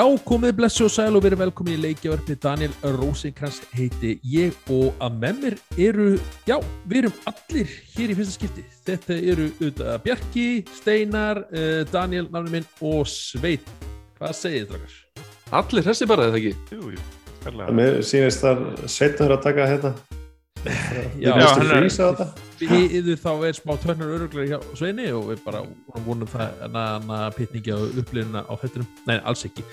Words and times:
Já, 0.00 0.06
komið 0.24 0.54
blessu 0.56 0.86
og 0.86 0.92
sæl 0.94 1.18
og 1.18 1.20
verið 1.26 1.42
velkomið 1.42 1.74
í 1.74 1.80
leikjavarpi 1.82 2.32
Daniel 2.40 2.72
Rosenkrantz 2.94 3.58
heiti 3.76 4.14
ég 4.24 4.54
og 4.72 4.94
að 5.04 5.18
með 5.20 5.42
mér 5.42 5.56
eru, 5.76 6.06
já, 6.48 6.54
við 6.88 7.02
erum 7.02 7.18
allir 7.28 7.74
hér 7.98 8.14
í 8.14 8.16
fyrsta 8.16 8.32
skipti. 8.38 8.64
Þetta 8.86 9.18
eru 9.18 9.50
auðvitað 9.58 9.98
Bjarki, 10.06 10.46
Steinar, 10.78 11.42
uh, 11.52 11.82
Daniel, 11.92 12.30
náttúrulega 12.30 12.54
minn 12.54 12.70
og 12.94 13.10
Sveit. 13.12 13.68
Hvað 14.16 14.32
segir 14.38 14.62
þið, 14.62 14.70
drakkar? 14.72 15.28
Allir 15.60 15.92
hessi 15.92 16.08
bara, 16.08 16.30
eða 16.30 16.40
ekki? 16.40 16.54
Jú, 16.78 16.94
jú, 16.94 17.04
Það 17.44 17.76
mér 17.82 18.00
sýnist 18.00 18.46
þar 18.46 18.64
setnur 18.96 19.36
að 19.36 19.44
taka 19.50 19.68
hérna 19.68 19.92
Já, 21.20 21.32
hann 21.32 21.70
er- 21.72 21.88
þetta 21.88 22.26
Við 22.60 23.16
þá 23.22 23.30
er 23.48 23.54
smá 23.56 23.72
törnur 23.80 24.10
öruglega 24.18 24.58
hjá 24.58 24.76
Sveini 24.76 25.06
og 25.16 25.30
við 25.30 25.38
bara 25.46 25.62
vonum 26.04 26.28
það 26.28 26.58
hana 26.66 27.18
pitningi 27.32 27.72
á 27.72 27.78
upplýðina 27.80 28.42
á 28.44 28.52
þettinum. 28.60 28.88
Nei, 29.08 29.16
alls 29.24 29.44
ekki. 29.48 29.64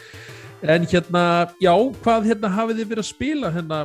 En 0.63 0.85
hérna, 0.87 1.23
já, 1.61 1.73
hvað 2.03 2.29
hérna 2.31 2.49
hafið 2.55 2.79
þið 2.79 2.91
verið 2.93 3.03
að 3.03 3.09
spila 3.11 3.51
hérna, 3.53 3.81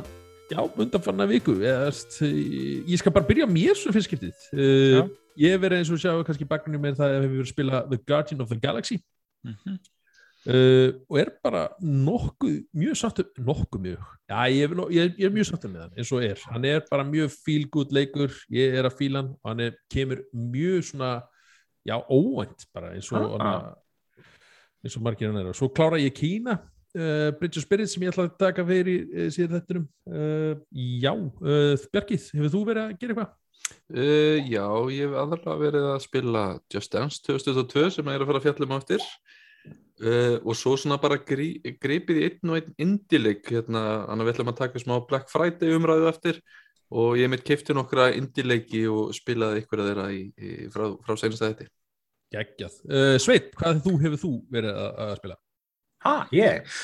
já, 0.53 0.59
undanfanna 0.79 1.27
viku? 1.29 1.57
Eða, 1.59 1.89
veist, 1.89 2.15
ég 2.23 2.97
skal 3.03 3.11
bara 3.11 3.27
byrja 3.27 3.49
mér 3.51 3.75
svo 3.77 3.91
fyrst 3.93 4.07
skiptið. 4.09 4.47
Uh, 4.55 5.03
ég 5.43 5.59
verið 5.59 5.81
eins 5.83 5.91
og 5.91 5.99
sjá 6.01 6.15
kannski 6.23 6.47
bakgrunni 6.47 6.79
með 6.81 6.97
það 7.01 7.17
að 7.17 7.25
við 7.27 7.35
verið 7.35 7.43
að 7.49 7.51
spila 7.51 7.83
The 7.91 7.99
Guardian 8.07 8.41
of 8.45 8.49
the 8.53 8.59
Galaxy 8.63 9.01
Mhm. 9.43 9.75
Uh, 10.49 10.89
og 11.09 11.19
er 11.21 11.29
bara 11.43 11.67
nokkuð, 11.81 12.57
mjög 12.75 12.97
sáttur, 12.99 13.29
nokkuð 13.39 13.83
mjög, 13.85 14.09
já, 14.29 14.39
ég, 14.51 14.73
ég, 14.95 15.13
ég 15.19 15.27
er 15.27 15.35
mjög 15.35 15.49
sáttur 15.51 15.71
með 15.71 15.85
hann 15.85 16.01
eins 16.01 16.11
og 16.15 16.25
er. 16.25 16.41
Hann 16.51 16.67
er 16.67 16.83
bara 16.89 17.05
mjög 17.07 17.31
feel 17.35 17.67
good 17.71 17.93
leikur, 17.95 18.33
ég 18.53 18.75
er 18.79 18.89
að 18.89 18.97
fíla 18.99 19.21
hann 19.21 19.31
og 19.37 19.51
hann 19.51 19.63
er, 19.67 19.77
kemur 19.93 20.23
mjög 20.31 20.89
svona, 20.89 21.13
já, 21.87 21.95
óvænt 22.09 22.67
bara 22.75 22.93
eins 22.97 23.11
og 23.11 23.37
Ah. 23.39 23.47
ah. 23.47 24.23
eins 24.83 24.97
og 24.97 25.05
margir 25.05 25.31
hann 25.31 25.39
er 25.39 25.51
og 25.51 25.55
svo 25.55 25.69
klára 25.71 25.99
ég 26.01 26.15
Kína 26.15 26.57
uh, 26.59 27.31
Bridge 27.39 27.59
of 27.59 27.63
Spirits 27.63 27.93
sem 27.95 28.03
ég 28.03 28.11
ætla 28.11 28.27
að 28.27 28.35
taka 28.39 28.65
fyrir 28.67 29.05
uh, 29.07 29.29
síðan 29.31 29.61
þettunum 29.61 29.87
já, 30.99 31.13
Bjarkið, 31.93 32.27
hefur 32.35 32.53
þú 32.57 32.65
verið 32.67 32.83
að 32.83 32.99
gera 32.99 33.15
eitthvað? 33.15 33.39
Já, 33.93 34.65
ég 34.91 35.07
hef 35.07 35.13
aðalega 35.17 35.53
verið 35.59 35.85
að 35.87 36.01
spila 36.03 36.41
Just 36.71 36.91
Dance 36.93 37.21
2022 37.23 37.95
sem 37.95 38.11
ég 38.11 38.17
er 38.17 38.23
að 38.23 38.29
fara 38.29 38.41
að 38.41 38.45
fjalla 38.47 38.67
um 38.67 38.75
á 38.75 38.79
eftir 38.81 39.05
uh, 39.69 40.35
og 40.41 40.57
svo 40.57 40.75
svona 40.79 40.99
bara 41.01 41.19
grí, 41.21 41.55
gripið 41.81 42.19
í 42.19 42.25
einn 42.29 42.51
og 42.53 42.59
einn 42.59 42.75
indileik 42.87 43.47
hérna, 43.51 43.83
þannig 44.09 44.25
að 44.25 44.27
við 44.27 44.35
ætlum 44.35 44.51
að 44.53 44.59
taka 44.63 44.83
smá 44.83 44.97
Black 45.09 45.31
Friday 45.31 45.77
umræðu 45.77 46.09
eftir 46.11 46.41
og 46.93 47.15
ég 47.17 47.31
mitt 47.31 47.45
keipti 47.45 47.73
nokkra 47.73 48.11
indileiki 48.13 48.83
og 48.91 49.13
spilaði 49.17 49.63
ykkur 49.63 49.81
að 49.81 49.89
þeirra 49.91 50.09
í, 50.13 50.25
í, 50.37 50.51
frá, 50.73 50.91
frá 51.05 51.17
senast 51.17 51.45
að 51.45 51.55
þetta 51.55 51.71
Geggjað. 52.33 52.77
Uh, 52.89 53.15
Sveit, 53.21 53.51
hvað 53.59 53.81
þú, 53.85 53.91
hefur 54.01 54.21
þú 54.23 54.33
verið 54.53 54.77
að, 54.81 54.93
að 55.05 55.17
spila? 55.19 55.35
Ha, 56.03 56.13
ég? 56.33 56.77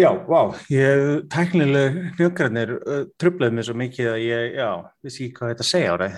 Já, 0.00 0.08
vá, 0.24 0.54
ég, 0.72 1.02
tæknileg 1.32 1.98
hnjökkarnir 2.16 2.72
uh, 2.78 3.02
trublaði 3.20 3.56
mér 3.56 3.66
svo 3.68 3.74
mikið 3.76 4.08
að 4.14 4.20
ég, 4.24 4.44
já, 4.56 4.68
vissi 5.04 5.26
ekki 5.26 5.36
hvað 5.36 5.52
þetta 5.52 5.66
segja 5.68 5.92
á 5.92 5.96
það. 6.00 6.16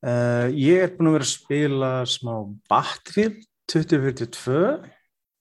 Uh, 0.00 0.46
ég 0.56 0.82
er 0.82 0.94
búin 0.96 1.10
að 1.10 1.16
vera 1.18 1.28
að 1.28 1.34
spila 1.34 1.90
smá 2.08 2.32
Battlefield 2.72 3.44
2042 3.70 4.64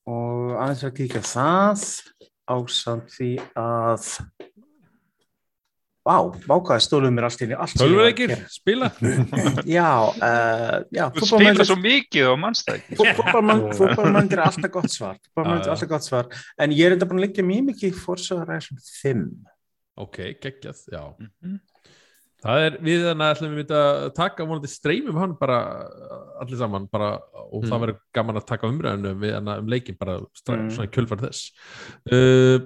og 0.09 0.56
aðeins 0.58 0.86
að 0.88 0.96
kíkja 1.00 1.22
á 1.22 1.30
það 1.30 1.88
ásamt 2.50 3.16
því 3.16 3.31
að 3.59 4.08
Vá, 6.09 6.16
vákaði 6.47 6.81
stóluð 6.81 7.12
mér 7.14 7.25
allt 7.28 7.42
inn 7.44 7.52
í 7.52 7.58
allt 7.59 7.75
gera. 8.18 8.38
spila? 8.50 8.88
Já, 9.78 9.90
uh, 10.09 10.78
já, 10.96 11.03
spila 11.20 11.66
svo 11.68 11.75
mikið 11.84 12.30
og 12.31 12.40
mannstæk 12.42 12.88
fútbolmann 12.97 14.31
er 14.31 14.42
alltaf 14.47 14.72
gott 14.74 14.90
svar 14.90 15.20
fútbolmann 15.20 15.59
Já, 15.59 15.68
er 15.68 15.74
alltaf 15.75 15.92
gott 15.92 16.08
svar 16.08 16.31
en 16.58 16.74
ég 16.74 16.88
er 16.88 16.96
enda 16.96 17.06
búin 17.09 17.20
að 17.22 17.28
liggja 17.28 17.46
mjög 17.46 17.68
mikið 17.68 17.91
í 17.91 18.00
Horizon 18.00 18.81
5 19.03 19.26
Ok, 20.00 20.18
geggjað, 20.40 20.80
já. 20.88 21.02
Mhm. 21.20 21.59
Það 22.39 22.66
er, 22.66 22.75
við 22.88 23.01
þannig 23.03 23.25
að 23.25 23.33
ætlum 23.35 23.55
við 23.57 23.72
að 23.75 24.01
taka 24.16 24.45
vonandi 24.47 24.69
streymum 24.72 25.17
hann 25.19 25.33
bara 25.41 25.57
allir 26.39 26.59
saman 26.61 26.85
bara, 26.91 27.09
og 27.35 27.66
það 27.66 27.73
Mm. 27.73 27.81
verður 27.83 27.97
gaman 28.16 28.39
að 28.39 28.45
taka 28.47 28.69
umræðinu 28.72 29.11
við 29.19 29.33
hana 29.35 29.57
um 29.59 29.67
leikin 29.67 29.97
bara 30.00 30.19
strax, 30.33 30.59
Mm. 30.61 30.69
svona 30.75 30.88
í 30.88 30.94
kjölfar 30.95 31.19
þess. 31.25 31.51
Uh, 32.11 32.59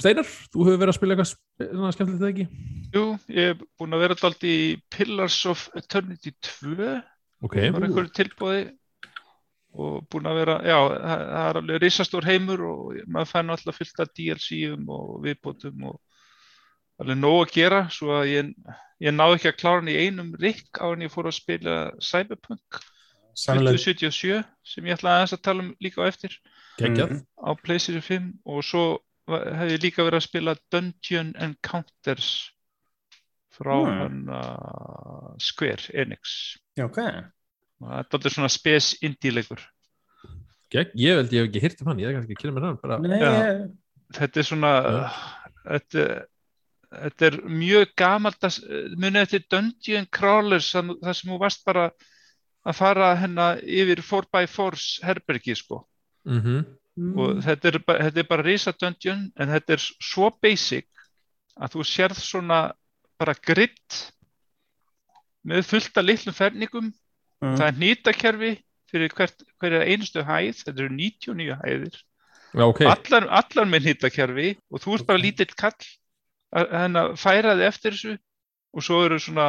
Steinar, 0.00 0.24
þú 0.24 0.64
hefur 0.64 0.80
verið 0.80 0.90
að 0.94 0.96
spila 0.98 1.14
eitthvað 1.14 1.30
svona 1.70 1.92
skemmtilegt 1.92 2.22
eða 2.24 2.32
ekki? 2.32 2.46
Jú, 2.94 3.04
ég 3.28 3.48
hef 3.52 3.62
búin 3.78 3.92
að 3.94 4.00
vera 4.00 4.14
dalt 4.16 4.42
í 4.48 4.56
Pillars 4.90 5.38
of 5.46 5.68
Eternity 5.76 6.32
2 6.40 7.02
Ok, 7.44 7.56
var 7.70 7.84
einhverju 7.86 8.10
tilbúði 8.16 8.62
og 9.78 10.08
búin 10.10 10.26
að 10.26 10.38
vera, 10.40 10.56
já, 10.66 10.78
það, 10.88 11.20
það 11.30 11.48
er 11.50 11.58
alveg 11.60 11.80
risastór 11.84 12.24
heimur 12.26 12.62
og 12.66 12.96
maður 13.06 13.28
fær 13.30 13.50
alltaf 13.54 13.76
fullt 13.78 14.00
af 14.02 14.08
DLC-um 14.18 14.88
og 14.90 15.20
viðbótum 15.22 15.84
og 15.92 16.00
alveg 17.00 17.18
nóg 17.20 17.40
að 17.46 17.52
gera 17.56 17.80
svo 17.92 18.12
að 18.20 18.28
ég, 18.30 18.52
ég 19.00 19.14
náði 19.16 19.38
ekki 19.38 19.50
að 19.52 19.58
klára 19.62 19.80
hann 19.80 19.90
í 19.92 19.98
einum 20.04 20.30
rikk 20.40 20.80
á 20.80 20.84
hann 20.90 21.04
ég 21.06 21.12
fór 21.14 21.28
að 21.30 21.38
spila 21.40 21.76
Cyberpunk 22.04 22.80
Sannlega 23.40 23.78
2077 23.78 24.40
sem 24.66 24.88
ég 24.90 24.98
ætlaði 24.98 25.16
aðeins 25.20 25.34
að 25.36 25.42
tala 25.46 25.62
um 25.64 25.70
líka 25.80 26.02
á 26.02 26.10
eftir 26.10 26.34
geggjað. 26.80 27.10
Mhm. 27.14 27.20
á 27.40 27.50
PlayStation 27.62 28.02
5 28.04 28.30
og 28.44 28.64
svo 28.66 28.84
hef 29.30 29.70
ég 29.70 29.82
líka 29.84 30.02
verið 30.04 30.18
að 30.20 30.26
spila 30.26 30.54
Dungeon 30.74 31.34
Encounters 31.38 32.30
frá 33.54 33.76
Hmm. 33.76 33.98
hann 34.00 34.20
uh, 34.32 35.34
Square 35.38 35.90
Enix 35.94 36.56
Já, 36.78 36.84
ok 36.88 36.98
og 37.80 37.92
þetta 38.10 38.26
er 38.28 38.34
svona 38.34 38.50
spes 38.52 38.90
indie 39.04 39.32
leikur 39.32 39.60
Gegg, 40.70 40.92
ég 40.94 41.16
held 41.18 41.32
ég 41.34 41.40
hef 41.42 41.48
ekki 41.50 41.62
hýrt 41.64 41.80
um 41.82 41.88
hann, 41.90 41.98
ég 42.02 42.10
er 42.10 42.14
kannski 42.18 42.34
að 42.36 42.40
kynna 42.44 42.52
mér 42.54 42.66
hann 42.68 42.76
bara. 42.78 42.98
Nei, 43.02 43.16
ég, 43.18 43.62
þetta 44.14 44.38
er 44.38 44.46
svona 44.46 44.68
Já. 44.70 44.98
þetta, 45.64 46.04
þetta 46.90 47.26
er 47.28 47.36
mjög 47.46 47.92
gamalt 47.98 48.46
munið 48.98 49.20
þetta 49.20 49.38
er 49.38 49.46
Dungeon 49.54 50.08
Crawlers 50.10 50.72
þar 50.74 51.16
sem 51.16 51.30
þú 51.30 51.38
varst 51.40 51.64
bara 51.66 51.90
að 52.66 52.76
fara 52.76 53.14
hennar 53.16 53.62
yfir 53.64 54.02
4x4 54.04 55.06
herbergi 55.06 55.56
sko. 55.56 55.84
Mm 56.28 56.66
og 57.00 57.38
þetta 57.44 57.70
er, 57.70 57.78
bara, 57.86 58.06
þetta 58.08 58.20
er 58.20 58.28
bara 58.28 58.44
risa 58.44 58.72
dungeon 58.76 59.28
en 59.40 59.52
þetta 59.54 59.76
er 59.76 59.84
svo 60.04 60.30
basic 60.42 60.88
að 61.56 61.76
þú 61.76 61.84
sérð 61.86 62.18
svona 62.20 62.58
bara 63.20 63.32
grid 63.36 64.00
með 65.46 65.64
fullt 65.68 65.96
af 65.96 66.04
litlum 66.04 66.36
ferningum. 66.36 66.90
Mm. 67.40 67.54
það 67.56 67.66
er 67.66 67.78
nýtakerfi 67.80 68.50
fyrir 68.90 69.12
hvert, 69.16 69.44
hverja 69.62 69.86
einustu 69.86 70.24
hæð. 70.26 70.58
Þetta 70.66 70.82
eru 70.82 70.92
99 70.92 71.56
hæðir. 71.62 72.00
Já, 72.50 72.64
ok. 72.66 72.82
allar, 72.90 73.28
allar 73.38 73.70
með 73.70 73.86
nýtakerfi 73.86 74.50
og 74.68 74.82
þú 74.82 74.96
ert 74.98 75.08
bara 75.08 75.22
lítill 75.22 75.54
kall 75.56 75.88
að 76.50 77.14
færa 77.20 77.56
þig 77.56 77.66
eftir 77.68 77.96
þessu. 77.96 78.18
Og 78.70 78.84
svo 78.86 79.00
eru 79.02 79.16
svona 79.18 79.46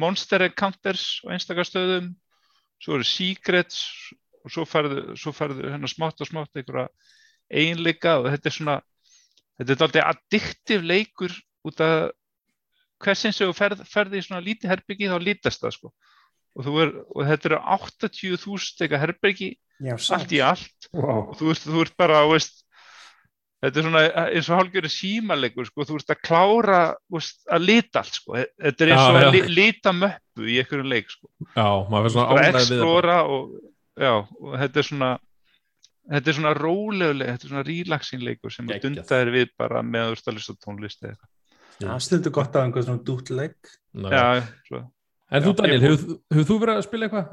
monster 0.00 0.46
encounters 0.46 1.20
á 1.28 1.36
einstakar 1.36 1.68
stöðum 1.68 2.14
svo 2.82 2.96
eru 2.96 3.06
secrets 3.08 3.80
og 4.44 4.52
svo 4.52 4.64
færðu, 4.68 5.16
svo 5.18 5.32
færðu 5.34 5.70
hérna 5.72 5.90
smátt 5.90 6.22
og 6.22 6.30
smátt 6.30 6.56
einhverja 6.56 6.88
eiginleika 7.50 8.18
og 8.20 8.30
þetta 8.32 8.50
er 8.50 8.56
svona 8.56 8.76
þetta 9.56 9.72
er 9.74 9.84
alltaf 9.86 10.10
addiktiv 10.12 10.84
leikur 10.86 11.34
út 11.66 11.82
af 11.84 12.10
hversin 13.02 13.34
sem 13.34 13.48
þú 13.48 13.56
ferð, 13.56 13.82
ferði 13.88 14.20
í 14.20 14.26
svona 14.26 14.44
lítið 14.44 14.72
herbyggi 14.72 15.10
þá 15.10 15.16
lítast 15.20 15.62
það 15.64 15.74
sko. 15.76 15.92
Og, 16.56 16.68
er, 16.80 16.92
og 17.12 17.26
þetta 17.28 17.50
eru 17.50 17.58
80.000 17.76 18.84
eitthvað 18.84 19.02
herbyggi 19.02 19.50
allt 20.16 20.32
í 20.32 20.40
allt. 20.40 20.88
Wow. 20.94 21.26
og 21.26 21.34
þú 21.36 21.50
ert, 21.52 21.66
þú 21.66 21.82
ert 21.84 21.96
bara 22.00 22.22
veist, 22.30 22.62
þetta 23.64 23.80
er 23.80 23.86
svona 23.86 24.02
eins 24.26 24.48
og 24.50 24.60
hálfgjörðu 24.60 24.90
símalegur 24.92 25.68
sko, 25.68 25.86
þú 25.88 26.00
ert 26.00 26.12
að 26.12 26.22
klára 26.28 26.80
veist, 27.12 27.38
að 27.48 27.68
lita 27.70 28.02
allt 28.02 28.18
sko. 28.18 28.34
þetta 28.36 28.84
er 28.84 28.92
eins 28.92 29.02
Já, 29.02 29.06
og 29.06 29.16
já. 29.16 29.28
að 29.28 29.36
li, 29.36 29.42
lita 29.56 29.94
möppu 29.96 30.48
í 30.48 30.58
einhverjum 30.60 30.90
leik 30.92 31.14
sko. 31.14 31.30
Já, 31.46 31.68
maður 31.92 32.04
fyrir 32.06 32.16
svona 32.16 32.42
ánægð 32.42 32.74
við 32.74 32.84
og, 33.36 33.54
já, 33.96 34.12
og 34.20 34.58
þetta 34.62 34.82
er 34.82 34.88
svona 34.90 35.12
þetta 36.06 36.30
er 36.30 36.36
svona 36.38 36.52
róleguleg 36.56 37.32
þetta 37.32 37.48
er 37.48 37.52
svona 37.52 37.64
relaxing 37.66 38.26
leikur 38.26 38.54
sem 38.54 38.68
að 38.70 38.84
dunda 38.84 39.06
þér 39.06 39.32
við 39.34 39.48
bara 39.58 39.82
með 39.86 40.10
að 40.10 40.36
hlusta 40.36 40.54
á 40.54 40.62
tónlist 40.62 41.00
eða 41.02 41.14
eitthvað. 41.14 41.32
það 41.80 42.04
stundur 42.06 42.36
gott 42.36 42.58
á 42.58 42.58
einhvern 42.62 42.86
svona 42.86 43.06
dútleik 43.06 43.72
já. 43.96 44.84
En 45.26 45.42
þú 45.42 45.50
Já, 45.50 45.58
Daniel, 45.58 45.80
hefur, 45.82 46.20
hefur 46.30 46.46
þú 46.46 46.58
verið 46.62 46.76
að 46.76 46.84
spila 46.86 47.08
eitthvað? 47.08 47.32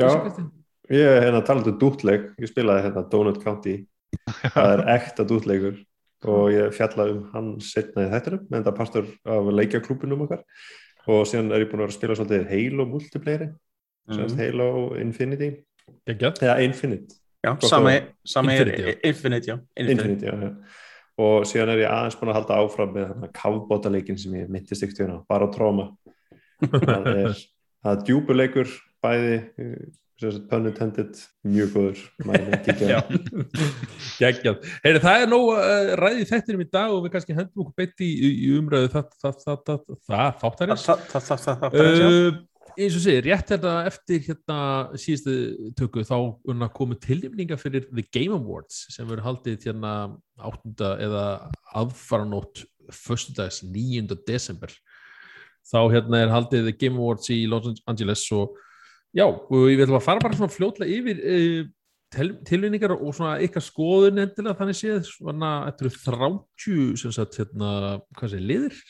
Já. 0.00 0.46
Ég 0.96 1.10
er 1.10 1.24
hérna 1.26 1.42
talandi 1.44 1.72
um 1.74 1.78
dútleik 1.82 2.30
Ég 2.40 2.48
spilaði 2.48 2.86
hérna 2.86 3.02
Donut 3.10 3.42
County 3.42 3.74
Það 4.26 4.72
er 4.72 4.82
ekta 4.96 5.24
dútleikur 5.28 5.76
og 6.26 6.48
ég 6.50 6.72
fjallaði 6.74 7.12
um 7.14 7.22
hann 7.34 7.52
setna 7.62 8.06
í 8.06 8.10
þættinum 8.10 8.56
en 8.56 8.64
það 8.66 8.76
partur 8.80 9.06
af 9.24 9.50
leikjaklúbunum 9.60 10.24
okkar. 10.26 10.42
Og 11.06 11.22
síðan 11.30 11.52
er 11.54 11.62
ég 11.62 11.70
búin 11.70 11.84
að 11.84 11.92
að 11.92 11.96
spila 12.00 12.16
svolítið 12.18 12.48
Halo 12.50 12.86
multiplayeri 12.90 13.52
Mm. 14.06 14.20
mm. 14.22 14.36
Halo 14.38 14.94
Infinity. 15.02 15.48
Eða 16.06 16.60
Infinite. 16.62 17.16
Já, 17.42 17.50
að- 17.58 18.04
sama 18.24 18.52
Infinity, 18.52 18.82
er 18.82 19.00
Infinite, 19.02 19.46
já. 19.50 19.56
Infinite. 19.76 20.02
Infinity, 20.02 20.26
já, 20.26 20.56
og 21.18 21.42
síðan 21.44 21.72
er 21.72 21.78
ég 21.82 21.90
aðeins 21.90 22.16
búin 22.20 22.30
að 22.30 22.36
halda 22.38 22.58
áfram 22.62 22.92
með 22.94 23.32
kafbótaleikin 23.34 24.18
sem 24.18 24.32
ég 24.38 24.48
myndist 24.48 24.82
ekkert 24.82 24.98
hérna, 25.02 25.24
bara 25.28 25.48
tróma 25.50 25.88
það 26.86 27.06
er, 27.16 27.34
er 27.84 28.02
djúpuleikur 28.06 28.70
bæði 29.02 29.42
pun 30.50 30.68
intended, 30.70 31.20
mjög 31.44 31.72
góður 31.74 32.02
er 32.32 32.58
geggjað. 34.20 34.64
Heyri, 34.84 35.02
það 35.04 35.22
er 35.22 35.30
nóg 35.30 35.46
uh, 35.52 35.92
ræðið 36.00 36.32
þettinum 36.32 36.64
í 36.64 36.68
dag 36.72 36.94
og 36.94 37.04
við 37.04 37.14
kannski 37.14 37.36
hendum 37.36 37.66
okkur 37.66 37.78
beitt 37.82 38.04
í, 38.04 38.10
í, 38.16 38.50
umræðu 38.56 38.92
það, 38.96 39.14
það, 39.22 39.40
það, 39.44 39.62
það, 39.68 39.80
það, 40.10 40.36
þáttarins. 40.42 40.86
Það, 40.88 41.08
það, 41.12 41.26
það, 41.30 41.40
það, 41.46 41.64
það, 41.64 41.80
það, 41.80 42.04
Uh, 42.26 42.44
eins 42.76 42.96
og 42.98 43.02
segir, 43.06 43.24
rétt 43.24 43.50
hérna 43.54 43.74
eftir 43.88 44.24
hérna 44.26 44.58
síðustu 45.00 45.72
tökku 45.78 46.04
þá 46.04 46.16
unna 46.48 46.68
komu 46.72 46.96
tilnefninga 47.00 47.56
fyrir 47.60 47.86
The 47.88 48.04
Game 48.12 48.36
Awards 48.36 48.84
sem 48.92 49.08
verður 49.08 49.24
haldið 49.30 49.64
hérna 49.70 49.92
8. 50.36 50.90
eða 51.06 51.24
aðfaranótt 51.80 52.66
föstudags 52.92 53.62
9. 53.64 54.12
desember 54.28 54.74
þá 55.66 55.80
hérna 55.94 56.20
er 56.22 56.34
haldið 56.34 56.68
The 56.68 56.76
Game 56.76 57.00
Awards 57.00 57.32
í 57.32 57.44
Los 57.48 57.70
Angeles 57.88 58.26
og 58.36 58.60
já, 59.14 59.26
og 59.26 59.70
ég 59.70 59.80
vil 59.80 59.88
að 59.90 60.04
fara 60.04 60.22
bara 60.22 60.38
svona 60.38 60.54
fljótlega 60.54 60.98
yfir 60.98 61.22
uh, 61.22 61.62
til, 62.14 62.32
tilvinningar 62.46 62.94
og 62.96 63.14
svona 63.14 63.36
ykkar 63.44 63.64
skoðun 63.64 64.22
endilega 64.24 64.58
þannig 64.60 64.78
séð 64.78 65.02
svona 65.08 65.52
eftir 65.70 65.90
30 66.06 67.00
sem 67.00 67.14
sagt 67.14 67.40
hérna, 67.40 67.72
hvað 68.16 68.34
segir, 68.34 68.48
liðir 68.50 68.80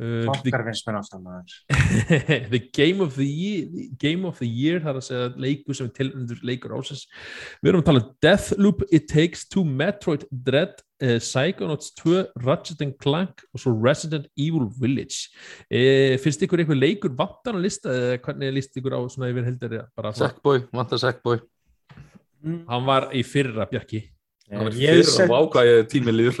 The 0.00 0.22
Flokkar 0.24 0.62
finnst 0.64 0.86
mér 0.88 0.96
ástæðan 0.96 1.26
aðeins. 1.28 1.56
the 2.54 2.60
game 2.72 3.02
of 3.04 3.16
the 3.18 3.26
year 3.26 3.88
game 4.00 4.24
of 4.24 4.38
the 4.40 4.48
year, 4.48 4.78
það 4.80 4.94
er 4.94 5.00
að 5.00 5.04
segja 5.04 5.26
leikur 5.44 5.76
sem 5.76 5.90
er 5.90 5.96
tilnöndur 5.98 6.38
leikur 6.48 6.72
ásins 6.78 7.02
við 7.60 7.72
erum 7.72 7.82
að 7.82 7.88
tala 7.90 8.00
um 8.00 8.14
Deathloop, 8.24 8.84
It 8.88 9.10
Takes 9.10 9.44
Two 9.52 9.66
Metroid 9.68 10.24
Dread, 10.32 10.80
uh, 11.04 11.18
Psychonauts 11.20 11.92
2 12.00 12.22
Ratchet 12.46 12.80
and 12.86 12.96
Clank 13.02 13.44
og 13.52 13.60
svo 13.60 13.74
Resident 13.76 14.30
Evil 14.40 14.70
Village. 14.80 15.28
Uh, 15.68 16.16
finnst 16.22 16.46
ykkur 16.46 16.64
einhver 16.64 16.80
leikur 16.80 17.12
vantan 17.18 17.60
að 17.60 17.66
lista 17.66 17.92
eða 17.92 18.22
hvernig 18.24 18.54
líst 18.56 18.80
ykkur 18.80 18.96
á 18.96 19.00
svona 19.12 19.28
yfir 19.34 19.50
heldur 19.50 19.76
Sackboy, 20.16 20.64
vantar 20.72 21.02
Sackboy. 21.02 21.44
Hann 22.40 22.88
var 22.88 23.10
í 23.12 23.20
fyrra 23.26 23.68
Bjarki 23.68 24.06
Það 24.50 24.64
var 24.66 24.76
Ég 24.82 24.90
fyrir 24.96 25.06
set- 25.06 25.24
að 25.24 25.30
vákvæði 25.30 25.74
tími 25.92 26.12
líður 26.16 26.34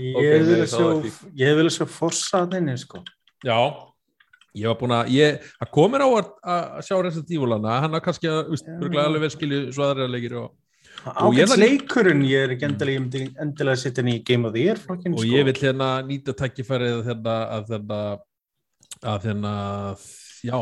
ég 0.00 0.46
vil 0.48 1.66
að 1.66 1.72
sjá, 1.74 1.84
að 1.84 1.90
forsaðinni, 1.98 2.76
sko. 2.80 3.02
já 3.44 3.58
ég 4.54 4.68
var 4.70 4.76
búin 4.80 4.94
að, 4.94 5.08
ég, 5.12 5.40
það 5.60 5.70
komir 5.74 6.04
á 6.06 6.08
að, 6.08 6.28
að 6.54 6.82
sjá 6.86 6.96
Resident 7.02 7.32
Evil 7.36 7.52
hana, 7.56 7.78
hann 7.84 7.96
er 7.98 8.04
kannski 8.04 8.30
að, 8.30 8.52
alveg 9.02 9.24
vel 9.26 9.32
skilju 9.34 9.60
svo 9.74 9.88
aðra 9.88 10.06
leikir 10.08 10.36
og 10.40 10.52
ætla- 11.50 11.58
leikurinn, 11.60 12.22
ég 12.30 12.46
er 12.46 12.54
ekki 12.54 12.68
endilega, 12.68 12.96
ég 12.96 13.02
myndi 13.04 13.24
endilega 13.44 13.74
að 13.76 13.82
henni 14.00 14.14
í 14.20 14.24
Game 14.30 14.46
of 14.48 14.54
the 14.54 14.62
Year 14.64 14.78
flokkin, 14.80 15.12
og 15.16 15.24
sko. 15.24 15.32
ég 15.34 15.48
vil 15.50 15.58
hérna 15.58 15.88
nýta 16.06 16.32
tækifærið 16.38 17.02
hérna 17.10 17.34
að 17.58 17.74
hérna 17.74 18.00
að 19.04 19.26
hérna 19.28 19.54
já, 20.44 20.60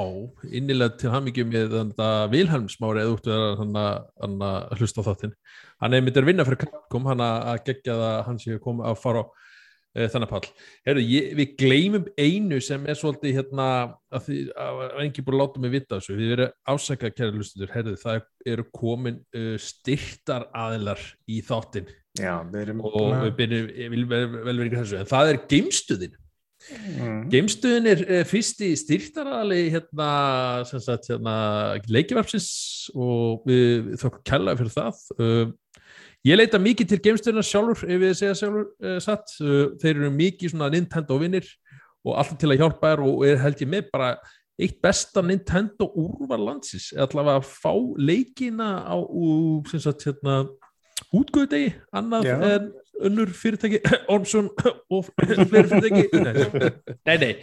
innilega 0.55 0.97
til 1.01 1.13
hamingjum 1.13 1.51
með 1.51 1.77
Vilhelm 2.33 2.69
smári 2.71 3.03
eða 3.03 3.15
út 3.17 3.29
að 3.33 4.79
hlusta 4.79 5.03
á 5.03 5.09
þáttinn. 5.11 5.37
Hann 5.83 5.97
er 5.97 6.05
myndir 6.05 6.27
vinna 6.27 6.47
fyrir 6.47 6.63
Capcom 6.63 7.09
hann 7.11 7.23
að 7.25 7.65
gegja 7.67 7.97
það 7.97 8.11
að 8.11 8.21
hann 8.29 8.43
sé 8.43 8.57
að 8.57 8.63
koma 8.63 8.91
að 8.93 9.01
fara 9.03 9.25
á 9.25 9.27
e, 9.97 10.07
þannig 10.13 10.31
pall. 10.31 10.45
Heru, 10.87 11.03
ég, 11.03 11.33
við 11.39 11.57
gleymum 11.59 12.07
einu 12.15 12.61
sem 12.65 12.87
er 12.87 12.99
svolítið 12.99 13.41
hérna 13.41 13.67
að 14.13 14.29
því 14.29 14.39
að 14.67 14.83
engi 15.03 15.27
búin 15.27 15.39
að 15.39 15.43
láta 15.43 15.65
mig 15.65 15.75
vita 15.75 15.99
þessu. 15.99 16.19
Við 16.21 16.37
erum 16.37 16.55
ásækjað 16.71 17.17
kæra 17.19 17.35
hlustendur 17.35 17.75
Heru, 17.75 17.97
það 18.05 18.23
eru 18.55 18.69
komin 18.79 19.19
uh, 19.35 19.57
styrtar 19.61 20.47
aðilar 20.55 21.03
í 21.27 21.43
þáttinn. 21.49 21.91
Já, 22.21 22.35
við 22.53 22.67
erum 22.67 22.83
og 22.87 23.15
við 23.25 23.37
byrjum, 23.39 23.71
vel, 24.13 24.59
ykkur 24.67 24.83
þessu. 24.83 24.99
En 25.01 25.09
það 25.11 25.33
er 25.33 25.45
geimstuðin 25.49 26.19
Mm. 26.71 27.25
geimstuðin 27.33 27.89
er 27.91 28.03
fyrsti 28.29 28.71
styrtaraðali 28.79 29.65
hérna, 29.75 30.11
hérna 30.71 31.35
leikjavarpsins 31.91 32.51
og 32.95 33.43
við 33.49 33.97
þokkum 34.01 34.25
kella 34.29 34.55
fyrir 34.59 34.75
það. 34.75 35.01
Uh, 35.19 35.83
ég 36.29 36.39
leita 36.39 36.61
mikið 36.63 36.93
til 36.93 37.01
geimstuðina 37.07 37.45
sjálfur 37.47 37.89
ef 37.89 38.05
við 38.05 38.15
segja 38.21 38.39
sjálfur 38.39 38.69
uh, 38.69 39.01
satt. 39.03 39.35
Uh, 39.43 39.75
þeir 39.83 39.97
eru 39.97 40.13
mikið 40.15 40.55
svona 40.55 40.71
Nintendo 40.73 41.19
vinnir 41.21 41.51
og 42.03 42.17
alltaf 42.19 42.39
til 42.41 42.53
að 42.53 42.63
hjálpa 42.63 42.93
þér 42.93 43.05
og 43.07 43.27
er 43.29 43.43
held 43.43 43.63
ég 43.63 43.73
með 43.73 43.91
bara 43.93 44.15
eitt 44.63 44.81
besta 44.85 45.23
Nintendo 45.25 45.89
úrvar 45.99 46.41
landsins. 46.41 46.91
Allavega 46.95 47.41
að 47.41 47.49
fá 47.49 47.73
leikina 47.99 48.75
á 48.87 48.97
sem 49.71 49.83
sagt 49.83 50.07
hérna 50.07 50.45
útgöðdegi, 51.13 51.75
annað 51.93 52.29
Já. 52.31 52.37
en 52.49 52.71
önnur 53.09 53.33
fyrirtæki, 53.37 53.83
Ormsson 54.15 54.49
og 54.91 55.11
fleiri 55.11 55.47
fyrirtæki. 55.51 56.09
Nei, 57.09 57.19
nei. 57.19 57.35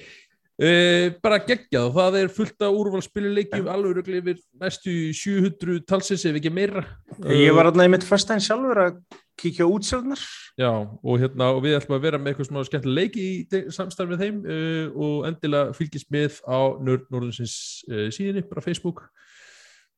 Uh, 0.60 1.14
bara 1.24 1.38
geggjað 1.40 1.86
og 1.88 1.94
það 1.96 2.16
er 2.20 2.32
fullt 2.36 2.64
af 2.68 2.76
úrvalspiluleikjum 2.76 3.68
alveg 3.72 3.94
röglega 3.96 4.20
yfir 4.26 4.40
næstu 4.60 4.92
700 5.16 5.86
talsins 5.88 6.26
ef 6.28 6.36
ekki 6.36 6.52
meira. 6.52 6.84
Ég 7.32 7.54
var 7.56 7.70
alltaf 7.70 7.86
einmitt 7.86 8.04
fyrst 8.04 8.28
aðeins 8.34 8.50
sjálfur 8.50 8.82
að 8.84 8.98
kíkja 9.40 9.70
útsögnar. 9.72 10.20
Já, 10.60 10.68
og, 10.84 11.14
hérna, 11.22 11.54
og 11.56 11.62
við 11.64 11.78
ætlum 11.78 11.96
að 11.96 12.04
vera 12.10 12.20
með 12.20 12.34
eitthvað 12.34 12.50
smá 12.50 12.60
skemmtileg 12.68 12.98
leiki 13.00 13.24
í 13.24 13.38
de- 13.54 13.64
samstarfi 13.72 14.12
með 14.12 14.26
þeim 14.26 14.42
uh, 14.44 15.00
og 15.00 15.30
endilega 15.32 15.78
fylgist 15.80 16.12
með 16.12 16.42
á 16.44 16.60
Nörd 16.84 17.08
Norðinsins 17.08 17.56
uh, 17.88 18.10
síðinni, 18.12 18.44
bara 18.52 18.66
Facebook 18.66 19.06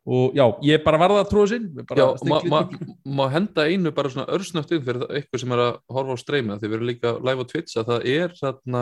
og 0.01 0.33
já, 0.33 0.45
ég 0.65 0.81
bara 0.83 0.98
varða 0.98 1.21
að 1.21 1.30
tróða 1.30 1.50
sinn 1.51 1.68
Já, 1.94 2.06
má 2.25 2.38
ma, 2.50 2.62
ma 3.06 3.27
henda 3.30 3.68
einu 3.69 3.92
bara 3.94 4.09
svona 4.09 4.25
örsnögt 4.33 4.71
inn 4.74 4.81
fyrir 4.86 5.03
það- 5.03 5.12
eitthvað 5.19 5.44
sem 5.44 5.51
er 5.53 5.62
að 5.62 5.75
horfa 5.94 6.15
á 6.18 6.24
streymi 6.24 6.57
því 6.57 6.69
við 6.71 6.77
erum 6.77 6.89
líka 6.89 7.12
live 7.21 7.45
á 7.45 7.50
Twitch 7.51 7.77
að 7.77 7.92
það 7.92 8.07
er 8.09 8.33
þarna 8.39 8.81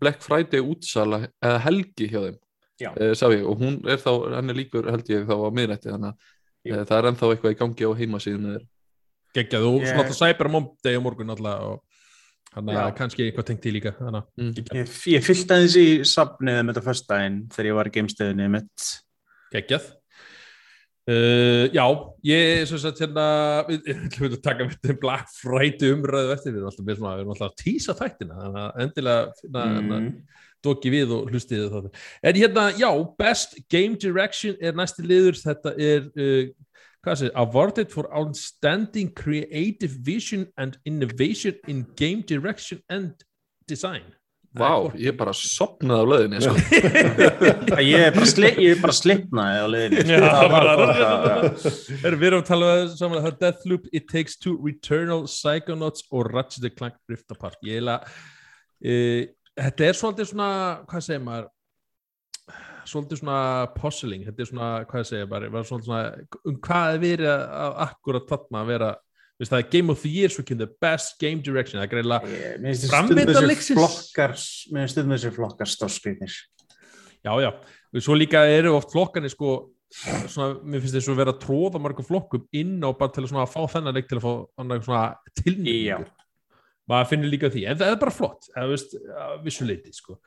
Black 0.00 0.22
Friday 0.24 0.64
útsala 0.64 1.18
eða 1.42 1.58
helgi 1.66 2.08
hjá 2.08 2.20
þeim 2.24 2.38
Já. 2.80 2.90
eh, 2.96 3.12
sá 3.14 3.26
ég, 3.28 3.44
og 3.44 3.60
hún 3.60 3.76
er 3.86 4.00
þá, 4.00 4.10
hann 4.34 4.50
er 4.50 4.56
líkur 4.56 4.88
held 4.90 5.10
ég 5.12 5.26
þá 5.28 5.36
á 5.36 5.48
miðrætti 5.52 5.92
þannig 5.92 6.14
að 6.14 6.78
eh, 6.78 6.84
það 6.84 6.96
er 6.96 7.08
ennþá 7.10 7.28
eitthvað 7.34 7.54
í 7.54 7.58
gangi 7.60 7.84
á 7.84 7.90
heimasíðun 8.00 8.48
þeir 8.54 8.64
geggjað 9.34 9.66
og 9.68 9.76
Ég- 9.82 9.90
svona 9.90 10.04
alltaf 10.06 10.18
Cyber 10.22 10.48
Monday 10.48 10.96
á 10.96 11.00
morgun 11.04 11.34
alltaf 11.34 11.66
og 11.68 11.82
þannig 12.54 12.80
að 12.80 12.94
kannski 12.96 13.26
eitthvað 13.26 13.46
tengt 13.50 13.66
í 13.68 13.74
líka 13.74 13.92
að 13.98 14.16
mm. 14.38 14.50
geggjað. 14.56 14.80
Ég, 14.80 14.96
ég 15.12 15.26
fyllt 15.26 15.52
aðeins 15.54 15.76
í 15.76 15.86
safnið 16.08 16.60
með 16.62 16.72
þetta 16.72 16.86
fyrst 16.88 17.08
daginn 17.10 17.38
þegar 17.52 17.68
ég 17.68 17.78
var 17.78 17.90
í 17.90 17.94
geimstöðinni 17.98 18.48
mitt. 18.54 18.88
geggjað 19.52 19.92
Uh, 21.04 21.68
já, 21.68 21.84
ég 22.24 22.62
svo 22.64 22.78
sagt 22.80 23.02
hérna 23.02 23.24
við 23.68 23.90
ætlum 23.92 24.30
að 24.30 24.38
taka 24.46 24.64
með 24.64 24.78
þeim 24.86 25.00
Black 25.02 25.34
Friday 25.36 25.92
umræðu 25.92 26.32
eftir 26.32 26.54
við 26.54 26.62
erum 26.62 26.70
alltaf, 26.70 26.86
með 26.86 26.96
svona, 26.96 27.12
við 27.12 27.24
erum 27.24 27.34
alltaf 27.34 27.50
að 27.50 27.58
tísa 27.60 27.96
þættina 27.98 28.38
þannig 28.38 28.62
að 28.62 28.80
endilega 28.86 29.26
finna, 29.42 29.64
mm. 29.66 29.90
Mm. 29.90 30.08
doki 30.64 30.94
við 30.94 31.12
og 31.12 31.28
hlustið 31.28 31.66
það. 31.74 31.90
En 32.24 32.40
hérna, 32.40 32.66
já, 32.80 32.88
Best 33.20 33.58
Game 33.68 34.00
Direction 34.00 34.56
er 34.64 34.80
næsti 34.80 35.04
liður, 35.04 35.40
þetta 35.42 35.76
er 35.90 36.08
uh, 36.16 36.42
hvað 37.04 37.20
sé, 37.20 37.32
Awarded 37.44 37.92
for 37.92 38.08
Outstanding 38.08 39.12
Creative 39.12 40.00
Vision 40.08 40.48
and 40.56 40.80
Innovation 40.88 41.60
in 41.68 41.84
Game 42.00 42.24
Direction 42.24 42.80
and 42.88 43.12
Design 43.68 44.08
Vá, 44.54 44.68
ég 45.02 45.16
bara 45.18 45.32
sopnaði 45.34 45.98
á 45.98 46.06
löðinni 46.12 46.40
sko. 46.44 46.52
Ég 47.82 48.04
er 48.06 48.12
bara, 48.14 48.26
sli, 48.30 48.50
ég 48.62 48.76
er 48.76 48.82
bara 48.84 48.94
slipnaði 48.94 49.62
á 49.62 49.66
leiðinni. 49.72 50.04
Já, 50.14 50.20
Það 50.22 50.44
var 50.52 50.52
bara- 50.54 50.76
bara- 50.78 51.72
Erum 52.06 52.20
við 52.20 52.28
erum 52.28 52.44
að 52.44 52.50
tala 52.52 52.68
um 52.84 52.92
saman. 52.94 53.18
Að 53.18 53.24
það 53.24 53.32
er 53.32 53.40
Deathloop, 53.42 53.88
It 53.98 54.06
Takes 54.12 54.36
Two, 54.38 54.54
Returnal, 54.62 55.24
Psychonauts 55.26 56.06
og 56.14 56.30
Ratchet 56.30 56.68
and 56.70 56.76
Clank 56.78 57.00
Rift 57.10 57.34
Apart. 57.34 57.58
Ég 57.66 57.80
heila 57.80 57.96
uh, 58.04 59.24
þetta 59.58 59.88
er 59.88 59.98
svolítið 59.98 60.30
svona, 60.30 60.48
hvað 60.90 61.06
segir 61.08 61.24
maður? 61.26 61.50
Svolítið 62.84 63.20
svona 63.22 63.40
puzzling, 63.78 64.22
þetta 64.28 64.42
er 64.44 64.48
svona, 64.52 64.70
hvað 64.90 65.06
segir 65.08 65.28
maður? 65.30 65.66
Svona, 65.72 66.00
um 66.44 66.58
hvað 66.62 66.94
er 66.98 67.02
verið 67.08 67.30
að, 67.32 67.44
að 67.64 67.78
akkurat 67.88 68.30
þarna 68.30 68.62
að 68.62 68.70
vera 68.74 68.90
Veist, 69.44 69.52
það 69.52 69.60
er 69.60 69.68
Game 69.76 69.92
of 69.92 70.00
the 70.02 70.10
Year, 70.14 70.32
svo 70.32 70.42
kemur 70.48 70.64
the 70.64 70.70
best 70.80 71.18
game 71.20 71.44
direction 71.44 71.76
það 71.78 71.84
er 71.84 71.92
greinlega, 71.92 72.32
Ég- 72.32 72.58
Mér 72.64 72.72
finnst 72.72 72.88
Framvinda 72.90 73.20
stundum 73.20 73.34
þessi 73.36 73.50
leiksins. 73.52 73.78
flokkar, 73.78 74.34
mér 74.78 74.90
stundum 74.94 75.14
þessi 75.18 75.32
flokkar 75.36 75.70
stórskriðnir. 75.74 76.34
já 77.24 77.32
já 77.44 77.50
og 77.94 78.02
svo 78.02 78.16
líka 78.18 78.40
eru 78.50 78.72
oft 78.78 78.90
flokkanir 78.92 79.30
sko 79.30 79.52
svona, 79.94 80.58
mér 80.64 80.80
finnst 80.82 80.96
þess 80.96 81.08
að 81.12 81.16
vera 81.20 81.32
að 81.36 81.42
tróða 81.44 81.78
mörgum 81.84 82.04
flokkum 82.08 82.48
inn 82.52 82.80
á 82.82 82.90
bara 82.98 83.12
til 83.14 83.22
að, 83.28 83.46
fá 83.52 83.60
þennan 83.70 83.94
leik 83.94 84.08
til 84.10 84.18
að 84.18 84.24
fá 84.26 85.14
tilnýtingur 85.38 86.08
maður 86.90 87.08
finnir 87.12 87.30
líka 87.32 87.48
því, 87.52 87.62
en 87.70 87.78
það 87.80 87.92
er 87.94 88.00
bara 88.02 88.12
flott 88.12 88.48
eða 88.56 88.68
veist, 88.72 88.90
að 89.08 89.38
vissu 89.46 89.64
leiti 89.64 89.92
sko. 89.94 90.18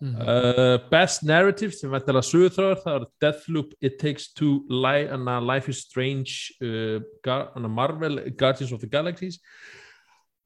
Mhm. 0.00 0.20
uh, 0.20 0.78
Best 0.90 1.22
Narrative 1.24 1.72
sem 1.72 1.88
væntalega 1.90 2.22
sögurþráður, 2.28 2.80
það 2.84 2.96
er 3.00 3.04
Deathloop, 3.24 3.70
It 3.80 3.94
Takes 3.98 4.26
Two, 4.36 4.58
Li 4.68 5.06
anna, 5.08 5.38
Life 5.40 5.70
is 5.72 5.78
Strange 5.86 6.34
uh, 6.60 7.00
Gar 7.24 7.46
anna, 7.56 7.68
Marvel, 7.68 8.18
Guardians 8.36 8.72
of 8.72 8.80
the 8.80 8.88
Galaxies 8.92 9.38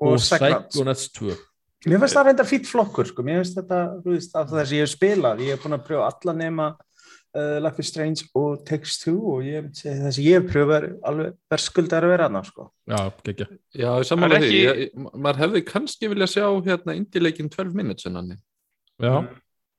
Og 0.00 0.12
og 0.12 0.19
Psychonauts. 0.23 0.69
Psychonauts 0.75 1.09
2 1.19 1.35
Mér 1.88 1.99
finnst 1.99 2.14
það 2.14 2.26
reynda 2.28 2.45
fýtt 2.45 2.66
flokkur, 2.69 3.07
sko. 3.09 3.23
Mér 3.25 3.38
finnst 3.40 3.57
þetta, 3.57 3.76
þú 4.04 4.12
veist, 4.14 4.35
af 4.37 4.50
þess 4.50 4.69
að 4.71 4.76
ég 4.76 4.85
hef 4.85 4.90
spilað, 4.92 5.38
ég 5.47 5.54
hef 5.57 5.62
búin 5.64 5.76
að 5.78 5.85
pröfa 5.88 6.11
alla 6.12 6.35
nema 6.37 6.66
uh, 6.76 7.57
Life 7.64 7.80
is 7.80 7.88
Strange 7.90 8.26
og 8.37 8.61
Takes 8.69 8.99
Two 9.02 9.16
og 9.33 9.47
ég 9.49 9.71
þess 9.80 10.19
að 10.21 10.26
ég 10.26 10.37
hef 10.38 10.50
pröfað 10.52 10.87
alveg 11.09 11.35
verskuldar 11.50 12.04
að 12.07 12.12
vera 12.14 12.28
hana, 12.28 12.42
sko. 12.47 12.69
já, 12.87 13.00
geggja 13.26 13.49
Já, 13.75 13.88
ég 13.99 14.07
sammála 14.12 14.38
Það 14.38 14.45
er 14.45 14.47
því 14.52 14.61
ekki- 14.61 14.85
ég, 14.85 15.11
maður 15.26 15.42
hefði 15.47 15.64
kannski 15.73 16.12
vilja 16.12 16.28
sjá 16.37 16.47
hérna 16.69 16.97
indileikin 17.00 17.49
12 17.50 17.75
minutes 17.80 18.07
en 18.07 18.14
hann 18.21 18.30
já, 19.00 19.14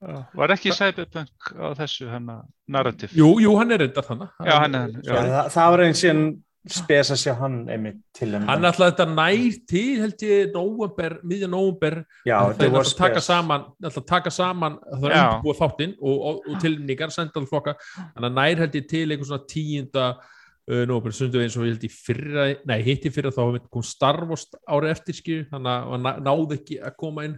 Já, 0.02 0.16
Var 0.34 0.50
ekki 0.56 0.72
Cyberpunk 0.74 1.52
á 1.62 1.78
þessu 1.78 2.08
hennar 2.10 2.40
narrativ? 2.74 3.12
jú, 3.14 3.36
jú, 3.44 3.52
hann 3.60 3.70
er 3.76 3.84
reyndar 3.84 4.08
þannig 4.08 4.32
Já, 4.48 4.56
hann 4.64 4.76
er- 4.80 4.96
Já, 5.06 5.14
það, 5.14 5.50
það 5.54 5.68
var 5.76 5.84
einn 5.86 6.00
síðan 6.00 6.24
spes 6.72 7.10
að 7.14 7.20
sjá 7.22 7.32
hann 7.38 7.60
einmitt 7.74 8.00
til 8.18 8.32
um 8.38 8.44
hann 8.50 8.66
ætlaði 8.70 8.96
þetta 8.96 9.06
nær 9.14 9.56
til 9.70 9.86
held 10.02 10.26
ég 10.26 10.52
november, 10.56 11.16
miðja 11.26 11.48
november 11.54 11.96
Já, 12.26 12.36
það 12.38 12.52
þetta 12.52 12.66
er 12.66 12.74
var 12.74 12.82
alltaf 12.82 12.98
að 12.98 13.02
taka 13.06 13.22
spes. 13.22 13.30
saman 13.30 13.64
alltaf 13.84 14.02
að 14.04 14.10
taka 14.12 14.34
saman 14.36 14.76
það 14.92 15.08
er 15.12 15.16
undirbúið 15.22 15.62
þáttinn 15.62 15.96
og, 16.02 16.20
og, 16.32 16.44
og 16.50 16.60
tilningar 16.66 17.14
sendaðu 17.16 17.50
flokka 17.54 17.74
þannig 17.96 18.28
að 18.32 18.38
nær 18.42 18.62
held 18.66 18.78
ég 18.82 18.88
til 18.92 19.06
einhver 19.08 19.30
svona 19.32 19.48
tíunda 19.54 20.06
uh, 20.18 20.84
november, 20.86 21.12
sundu 21.18 21.42
eins 21.42 21.58
og 21.58 21.66
ég 21.66 21.74
held 21.76 21.86
ég 21.90 21.98
fyrra 22.10 22.48
nei, 22.70 22.78
hitti 22.86 23.10
fyrra 23.14 23.34
þá 23.34 23.58
kom 23.74 23.86
Star 23.86 24.22
Wars 24.30 24.46
árið 24.70 24.94
eftir 24.98 25.18
skýr 25.22 25.46
þannig 25.54 25.74
að 25.78 25.90
hann 25.96 26.06
ná- 26.10 26.22
náði 26.30 26.58
ekki 26.62 26.82
að 26.90 26.98
koma 27.06 27.26
inn 27.30 27.38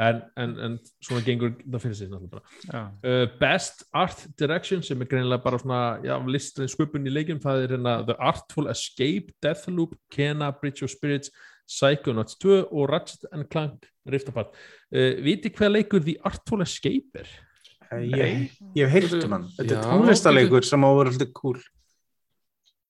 en, 0.00 0.20
en, 0.40 0.52
en 0.64 0.76
svona 1.04 1.22
gengur 1.26 1.52
það 1.60 1.84
fyrir 1.84 1.98
sig 1.98 2.10
náttúrulega 2.10 2.82
uh, 3.04 3.24
Best 3.40 3.84
Art 3.96 4.24
Direction 4.40 4.82
sem 4.86 5.02
er 5.02 5.10
greinilega 5.10 5.44
bara 5.44 5.60
svona 5.60 5.80
já, 6.04 6.14
listrin 6.24 6.70
sköpun 6.70 7.08
í 7.08 7.12
leikjum 7.12 7.42
það 7.42 7.64
er 7.64 7.74
hérna 7.76 7.96
The 8.08 8.16
Artful 8.30 8.70
Escape, 8.72 9.34
Deathloop 9.44 9.96
Kena, 10.12 10.52
Bridge 10.56 10.86
of 10.86 10.92
Spirits 10.92 11.32
Psychonauts 11.70 12.38
2 12.42 12.64
og 12.66 12.88
Ratchet 12.90 13.28
and 13.32 13.46
Clank 13.52 13.86
Rift 14.10 14.30
Apart. 14.32 14.56
Uh, 14.90 15.20
Viti 15.24 15.52
hvað 15.54 15.76
leikur 15.76 16.02
The 16.02 16.16
Artful 16.26 16.64
Escape 16.64 17.22
er? 17.22 17.30
Ég, 17.90 18.50
ég 18.78 18.86
hef 18.86 19.10
heyrt 19.10 19.26
um 19.26 19.34
hann. 19.34 19.48
Þetta 19.56 19.74
er 19.74 19.78
Já, 19.80 19.86
tónlistarleikur 19.90 20.66
sem 20.66 20.86
á 20.86 20.88
að 20.88 20.98
vera 21.00 21.12
alltaf 21.12 21.32
cool. 21.34 21.58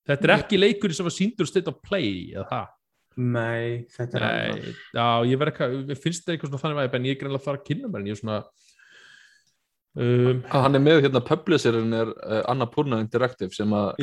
Þetta 0.09 0.27
er 0.27 0.33
ekki 0.35 0.59
leikur 0.59 0.93
sem 0.93 1.07
var 1.07 1.15
síndur 1.15 1.49
state 1.49 1.69
of 1.69 1.81
play 1.85 2.31
eða 2.33 2.45
það? 2.49 2.69
Nei, 3.19 3.85
þetta 3.91 4.19
er. 4.19 4.25
Nei, 4.55 4.73
já, 4.95 5.05
ég 5.27 5.39
verð 5.41 5.51
ekki 5.51 5.85
mér 5.89 5.99
finnst 5.99 6.23
það 6.25 6.37
eitthvað 6.37 6.51
svona 6.53 6.63
þannig 6.63 6.95
en 6.95 7.07
ég 7.09 7.15
er 7.15 7.19
greinilega 7.19 7.41
að 7.41 7.47
fara 7.49 7.59
að 7.59 7.65
kynna 7.67 7.89
mér 7.91 8.03
en 8.03 8.07
ég 8.07 8.15
er 8.15 8.21
svona 8.21 8.37
um, 9.99 10.39
Að 10.47 10.63
hann 10.63 10.79
er 10.79 10.83
með 10.85 11.01
hérna 11.05 11.21
publisherin 11.27 11.97
er 11.97 12.13
uh, 12.13 12.37
Annapurna 12.53 13.01
Interactive 13.03 13.51
sem 13.57 13.75
að 13.75 13.99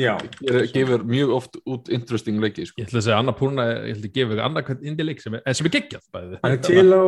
gefur 0.75 1.07
mjög 1.09 1.33
oft 1.39 1.57
út 1.65 1.89
interesting 1.95 2.37
leiki 2.43 2.67
sko. 2.69 2.83
ég 2.83 2.91
ætla 2.91 3.01
að 3.01 3.07
segja 3.07 3.19
Anna 3.23 3.35
Púrna 3.41 3.67
ég 3.71 3.97
ætla 3.97 4.11
að 4.11 4.15
gefa 4.19 4.39
annað 4.45 4.69
hvern 4.69 4.87
indie 4.93 5.09
leik 5.09 5.25
sem 5.25 5.39
er, 5.39 5.45
eh, 5.45 5.57
sem 5.57 5.71
er 5.71 5.75
geggjað 5.79 6.07
bæði 6.13 6.41
hann 6.45 6.57
er 6.59 6.63
til 6.69 6.87
á 6.93 7.03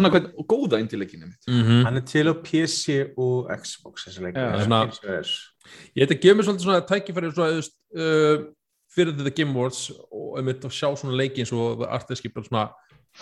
Annað 0.00 0.16
hvern 0.16 0.32
og 0.32 0.50
góða 0.56 0.80
indie-leikinu 0.80 1.28
mitt 1.28 1.48
mm 1.52 1.62
-hmm. 1.62 1.86
hann 1.90 2.00
er 2.00 2.08
til 2.08 2.26
á 2.32 2.34
PC 2.40 3.00
og 3.20 3.52
Xbox 3.60 4.08
þessi 4.08 4.32
er. 4.32 5.38
Ég 5.92 6.04
ætla 6.08 6.16
að 6.16 6.22
gefa 6.24 6.36
mér 6.36 6.44
svolítið 6.44 6.64
svona 6.64 6.86
tækifæri 6.88 7.32
svona, 7.32 7.60
uh, 8.00 8.44
fyrir 8.94 9.16
The 9.18 9.32
Game 9.34 9.54
Awards 9.54 9.88
og 10.10 10.38
um 10.40 10.50
að 10.52 10.68
sjá 10.74 10.88
svona 10.92 11.16
leiki 11.18 11.42
eins 11.42 11.52
og 11.54 11.80
The 11.82 11.90
Art 11.96 12.12
Escape 12.14 12.34
bara 12.36 12.48
svona, 12.48 12.66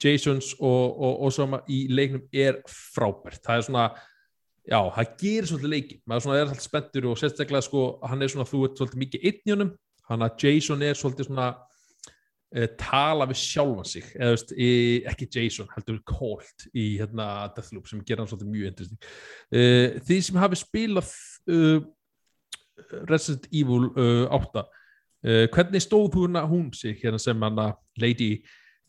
Jasons 0.00 0.54
og, 0.58 0.96
og 0.96 1.22
Osama 1.28 1.60
í 1.68 1.84
leiknum 1.92 2.22
er 2.32 2.62
frábært. 2.66 3.42
Það 3.44 3.58
er 3.58 3.66
svona 3.66 3.86
já, 4.70 4.78
það 4.96 5.16
gerir 5.22 5.48
svolítið 5.50 5.74
leiki. 5.74 5.98
Maður 6.08 6.26
svona 6.26 6.38
er 6.38 6.46
alltaf 6.46 6.66
spenntur 6.66 7.08
og 7.10 7.18
sérstaklega 7.20 7.66
sko 7.66 7.82
hann 8.06 8.22
er 8.22 8.32
svona, 8.32 8.48
þú 8.48 8.62
ert 8.68 8.80
svolítið 8.80 9.02
mikið 9.04 9.26
einn 9.30 9.42
í 9.42 9.54
honum. 9.54 9.74
Hann 10.10 10.26
að 10.26 10.46
Jason 10.46 10.86
er 10.86 10.98
svolítið 10.98 11.28
svona 11.28 11.48
uh, 11.58 12.66
tala 12.80 13.28
við 13.30 13.40
sjálfan 13.42 13.90
sig. 13.92 14.10
Eða 14.16 14.34
veist, 14.34 14.52
í, 14.54 14.72
ekki 15.10 15.30
Jason, 15.36 15.70
heldur 15.74 16.02
Colt 16.08 16.66
í 16.70 16.86
hérna 17.00 17.30
Deathloop 17.56 17.90
sem 17.90 18.02
gerir 18.06 18.24
hann 18.24 18.30
svolítið 18.30 18.52
mjög 18.54 18.72
interesting. 18.72 19.08
Uh, 19.52 19.98
því 20.08 20.20
sem 20.26 20.42
hafi 20.42 20.60
spilað 20.62 21.14
uh, 21.50 21.80
Resident 23.10 23.46
Evil 23.52 23.90
uh, 23.90 24.26
8 24.32 24.64
uh, 24.64 25.46
hvernig 25.52 25.84
stóð 25.84 26.16
hún, 26.16 26.38
hún 26.48 26.72
sig 26.74 27.00
hérna 27.02 27.20
sem 27.20 27.42
hann 27.42 27.60
að 27.60 27.76
Lady 28.00 28.30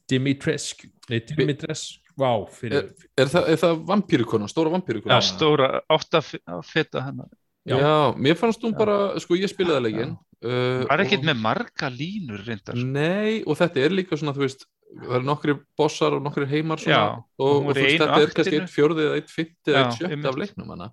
Dimitrescu 0.09 0.89
Dimitrescu, 1.09 2.10
vá 2.21 2.31
fyrir, 2.55 2.89
Er 3.19 3.29
það, 3.33 3.47
er 3.53 3.59
það 3.61 3.79
vampýrukona, 3.91 4.49
stóra 4.51 4.71
vampýrukona? 4.73 5.17
Já, 5.19 5.27
stóra, 5.33 5.69
átta 5.91 6.21
feta 6.23 7.03
hennar. 7.07 7.29
Já. 7.67 7.77
Já. 7.77 7.93
mér 8.17 8.37
fannst 8.39 8.63
hún 8.65 8.73
bara, 8.77 8.95
sko 9.21 9.35
ég 9.37 9.51
spilaði 9.51 9.83
leikinn 9.91 10.13
uh, 10.15 10.81
Var 10.89 11.03
ekkert 11.03 11.21
og- 11.21 11.27
með 11.29 11.41
marga 11.43 11.89
línur 11.93 12.41
reyndar. 12.47 12.77
Nei, 12.81 13.43
og 13.45 13.57
þetta 13.59 13.83
er 13.85 13.93
líka 13.93 14.17
svona, 14.17 14.33
þú 14.33 14.41
veist 14.47 14.65
það 14.91 15.13
eru 15.19 15.27
nokkri 15.27 15.53
bossar 15.77 16.15
og 16.17 16.23
nokkri 16.25 16.47
heimar 16.49 16.81
svona, 16.81 16.97
Já, 16.97 17.19
og, 17.37 17.51
og 17.51 17.67
var 17.69 17.77
þú 17.77 17.83
í 17.83 17.85
veist, 17.85 18.01
þetta 18.01 18.21
er 18.25 18.33
kannski 18.35 18.57
eitt 18.57 18.73
fjórði 18.73 19.05
eða 19.05 19.19
eitt 19.21 19.29
fyrti 19.31 19.69
eða 19.71 19.77
Já, 19.77 19.83
eitt 19.85 19.99
sjötti 19.99 20.15
einmitt. 20.15 20.31
af 20.31 20.39
leiknum 20.41 20.73
hana 20.73 20.87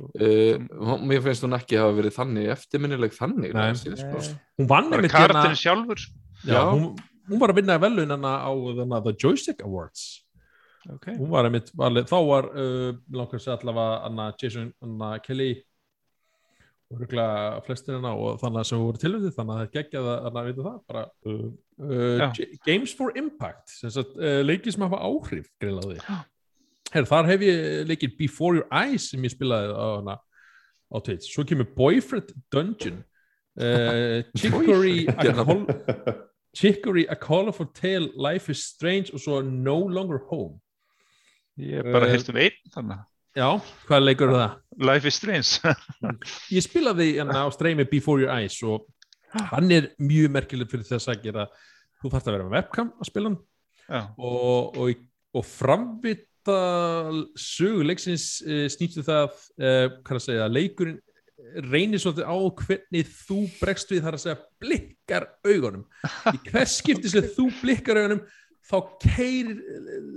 uh, 0.00 0.98
mér 1.08 1.22
finnst 1.24 1.46
hún 1.46 1.56
ekki 1.56 1.78
hafa 1.80 1.94
verið 2.00 2.16
þannig 2.18 2.50
eftirminnileg 2.56 3.14
þannig 3.16 3.54
Nei. 3.54 3.62
næst, 3.70 3.88
sko. 4.02 4.24
hún 4.60 4.68
vann 4.74 4.90
einmitt 4.92 5.14
hérna 5.14 5.28
karatinn 5.44 5.56
sjálfur. 5.62 6.02
já, 6.44 6.52
Já. 6.56 6.60
hún, 6.74 6.84
hún 7.30 7.40
var 7.42 7.52
að 7.54 7.60
vinna 7.62 7.78
velunana 7.80 8.34
á 8.44 8.50
þarna, 8.50 9.00
The 9.06 9.14
Joystick 9.22 9.62
Awards 9.64 10.04
Okay. 10.88 11.12
hún 11.12 11.28
var 11.28 11.44
einmitt 11.44 11.68
valið, 11.76 12.06
þá 12.08 12.18
var 12.24 12.46
uh, 12.56 13.34
segja 13.36 13.58
allavega 13.58 13.98
Anna 14.06 14.30
Jason 14.40 14.70
Anna 14.80 15.10
Kelly 15.20 15.50
og 16.90 17.02
röglega 17.02 17.58
flestir 17.66 17.98
hennar 17.98 18.16
og 18.16 18.38
þannig 18.40 18.66
sem 18.66 18.80
voru 18.80 19.00
tilvöndið 19.02 19.34
þannig 19.36 19.52
að 19.52 19.58
það 19.60 19.66
er 19.66 19.74
geggjað 19.74 20.08
að 20.10 20.38
að 20.40 20.48
vita 20.48 20.64
það 20.64 20.78
bara 20.90 21.02
uh, 21.28 21.42
uh, 21.84 22.40
Games 22.64 22.94
for 22.96 23.18
Impact 23.20 23.74
sagt, 23.76 24.16
uh, 24.16 24.40
leikir 24.46 24.72
sem 24.72 24.86
hafa 24.86 25.02
áhrif 25.04 25.50
greilaði 25.60 25.98
Já. 26.00 26.16
Her, 26.90 27.06
þar 27.12 27.28
hef 27.28 27.44
ég 27.46 27.68
leikir 27.92 28.16
Before 28.18 28.58
Your 28.58 28.66
Eyes 28.72 29.10
sem 29.12 29.28
ég 29.28 29.34
spilaði 29.36 29.76
á 29.76 29.88
hana 30.00 30.16
á 30.16 30.96
Twitch, 30.96 31.28
svo 31.28 31.44
kemur 31.46 31.68
Boyfriend 31.76 32.32
Dungeon 32.50 33.04
uh, 33.60 34.24
Chicory 34.40 35.04
a 35.12 36.16
Chicory 36.56 37.04
A 37.06 37.14
Colorful 37.14 37.68
Tale 37.76 38.10
Life 38.16 38.50
is 38.50 38.64
Strange 38.64 39.12
og 39.12 39.20
svo 39.20 39.44
No 39.44 39.76
Longer 39.86 40.24
Home 40.32 40.56
Ég 41.58 41.80
hef 41.80 41.90
bara 41.92 42.06
Eh, 42.06 42.14
heyrt 42.14 42.30
um 42.30 42.38
einn 42.40 42.72
þannig. 42.74 43.02
Já, 43.38 43.48
hvað 43.86 44.04
leikur 44.04 44.30
er 44.30 44.38
það? 44.40 44.54
Life 44.90 45.10
is 45.10 45.18
Strange. 45.20 45.74
Ég 46.56 46.64
spilaði 46.66 47.12
hérna 47.18 47.44
á 47.46 47.48
streymi 47.54 47.86
Before 47.90 48.22
Your 48.22 48.32
Eyes 48.34 48.58
og 48.66 48.88
hann 49.52 49.70
er 49.70 49.92
mjög 50.02 50.32
merkileg 50.34 50.70
fyrir 50.70 50.88
þess 50.88 51.10
að 51.10 51.22
gera 51.28 51.46
þú 52.00 52.10
þarft 52.10 52.26
að 52.30 52.34
vera 52.34 52.48
með 52.48 52.56
webcam 52.56 52.90
að 52.96 53.10
spila 53.10 53.30
hann 53.30 54.08
og, 54.18 54.80
og, 54.80 55.04
og 55.36 55.46
framvita 55.46 56.56
sögu 57.38 57.84
leiksins 57.86 58.26
uh, 58.46 58.66
snýstu 58.72 59.04
það 59.06 59.28
uh, 59.30 59.86
hvað 60.02 60.18
að 60.18 60.24
segja, 60.26 60.50
leikurinn 60.50 60.98
reynir 61.70 62.02
svolítið 62.02 62.26
á 62.26 62.36
hvernig 62.64 63.14
þú 63.26 63.38
bregst 63.60 63.90
við 63.92 64.04
þar 64.04 64.16
að 64.16 64.24
segja 64.24 64.40
blikkar 64.62 65.26
augunum 65.46 65.86
í 66.34 66.40
hvers 66.50 66.76
skipti 66.82 67.10
sem 67.12 67.26
þú 67.36 67.48
blikkar 67.62 68.02
augunum 68.02 68.22
þá 68.70 68.78
keirir 69.02 69.58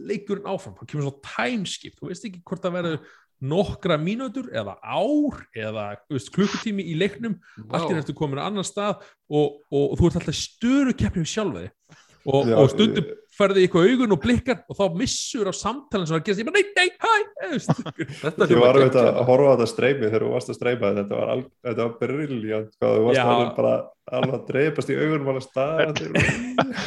leikurinn 0.08 0.48
áfram, 0.50 0.78
þá 0.78 0.86
kemur 0.86 1.08
svona 1.08 1.34
timeskip 1.34 1.98
þú 2.00 2.10
veist 2.12 2.28
ekki 2.30 2.44
hvort 2.46 2.64
það 2.64 2.78
verður 2.78 3.12
nokkra 3.44 3.98
mínútur 4.00 4.48
eða 4.56 4.78
ár 4.80 5.42
eða 5.58 5.88
veist, 6.12 6.32
klukkutími 6.36 6.86
í 6.94 6.96
leiknum. 7.00 7.36
Allt 7.68 7.92
er 7.92 8.00
eftir 8.00 8.16
komin 8.16 8.40
á 8.40 8.48
annan 8.48 8.68
stað 8.68 9.02
og, 9.28 9.60
og, 9.68 9.84
og 9.84 9.98
þú 10.00 10.08
ert 10.10 10.20
alltaf 10.22 10.40
störu 10.40 10.96
keppni 10.96 11.26
við 11.26 11.34
sjálfa 11.34 11.66
þig. 11.66 11.98
Og, 12.24 12.54
og 12.56 12.70
stundum 12.72 13.10
ferði 13.34 13.66
ykkur 13.68 13.88
augun 13.90 14.16
og 14.16 14.22
blikkar 14.22 14.62
og 14.70 14.78
þá 14.78 14.98
missur 15.00 15.50
á 15.50 15.54
samtalin 15.56 16.08
sem 16.08 16.16
var 16.16 16.22
að 16.22 16.28
gera 16.28 16.44
ég 16.44 16.50
bara, 16.50 16.60
nei, 16.60 16.66
nei, 16.78 16.90
hæ? 17.02 17.14
Ég 17.44 18.60
var 18.60 18.78
auðvitað 18.78 18.78
geggjað. 18.80 19.10
að 19.10 19.26
horfa 19.28 19.50
á 19.50 19.54
þetta 19.54 19.68
streymi 19.72 20.06
þegar 20.06 20.26
þú 20.26 20.30
varst 20.34 20.52
að 20.54 20.58
streyma 20.60 20.94
þetta 21.00 21.18
var, 21.20 21.34
al, 21.34 21.44
þetta 21.68 21.88
var 21.88 21.98
briljant 22.04 22.78
hvað 22.78 22.96
þú 22.96 23.04
varst 23.08 23.24
alveg 23.24 23.52
bara 23.58 23.74
alveg 24.14 24.38
að 24.38 24.48
dreipast 24.52 24.94
í 24.94 24.98
augunum 25.00 25.30
alveg 25.34 25.46
staðandi 25.48 26.08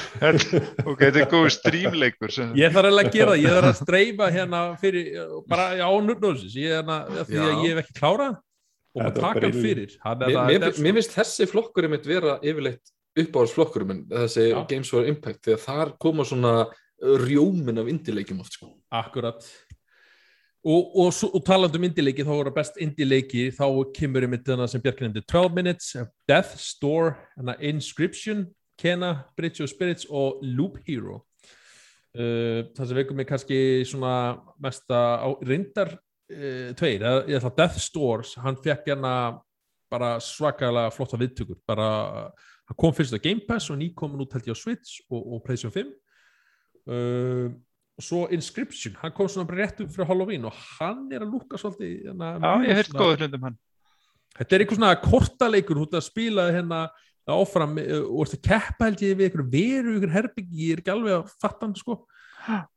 ok, 0.90 1.04
þetta 1.04 1.22
er 1.22 1.30
góð 1.32 1.46
strímleikur 1.56 2.34
sem... 2.34 2.56
ég 2.58 2.74
þarf 2.74 2.90
eiginlega 2.90 3.12
að 3.12 3.18
gera 3.18 3.34
það, 3.34 3.42
ég 3.42 3.56
þarf 3.58 3.70
að 3.70 3.78
streyfa 3.82 4.32
hérna 4.36 4.64
fyrir, 4.80 5.12
bara 5.50 5.70
á 5.76 5.90
er 5.90 6.42
hérna, 6.56 6.98
því 7.22 7.40
að 7.42 7.64
ég 7.66 7.70
hef 7.72 7.82
ekki 7.84 7.98
klárað 8.00 8.42
og 8.96 9.02
maður 9.02 9.18
taka 9.20 9.44
hann 9.44 9.56
fyrir. 9.60 9.96
Er 10.06 10.38
Mér, 10.48 10.70
finnst 10.72 11.16
þessi 11.16 11.48
flokkur 11.50 11.88
mitt 11.92 12.06
vera 12.08 12.38
yfirleitt 12.40 12.95
uppáhaldsflokkur 13.16 13.86
minn, 13.88 14.04
þessi 14.10 14.50
Já. 14.50 14.58
Games 14.70 14.90
for 14.92 15.08
Impact, 15.08 15.44
því 15.46 15.56
að 15.56 15.64
þar 15.64 15.94
koma 16.02 16.26
svona 16.28 16.56
rjómin 17.26 17.80
af 17.80 17.88
indileikjum 17.92 18.40
oft 18.44 18.56
sko. 18.56 18.70
Akkurat 18.92 19.44
og, 20.66 20.96
og, 20.98 21.12
og 21.34 21.42
talandi 21.46 21.78
um 21.78 21.86
indileiki 21.86 22.24
þá 22.26 22.32
voru 22.32 22.52
best 22.54 22.78
indileiki 22.82 23.48
þá 23.54 23.66
kemur 23.94 24.26
ég 24.26 24.32
með 24.32 24.48
þarna 24.48 24.66
sem 24.70 24.82
Bjarki 24.82 25.06
nefndi 25.06 25.22
12 25.30 25.54
Minutes, 25.54 25.92
Death 26.28 26.56
Store 26.58 27.14
Inscription, 27.60 28.46
Kena 28.80 29.12
Bridge 29.38 29.62
of 29.62 29.70
Spirits 29.70 30.08
og 30.10 30.42
Loop 30.42 30.80
Hero 30.88 31.20
uh, 32.18 32.66
það 32.74 32.82
sem 32.82 32.98
veikum 32.98 33.20
mig 33.20 33.28
kannski 33.30 33.60
svona 33.86 34.16
mesta 34.62 35.02
á, 35.22 35.28
reyndar 35.46 35.94
uh, 35.94 36.74
tveir, 36.76 37.06
ég 37.30 37.38
ætla 37.38 37.54
Death 37.62 37.80
Stores, 37.86 38.34
hann 38.42 38.58
fekk 38.58 38.90
hérna 38.90 39.14
bara 39.92 40.16
svakalega 40.18 40.90
flotta 40.90 41.18
viðtökur 41.20 41.60
bara, 41.68 41.88
hann 42.66 42.78
kom 42.78 42.94
fyrst 42.94 43.14
á 43.14 43.20
Game 43.22 43.44
Pass 43.46 43.70
og 43.70 43.78
ný 43.80 43.92
komin 43.94 44.24
út 44.24 44.34
held 44.34 44.48
ég 44.48 44.56
á 44.56 44.58
Switch 44.58 45.00
og, 45.10 45.20
og 45.20 45.44
PlayStation 45.46 45.74
5 45.74 45.92
uh, 46.90 47.54
og 47.96 48.04
svo 48.04 48.26
Inscription, 48.34 48.96
hann 49.00 49.14
kom 49.16 49.28
svona 49.30 49.48
bara 49.48 49.64
rétt 49.64 49.80
upp 49.80 49.92
fyrir 49.94 50.08
Halloween 50.10 50.44
og 50.48 50.56
hann 50.76 51.06
er 51.14 51.24
að 51.24 51.32
lúka 51.32 51.60
svolítið 51.60 52.10
hérna, 52.10 52.34
Já, 52.36 52.52
ég 52.68 52.80
hef 52.80 52.90
góður 52.92 53.22
hlundum 53.24 53.46
hann. 53.48 53.58
Þetta 54.36 54.52
er 54.52 54.62
eitthvað 54.62 54.80
svona 54.82 54.98
kortaleikur 55.00 55.80
út 55.80 55.96
að 55.96 56.04
spila 56.04 56.50
hérna 56.52 56.82
áfram 57.26 57.78
uh, 57.80 58.02
og 58.04 58.26
ertu 58.26 58.36
að 58.36 58.44
keppa 58.50 58.90
held 58.90 59.04
ég 59.06 59.16
við 59.16 59.30
einhverju 59.30 59.48
veru, 59.54 59.94
einhverju 59.94 60.16
herbyggi, 60.18 60.58
ég 60.66 60.76
er 60.76 60.82
ekki 60.82 60.92
alveg 60.92 61.16
að 61.16 61.32
fatta 61.40 61.64
hann 61.64 61.76
sko. 61.78 61.98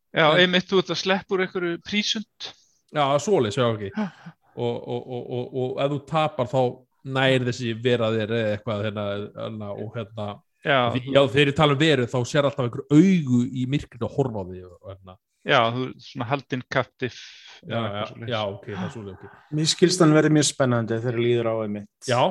Já, 0.09 0.25
einmitt 0.39 0.69
þú 0.69 0.79
ert 0.81 0.93
að 0.95 1.01
sleppa 1.03 1.35
úr 1.35 1.43
einhverju 1.45 1.81
prísund. 1.85 2.51
Já, 2.95 3.03
svoleiðis, 3.21 3.59
já 3.59 3.67
ekki. 3.67 3.91
Og, 4.59 4.77
og, 4.79 5.03
og, 5.03 5.27
og, 5.35 5.51
og 5.61 5.83
ef 5.83 5.91
þú 5.91 5.99
tapar 6.09 6.49
þá 6.49 6.61
nær 7.05 7.45
þessi 7.47 7.73
vera 7.83 8.09
þér 8.13 8.33
eða 8.35 8.53
eitthvað 8.57 8.85
hérna, 8.87 9.07
hérna 9.37 9.71
og 9.75 9.95
hérna, 9.97 10.27
Já, 10.59 10.89
því, 10.91 10.99
já 11.15 11.21
þegar 11.31 11.47
ég 11.47 11.55
tala 11.55 11.71
um 11.75 11.79
veru 11.79 12.05
þá 12.11 12.17
sér 12.27 12.43
alltaf 12.49 12.65
einhver 12.65 12.81
augu 12.91 13.37
í 13.47 13.61
myrkrinu 13.71 14.03
að 14.09 14.15
horfa 14.17 14.41
á 14.43 14.45
því 14.49 14.57
og, 14.67 14.73
hérna. 14.89 15.13
já, 15.47 15.59
þú 15.71 15.83
ert 15.87 16.03
svona 16.03 16.25
haldinn 16.33 16.63
captive. 16.75 17.15
já, 17.63 17.79
já, 17.79 18.27
já, 18.27 18.41
ok, 18.49 18.65
það 18.73 18.83
er 18.83 18.91
svoleiðis 18.91 19.23
ok. 19.29 19.37
Mér 19.55 19.69
skilst 19.71 20.03
hann 20.03 20.15
verið 20.17 20.35
mjög 20.35 20.47
spennandi 20.49 20.97
þegar 20.99 21.21
líður 21.23 21.47
á 21.47 21.55
einmitt. 21.63 22.09
Já, 22.11 22.21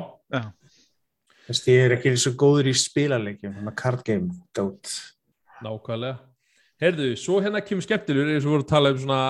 Þess, 1.49 1.63
ég 1.65 1.87
er 1.87 1.95
ekki 1.95 2.11
svo 2.21 2.35
góður 2.37 2.67
í 2.69 2.75
spilarleikjum, 2.77 3.55
hann 3.57 3.71
að 3.71 3.77
card 3.81 4.03
game, 4.05 4.29
dót. 4.53 4.91
nákvæmlega. 5.65 6.19
Herðu, 6.79 7.07
svo 7.17 7.39
hérna 7.41 7.63
kemur 7.65 7.81
skemmtilegur 7.87 8.29
eins 8.35 8.45
og 8.45 8.53
voru 8.53 8.63
að 8.67 8.69
tala 8.69 8.91
um 8.93 8.99
svona 9.01 9.23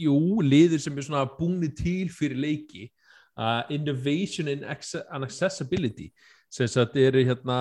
jú, 0.00 0.16
liðir 0.40 0.80
sem 0.82 0.96
er 0.96 1.04
svona 1.06 1.26
búni 1.36 1.68
til 1.76 2.08
fyrir 2.12 2.40
leiki 2.40 2.88
uh, 3.36 3.62
innovation 3.70 4.48
in 4.48 4.64
and 4.64 5.24
accessibility 5.24 6.10
sem 6.56 6.68
þetta 6.70 7.00
eru 7.08 7.22
hérna 7.26 7.58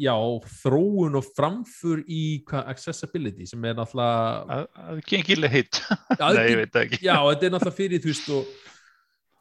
já, 0.00 0.14
þróun 0.62 1.18
og 1.20 1.26
framfur 1.36 2.00
í 2.08 2.42
hvað, 2.48 2.68
accessibility 2.72 3.46
sem 3.46 3.64
er 3.68 3.76
náttúrulega 3.76 4.56
Að, 4.56 4.62
að 4.82 5.00
gengileg 5.10 5.52
heitt. 5.52 5.80
Nei, 6.20 6.46
ég 6.48 6.60
veit 6.62 6.78
ekki. 6.80 7.00
já, 7.04 7.16
þetta 7.28 7.48
er 7.48 7.54
náttúrulega 7.54 7.78
fyrir 7.78 8.02
þú 8.02 8.12
veist 8.14 8.30
og 8.32 8.54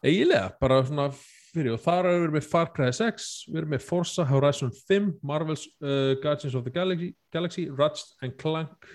eiginlega, 0.04 0.50
bara 0.62 0.82
svona 0.86 1.08
fyrir 1.52 1.76
og 1.76 1.82
þar 1.84 2.10
erum 2.12 2.28
við 2.28 2.36
með 2.38 2.50
Far 2.52 2.70
Cry 2.76 2.92
6 2.96 3.30
við 3.50 3.62
erum 3.62 3.74
með 3.76 3.88
Forza 3.88 4.28
Horizon 4.28 4.72
5 4.92 5.10
Marvel's 5.28 5.66
uh, 5.84 6.14
Guardians 6.24 6.56
of 6.60 6.68
the 6.68 6.74
Galaxy, 6.76 7.14
Galaxy 7.34 7.68
Ratchet 7.72 8.14
and 8.28 8.38
Clank 8.40 8.92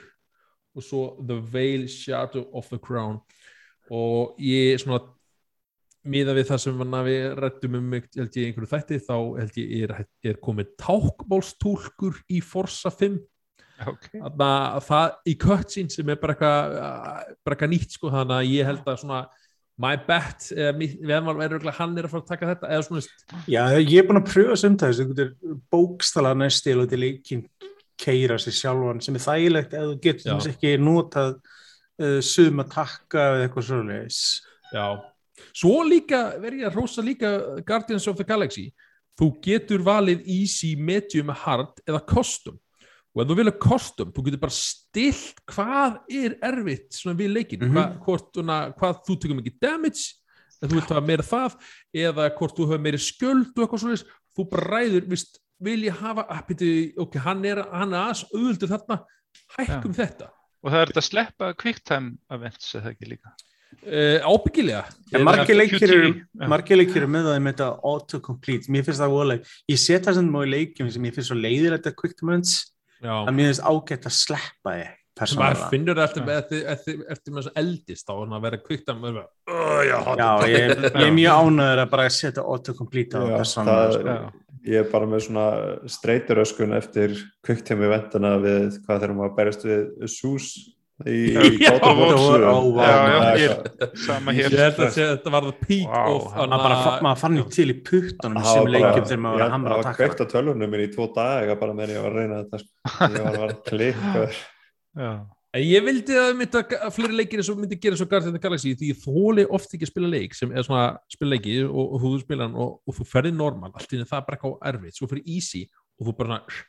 og 0.77 0.85
svo 0.85 1.03
The 1.25 1.40
Veil 1.40 1.88
Shadow 1.88 2.46
of 2.57 2.68
the 2.72 2.79
Crown 2.81 3.18
og 3.92 4.40
ég 4.42 4.77
svona 4.83 5.01
miða 6.10 6.34
við 6.36 6.50
það 6.50 6.60
sem 6.64 6.84
við 7.06 7.22
rættum 7.40 7.78
um 7.78 7.94
held 7.96 8.36
ég 8.40 8.50
einhverju 8.50 8.72
þætti 8.72 9.00
þá 9.06 9.16
held 9.40 9.58
ég 9.62 9.86
er, 9.86 9.94
er 10.32 10.42
komið 10.42 10.74
tákbólstúlkur 10.82 12.20
í 12.30 12.42
Forza 12.44 12.92
5 12.94 13.18
Ok. 13.84 14.06
Þannig 14.14 14.44
að 14.46 14.84
það 14.86 15.16
í 15.28 15.32
cutscene 15.40 15.92
sem 15.92 16.12
er 16.12 16.20
bara 16.20 16.36
eitthvað 16.36 17.72
nýtt 17.72 17.96
sko 17.96 18.12
þannig 18.14 18.38
að 18.38 18.52
ég 18.54 18.70
held 18.70 18.86
að 18.88 19.02
svona 19.02 19.18
my 19.84 19.92
bet, 20.06 20.46
eða 20.56 20.70
veðmál 20.80 21.34
er 21.36 21.50
örugglega 21.50 21.76
hann 21.76 21.96
er 21.98 22.06
að 22.08 22.14
fara 22.14 22.24
að 22.24 22.30
taka 22.30 22.50
þetta 22.54 22.70
eða 22.72 22.86
svona 22.86 23.02
Já, 23.52 23.60
ég 23.76 23.98
er 24.00 24.06
búin 24.08 24.20
að 24.22 24.30
pröfa 24.30 24.56
getur 25.10 25.34
bókstala 25.72 26.32
næstil 26.38 26.78
og 26.80 26.88
til 26.88 27.02
leikin 27.02 27.42
keira 28.00 28.38
sér 28.40 28.56
sjálfan 28.56 29.02
sem 29.04 29.18
er 29.18 29.24
þægilegt 29.26 29.76
ef 29.76 29.90
þú 29.90 29.98
getur 30.06 30.30
þess 30.30 30.50
ekki 30.54 30.72
notað 30.80 31.36
uh, 31.36 32.18
sum 32.24 32.64
að 32.64 32.72
takka 32.72 33.28
eða 33.34 33.44
eitthvað 33.44 33.68
svoleiðis. 33.68 34.22
já 34.72 34.86
svo 35.53 35.83
líka, 35.87 36.37
verð 36.42 36.61
ég 36.62 36.68
að 36.70 36.77
rósa 36.81 37.03
líka 37.05 37.31
Guardians 37.66 38.07
of 38.09 38.16
the 38.16 38.25
Galaxy. 38.25 38.72
Þú 39.16 39.31
getur 39.44 39.81
valið 39.85 40.27
easy, 40.29 40.75
medium, 40.77 41.29
hard 41.33 41.81
eða 41.88 42.03
custom. 42.07 42.59
Og 43.16 43.22
ef 43.22 43.31
þú 43.31 43.37
vilja 43.38 43.55
custom, 43.64 44.11
þú 44.12 44.25
getur 44.27 44.40
bara 44.42 44.53
stilt 44.53 45.38
hvað 45.49 45.94
er 46.12 46.35
erfitt 46.44 46.92
svona 46.92 47.16
við 47.16 47.33
leikinu, 47.33 47.64
Mhm. 47.70 47.72
hvað, 47.72 47.99
hvort, 48.05 48.37
una, 48.42 48.59
hvað 48.77 48.99
þú 49.07 49.16
tekur 49.20 49.40
mikið 49.40 49.59
damage 49.61 50.05
ef 50.62 50.68
þú 50.68 50.75
vilt 50.75 50.88
hafa 50.92 51.07
meira 51.07 51.22
það 51.25 51.57
eða 51.94 52.29
hvort 52.37 52.57
þú 52.57 52.66
hafa 52.68 52.79
meiri 52.85 53.01
skjöld 53.01 53.57
og 53.57 53.64
eitthvað 53.64 53.81
svoleiðis. 53.81 54.05
Þú 54.37 54.51
bara 54.51 54.66
ræður, 54.68 55.09
vist, 55.09 55.38
vil 55.61 55.83
ég 55.85 55.96
hafa 55.96 56.27
ah, 56.29 56.42
byrju, 56.44 56.92
ok, 56.99 57.16
hann 57.25 57.44
er, 57.49 57.62
hann 57.72 57.94
er 57.94 58.11
aðs 58.11 58.25
auðvöldu 58.35 58.68
þarna, 58.68 58.99
hækkum 59.57 59.94
þetta. 59.96 60.29
Og 60.64 60.72
það 60.72 60.81
er 60.83 60.87
þetta 60.92 61.01
að 61.01 61.09
sleppa 61.09 61.55
quicktime 61.57 62.18
events 62.31 62.75
eða 62.75 62.92
ekki 62.92 63.09
líka. 63.09 63.33
Uh, 63.87 64.18
ábyggilega 64.26 64.85
En 65.14 65.22
margir 65.22 65.55
leikir 65.57 65.85
eru, 65.87 66.09
Já. 66.35 66.46
margir 66.50 66.76
leikir 66.81 67.02
eru 67.05 67.09
með 67.12 67.29
það 67.31 67.40
með 67.44 67.52
þetta 67.55 67.68
autocomplete, 67.92 68.70
mér 68.74 68.83
finnst 68.87 69.00
það 69.05 69.12
voðaleg, 69.14 69.50
ég 69.70 69.79
set 69.81 70.07
það 70.09 70.16
sem 70.18 70.31
í 70.42 70.48
leikjum 70.50 70.88
sem 70.96 71.05
ég 71.07 71.14
finnst 71.14 71.31
svo 71.31 71.37
leiðir 71.38 71.76
þetta 71.76 71.92
quick 72.00 72.22
moments, 72.26 72.57
að 73.02 73.31
mér 73.37 73.50
finnst 73.52 73.66
ágætt 73.70 74.09
að 74.11 74.16
sleppa 74.18 74.74
þið, 74.76 74.88
maður 74.90 75.20
persónulega. 75.20 75.68
finnur 75.72 75.96
það 76.00 76.09
eftir, 76.09 76.26
eftir, 76.37 76.64
eftir, 76.74 76.96
eftir 77.14 77.33
með 77.37 77.46
þess 77.46 77.61
eldist 77.62 78.09
þá 78.09 78.12
er 78.16 78.18
hann 78.24 78.35
að 78.37 78.42
vera 78.48 78.59
að 78.92 78.98
maður 79.00 79.14
bara, 79.20 79.31
já, 79.87 79.98
Já, 80.18 80.31
ég, 80.50 80.74
ég 81.00 81.07
er 81.07 81.14
mjög 81.20 81.38
ánæður 81.46 81.85
að 81.87 81.92
bara 81.94 82.09
setja 82.18 82.42
autocomplete 82.44 83.16
á 83.16 83.22
Já, 83.22 83.37
persónulega. 83.38 83.87
það- 83.87 84.26
sko. 84.26 84.42
Ég 84.66 84.81
er 84.83 84.88
bara 84.90 85.07
með 85.07 85.20
svona 85.29 85.42
streyturöskun 85.87 86.72
eftir 86.74 87.12
kviktemi 87.46 87.87
vendana 87.87 88.33
við 88.42 88.81
hvað 88.83 88.96
þegar 89.05 89.12
maður 89.14 89.37
berjast 89.37 89.62
við 89.68 89.85
SUS 90.11 90.48
Já, 91.04 91.72
God 91.76 91.82
of 91.85 91.98
War 91.98 92.09
God 92.09 92.16
of 92.16 92.20
War, 92.24 92.38
7. 92.40 92.46
ó, 92.48 92.61
vá, 92.72 92.85
Já, 92.87 92.92
já, 92.96 93.16
Það 93.16 93.26
er 93.26 93.37
ég- 93.37 93.50
eitthvað- 93.52 93.96
Sama 94.06 94.32
ég 94.32 94.37
hér. 94.46 94.56
held 94.56 94.78
að 94.80 94.92
sé- 94.94 95.09
þetta 95.12 95.30
var 95.35 95.42
það 95.44 96.87
hann 96.96 97.04
maður, 97.04 97.18
fann 97.20 97.37
ég 97.37 97.50
til 97.52 97.66
í 97.68 97.74
puttunum 97.85 98.38
Það 98.40 98.52
sem 98.52 98.62
var 98.62 98.70
leikjum 98.72 98.88
bara- 98.96 99.04
þegar 99.11 99.20
maður 99.26 99.37
var 99.37 99.46
að 99.46 99.50
hamra 99.56 99.68
Það 99.68 99.76
að 99.76 99.76
var 99.76 99.85
taka 99.92 99.98
kveikt 100.00 100.20
á 100.24 100.26
tölvunum 100.32 100.70
minn 100.72 100.80
í 100.87 100.88
tvo 100.94 101.06
daga 101.14 101.56
bara 101.61 101.72
meðan 101.76 101.94
ég 101.96 102.02
var 102.02 102.11
að 102.11 102.16
reyna 102.16 102.38
þetta 102.44 102.59
sko. 102.62 102.70
Ég 103.12 103.38
var 103.40 103.48
að 103.52 103.64
Já. 104.96 105.11
en 105.56 105.62
ég 105.62 105.85
vildi 105.85 106.14
að, 106.16 106.30
myndi 106.37 106.56
að, 106.62 106.72
að 106.80 106.92
fleiri 106.96 107.16
leikir 107.20 107.38
og 107.44 107.59
myndi 107.61 107.76
gera 107.80 107.96
svo 107.96 108.06
of 108.26 108.32
the 108.32 108.38
Galaxy 108.40 108.72
því 108.74 108.88
ég 108.92 109.04
þóli 109.04 109.46
oft 109.50 109.68
ekki 109.76 109.85
að 109.85 109.92
spila 109.92 110.09
leik 110.09 110.35
sem 110.35 110.50
er 110.52 110.62
svona 110.64 110.96
spila 111.12 111.30
leiki 111.37 111.59
og, 111.68 111.92
og 111.92 112.00
þú 112.00 112.20
spila 112.24 112.42
hann 112.48 112.56
og, 112.56 112.80
og 112.88 112.94
þú 112.96 113.04
ferði 113.12 113.32
normal, 113.37 113.70
allt 113.76 113.92
í 113.92 113.96
einu 114.00 114.09
það 114.09 114.16
er 114.22 114.26
bara 114.30 114.38
eitthvað 114.40 114.72
erfitt 114.72 114.96
svo 114.96 115.06
fyrir 115.12 115.28
easy 115.28 115.66
og 116.00 116.09
þú 116.09 116.16
bara 116.16 116.28
svona, 116.28 116.64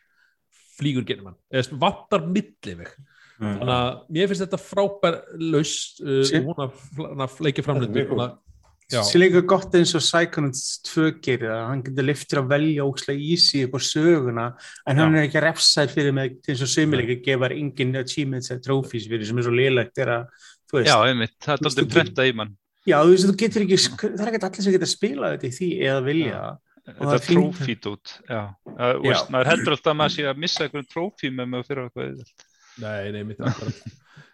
flýgur 0.78 1.06
genum 1.08 1.32
hann 1.32 1.40
eða 1.54 1.80
vattar 1.80 2.28
milliveg. 2.28 2.92
Þannig 3.38 3.74
að 3.78 3.88
mér 4.18 4.30
finnst 4.32 4.46
þetta 4.46 4.60
frábær 4.64 5.22
laust 5.54 6.04
uh, 6.04 6.22
hún 6.48 6.66
að, 6.66 6.84
að 7.28 7.40
leikja 7.48 7.66
framlöndu 7.66 7.94
Þetta 7.94 8.04
er 8.04 8.08
mjög 8.08 8.14
þannig 8.16 8.28
að 8.28 8.36
Já. 8.88 9.02
sé 9.04 9.20
líka 9.20 9.42
gott 9.44 9.74
eins 9.76 9.92
og 10.00 10.04
Psychonauts 10.04 10.78
2 10.88 11.10
gerir 11.20 11.50
það, 11.50 11.64
hann 11.68 11.82
getur 11.84 12.06
liftir 12.08 12.40
að 12.40 12.54
velja 12.54 12.86
ókslega 12.88 13.26
easy 13.34 13.66
upp 13.66 13.74
á 13.76 13.80
söguna 13.84 14.46
en 14.88 15.02
hann 15.02 15.18
er 15.18 15.26
ekki 15.28 15.42
refsæð 15.44 15.92
fyrir 15.92 16.16
með 16.16 16.38
eins 16.48 16.64
og 16.64 16.72
sömuleika 16.72 17.18
gefar 17.26 17.56
engin 17.58 18.00
achievements 18.00 18.54
eða 18.54 18.64
trophies 18.70 19.10
fyrir 19.12 19.28
sem 19.28 19.42
er 19.42 19.48
svo 19.50 19.58
er 19.60 20.14
að 20.14 20.30
veist, 20.72 20.88
Já, 20.88 20.96
einmitt, 21.04 21.36
það 21.44 21.68
er 21.68 21.76
þú 21.82 21.88
prenta 21.98 22.28
í 22.30 22.32
mann 22.40 22.56
já, 22.88 22.96
þú 23.02 23.12
veist, 23.12 23.28
þú 23.28 23.38
getur 23.44 23.68
ekki 23.68 23.82
það 23.84 24.24
er 24.24 24.40
ekki 24.40 24.48
allir 24.48 24.68
sem 24.70 24.78
getur 24.78 24.94
spilað 24.94 25.36
þetta 25.36 25.50
í 25.50 25.56
því 25.58 25.70
eða 25.90 26.08
vilja 26.08 26.40
það. 26.40 26.64
Þetta 26.88 27.16
er 27.18 27.26
trófít 27.28 27.88
út 27.92 28.14
Já, 28.24 28.42
Já. 29.04 29.18
maður 29.28 29.52
heldur 29.52 29.76
alltaf 29.76 29.92
að 29.92 30.00
maður 30.00 30.16
sé 30.16 30.30
að 30.32 30.46
missa 30.46 30.64
einhvern 30.64 30.88
trófí 30.88 31.34
með 31.36 31.52
maður 31.52 31.68
fyrir 31.68 31.90
eitthvað 31.90 32.08
auðvelt. 32.08 32.47
Nei, 32.82 33.12
nei, 33.16 33.24
mitt 33.28 33.42
akkurat. 33.42 33.80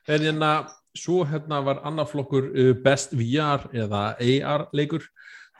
En 0.07 0.25
hérna, 0.25 0.51
svo 0.97 1.23
hérna 1.27 1.61
var 1.63 1.81
annar 1.87 2.09
flokkur 2.09 2.49
uh, 2.51 2.73
Best 2.83 3.15
VR 3.15 3.65
eða 3.71 4.03
AR 4.19 4.67
leikur. 4.75 5.05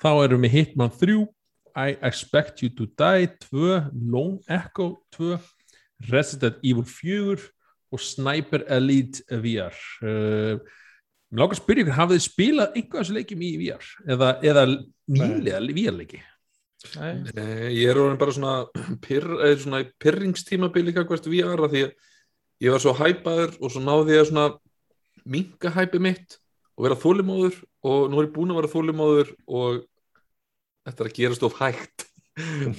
Þá 0.04 0.12
erum 0.26 0.44
við 0.44 0.56
Hitman 0.58 0.92
3, 1.00 1.18
I 1.80 1.96
Expect 2.04 2.64
You 2.64 2.74
to 2.76 2.90
Die 3.00 3.30
2, 3.48 3.80
Lone 4.12 4.42
Echo 4.52 5.06
2, 5.16 5.38
Resident 6.12 6.60
Evil 6.62 6.84
4 6.86 7.40
og 7.94 8.02
Sniper 8.02 8.66
Elite 8.68 9.24
VR. 9.44 9.78
Uh, 10.04 10.60
Mér 11.34 11.42
langar 11.42 11.56
að 11.56 11.64
spyrja 11.64 11.82
ykkur, 11.82 11.98
hafið 11.98 12.20
þið 12.20 12.24
spilað 12.28 12.76
einhvað 12.78 13.00
þessu 13.00 13.14
leikjum 13.16 13.40
í 13.42 13.52
VR? 13.58 13.86
Eða, 14.14 14.28
eða 14.46 14.64
nýlega 14.70 15.62
VR-leiki? 15.74 16.20
Nei, 17.00 17.14
Nei, 17.32 17.70
ég 17.74 17.90
er 17.90 17.98
orðin 17.98 18.20
bara 18.22 18.36
svona, 18.36 18.52
pyrr, 19.02 19.26
eða 19.40 19.62
svona 19.64 19.80
pyrringstímabili 20.04 20.94
hvert 20.94 21.30
VR 21.32 21.64
að 21.66 21.74
því 21.74 21.82
að 21.88 21.96
ég 22.64 22.72
var 22.74 22.84
svo 22.84 22.94
hæpaður 22.98 23.58
og 23.60 23.74
svo 23.74 23.82
náði 23.84 24.16
ég 24.16 24.24
að 24.24 24.30
svona 24.32 24.46
minka 25.36 25.72
hæpi 25.76 26.00
mitt 26.04 26.38
og 26.78 26.88
vera 26.88 26.98
þólimóður 27.00 27.60
og 27.86 28.10
nú 28.12 28.22
er 28.22 28.28
ég 28.30 28.34
búin 28.36 28.54
að 28.54 28.60
vera 28.62 28.72
þólimóður 28.74 29.34
og 29.48 29.84
þetta 30.88 31.04
er 31.06 31.10
að 31.12 31.18
gerast 31.20 31.46
of 31.48 31.60
hægt 31.60 32.08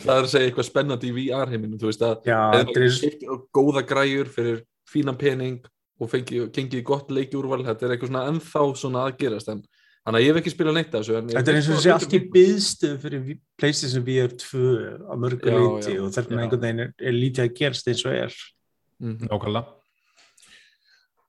það 0.03 0.17
er 0.17 0.25
að 0.25 0.33
segja 0.33 0.49
eitthvað 0.51 0.67
spennandi 0.71 1.11
í 1.13 1.15
VR 1.21 1.53
heiminum 1.53 1.79
þú 1.79 1.91
veist 1.93 2.03
að 2.03 2.27
eða 2.27 3.39
góða 3.55 3.85
græjur 3.87 4.33
fyrir 4.35 4.65
fínan 4.91 5.17
pening 5.21 5.61
og 6.03 6.11
fengi, 6.11 6.41
gengið 6.51 6.81
í 6.81 6.87
gott 6.87 7.13
leikjúrval 7.15 7.63
þetta 7.69 7.87
er 7.87 7.95
eitthvað 7.95 8.11
svona 8.11 8.25
ennþá 8.33 8.65
svona 8.81 9.05
að 9.07 9.19
gerast 9.21 9.53
en 9.53 9.61
þannig 10.05 10.19
að 10.19 10.25
ég 10.25 10.33
hef 10.33 10.41
ekki 10.43 10.53
spilað 10.53 10.75
neitt 10.81 10.91
af 10.99 11.05
þessu 11.05 11.21
Þetta 11.31 11.53
er 11.53 11.59
eins 11.61 11.69
og 11.71 11.79
þessi 11.79 11.93
allt 11.95 12.05
í 12.05 12.19
hlutum. 12.19 12.33
byðstöð 12.35 12.97
fyrir 13.05 13.23
Vi- 13.29 13.37
PlayStation 13.63 14.05
VR 14.05 14.35
2 14.43 14.65
á 15.07 15.15
mörgu 15.23 15.55
leiti 15.55 15.95
og 16.03 16.11
þarna 16.19 16.43
einhvern 16.43 16.65
veginn 16.67 16.83
er, 16.85 16.91
er 16.99 17.15
lítið 17.17 17.45
að 17.47 17.55
gerast 17.61 17.89
eins 17.89 18.03
og 18.05 18.19
er. 18.19 18.35
Mhm. 19.05 19.29
Nákvæmlega. 19.31 19.81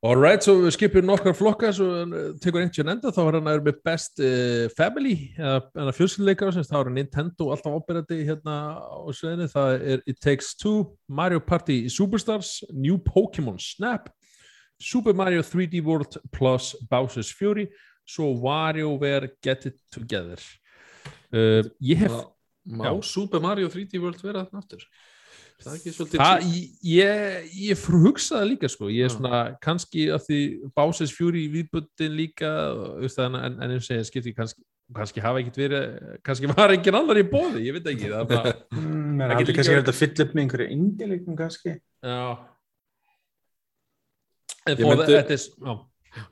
Alright, 0.05 0.43
svo 0.45 0.59
við 0.61 0.73
skipum 0.75 1.07
nokkar 1.07 1.33
flokka 1.33 1.71
svo 1.73 1.85
uh, 2.03 2.25
tekur 2.43 2.61
einhvern 2.61 2.91
enda 2.93 3.09
þá 3.09 3.21
er 3.23 3.38
hann 3.39 3.47
að 3.49 3.55
er 3.57 3.63
með 3.65 3.77
best 3.88 4.19
uh, 4.21 4.65
family 4.77 5.15
eða 5.33 5.93
fjölskylduleikar 5.97 6.53
sem 6.53 6.67
þá 6.67 6.75
er 6.77 6.91
Nintendo 6.93 7.47
alltaf 7.55 7.73
ábyrjandi 7.79 8.19
hérna 8.27 8.57
á 8.85 9.01
sveðinu 9.17 9.47
það 9.49 9.88
er 9.93 10.03
It 10.05 10.19
Takes 10.21 10.51
Two, 10.61 10.83
Mario 11.09 11.41
Party 11.41 11.79
Superstars, 11.89 12.59
New 12.69 12.99
Pokémon 13.01 13.57
Snap 13.57 14.11
Super 14.77 15.15
Mario 15.17 15.41
3D 15.41 15.81
World 15.88 16.19
plus 16.35 16.75
Bowser's 16.91 17.33
Fury 17.33 17.65
svo 18.05 18.29
WarioWare 18.45 19.31
Get 19.41 19.65
It 19.71 19.81
Together 19.89 20.38
uh, 21.33 21.65
ég 21.81 22.05
hef 22.05 22.13
Má 22.65 22.91
Já. 22.91 23.01
Super 23.05 23.41
Mario 23.41 23.69
3D 23.69 23.97
World 24.01 24.21
vera 24.21 24.45
þarna 24.45 24.61
aftur? 24.61 24.85
Það 25.63 25.71
er 25.71 25.77
ekki 25.79 25.91
svolítið 25.95 26.19
Það, 26.19 26.45
ég, 26.91 27.45
ég 27.69 27.77
frú 27.79 27.99
hugsaði 28.03 28.47
líka 28.51 28.69
sko, 28.69 28.89
ég 28.91 29.05
er 29.07 29.13
svona 29.13 29.37
kannski 29.63 30.09
að 30.11 30.25
því 30.27 30.39
Bowser's 30.75 31.13
Fury 31.15 31.45
viðbundin 31.53 32.17
líka 32.17 32.49
en, 32.99 33.37
en 33.39 33.69
eins 33.69 33.77
og 33.79 33.87
segja 33.87 34.03
skipti 34.09 34.33
kannski, 34.35 34.61
kannski 34.93 35.23
hafa 35.23 35.39
ekkert 35.41 35.61
verið 35.63 36.19
kannski 36.27 36.51
var 36.51 36.75
engin 36.75 36.97
annar 36.99 37.21
í 37.21 37.23
bóði, 37.31 37.63
ég 37.69 37.77
veit 37.79 37.87
ekki 37.93 38.11
það 38.13 38.19
er 38.19 38.29
bara, 38.33 38.53
Mm, 38.75 39.23
getur 39.23 39.47
líka 39.47 39.55
kannski 39.61 39.75
verið- 39.77 39.93
að 39.93 39.99
fylla 40.01 40.25
upp 40.27 40.35
með 40.35 40.43
einhverju 40.43 40.67
indileikum 40.75 41.37
kannski. 41.39 41.77
já. 42.03 42.19
En 44.67 44.75
Ég 44.75 44.81
for 44.81 44.95
myndi- 44.95 45.05
the, 45.05 45.17
þetta 45.21 45.33
er 45.33 45.43
já, 45.69 45.73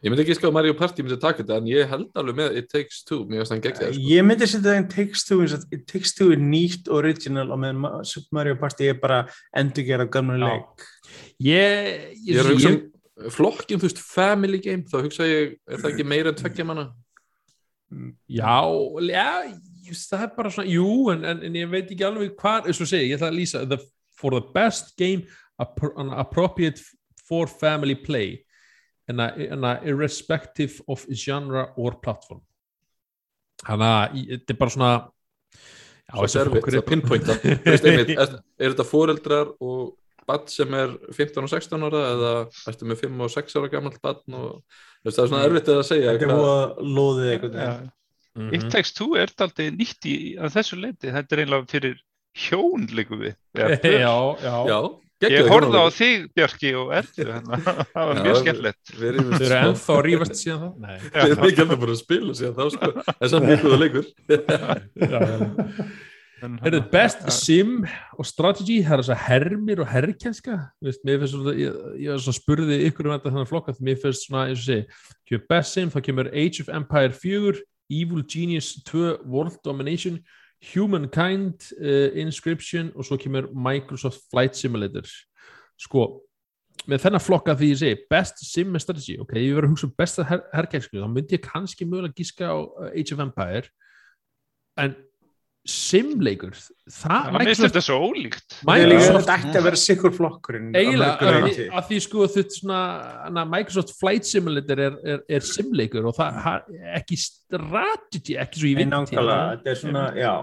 Ég 0.04 0.12
myndi 0.12 0.24
ekki 0.24 0.38
sko 0.38 0.50
að 0.50 0.56
Mario 0.56 0.76
Party 0.80 1.04
myndi 1.04 1.18
taka 1.20 1.42
þetta 1.44 1.58
en 1.60 1.68
ég 1.68 1.90
held 1.92 2.20
alveg 2.20 2.38
með 2.40 2.58
It 2.62 2.70
Takes 2.72 3.02
Two 3.08 3.24
mér 3.28 3.42
finnst 3.42 3.56
hann 3.56 3.64
gegn 3.66 3.80
það 3.82 3.92
sko. 3.98 4.06
Ég 4.14 4.26
myndi 4.28 4.48
setja 4.48 4.70
það 4.70 4.80
in 4.80 4.88
Takes 4.94 5.26
Two 5.28 5.42
eins 5.44 5.56
og 5.58 5.76
It 5.76 5.86
Takes 5.92 6.16
Two 6.18 6.32
er 6.36 6.42
nýtt 6.42 6.90
original 6.94 7.52
og 7.52 7.62
meðan 7.64 8.08
Super 8.08 8.40
Mario 8.40 8.58
Party 8.62 8.90
er 8.92 8.98
bara 9.02 9.22
endurgerð 9.60 10.08
af 10.08 10.12
gamla 10.16 10.40
Já. 10.40 10.48
leik. 10.48 10.88
ég, 11.44 11.94
ég, 12.24 12.34
Ég 12.34 12.42
er 12.42 12.52
að 12.52 12.64
ég, 12.64 12.80
um 12.80 13.30
flokkin, 13.34 13.78
þú 13.80 13.88
veist, 13.90 14.02
family 14.02 14.60
game 14.64 14.88
þá 14.90 14.98
hugsa 15.04 15.28
ég, 15.28 15.58
er 15.70 15.82
það 15.84 15.92
ekki 15.92 16.08
meira 16.08 16.32
en 16.34 16.40
tveggja 16.40 16.66
manna? 16.68 16.88
já, 18.28 18.58
já 19.06 19.28
það 19.94 20.24
er 20.26 20.32
bara 20.38 20.50
svona, 20.50 20.70
jú 20.72 21.12
en, 21.14 21.26
en, 21.28 21.44
en 21.46 21.58
ég 21.60 21.70
veit 21.70 21.92
ekki 21.92 22.06
alveg 22.08 22.34
hvað, 22.40 22.70
eins 22.72 22.82
og 22.82 22.90
segja, 22.90 23.06
ég 23.06 23.20
ætla 23.20 23.30
að 23.30 23.38
lýsa 23.38 23.62
the, 23.70 23.78
for 24.18 24.34
the 24.34 24.42
best 24.56 24.96
game 24.98 25.28
appro- 25.62 25.94
appropriate 26.18 26.82
for 27.28 27.48
family 27.48 27.96
play 27.96 28.40
and, 29.10 29.22
a, 29.22 29.28
and 29.52 29.66
a 29.66 29.74
irrespective 29.88 30.80
of 30.88 31.06
genre 31.12 31.70
or 31.76 31.98
platform 32.04 32.42
þannig 33.64 33.90
að 33.90 34.22
þetta 34.32 34.56
er 34.56 34.62
bara 34.62 34.76
svona 34.78 34.94
já, 34.94 36.14
Svo 36.14 36.24
þessi 36.26 36.40
erfitt 36.44 36.56
flokkur 36.56 36.80
að 36.80 36.88
pinpointa 36.92 37.36
Þú 37.42 37.52
er, 37.76 38.16
er 38.64 38.74
þetta 38.74 38.88
foreldrar 38.88 39.54
og 39.64 39.94
badn 40.28 40.52
sem 40.52 40.76
er 40.78 40.94
15 41.12 41.44
og 41.44 41.52
16 41.52 41.86
ára 41.88 42.02
eða 42.14 42.32
ertu 42.72 42.88
með 42.88 43.04
5 43.06 43.26
og 43.26 43.34
6 43.34 43.58
ára 43.60 43.72
gammal 43.72 43.94
badn 44.04 44.38
og 44.40 44.48
þú 44.56 45.10
veist, 45.10 45.18
það 45.18 45.24
er 45.26 45.32
svona 45.34 45.44
erfitt 45.50 45.72
að 45.74 45.84
segja 45.90 46.16
Þetta 46.16 46.28
er 46.28 46.34
búið 46.34 46.54
að 46.54 46.96
loðið 46.98 47.32
einhvern 47.34 47.58
Já. 47.58 47.66
veginn. 47.68 47.92
Mhm. 48.34 48.54
It 48.58 48.64
Takes 48.74 48.94
Two 48.98 49.14
er 49.20 49.34
aldrei 49.46 49.68
nýtt 49.76 50.08
í 50.10 50.16
að 50.42 50.56
þessu 50.56 50.80
leiti, 50.80 51.12
þetta 51.14 51.36
er 51.36 51.44
einlega 51.44 51.70
fyrir 51.70 52.00
hjón 52.34 52.88
líku 52.98 53.20
við. 53.20 53.36
já, 53.60 54.14
já, 54.42 54.56
Já, 54.72 54.80
Ég 55.32 55.50
horfði 55.52 55.80
á 55.80 55.88
þig 55.94 56.24
Bjarki 56.36 56.72
og 56.80 56.94
Erlu 56.98 57.28
hérna. 57.30 57.60
það 57.94 58.10
var 58.10 58.22
mjög 58.22 58.40
skemmtilegt. 58.42 58.94
Þau 58.94 59.04
eru 59.10 59.26
ennþá 59.60 59.98
að 59.98 60.02
rífast 60.08 60.40
síðan 60.40 60.64
þá? 60.64 60.70
Nei. 60.84 60.96
Við 61.14 61.28
erum 61.28 61.46
ekki 61.50 61.64
alltaf 61.66 61.84
bara 61.84 61.96
að 61.96 62.02
spila 62.02 62.40
síðan 62.40 62.58
þá 62.58 62.66
sko. 62.76 63.06
En 63.14 63.32
samt 63.34 63.48
mjög 63.50 63.68
góða 63.68 63.80
leikur. 63.84 64.10
Er 66.44 66.50
hérna- 66.60 66.90
best 66.92 67.22
sim 67.32 67.86
og 68.20 68.26
strategy, 68.28 68.82
það 68.84 68.98
er 68.98 69.02
þess 69.02 69.12
að 69.14 69.22
hermir 69.30 69.80
og 69.80 69.88
herrkenska, 69.88 70.58
ég, 70.84 71.78
ég 72.04 72.26
spurði 72.36 72.80
ykkur 72.90 73.08
um 73.08 73.14
þetta 73.16 73.32
þannig 73.32 73.48
flokka, 73.48 73.76
því 73.78 73.86
mér 73.88 74.02
finnst 74.02 74.26
svona, 74.28 74.50
eins 74.50 74.60
og 74.60 74.68
segi, 74.68 74.84
kemur 75.30 75.46
best 75.54 75.78
sim, 75.78 75.94
þá 75.94 76.02
kemur 76.04 76.32
Age 76.34 76.66
of 76.66 76.74
Empire 76.76 77.16
4, 77.16 77.64
Evil 77.96 78.26
Genius 78.28 78.74
2, 78.90 79.24
World 79.24 79.56
Domination, 79.64 80.20
Humankind, 80.72 81.72
uh, 81.80 82.10
Inscription 82.20 82.92
og 82.96 83.08
svo 83.08 83.18
kemur 83.20 83.50
Microsoft 83.52 84.24
Flight 84.32 84.56
Simulator. 84.56 85.08
Sko, 85.80 86.06
með 86.88 87.06
þennan 87.06 87.24
flokka 87.24 87.56
því 87.60 87.70
ég 87.72 87.80
segi, 87.82 88.02
best 88.12 88.44
sim 88.48 88.76
strategy, 88.80 89.18
ok, 89.22 89.36
ég 89.40 89.56
verður 89.56 89.70
að 89.70 89.74
hugsa 89.76 89.90
um 89.90 89.96
besta 89.98 90.28
her 90.28 90.44
herrkensku, 90.54 91.00
þá 91.00 91.10
myndi 91.12 91.38
ég 91.38 91.44
kannski 91.46 91.88
mögulega 91.88 92.16
gíska 92.18 92.52
á 92.52 92.58
uh, 92.60 92.92
Age 92.92 93.16
of 93.16 93.24
Empire, 93.24 93.70
en 94.80 94.96
simleikur, 95.64 96.56
það 96.92 97.28
Það 97.30 97.38
minnst 97.40 97.64
þetta 97.64 97.84
svo 97.86 98.00
ólíkt. 98.10 98.56
Er 98.68 98.90
Microsoft 98.92 99.30
ætti 99.32 99.54
að 99.56 99.68
vera 99.70 99.80
sikur 99.80 100.16
flokkurinn. 100.16 100.74
að 100.74 100.82
eiginlega, 100.82 101.68
að 101.80 101.86
því 101.88 102.00
sko 102.04 102.28
þetta 102.34 102.58
svona, 102.58 102.80
hana, 103.22 103.46
Microsoft 103.54 103.94
Flight 104.00 104.28
Simulator 104.28 104.82
er, 104.90 104.98
er, 105.14 105.24
er 105.38 105.48
simleikur 105.48 106.10
og 106.12 106.18
það 106.18 106.42
ha, 106.48 106.58
ekki 107.00 107.20
strategy, 107.24 108.36
ekki 108.44 108.60
svo 108.60 108.74
veit 108.82 108.92
nákvæmlega, 108.92 109.48
þetta 109.56 109.74
er 109.76 109.82
svona, 109.86 110.04
já 110.20 110.34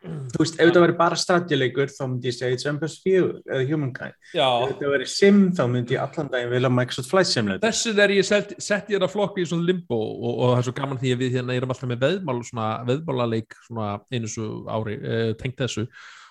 Þú 0.00 0.40
veist, 0.40 0.54
ef 0.56 0.70
þetta 0.70 0.80
væri 0.80 0.94
bara 0.96 1.16
strategileikur 1.18 1.90
þá 1.92 2.00
myndi 2.06 2.30
ég 2.30 2.36
segja 2.36 2.56
It's 2.56 2.68
Empire 2.70 2.92
4 3.02 3.40
eða 3.44 3.64
Humankind. 3.68 4.14
Ef 4.30 4.36
Já, 4.38 4.46
þetta 4.70 4.92
væri 4.94 5.08
sim 5.12 5.40
þá 5.58 5.60
myndi 5.68 5.96
ég 5.96 6.04
allan 6.04 6.30
daginn 6.32 6.52
vilja 6.54 6.70
Microsoft 6.72 7.10
Flight 7.10 7.28
Simulator. 7.28 7.66
Þessu 7.66 7.92
er 8.04 8.14
ég 8.14 8.28
sett, 8.28 8.54
sett 8.56 8.88
ég 8.88 8.96
þetta 8.96 9.10
flokku 9.12 9.42
í 9.42 9.48
svona 9.50 9.68
limbo 9.68 9.98
og, 9.98 10.30
og 10.30 10.54
það 10.54 10.62
er 10.62 10.66
svo 10.68 10.74
gaman 10.78 11.02
því 11.02 11.12
að 11.12 11.24
við 11.24 11.36
hérna 11.36 11.58
erum 11.58 11.74
alltaf 11.74 11.90
með 11.90 12.06
veðmál 12.06 12.38
svona 12.48 12.68
veðmálaleik 12.88 13.58
svona 13.66 13.90
einu 14.08 14.32
svo 14.32 14.48
ári 14.72 14.96
uh, 15.00 15.26
tengt 15.42 15.60
þessu. 15.60 15.84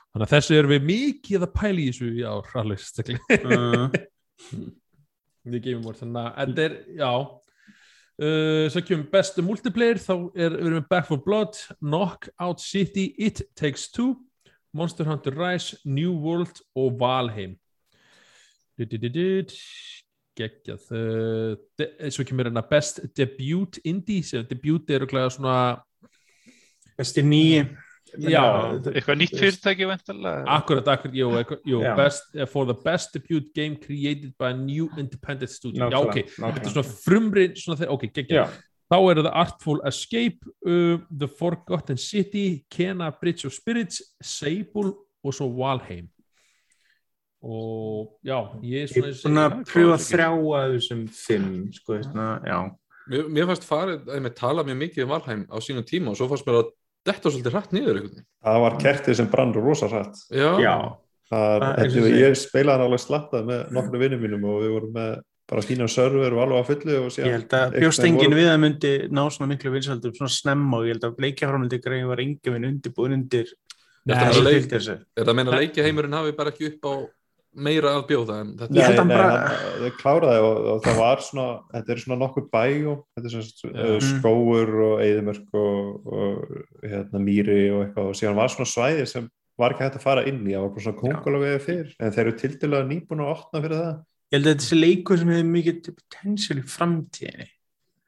Þannig 0.10 0.26
að 0.26 0.34
þessu 0.34 0.58
erum 0.58 0.74
við 0.74 0.90
mikið 0.90 1.46
að 1.46 1.56
pæla 1.60 1.84
í 1.84 1.90
þessu 1.92 2.10
í 2.10 2.26
ár 2.26 2.58
alveg 2.64 2.82
staklega 2.88 3.40
uh, 3.44 4.00
við 5.54 5.62
gefum 5.68 5.92
úr 5.92 6.02
þannig 6.02 6.26
að 6.26 6.42
þetta 6.42 6.66
er, 6.66 6.80
já 6.98 7.12
uh, 8.20 8.66
svo 8.72 8.84
kemur 8.86 9.08
bestu 9.12 9.44
multiplayer 9.46 10.00
þá 10.02 10.14
er, 10.36 10.56
við 10.56 10.68
erum 10.68 10.78
með 10.80 10.90
Back 10.92 11.10
4 11.10 11.24
Blood 11.26 11.62
Knockout 11.80 12.64
City, 12.64 13.14
It 13.18 13.42
Takes 13.60 13.90
Two 13.92 14.16
Monster 14.76 15.08
Hunter 15.10 15.34
Rise, 15.34 15.80
New 15.86 16.14
World 16.22 16.62
og 16.78 17.00
Valheim. 17.00 17.58
Geggjað 20.40 20.84
uh, 20.96 21.56
de, 21.76 21.88
svo 22.14 22.24
kemur 22.24 22.48
hérna 22.48 22.64
best 22.64 23.02
debut 23.18 23.80
indie, 23.84 24.24
sem 24.24 24.46
debut 24.48 24.92
er 24.94 25.04
okkur 25.04 25.32
svona 25.34 25.60
Besti 27.00 27.24
nýji 27.24 27.64
Já. 27.64 27.89
Eitthvað 28.18 29.18
nýtt 29.20 29.36
fyrirtæki 29.38 29.88
akkurat, 29.90 30.88
akkurat, 30.88 31.14
jú, 31.16 31.30
jú 31.68 31.82
Já. 31.84 31.96
best, 31.98 32.24
uh, 32.36 32.46
for 32.46 32.66
the 32.66 32.74
best 32.74 33.14
debut 33.14 33.52
game 33.56 33.76
created 33.76 34.34
by 34.38 34.50
a 34.50 34.58
new 34.58 34.90
independent 34.98 35.50
studio. 35.50 35.86
Já, 35.86 35.90
Nákvæmlega, 35.90 36.10
ok, 36.10 36.16
þetta 36.16 36.42
nákvæmlega. 36.42 36.66
er 36.66 36.74
svona 36.74 36.94
frumri 37.06 37.46
svona 37.56 37.80
þeir, 37.80 37.92
ok, 37.96 38.06
geggjað 38.14 38.40
Já, 38.40 38.46
þá 38.90 38.98
eru 39.12 39.26
það 39.28 39.40
Artful 39.44 39.82
Escape 39.86 40.54
uh, 40.66 40.98
The 41.20 41.28
Forgotten 41.28 41.98
City 41.98 42.66
Kena 42.70 43.12
Bridge 43.22 43.46
of 43.48 43.54
Spirits 43.54 44.02
Sable 44.22 44.94
og 45.24 45.34
svo 45.36 45.50
Valheim. 45.58 46.10
Og 47.42 48.20
já 48.26 48.40
ég 48.64 48.84
er 48.84 48.88
Ég 49.00 49.16
svona 49.16 49.46
er 49.46 49.54
búin 49.54 49.64
að 49.64 49.70
pröfa 49.70 49.96
að 49.96 50.06
þrjá 50.10 50.30
að 50.60 50.74
þessum 50.76 51.04
fimm, 51.16 51.54
sko, 51.72 52.02
svona, 52.04 52.28
já. 52.44 52.60
Mér, 53.10 53.30
mér 53.32 53.48
fannst 53.50 53.66
farið 53.66 54.10
að 54.12 54.20
mér 54.26 54.34
tala 54.38 54.66
mjög 54.68 54.80
mikið 54.84 55.06
um 55.06 55.14
Valheim 55.14 55.46
á 55.48 55.58
sínum 55.64 55.86
tíma 55.88 56.12
og 56.12 56.20
svo 56.20 56.28
fannst 56.30 56.46
mér 56.50 56.60
að 56.60 56.74
detta 57.06 57.30
svolítið 57.32 57.56
hratt 57.56 57.72
veginn. 57.76 58.26
það 58.44 58.60
var 58.66 58.78
kertið 58.84 59.16
sem 59.20 59.30
brann 59.32 59.54
rosa 59.54 59.88
hratt. 59.92 60.20
Þetta, 61.30 61.86
ég 62.10 62.38
spilaði 62.38 62.74
hann 62.74 62.86
alveg 62.88 63.02
slattað 63.04 63.44
með 63.46 63.68
nokkru 63.76 64.00
vinnum 64.02 64.24
mínum 64.24 64.48
og 64.50 64.64
við 64.64 64.72
vorum 64.74 64.96
með 64.96 65.12
bara 65.50 65.62
fína 65.66 65.88
server 65.90 66.34
og 66.34 66.42
alveg 66.44 66.60
að 66.60 66.70
fullu 66.72 66.98
og 67.04 67.18
ég 67.18 67.34
held 67.34 67.54
að 67.54 67.64
einhvern 67.66 67.84
bjóst 67.86 68.02
veginn 68.02 68.16
enginn 68.16 68.34
voru- 68.34 68.40
við 68.40 68.50
að 68.50 68.60
myndi 68.64 68.92
ná 69.10 69.22
svona 69.34 69.50
miklu 69.52 69.74
vinsaldum 69.74 70.16
svona 70.18 70.34
snemma 70.34 70.78
og 70.78 70.86
ég 70.86 70.96
held 70.96 71.06
að 71.10 71.24
leikjaframöldi 71.26 71.80
greið 71.86 72.10
var 72.10 72.24
enginn 72.26 72.56
vinn 72.56 72.70
undirbúin 72.70 73.18
undir 73.18 73.54
Þetta 74.10 74.16
Nei, 74.16 74.26
er 74.26 74.46
er 74.80 75.24
það 75.24 75.30
að 75.30 75.36
meina 75.38 75.52
að 75.52 75.60
leikjaheimurinn 75.62 76.16
hafi 76.18 76.32
bara 76.38 76.54
ekki 76.54 76.70
upp 76.72 76.88
á 76.90 76.94
meira 77.56 77.96
að 77.98 78.06
bjóða 78.12 78.36
en 78.44 78.52
þetta? 78.60 78.84
Hann 78.86 79.08
nei, 79.10 79.16
bara- 79.16 79.40
hann, 79.48 79.82
þau 79.82 79.96
kláraði 80.00 80.44
og, 80.46 80.60
og 80.74 80.84
það 80.86 81.00
var 81.02 81.24
svona 81.26 81.48
þetta 81.74 81.94
er 81.96 82.02
svona 82.04 82.20
nokkuð 82.22 82.48
bæjum 82.54 83.00
þetta 83.18 83.26
er 83.26 83.34
svona 83.34 83.74
Já. 83.74 83.90
uh, 83.90 84.00
skóur 84.06 84.72
og 84.86 85.04
eðimörk 85.06 85.58
og, 85.60 86.14
og 86.14 86.86
hérna, 86.86 87.22
mýri 87.26 87.60
og 87.74 87.84
eitthvað. 87.88 88.10
Og 88.12 88.20
síðan 88.20 88.38
var 88.40 88.54
svona 88.54 88.70
svæði 88.70 89.08
sem 89.10 89.30
var 89.60 89.74
ekki 89.76 89.84
hægt 89.88 89.98
að 90.00 90.06
fara 90.06 90.26
inn 90.30 90.44
í, 90.48 90.54
það 90.56 90.62
var 90.64 90.74
bara 90.76 90.86
svona 90.86 91.02
kongulega 91.04 91.48
við 91.58 91.64
fyrr 91.66 91.96
en 92.00 92.14
þeir 92.16 92.26
eru 92.26 92.36
tildilega 92.40 92.88
nýbúin 92.88 93.24
að 93.26 93.32
opna 93.34 93.64
fyrir 93.66 93.80
það. 93.82 93.96
Ég 94.30 94.38
held 94.38 94.46
að 94.48 94.54
þetta 94.54 94.68
sé 94.70 94.78
leikur 94.78 95.20
sem 95.20 95.32
hefur 95.34 95.50
mikið 95.56 95.80
potential 95.90 96.60
í 96.62 96.68
framtíðinni. 96.70 97.48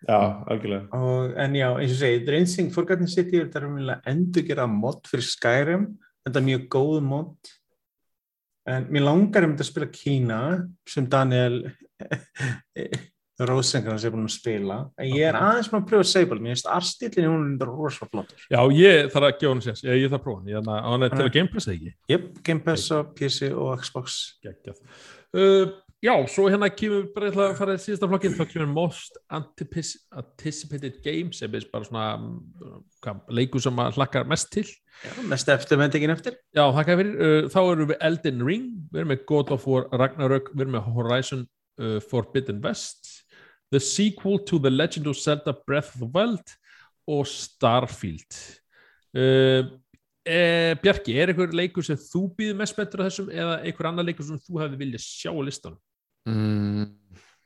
já, 0.08 0.20
algjörlega. 0.50 0.86
Og, 0.98 1.34
en 1.44 1.58
já, 1.60 1.68
eins 1.82 1.92
og 1.96 2.00
segi, 2.00 2.20
þetta 2.22 2.38
einsing 2.40 2.70
Forgotten 2.74 3.10
City, 3.12 3.42
þetta 3.42 3.60
er 3.60 3.66
umvel 3.68 3.92
endur 4.14 4.46
gera 4.48 4.68
mod 4.70 5.04
fyrir 5.10 5.26
Skyrim, 5.28 5.84
þetta 6.26 6.40
er 6.42 6.48
mjög 6.48 6.64
góð 6.78 7.02
mod 7.10 7.52
en 8.70 8.92
mér 8.94 9.08
langar 9.08 9.48
um 9.48 9.56
þetta 9.56 9.66
að 9.66 9.72
spila 9.72 9.90
Kína 9.96 10.42
sem 10.90 11.08
Daniel 11.10 11.64
Rosengrens 13.48 14.04
er 14.06 14.14
búin 14.14 14.28
að 14.28 14.36
spila. 14.36 14.78
En 15.02 15.10
ég 15.10 15.26
er 15.30 15.38
aðeins 15.38 15.72
með 15.72 15.80
að 15.80 15.88
pröfa 15.90 16.08
Sable 16.12 16.38
mér 16.42 16.54
finnst 16.54 16.70
arstillin 16.70 17.30
hún 17.30 17.48
er 17.56 17.72
rosa 17.72 18.08
flottur. 18.10 18.44
Já 18.52 18.60
ég 18.78 19.10
þarf 19.14 19.28
að 19.28 19.38
gefa 19.40 19.54
hann 19.54 19.64
séns. 19.66 19.84
Ég, 19.86 20.04
ég 20.04 20.12
þarf 20.12 20.20
að 20.20 20.26
prófa 20.28 20.44
hann, 20.46 20.70
að 20.76 20.90
hann 20.90 21.08
er 21.08 21.16
til 21.16 21.26
að 21.26 21.32
Game 21.38 21.54
Pass 21.54 21.68
eða 21.68 21.78
ekki? 21.78 21.94
Jep, 22.12 22.28
Game 22.50 22.66
Pass 22.68 22.92
á 22.94 22.98
PC 23.18 23.52
og 23.52 23.72
Xbox. 23.82 24.20
Geggjað. 24.46 24.84
Uh, 25.32 25.66
já, 26.02 26.14
svo 26.34 26.48
hérna 26.50 26.70
kemur 26.74 27.08
bara 27.14 27.30
að 27.30 27.58
fara 27.60 27.76
í 27.78 27.82
síðasta 27.82 28.10
flokkin 28.10 28.34
þá 28.38 28.44
kemur 28.50 28.70
Most 28.74 29.20
Anticipated 29.30 31.00
Game 31.06 31.34
sem 31.38 31.54
er 31.58 31.68
bara 31.72 31.86
svona 31.88 32.06
hvað, 33.04 33.22
leikur 33.30 33.64
sem 33.64 33.82
að 33.84 34.00
hlakkar 34.00 34.30
mest 34.30 34.50
til 34.54 34.66
já, 34.66 35.14
mest 35.30 35.52
eftir, 35.54 35.82
tekin 35.94 36.14
eftir 36.14 36.38
Já, 36.58 36.64
þakka 36.76 36.98
fyrir. 37.00 37.18
Uh, 37.18 37.50
þá 37.54 37.60
erum 37.64 37.92
við 37.92 38.02
Elden 38.10 38.46
Ring, 38.48 38.72
við 38.92 39.04
erum 39.04 39.14
með 39.14 39.26
God 39.30 39.54
of 39.54 39.68
War 39.70 39.86
Ragnarök, 39.94 40.50
við 40.56 40.66
erum 40.66 40.78
með 40.80 40.90
Horizon 40.96 41.46
uh, 41.82 42.00
Forbidden 42.12 42.64
West, 42.66 43.14
The 43.72 43.80
Sequel 43.80 44.42
to 44.50 44.60
The 44.60 44.74
Legend 44.74 45.08
of 45.08 45.20
Zelda 45.22 45.54
Breath 45.54 45.94
of 45.96 46.02
the 46.02 46.10
Wild 46.12 46.58
og 47.08 47.30
Starfield. 47.30 48.42
Uh, 49.14 49.70
e, 50.26 50.76
Bjarki, 50.82 51.16
er 51.20 51.32
einhver 51.32 51.54
leikur 51.56 51.86
sem 51.86 51.98
þú 52.00 52.28
býður 52.38 52.60
mest 52.62 52.78
betur 52.78 53.04
á 53.04 53.08
þessum 53.08 53.32
eða 53.34 53.62
einhver 53.62 53.90
annar 53.90 54.08
leikur 54.08 54.28
sem 54.28 54.40
þú 54.42 54.62
hefði 54.62 54.80
viljað 54.84 55.06
sjá 55.06 55.32
á 55.34 55.42
listan? 55.46 55.80
Mm, 56.30 56.86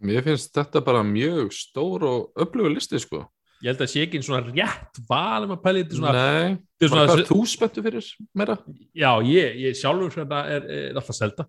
mér 0.05 0.25
finnst 0.25 0.53
þetta 0.55 0.81
bara 0.85 1.03
mjög 1.07 1.53
stór 1.55 2.05
og 2.09 2.45
öflugur 2.45 2.73
listi 2.73 2.99
sko. 3.01 3.23
Ég 3.63 3.71
held 3.71 3.83
að 3.85 3.91
sé 3.93 4.03
ekki 4.03 4.19
einn 4.19 4.25
svona 4.27 4.43
rétt 4.45 4.99
val 5.07 5.45
um 5.45 5.53
að 5.55 5.61
pæla 5.63 5.79
í 5.79 5.85
þetta 5.85 5.99
svona, 5.99 6.15
Nei, 6.15 6.57
þetta 6.75 6.85
er 6.85 6.91
svona 6.91 7.05
hvað 7.05 7.21
er 7.21 7.29
þú 7.29 7.37
spenntu 7.49 7.83
fyrir 7.85 8.09
meira? 8.35 8.57
já, 8.91 9.11
ég, 9.25 9.61
ég 9.63 9.77
sjálfur 9.79 10.11
svona 10.11 10.41
er, 10.51 10.67
er 10.75 10.99
alltaf 10.99 11.15
Zelda 11.15 11.45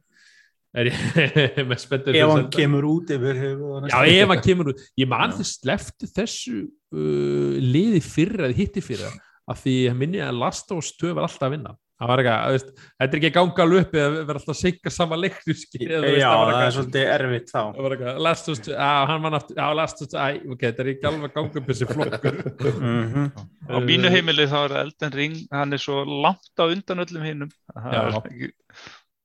er 0.77 0.91
ég 0.93 1.61
mest 1.71 1.87
spenntur 1.89 2.15
fyrir 2.15 2.23
ef 2.23 2.33
hann 2.35 2.49
kemur 2.55 2.87
út 2.89 3.13
yfir 3.17 3.41
höfuð 3.43 3.75
á 3.75 3.91
Já, 3.91 3.99
ef 4.23 4.33
hann 4.33 4.45
kemur 4.45 4.71
út. 4.73 4.85
Ég 5.01 5.11
man 5.11 5.33
Já. 5.33 5.39
þið 5.41 5.49
sleftu 5.51 6.11
þessu 6.19 6.57
uh, 6.63 7.57
liði 7.65 8.03
fyrra 8.05 8.47
eða 8.49 8.59
hitti 8.61 8.85
fyrra 8.85 9.11
af 9.47 9.63
því 9.63 9.77
að 9.91 9.99
minni 10.03 10.23
að 10.23 10.41
Last 10.43 10.73
of 10.75 10.83
Us 10.83 10.93
2 11.01 11.13
var 11.17 11.27
alltaf 11.27 11.49
að 11.49 11.57
vinna. 11.57 11.75
Það 11.97 12.11
var 12.11 12.21
eitthvað, 12.21 12.41
þú 12.47 12.57
veist, 12.57 12.71
þetta 13.01 13.07
er 13.07 13.19
ekki 13.19 13.29
að 13.31 13.37
ganga 13.37 13.63
alveg 13.65 13.85
upp 13.87 13.95
eða 13.97 14.09
vera 14.29 14.41
alltaf 14.41 14.53
að 14.53 14.59
sigga 14.61 14.91
sama 14.93 15.17
leiknu 15.17 15.55
skil. 15.57 15.87
eða 15.87 16.01
þú 16.03 16.11
veist, 16.11 16.21
já, 16.21 16.29
það 16.37 16.51
það 16.53 16.65
er 16.67 16.75
svolítið 16.77 17.13
erfitt 17.15 17.53
þá 17.53 17.61
það 17.63 17.79
var 17.87 17.95
eitthvað, 17.97 18.19
Last 18.27 18.51
of 18.51 18.53
Us 18.57 18.61
2, 18.67 18.75
á, 18.77 18.93
hann 19.09 19.23
var 19.25 19.33
náttúrulega, 19.37 19.65
á, 19.65 19.69
Last 19.81 19.97
of 19.97 20.05
Us 20.05 20.13
2, 20.13 20.19
æ, 20.21 20.53
ok, 20.53 20.65
þetta 20.67 20.85
er 20.85 20.91
ekki 20.93 21.09
alveg 21.09 21.25
að 21.31 21.39
ganga 21.39 21.61
upp 21.63 21.71
þessi 21.73 21.89
flokkur. 21.93 22.37
Mhm. 22.77 23.25
Á 23.73 23.77
mínu 23.87 24.13
heimili 24.13 24.47
þá 24.53 24.59
er 24.67 24.77
Elden 24.83 25.17
Ring, 25.17 25.39
hann 25.57 25.73
er 25.73 25.83
svo 25.87 26.03
langt 26.05 26.61
á 26.61 26.65
undan 26.69 27.03
öllum 27.07 27.25
hinnum. 27.25 27.55
Já. 27.73 28.03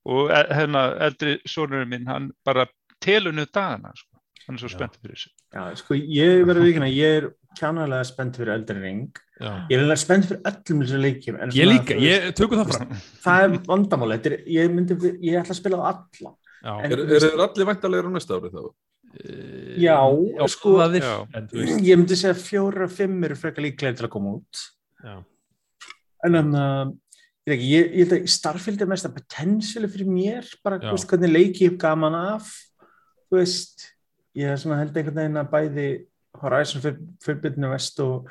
Og 0.08 0.32
e- 0.34 0.48
hérna, 0.56 0.86
eldri 1.10 1.36
sonurinn 1.46 1.92
minn, 1.92 2.08
hann 2.08 2.32
bara 2.42 2.64
telunu 3.04 3.44
dagana, 3.52 3.92
sko. 3.94 4.16
Hann 4.46 4.56
er 4.56 4.64
svo 4.64 4.72
Já. 4.72 4.78
spennt 4.78 4.96
fyrir 4.98 5.14
þessu. 5.20 5.30
Já, 5.52 5.68
sko, 5.78 5.94
ég 5.94 6.42
verður 6.48 6.66
vikina, 6.66 6.88
ég 6.90 7.20
er 7.20 7.28
kjánalega 7.58 8.04
spennt 8.08 8.36
fyrir 8.38 8.52
Elden 8.54 8.80
Ring. 8.82 9.08
Já. 9.42 9.50
Ég 9.70 9.76
er 9.78 9.82
alveg 9.84 9.98
spennt 10.02 10.28
fyrir 10.28 10.42
öllum 10.50 10.82
þessum 10.84 11.02
leikjum. 11.02 11.40
en 11.42 11.50
Ég 11.56 11.66
líka, 11.68 11.96
veist, 11.98 12.06
ég 12.06 12.36
tökum 12.38 12.60
það 12.62 12.72
fram. 12.76 12.94
Það 13.24 13.42
er 13.46 13.58
vandamáli, 13.66 14.18
þetta 14.18 14.32
er, 14.32 14.38
ég 14.56 14.70
myndi, 14.76 14.96
ég 15.26 15.40
ætla 15.42 15.54
að 15.56 15.60
spila 15.60 15.80
á 15.80 15.84
alla. 15.92 16.34
Já, 16.62 16.72
En- 16.84 16.92
Er, 16.92 16.98
er 17.00 17.20
þeir 17.26 17.42
allir 17.42 17.66
væntalegir 17.72 18.06
á 18.06 18.12
næsta 18.14 18.36
ári 18.38 18.50
þá? 18.54 18.62
Eh, 19.12 19.76
Já, 19.82 19.98
sko- 20.48 20.78
það 20.78 20.94
er, 20.96 21.02
Já. 21.02 21.16
en 21.36 21.48
þú 21.48 21.58
veist, 21.58 21.80
Ég 21.84 21.96
myndi 21.98 22.16
segja 22.16 22.34
fjóra 22.38 22.88
fimm 22.88 23.24
eru 23.24 23.34
frekar 23.34 23.62
líklega 23.64 23.96
til 23.96 24.06
að 24.06 24.10
koma 24.10 24.36
út. 24.38 24.62
já. 25.04 25.24
En 26.24 26.32
þannig 26.32 26.54
að, 26.62 26.96
ég 27.48 27.60
ég, 27.66 27.92
ég 27.98 28.06
held 28.06 28.12
að 28.22 28.28
Starfield 28.28 28.80
er 28.80 28.86
mest 28.86 29.04
að 29.04 29.16
potentiali 29.18 29.88
fyrir 29.90 30.06
mér, 30.06 30.46
bara, 30.62 30.78
Já. 30.78 30.86
þú 30.88 30.92
veist, 30.94 31.08
hvernig 31.10 31.32
leiki 31.34 31.64
ég 31.66 31.70
hef 31.72 31.78
gaman 31.78 32.14
af, 32.14 32.46
þú 33.28 33.36
veist, 33.42 33.88
ég 34.36 34.44
er 34.46 34.56
held 34.78 34.96
einhvern 34.96 35.14
veginn 35.18 35.40
að 35.42 35.50
bæði 35.50 36.06
Horizon 36.42 36.98
Forbidden 37.22 37.70
West 37.70 38.00
og 38.00 38.28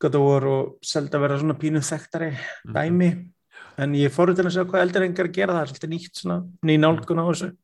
God 0.00 0.14
of 0.14 0.22
War 0.22 0.46
og 0.46 0.76
Zelda 0.86 1.18
vera 1.18 1.38
svona 1.38 1.58
pínu 1.58 1.82
þekktari 1.82 2.30
Mhm. 2.32 2.74
dæmi, 2.74 3.30
en 3.78 3.92
ég 3.94 4.10
fór 4.14 4.34
til 4.34 4.44
að 4.44 4.54
sjá 4.54 4.64
hvað 4.64 4.84
eldri 4.86 5.06
engar 5.08 5.28
gera 5.32 5.54
það, 5.54 5.62
er 5.62 5.72
svolítið 5.72 5.92
nýtt 5.94 6.14
svona, 6.22 6.38
ný 6.64 6.78
nálgun 6.78 7.18
á 7.18 7.24
þessu. 7.30 7.56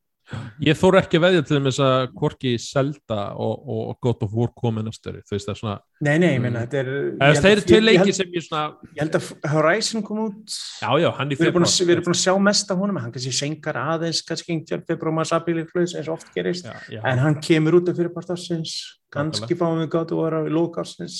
Ég 0.65 0.73
þóru 0.79 0.97
ekki 0.97 1.19
að 1.19 1.23
veðja 1.27 1.41
til 1.45 1.59
þess 1.67 1.79
að 1.85 2.03
Korki 2.17 2.51
Zelda 2.57 3.17
og, 3.37 3.67
og 3.69 3.97
God 4.01 4.23
of 4.25 4.31
War 4.33 4.49
komið 4.57 4.87
næstöri, 4.87 5.19
þú 5.21 5.35
veist 5.35 5.45
það 5.45 5.53
er 5.53 5.59
svona 5.59 5.75
Nei, 6.01 6.15
nei, 6.17 6.29
ég 6.33 6.39
Mm. 6.39 6.45
meina, 6.47 6.63
þetta 6.65 6.79
er... 6.79 6.89
ég 6.89 7.19
eða 7.19 7.27
held 7.27 7.43
þeir 7.45 7.59
að- 7.59 7.61
eru 7.65 7.75
held- 7.75 7.85
leikir 7.91 8.15
sem 8.17 8.31
ég 8.33 8.45
svona 8.47 8.63
Ég 8.95 9.01
held 9.03 9.17
að 9.19 9.27
Horizon 9.53 10.03
kom 10.07 10.21
út 10.25 10.55
já, 10.81 10.89
já, 11.03 11.09
hann 11.19 11.29
í 11.29 11.37
að, 11.37 11.43
februar 11.45 11.69
við 11.69 11.93
erum 11.93 12.07
búin 12.07 12.17
að 12.17 12.23
sjá 12.25 12.33
mest 12.49 12.71
af 12.73 12.77
honum 12.81 12.97
hann 13.03 13.11
kannski 13.13 13.35
senkar 13.37 13.79
aðeins, 13.83 14.23
kannski 14.25 14.51
einhvern 14.55 14.85
februar 14.89 15.13
maður 15.19 15.31
sabíli 15.35 15.67
hlust 15.69 15.95
eins 16.01 16.09
og 16.09 16.17
oft 16.17 16.33
gerist 16.33 16.65
já, 16.65 16.73
já, 16.97 17.01
en 17.05 17.21
hann 17.21 17.37
kemur 17.45 17.77
út 17.81 17.89
af 17.93 17.95
fyrirpart 18.01 18.33
ársins 18.33 18.75
kannski 19.13 19.53
fáum 19.55 19.77
við 19.85 19.91
gátt 19.93 20.11
og 20.17 20.23
vera 20.25 20.41
í 20.41 20.49
lók 20.49 20.81
ársins 20.81 21.19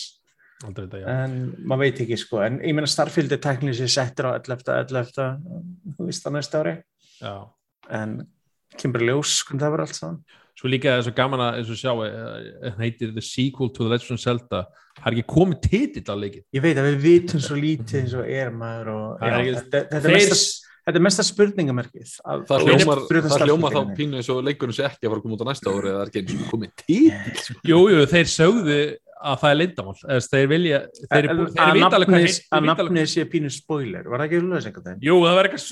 aldrei 0.66 0.88
þetta, 0.88 1.04
já. 1.06 1.08
en 1.30 1.38
maður 1.62 1.86
veit 1.86 2.00
ekki 2.08 2.18
sko 2.18 2.42
en 2.42 2.58
ég 2.66 2.74
meina 2.74 2.90
Starfield 2.90 3.32
er 3.38 3.44
teknileg 3.44 3.78
sér 3.78 3.92
settur 4.02 4.32
á 4.34 4.42
11. 4.42 4.66
11. 4.90 5.94
þú 6.00 6.08
veist 6.10 6.26
það 6.26 6.40
næsta 6.40 6.64
ári 6.64 6.76
já. 7.22 7.36
en 8.02 8.24
kemur 8.82 9.06
ljós 9.08 9.38
hvernig 9.48 9.64
það 9.66 9.72
var 9.76 9.84
allt 9.86 9.96
saman. 10.00 10.20
Svo 10.56 10.70
líka 10.72 10.94
er 10.96 11.02
svo 11.04 11.12
gaman 11.18 11.42
að 11.44 11.58
eins 11.60 11.72
og 11.74 11.80
sjá 11.82 11.92
eh, 12.06 12.70
hann 12.70 12.80
heitir 12.86 13.10
The 13.16 13.22
Sequel 13.22 13.72
to 13.76 13.84
the 13.84 13.90
Legend 13.92 14.16
of 14.16 14.22
Zelda. 14.24 14.62
Það 14.96 15.10
er 15.10 15.16
ekki 15.18 15.26
komið 15.34 15.58
titill 15.66 16.08
á 16.08 16.16
leikin 16.16 16.46
ég 16.56 16.64
veit 16.64 16.78
að 16.80 16.86
við 16.94 17.02
vitum 17.04 17.42
svo 17.44 17.58
lítið 17.60 17.98
eins 18.06 18.14
og 18.16 18.30
er 18.32 18.54
maður 18.56 18.92
og 18.94 19.18
Það 19.20 19.28
já, 19.28 19.36
ekki- 19.42 19.56
þetta, 19.58 19.82
þetta, 19.82 19.98
er 20.00 20.06
þeir- 20.06 20.16
mesta, 20.16 20.72
þetta 20.88 21.00
er 21.02 21.06
mesta 21.10 21.26
spurningamerkið. 21.28 22.14
Að- 22.24 22.46
Það 22.48 22.64
það 23.26 23.46
hljómar 23.50 23.76
þá 23.76 23.82
pínu 24.00 24.16
eins 24.22 24.30
og 24.32 24.40
leikurinn 24.48 24.78
sé 24.78 24.86
ekki 24.88 25.04
að 25.04 25.12
fara 25.12 25.20
að 25.20 25.26
koma 25.26 25.36
út 25.36 25.44
á 25.44 25.48
næsta 25.52 25.74
ári 25.76 25.92
eða 25.92 25.98
það 26.00 26.06
er 26.06 26.12
ekki 26.14 26.22
eins 26.24 26.36
og 26.40 26.54
komið 26.56 26.72
títill 26.86 27.44
sko. 27.44 27.60
Jú, 27.74 27.80
jú, 27.92 28.06
þeir 28.16 28.32
sögðu 28.38 28.80
að 29.16 29.38
það 29.42 29.52
er 29.52 29.58
lindamál 29.60 29.96
þeir 30.26 30.48
vilja, 30.52 30.80
þeir, 31.06 31.28
að 31.32 31.38
hvað 31.56 31.80
nafnið- 31.82 32.40
að 32.52 32.66
sé 33.14 33.26
pínu 33.32 33.52
spoiler. 33.54 34.04
Var 34.12 34.20
það 34.20 34.26
ekki 34.26 34.42
lögðis 34.44 34.68
einhvern 34.70 34.86
veginn? 34.90 35.04
Jú, 35.06 35.16
það 35.24 35.36
var 35.40 35.50
eitthvað, 35.50 35.64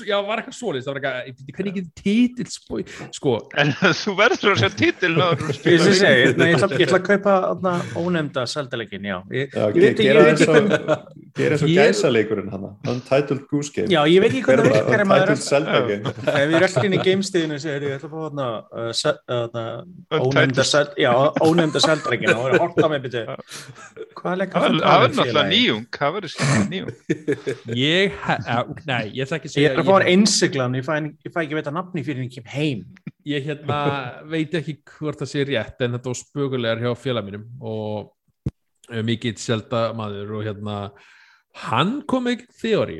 svoleiðis, 0.58 0.86
það 0.86 0.94
var 0.94 1.00
eitthvað, 1.04 1.52
hvernig 1.58 1.72
ekki 1.74 1.84
titill 2.00 2.50
spói, 2.54 2.80
sko, 3.14 3.34
En 3.60 3.72
þú 4.02 4.14
verður 4.18 4.54
að 4.54 4.62
sjá 4.62 4.70
titil 4.78 5.12
Ég 5.74 5.84
sé 5.84 5.92
segi, 6.00 6.32
nei, 6.40 6.48
ég 6.54 6.88
ætla 6.88 7.00
að 7.00 7.06
kaupa 7.10 7.36
þarna 7.44 7.74
ónefnda 8.00 8.46
seldalegin, 8.50 9.08
já. 9.10 9.18
Ég, 9.34 9.52
Já, 9.54 9.64
ég 9.68 9.80
veit 9.84 9.92
ekki, 9.92 10.08
gera 10.08 10.18
ég 10.18 10.24
veit 10.24 10.32
eins 10.32 10.44
ekki 10.44 10.50
og, 10.54 12.50
hann 12.54 12.64
Untitled 12.94 13.44
Goose 13.50 13.72
Game. 13.74 13.90
Já, 13.92 14.00
ég 14.08 14.22
veit 14.24 14.30
ekki 14.32 14.44
hvernig 14.48 14.70
það 14.70 14.78
virkar 14.80 15.04
ef 15.04 15.08
maður 15.10 15.32
er 15.34 15.40
Untitled 15.44 15.88
Game 15.90 16.14
ef 16.34 16.54
er 16.58 16.66
alltaf 16.68 16.88
inn 16.88 16.96
í 16.96 17.00
gamestíðinu 17.04 17.58
ég 17.88 17.96
ætla 17.98 18.08
að 18.08 18.14
fá 18.14 18.20
þarna 18.24 18.46
uh, 18.74 20.20
ónefnda 20.20 20.66
seld, 20.68 20.94
já, 21.00 21.10
ónefnda 21.44 21.82
seldalegin 21.84 22.34
og 22.34 22.44
það 22.44 22.58
hort 22.64 22.78
á 22.84 22.88
mig 22.92 23.02
byrju. 23.06 23.33
Hvað 24.18 24.36
leika 24.40 24.60
Það 24.60 24.76
það 24.80 25.00
verður 25.02 25.16
náttúrulega 25.18 25.44
nýjung, 25.50 25.86
það 25.96 26.14
verður 26.16 26.32
skemmt 26.34 26.72
nýjung. 26.72 26.90
ég, 27.78 28.18
nei, 28.90 29.04
ég 29.14 29.24
ætla 29.24 29.38
ekki 29.38 29.50
að 29.50 29.50
Ég 29.50 29.54
segja, 29.54 29.72
er 29.72 29.82
að 29.82 29.90
fá 29.90 30.10
einsiglan, 30.12 30.76
ég 30.78 30.86
fæ, 30.86 30.94
ég 31.04 31.30
ekki 31.30 31.56
að 31.56 31.58
veita 31.60 31.74
nafni 31.74 32.04
fyrir 32.06 32.22
en 32.22 32.28
ég 32.28 32.36
kem 32.36 32.52
heim. 32.54 32.84
ég 33.24 33.48
hérna 33.48 33.78
veit 34.28 34.54
ekki 34.58 34.76
hvort 34.96 35.22
það 35.22 35.30
sé 35.32 35.44
rétt 35.48 35.84
en 35.84 35.96
þetta 35.96 36.12
var 36.12 36.20
spögulegar 36.20 36.82
hjá 36.84 36.92
félag 37.00 37.28
mínum 37.28 37.46
og 37.64 38.12
uh, 38.92 39.02
mikill 39.06 39.36
selda 39.40 39.86
maður 39.96 40.34
og 40.38 40.48
hérna 40.48 40.78
hann 41.64 42.00
kom 42.10 42.28
ekki 42.32 42.50
þeori 42.60 42.98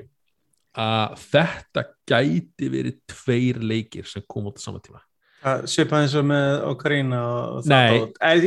að 0.81 1.19
þetta 1.29 1.85
gæti 2.09 2.71
verið 2.73 3.03
tveir 3.11 3.61
leikir 3.63 4.09
sem 4.11 4.25
kom 4.27 4.49
út 4.51 4.59
á 4.59 4.65
sama 4.65 4.81
tíma 4.83 5.03
Svipað 5.69 6.05
eins 6.07 6.15
og 6.17 6.25
með 6.25 6.63
Ocarina 6.71 7.19
og 7.29 7.67
það. 7.67 7.97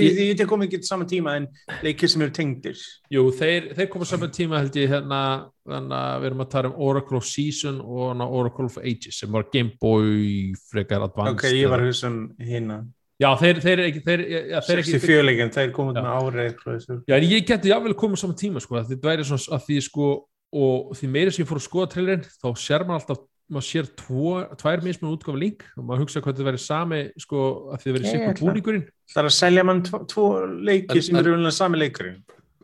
Ég, 0.02 0.20
ég 0.32 0.44
kom 0.50 0.64
ekki 0.66 0.80
til 0.82 0.88
saman 0.90 1.10
tíma 1.10 1.36
en 1.38 1.46
leikir 1.86 2.10
sem 2.10 2.24
eru 2.26 2.34
tengdir. 2.34 2.80
Jú, 3.14 3.28
þeir, 3.38 3.68
þeir 3.78 3.90
koma 3.94 4.08
saman 4.10 4.34
tíma 4.34 4.62
held 4.64 4.80
ég 4.82 4.90
hérna, 4.96 5.22
að 5.70 6.22
við 6.24 6.30
erum 6.32 6.44
að 6.46 6.52
tala 6.56 6.72
um 6.72 6.80
Oracle 6.88 7.20
of 7.22 7.28
Season 7.30 7.78
og 7.86 8.24
Oracle 8.26 8.66
of 8.72 8.80
Ages 8.82 9.22
sem 9.22 9.32
var 9.32 9.46
Game 9.54 9.76
Boy 9.82 10.54
frekar 10.72 11.06
advanced 11.06 11.38
Ok, 11.38 11.52
ég 11.54 11.70
var 11.70 11.84
eða- 11.84 11.86
að 11.86 11.92
hugsa 11.94 12.08
um 12.10 12.20
hérna. 12.40 12.80
Já, 13.18 13.32
þeir, 13.42 13.60
þeir 13.62 13.80
ekki 13.88 14.02
þeir, 14.06 14.22
já, 14.30 14.60
þeir 14.62 14.80
ekki 14.84 14.92
64 14.94 15.24
leikin, 15.26 15.50
þeir 15.54 15.72
komið 15.74 15.96
með 16.02 16.12
árið. 16.18 16.90
Já, 17.10 17.16
en 17.18 17.24
ég 17.30 17.48
geti 17.50 17.72
jáfnvel 17.72 17.96
komið 17.98 18.22
saman 18.22 18.38
tíma 18.38 18.62
sko, 18.62 18.82
þetta 18.82 19.10
væri 19.10 19.26
svona 19.26 19.58
að 19.58 19.64
því 19.70 19.78
sko 19.88 20.10
og 20.54 20.94
því 20.96 21.10
meira 21.12 21.32
sem 21.34 21.44
ég 21.44 21.50
fór 21.50 21.58
að 21.60 21.66
skoða 21.66 21.90
trailerinn 21.94 22.28
þá 22.30 22.48
sér 22.62 22.86
maður 22.86 23.02
alltaf, 23.02 23.24
maður 23.50 23.66
sér 23.68 23.88
tvo, 23.96 24.32
tvær 24.60 24.82
mismunum 24.84 25.16
útgáfa 25.18 25.40
link 25.40 25.64
og 25.78 25.86
maður 25.88 26.02
hugsa 26.04 26.22
hvað 26.22 26.34
þetta 26.36 26.48
væri 26.50 26.60
sami 26.64 27.00
sko 27.24 27.42
að 27.72 27.78
því 27.82 27.88
það 27.88 27.96
verið 27.98 28.12
sikkur 28.12 28.42
búningurinn 28.44 28.88
Það 29.14 29.22
er 29.24 29.30
að 29.30 29.36
selja 29.38 29.64
mann 29.64 29.84
tvo, 29.88 30.00
tvo 30.12 30.26
leiki 30.68 30.98
En- 30.98 31.02
sem 31.08 31.16
eru 31.16 31.34
unlega 31.38 31.56
sami 31.56 31.78
leikurinn. 31.80 32.18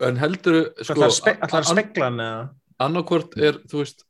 En 0.03 0.17
heldur 0.19 0.57
Það 0.75 0.89
sko, 0.89 1.03
er 1.05 1.13
spe, 1.15 1.33
að 1.39 1.53
an- 1.55 1.69
spekla 1.71 2.03
hann 2.09 2.19
eða? 2.19 2.49
annarkvort 2.83 3.37
er, 3.37 3.53
þú 3.69 3.79
veist 3.83 4.03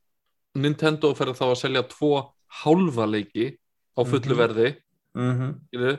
Nintendo 0.56 1.14
fer 1.14 1.26
þá 1.34 1.44
að 1.50 1.56
selja 1.62 1.82
tvo 1.90 2.10
hálfa 2.64 3.06
leiki 3.10 3.46
á 3.94 4.00
fullu 4.02 4.34
Mhm. 4.34 4.40
verði 4.42 4.76
Mm 5.14 5.54
skilurðu. 5.70 5.98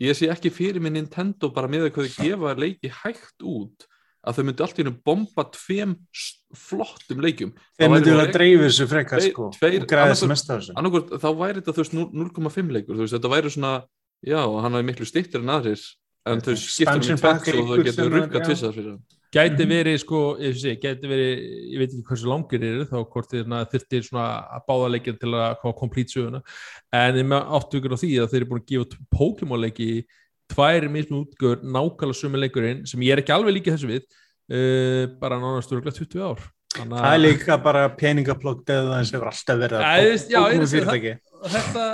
ég 0.00 0.10
sé 0.18 0.26
ekki 0.28 0.50
fyrir 0.50 0.80
mig 0.82 0.92
Nintendo 0.92 1.48
bara 1.54 1.68
með 1.68 1.86
að 1.86 1.90
hvað 1.94 2.08
þau 2.10 2.24
gefa 2.24 2.54
leiki 2.58 2.90
hægt 2.90 3.38
út 3.46 3.86
að 4.26 4.38
þau 4.38 4.44
myndu 4.48 4.64
allt 4.66 4.78
í 4.78 4.82
hennu 4.82 4.94
bomba 5.06 5.44
tveim 5.54 5.92
flottum 6.56 7.22
leikjum 7.24 7.52
Þeir 7.54 7.86
Það 7.86 7.92
væri 7.92 7.96
myndu 7.96 8.16
að 8.22 8.32
dreifu 8.36 8.64
þessu 8.66 8.88
frekar 8.90 9.22
Tveir- 9.22 9.34
sko 9.34 9.50
tveir- 9.56 9.82
og 9.82 9.90
græða 9.92 10.14
þessu 10.14 10.30
mest 10.32 10.50
af 10.50 10.62
þessu. 10.64 11.20
þá 11.22 11.28
væri 11.42 11.60
þetta 11.60 11.76
þú 11.76 11.84
veist 11.84 11.96
0,5 11.96 12.74
leikur 12.76 13.00
veist 13.02 13.16
þetta 13.16 13.32
væri 13.36 13.52
svona 13.54 13.74
já 14.26 14.40
hann 14.62 14.74
er 14.74 14.82
miklu 14.86 15.06
stittir 15.06 15.40
en 15.44 15.54
aðrir 15.56 15.82
en 16.26 16.40
þau 16.42 16.54
skipta 16.58 16.96
um 16.96 17.04
í 17.04 17.18
tvett 17.20 17.52
og 17.54 17.68
þau 17.70 17.84
getur 17.86 18.16
já. 18.18 18.42
tvissar 18.42 18.74
fyrir 18.74 18.90
hann 18.96 19.04
gæti 19.36 19.66
verið 19.68 19.98
sko, 20.00 20.20
ég, 20.40 20.54
sé, 20.56 20.74
gæti 20.80 21.08
verið 21.10 21.40
ég 21.74 21.80
veit 21.80 21.90
ekki 21.92 22.04
hversu 22.08 22.28
langir 22.30 22.62
eru 22.64 22.86
þá 22.88 22.96
hvort 23.12 23.34
þurftir 23.34 24.06
svona 24.06 24.26
að 24.56 24.64
báða 24.70 24.90
leikir 24.94 25.18
til 25.20 25.32
að 25.34 25.56
koma 25.60 25.76
komplít 25.76 26.14
söguna 26.14 26.40
en 26.94 27.18
ég 27.20 27.26
með 27.26 27.50
áttu 27.58 27.80
ykkur 27.80 27.96
á 27.96 28.02
því 28.02 28.12
að 28.22 28.30
þeir 28.32 28.40
eru 28.40 28.50
búin 28.52 28.62
að 28.62 28.70
gefa 28.72 29.02
Pokémon 29.16 29.62
leiki 29.62 29.88
tvær 30.52 30.86
mismun 30.92 31.24
útgöður 31.24 31.64
nákvæmlega 31.64 32.20
sumi 32.20 32.42
leikurinn 32.42 32.84
sem 32.88 33.02
ég 33.06 33.16
er 33.16 33.22
ekki 33.22 33.34
alveg 33.34 33.56
líka 33.58 33.74
þessu 33.74 33.90
við 33.90 34.04
uh, 34.04 35.16
bara 35.22 35.40
nánast 35.42 35.72
örgulega 35.74 35.98
20 35.98 36.26
ár. 36.26 36.44
Þannig 36.76 37.00
Það 37.00 37.14
er 37.14 37.22
líka 37.22 37.56
bara 37.64 37.86
peningaplokk 37.96 38.68
eða 38.74 39.00
þess 39.00 39.16
hefur 39.16 39.30
alltaf 39.30 39.60
verið 39.62 39.82
Pokémon 39.86 40.60
veist, 40.60 40.74
fyrirtæki. 40.74 41.12
þetta, 41.54 41.84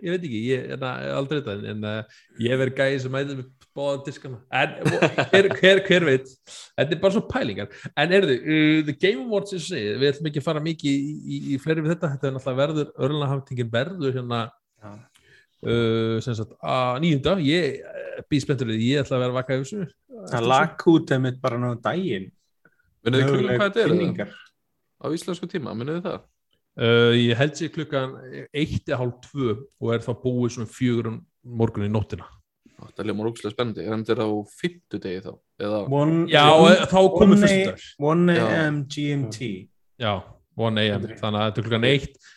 ég 0.00 0.14
veit 0.14 0.26
ekki 0.28 0.40
ég 0.46 0.70
er 0.76 0.84
aldrei 1.18 1.40
þetta 1.42 1.72
en, 1.74 1.84
uh, 1.84 2.20
ég 2.40 2.54
hef 2.54 2.62
verið 2.62 2.78
gæði 2.78 3.00
sem 3.04 3.18
ætið 3.20 3.40
með 3.42 3.50
bóða 3.78 3.98
diskana. 4.06 4.38
En 4.58 4.72
hver, 4.88 5.50
hver, 5.58 5.82
hver 5.86 6.06
veit? 6.08 6.32
Þetta 6.48 6.96
er 6.96 7.02
bara 7.02 7.14
svo 7.14 7.22
pælingar. 7.28 7.68
En 8.00 8.14
erðu, 8.16 8.38
uh, 8.40 8.80
The 8.88 8.96
Game 8.96 9.26
Awards 9.26 9.54
eins 9.54 9.68
og 9.68 9.74
segið, 9.74 10.00
við 10.00 10.10
ætlum 10.14 10.30
ekki 10.32 10.42
að 10.42 10.48
fara 10.48 10.64
mikið 10.64 10.96
í, 10.96 11.12
í, 11.36 11.42
í 11.52 11.60
fleiri 11.62 11.84
við 11.84 11.94
þetta, 11.94 12.14
þetta 12.14 12.30
er 12.30 12.34
náttúrulega 12.38 12.62
verður 12.64 12.90
örlunahaftingin 13.06 13.70
verður 13.76 14.18
hérna 14.18 14.40
Já. 14.48 14.90
Uh, 15.66 16.16
sem 16.24 16.36
sagt 16.38 16.54
að 16.62 17.00
nýjunda, 17.04 17.36
ég 17.44 17.78
uh, 17.82 18.24
býð 18.30 18.44
spenntur 18.44 18.70
við, 18.70 18.80
því, 18.80 18.90
ég 18.92 19.04
ætla 19.04 19.18
að 19.18 19.24
vera 19.24 19.34
að 19.34 19.38
vaka 19.40 19.58
yfir 19.58 19.68
þessu 19.68 20.30
Það 20.32 20.48
lag 20.50 20.88
út 20.90 21.12
einmitt 21.14 21.36
bara 21.42 21.58
náðu 21.62 21.76
daginn. 21.84 22.24
Munið 23.06 23.20
þið 23.20 23.28
klukkan 23.30 23.60
hvað 23.60 23.68
þetta 23.68 23.84
er 23.84 23.92
það? 24.18 24.32
á 24.98 25.06
íslensku 25.14 25.48
tíma, 25.50 25.74
munið 25.78 26.00
þið 26.00 26.08
það? 26.08 26.24
Uh, 26.78 27.12
ég 27.18 27.38
held 27.38 27.54
sér 27.58 27.70
klukkan 27.74 28.16
eitt 28.54 28.86
eða 28.86 28.98
hálf 29.00 29.20
tvö 29.26 29.54
og 29.58 29.94
er 29.94 30.02
þá 30.04 30.10
búið 30.22 30.52
svona 30.54 30.70
fjögur 30.70 31.10
um 31.10 31.22
morgun 31.58 31.86
í 31.86 31.90
nóttina 31.90 32.28
Það 32.78 33.00
er 33.02 33.08
ljómar 33.08 33.28
ógæslega 33.32 33.54
spennandi, 33.56 33.84
er 34.14 34.20
á 34.22 34.28
fimmtudegi 34.54 35.22
þá 35.24 35.30
eða, 35.58 35.78
One, 35.90 36.18
Já, 36.30 36.44
one, 36.54 36.76
og 36.76 36.92
þá 36.92 36.98
komið 37.16 37.32
one, 37.32 37.40
fyrst 37.42 37.64
dags 37.66 37.86
1 37.98 38.30
Já. 38.30 38.44
AM 38.58 38.76
GMT. 38.94 39.48
Já, 39.98 40.12
1 40.54 40.78
AM, 40.84 40.94
Andri. 40.94 41.16
þannig 41.18 41.40
að 41.40 41.48
þetta 41.48 41.60
er 41.62 41.66
klukkan 41.66 41.88
eitt 41.88 42.28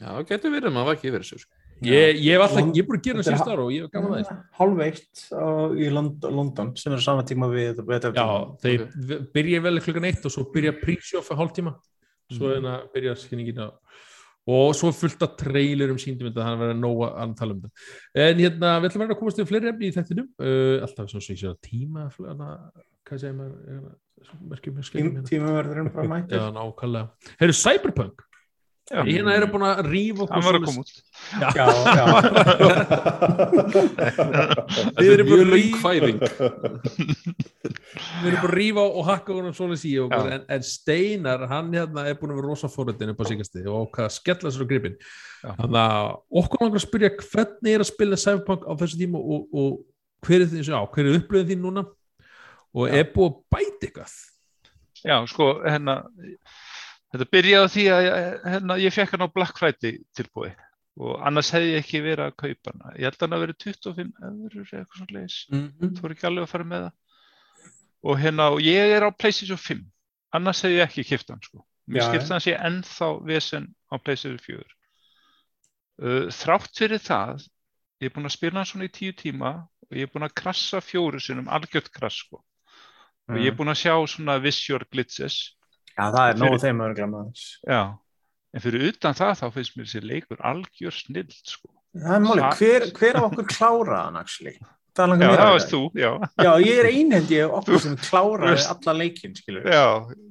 já, 0.00 0.08
getur 0.30 0.54
verið 0.56 0.72
maður 0.72 0.88
var 0.88 0.96
ekki 0.96 1.10
yfir 1.10 1.26
þessu 1.26 1.42
sko. 1.42 1.55
Ég, 1.84 2.16
ég 2.24 2.32
hef 2.32 2.40
alltaf, 2.46 2.70
ég 2.72 2.80
er 2.80 2.86
búin 2.88 2.96
að 2.98 3.04
gera 3.04 3.20
það 3.20 3.26
síðust 3.28 3.48
ára 3.52 3.64
og 3.66 3.72
ég 3.74 3.82
hef 3.84 3.90
gaman 3.92 4.12
að 4.16 4.28
það 4.30 4.38
Hálf 4.56 4.78
eitt 4.86 5.24
á- 5.28 5.72
í 5.76 5.88
Lond 5.92 6.24
London 6.24 6.70
sem 6.80 6.92
er 6.94 6.98
á 6.98 7.04
sama 7.04 7.22
tíma 7.28 7.48
við 7.52 7.82
við- 7.84 8.06
Já, 8.16 8.28
þeir 8.64 8.84
okay. 8.86 9.18
byrja 9.34 9.60
vel 9.66 9.80
klukkan 9.84 10.06
eitt 10.08 10.24
og 10.24 10.32
svo 10.32 10.44
byrja 10.54 10.72
prísjóf 10.80 11.28
að 11.28 11.36
hálf 11.42 11.52
tíma 11.52 11.74
svo 12.32 12.48
Mhm. 12.48 12.54
hérna 12.56 12.74
byrja 12.94 13.12
skinningin 13.20 13.60
á 13.60 13.68
og 14.48 14.72
svo 14.78 14.88
fullt 14.94 15.20
af 15.22 15.36
trailerum 15.36 15.98
síndum 15.98 16.30
þetta, 16.30 16.40
þannig 16.46 16.56
að 16.56 16.64
vera 16.64 16.74
nóg 16.80 17.00
að 17.12 17.36
tala 17.36 17.52
um 17.52 17.60
þetta. 17.60 17.70
En 18.14 18.36
hérna, 18.38 18.68
við 18.80 18.88
ætlum 18.88 19.02
að 19.02 19.08
vera 19.08 19.14
að 19.14 19.18
komast 19.20 19.38
við 19.42 19.48
fleiri 19.50 19.68
efni 19.72 19.86
í 19.90 19.94
þættinum. 19.96 20.28
Uh, 20.38 20.80
alltaf 20.86 21.10
svona 21.10 21.22
sem 21.26 21.34
ég 21.34 21.40
sé 21.42 21.48
að 21.50 21.60
tíma 21.66 22.06
hana, 22.14 22.70
hvað 23.04 23.20
segir 23.20 23.34
maður 23.34 23.58
hérna, 23.66 23.92
merkjum, 24.48 24.74
merkjum 24.78 25.02
hérna. 25.02 25.24
Tímaverðurinn 25.26 25.92
bara 25.92 26.08
mættir. 26.08 26.38
Já, 26.38 26.46
nákvæmlega. 26.54 27.10
Heyrðu, 27.40 27.56
Cyberpunk 27.58 28.22
Já. 28.86 29.00
hérna 29.02 29.32
eru 29.34 29.46
búin 29.50 29.64
að 29.66 29.80
rífa 29.90 30.22
okkur 30.22 30.36
Hann 30.36 30.44
var 30.46 30.56
að 30.60 30.66
koma 30.68 30.82
út. 30.84 30.90
Já, 31.42 31.48
Já, 31.58 31.66
já. 31.98 32.06
Er 35.02 35.22
mjög 35.24 35.30
bara 35.30 35.46
löng 35.50 35.58
í- 35.58 35.80
fæðing 35.82 36.20
við 38.22 38.28
erum 38.28 38.40
bara 38.42 38.46
að 38.46 38.54
rífa 38.54 38.84
og 38.86 39.02
hakka 39.08 39.34
honum 39.34 39.54
svoleiðis 39.56 39.84
í 39.90 39.94
okkur 40.04 40.28
Já. 40.30 40.36
en, 40.36 40.44
en 40.56 40.62
Steinar, 40.68 41.42
hann 41.50 41.72
hérna 41.74 42.04
er 42.10 42.14
búin 42.20 42.32
að 42.34 42.38
vera 42.40 42.50
rosa 42.52 42.70
fórhundin 42.70 43.10
upp 43.12 43.22
á 43.22 43.24
síkasti 43.26 43.64
og 43.66 43.90
hvað 43.96 44.12
skella 44.20 44.52
sér 44.54 44.62
á 44.66 44.70
gripin 44.70 44.96
Já. 45.42 45.50
þannig 45.58 45.82
að 45.82 46.06
okkur 46.42 46.62
langar 46.64 46.80
að 46.80 46.86
spyrja 46.86 47.10
hvernig 47.26 47.74
er 47.76 47.84
að 47.84 47.90
spila 47.90 48.20
Cyberpunk 48.22 48.62
á 48.66 48.72
þessu 48.84 49.00
tíma 49.02 49.18
og, 49.18 49.50
og 49.50 49.68
hver 50.26 50.40
er 50.46 50.48
því, 50.50 50.62
já, 50.66 50.78
hver 50.94 51.10
er 51.10 51.18
upplöðin 51.20 51.50
þín 51.52 51.62
núna 51.66 51.82
og 52.76 52.84
er 52.90 53.10
búið 53.14 53.34
að 53.34 53.36
bæta 53.56 53.90
eitthvað 53.90 54.16
Já, 55.06 55.20
sko, 55.30 55.44
hérna, 55.62 56.00
þetta 57.16 57.30
byrjaði 57.36 57.64
á 57.66 57.72
því 57.74 57.84
að 57.96 58.02
ég- 58.06 58.46
hérna, 58.52 58.76
ég 58.82 58.94
fekk 58.94 59.10
hann 59.16 59.26
á 59.26 59.34
Black 59.34 59.58
Friday 59.58 59.98
tilbúi 60.16 60.52
og 60.96 61.18
annars 61.28 61.50
hefði 61.52 61.72
ég 61.74 61.82
ekki 61.84 62.00
verið 62.00 62.24
að 62.30 62.36
kaupa 62.40 62.72
hana. 62.72 62.92
Ég 62.96 63.04
held 63.04 63.16
að 63.18 63.24
hann 63.26 63.36
að 63.36 63.42
verið 63.44 63.58
25 63.66 64.12
eurur 64.26 64.62
eða 64.64 64.78
eitthvað 64.80 65.00
svo 65.02 65.08
leiðis. 65.12 65.34
Þú 65.50 66.00
voru 66.00 66.14
ekki 66.16 66.26
alveg 66.30 66.46
að 66.46 66.52
fara 66.54 66.64
með 66.70 66.86
það. 66.86 66.94
Og 68.06 68.18
hérna, 68.22 68.46
og 68.54 68.60
ég 68.64 68.94
er 68.96 69.04
á 69.04 69.10
PlayStation 69.12 69.58
5, 69.60 69.82
annars 70.32 70.62
hefði 70.64 70.78
ég 70.78 70.86
ekki 70.86 71.04
kipt 71.10 71.28
hann, 71.34 71.42
sko. 71.44 71.64
Mér 71.86 72.00
Já, 72.00 72.06
skipt 72.08 72.24
já. 72.26 72.32
hann 72.32 72.44
sé 72.46 72.54
ennþá 72.56 73.08
vesen 73.28 73.68
á 73.92 73.94
PlayStation 74.00 74.38
4. 74.40 74.64
Uh, 75.96 76.26
þrátt 76.32 76.76
fyrir 76.76 77.00
það, 77.00 77.44
ég 78.00 78.10
er 78.10 78.14
búinn 78.16 78.28
að 78.28 78.34
spila 78.36 78.60
hann 78.60 78.68
svona 78.68 78.88
í 78.88 78.92
tíu 78.92 79.12
tíma 79.16 79.52
og 79.86 79.96
ég 79.96 80.04
er 80.08 80.10
búinn 80.12 80.26
að 80.28 80.34
krassa 80.36 80.80
fjóru 80.84 81.20
sinnum, 81.22 81.48
algjört 81.48 81.88
krass, 81.94 82.18
sko. 82.24 82.40
Og 83.28 83.36
ég 83.40 83.48
er 83.52 83.56
búinn 83.58 83.72
að 83.72 83.80
sjá 83.84 83.94
svona 84.06 84.36
visual 84.40 84.84
glitches 84.92 85.55
Já, 85.96 86.04
það 86.12 86.30
er 86.30 86.40
nógu 86.42 86.58
þeim 86.60 86.82
vera 86.84 86.94
glammaðans. 87.00 87.44
Já, 87.66 87.80
en 88.54 88.60
fyrir 88.66 88.88
utan 88.92 89.14
það 89.16 89.34
þá 89.40 89.46
finnst 89.54 89.76
mér 89.76 89.86
þessi 89.90 90.02
leikur 90.04 90.40
algjör 90.44 90.92
snild 90.92 91.32
sko. 91.42 91.68
Það 91.96 92.16
er 92.18 92.24
máli, 92.26 92.40
Sa- 92.44 92.56
hver, 92.60 92.90
hver 92.98 93.16
af 93.16 93.28
okkur 93.30 93.46
kláraði 93.48 94.02
hann, 94.04 94.16
actually? 94.20 94.58
Það 94.96 95.10
Já, 95.12 95.16
mér 95.20 95.32
það 95.36 95.46
að 95.46 95.54
varst 95.54 95.72
þú, 95.72 95.80
já. 96.00 96.10
Já, 96.40 96.50
ég 96.64 96.78
er 96.80 96.86
einhend 96.88 97.32
ég 97.32 97.50
okkur 97.58 97.80
sem 97.84 97.96
kláraði 98.00 98.62
alla 98.72 98.92
leikinn, 98.96 99.34
skilur. 99.36 99.66
Já, 99.68 99.82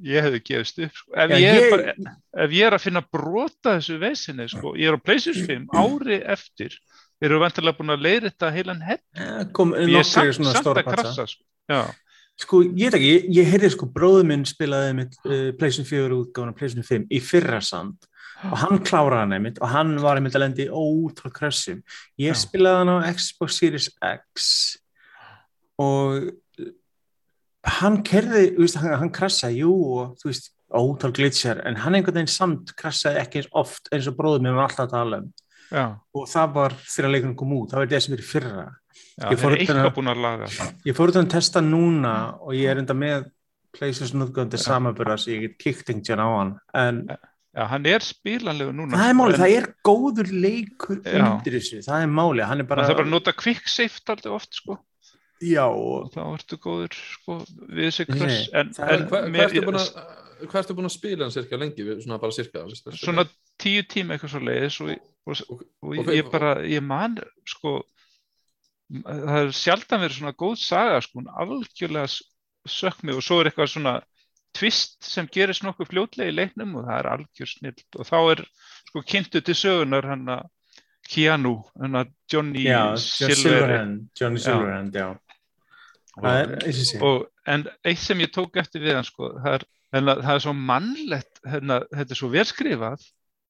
ég 0.09 0.25
hefði 0.25 0.39
gefist 0.49 0.79
upp 0.85 0.95
sko. 1.01 1.11
ef, 1.13 1.29
Já, 1.29 1.37
ég 1.37 1.59
ég- 1.61 1.73
bara, 1.75 2.15
ef 2.45 2.55
ég 2.57 2.65
er 2.65 2.73
að 2.77 2.81
finna 2.85 3.01
brota 3.13 3.75
þessu 3.77 3.97
vesinni 4.01 4.47
sko, 4.49 4.73
ég 4.77 4.89
er 4.89 4.97
á 4.97 5.01
PlayStation 5.05 5.45
5 5.45 5.67
ári 5.81 6.17
eftir 6.33 6.77
eru 7.21 7.37
vantilega 7.39 7.77
búin 7.77 7.93
að 7.93 8.01
leiða 8.05 8.29
þetta 8.31 8.49
heilan 8.57 8.81
hett 8.81 9.03
Eh, 9.15 9.43
Kom 9.53 9.73
ég 9.73 9.99
er 10.01 10.03
samt, 10.03 10.33
svona 10.35 10.53
samt 10.57 10.65
að 10.81 10.89
krassa 10.93 11.27
sko. 11.29 11.43
Já, 11.69 11.83
Sko, 12.35 12.59
ég 12.67 12.89
veit 12.89 12.97
ekki, 12.97 13.11
ég, 13.13 13.27
ég 13.37 13.47
heyrði 13.47 13.69
sko, 13.71 13.87
bróður 13.95 14.25
minn 14.27 14.43
spilaði 14.47 14.95
mitt 14.97 15.13
uh, 15.23 15.51
PlayStation 15.55 15.87
4 15.87 16.17
útgáðan 16.17 16.55
PlayStation 16.57 16.87
5 16.87 17.05
í 17.15 17.21
fyrra 17.23 17.61
sand 17.63 18.09
og 18.43 18.57
hann 18.59 18.81
kláraði 18.83 19.21
hann 19.21 19.35
einmitt 19.37 19.61
og 19.63 19.71
hann 19.71 19.93
var 20.03 20.19
einmitt 20.19 20.35
að 20.35 20.43
lendi 20.43 20.65
ótrúl 20.67 21.31
krössum. 21.33 21.79
Ég 22.19 22.35
Já. 22.35 22.41
spilaði 22.41 22.81
hann 22.81 22.91
á 22.91 23.07
Xbox 23.15 23.61
Series 23.61 23.87
X 24.03 24.49
og 25.79 26.27
uh, 26.27 26.73
hann 27.79 28.01
kerði, 28.05 28.49
veist, 28.59 28.81
hann, 28.83 28.97
hann 28.99 29.15
krassaði, 29.15 29.63
jú, 29.63 29.71
og 29.95 30.19
þú 30.19 30.31
veist, 30.33 30.51
ótrúl 30.75 31.15
glitchar, 31.15 31.61
en 31.63 31.79
hann 31.79 31.95
einhvern 31.95 32.19
veginn 32.19 32.35
samt 32.35 32.75
krassaði 32.75 33.21
ekki 33.21 33.41
eins 33.41 33.51
oft 33.55 33.87
eins 33.95 34.11
og 34.11 34.19
bróður 34.19 34.43
minn 34.43 34.57
var 34.57 34.67
alltaf 34.67 34.89
að 34.89 34.95
tala 34.97 35.23
um. 35.23 35.31
Já, 35.71 35.85
Og 36.15 36.27
það 36.27 36.53
var 36.53 36.71
þegar 36.85 37.11
leikunum 37.15 37.35
kom 37.35 37.53
út, 37.53 37.69
það 37.71 37.81
var 37.83 37.85
desember 37.95 38.19
í 38.23 38.27
fyrra. 38.27 38.65
já 39.19 39.29
Ég 39.31 39.37
þeir 39.37 39.43
fór 39.43 39.51
utan 39.55 39.61
eitthvað 39.65 39.85
að- 39.89 39.95
búin 39.95 40.11
að 40.11 40.21
laga 40.25 40.45
það. 40.51 40.73
Ég 40.85 40.95
fór 40.95 41.07
út 41.09 41.15
að 41.21 41.29
testa 41.29 41.61
núna 41.61 42.15
og 42.41 42.51
ég 42.53 42.69
er 42.71 42.77
enda 42.83 42.93
með 42.93 43.31
PlayStation 43.75 44.21
útgöndi 44.27 44.57
samanbyrða 44.57 45.17
sem 45.19 45.33
ég 45.41 45.57
get 45.59 45.89
einhvern 45.89 46.19
á 46.19 46.27
hann 46.37 46.59
en 46.73 47.17
Já, 47.55 47.63
hann 47.71 47.85
er 47.87 47.99
spilanlegu 48.03 48.73
núna 48.75 48.97
það 48.99 49.09
er 49.09 49.15
málið, 49.15 49.33
en 49.33 49.39
það 49.39 49.53
er 49.57 49.67
góður 49.87 50.31
leikur 50.43 50.97
Já. 51.07 51.23
undir 51.23 51.53
þessu, 51.55 51.77
það 51.87 52.01
er 52.03 52.07
málið 52.11 52.47
hann 52.49 52.59
er 52.59 52.63
bara, 52.67 52.83
það 52.83 52.89
er 52.91 52.95
bara 52.99 53.05
að 53.07 53.11
nota 53.15 53.31
quick 53.31 53.67
save 53.71 54.01
alltaf 54.11 54.31
oft 54.35 54.53
sko. 54.59 54.75
Já, 55.41 55.63
og 55.67 56.11
þá 56.11 56.19
ertu 56.35 56.57
góður 56.59 56.91
sko, 56.99 57.37
við 57.71 57.87
þessi 57.87 58.05
Nei, 58.09 58.17
kross 58.19 58.49
en, 58.53 58.69
það 58.75 58.91
er- 58.91 58.99
en 58.99 59.07
Hvað 59.07 59.39
ertu 59.45 59.63
búin 59.69 59.79
að 59.79 59.87
hvað 60.51 60.61
ertu 60.63 60.75
búin 60.77 60.89
að 60.89 60.95
spila 60.97 61.25
hann 61.25 61.31
cirka 61.35 61.57
lengi, 61.59 61.83
við- 61.87 62.03
svona 62.05 62.19
bara 62.21 62.31
cirka 62.35 62.63
svona 62.99 63.25
tíu 63.61 63.83
tíma 63.87 64.15
eitthvað 64.15 64.33
svo 64.35 64.41
leiðis 64.45 64.79
og, 64.81 64.89
og, 64.91 65.41
Og- 65.49 65.61
og 65.81 65.99
og 66.07 66.13
ég, 66.13 66.31
bara, 66.31 66.55
ég 66.63 66.83
man 66.83 67.17
sko 67.49 67.79
það 68.91 69.37
er 69.41 69.51
sjaldan 69.57 70.03
verið 70.03 70.19
svona 70.19 70.35
góð 70.37 70.57
saga 70.61 70.99
sko, 71.01 71.19
hún 71.21 71.31
algjörlega 71.41 72.07
s- 72.09 72.23
sökk 72.69 73.03
mig 73.03 73.15
og 73.17 73.23
svo 73.25 73.39
er 73.41 73.49
eitthvað 73.49 73.71
svona 73.73 73.95
tvist 74.55 75.03
sem 75.03 75.27
gerist 75.27 75.63
nokkuð 75.65 75.89
fljótlega 75.91 76.31
í 76.31 76.35
leiknum 76.35 76.75
og 76.79 76.85
það 76.87 76.99
er 76.99 77.09
algjör 77.15 77.49
snilt 77.51 77.83
og 77.99 78.05
þá 78.07 78.17
er 78.31 78.43
sko 78.89 79.01
kynntu 79.03 79.41
til 79.43 79.55
sögunar 79.57 80.05
hann 80.11 80.25
að 80.37 80.45
Keanu, 81.05 81.59
hann 81.77 81.93
að 81.99 82.07
Johnny 82.33 82.63
já, 82.65 82.95
Silverhand, 82.97 84.07
Johnny 84.17 84.39
Já. 84.39 84.45
Silverhand, 84.47 84.95
já. 84.97 85.09
Það 86.15 86.37
er, 86.39 86.53
eins 86.65 86.93
og 86.95 87.03
og, 87.05 87.27
en 87.45 87.65
eitt 87.85 87.99
sem 88.01 88.21
ég 88.23 88.31
tók 88.33 88.57
eftir 88.57 88.81
við 88.81 88.95
hann 88.97 89.05
sko, 89.05 89.29
það 89.43 89.57
er, 89.59 89.65
hérna, 89.95 90.17
það 90.21 90.33
er 90.33 90.43
svo 90.45 90.55
mannlegt 90.59 91.41
hérna, 91.45 91.79
þetta 91.91 92.15
er 92.15 92.19
svo 92.19 92.31
velskrifað 92.33 93.05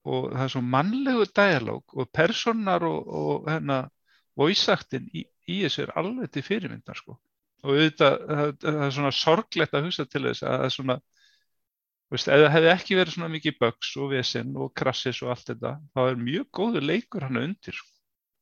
og 0.06 0.28
það 0.32 0.44
er 0.46 0.54
svo 0.54 0.64
mannlegu 0.76 1.28
dialóg 1.32 1.96
og 1.98 2.12
personar 2.14 2.86
og, 2.88 3.10
og 3.22 3.50
hérna, 3.50 3.80
voice-actin 4.38 5.10
í, 5.16 5.26
í 5.50 5.62
þessu 5.64 5.86
er 5.86 5.96
alveg 6.00 6.32
til 6.34 6.46
fyrirmyndar 6.46 7.00
sko. 7.00 7.18
og 7.66 7.74
auðvitað, 7.74 8.16
það, 8.30 8.56
það 8.62 8.82
er 8.86 8.96
svona 9.00 9.14
sorglegt 9.16 9.76
að 9.76 9.88
hugsa 9.88 10.06
til 10.06 10.24
þess 10.28 10.46
að 10.46 10.56
það 10.56 10.66
er 10.68 10.76
svona 10.76 10.98
veist, 12.14 12.30
ef 12.30 12.44
það 12.44 12.54
hefði 12.54 12.72
ekki 12.76 13.00
verið 13.00 13.18
svona 13.18 13.34
mikið 13.34 13.60
bugs 13.64 13.92
og 13.98 14.14
vesen 14.14 14.56
og 14.62 14.72
krassis 14.78 15.22
og 15.26 15.34
allt 15.34 15.52
þetta 15.52 15.76
þá 15.96 16.02
er 16.06 16.24
mjög 16.28 16.50
góður 16.60 16.90
leikur 16.92 17.26
hann 17.26 17.42
undir 17.42 17.78
sko. 17.80 17.92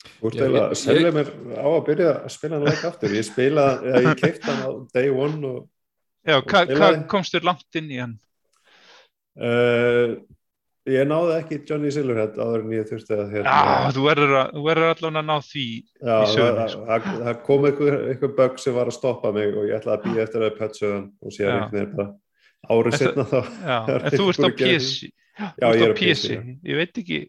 Þú 0.04 0.30
ert 0.30 0.41
eiginlega 0.41 0.66
að 0.68 0.80
selja 0.82 1.12
mér 1.16 1.30
á 1.56 1.68
að 1.70 1.86
byrja 1.88 2.10
að 2.18 2.34
spila 2.34 2.58
hann 2.58 2.66
leik 2.68 2.82
aftur. 2.89 3.14
Ég 3.16 3.28
spila, 3.28 3.68
eða 3.80 4.01
ég 4.04 4.20
keipta 4.20 4.49
hann 4.51 4.66
á 4.68 4.72
day 4.97 5.14
one 5.14 5.47
og 5.47 5.62
Já, 6.24 6.38
hvað 6.42 6.76
hva 6.78 6.92
komst 7.12 7.34
þér 7.36 7.48
langt 7.50 7.80
inn 7.80 7.90
í 7.92 7.98
hann? 8.00 8.14
uh, 9.40 10.14
ég 10.90 11.08
náði 11.10 11.36
ekki 11.40 11.58
Johnny 11.70 11.92
Silverhead 11.94 12.36
áður 12.38 12.64
en 12.66 12.74
ég 12.76 12.88
þurfti 12.90 13.16
að 13.18 13.32
hérna, 13.34 13.54
Já, 13.58 13.92
þú 13.96 14.06
verður, 14.08 14.34
að, 14.42 14.58
verður 14.68 14.90
allan 14.94 15.20
að 15.22 15.28
ná 15.30 15.36
því 15.48 15.66
Já, 16.04 16.18
það, 16.34 16.62
sko. 16.74 16.84
það, 17.24 17.38
kom 17.48 17.68
einhver, 17.70 18.34
bug 18.40 18.60
sem 18.62 18.78
var 18.78 18.92
að 18.92 18.98
stoppa 18.98 19.32
mig 19.36 19.52
og 19.58 19.68
ég 19.70 19.78
ætlaði 19.80 19.96
að 19.98 20.04
býja 20.08 20.26
eftir 20.28 20.46
að 20.48 20.58
pötsu 20.60 20.90
hann 20.92 21.08
og 21.24 21.36
síðan 21.36 21.54
Já. 21.54 21.58
einhvern 21.60 21.78
veginn 21.80 21.96
bara 22.00 22.10
árið 22.74 22.98
setna 23.02 23.26
þá 23.28 23.38
er 23.42 24.08
en 24.10 24.18
þú 24.18 24.28
ert 24.34 24.44
á 24.44 24.48
að 24.48 24.58
PC 24.64 25.12
Já, 25.34 25.68
ég 25.74 25.86
er 25.88 25.96
á 25.96 25.98
já. 25.98 26.42
Ég 26.70 26.78
veit 26.84 27.00
ekki 27.04 27.22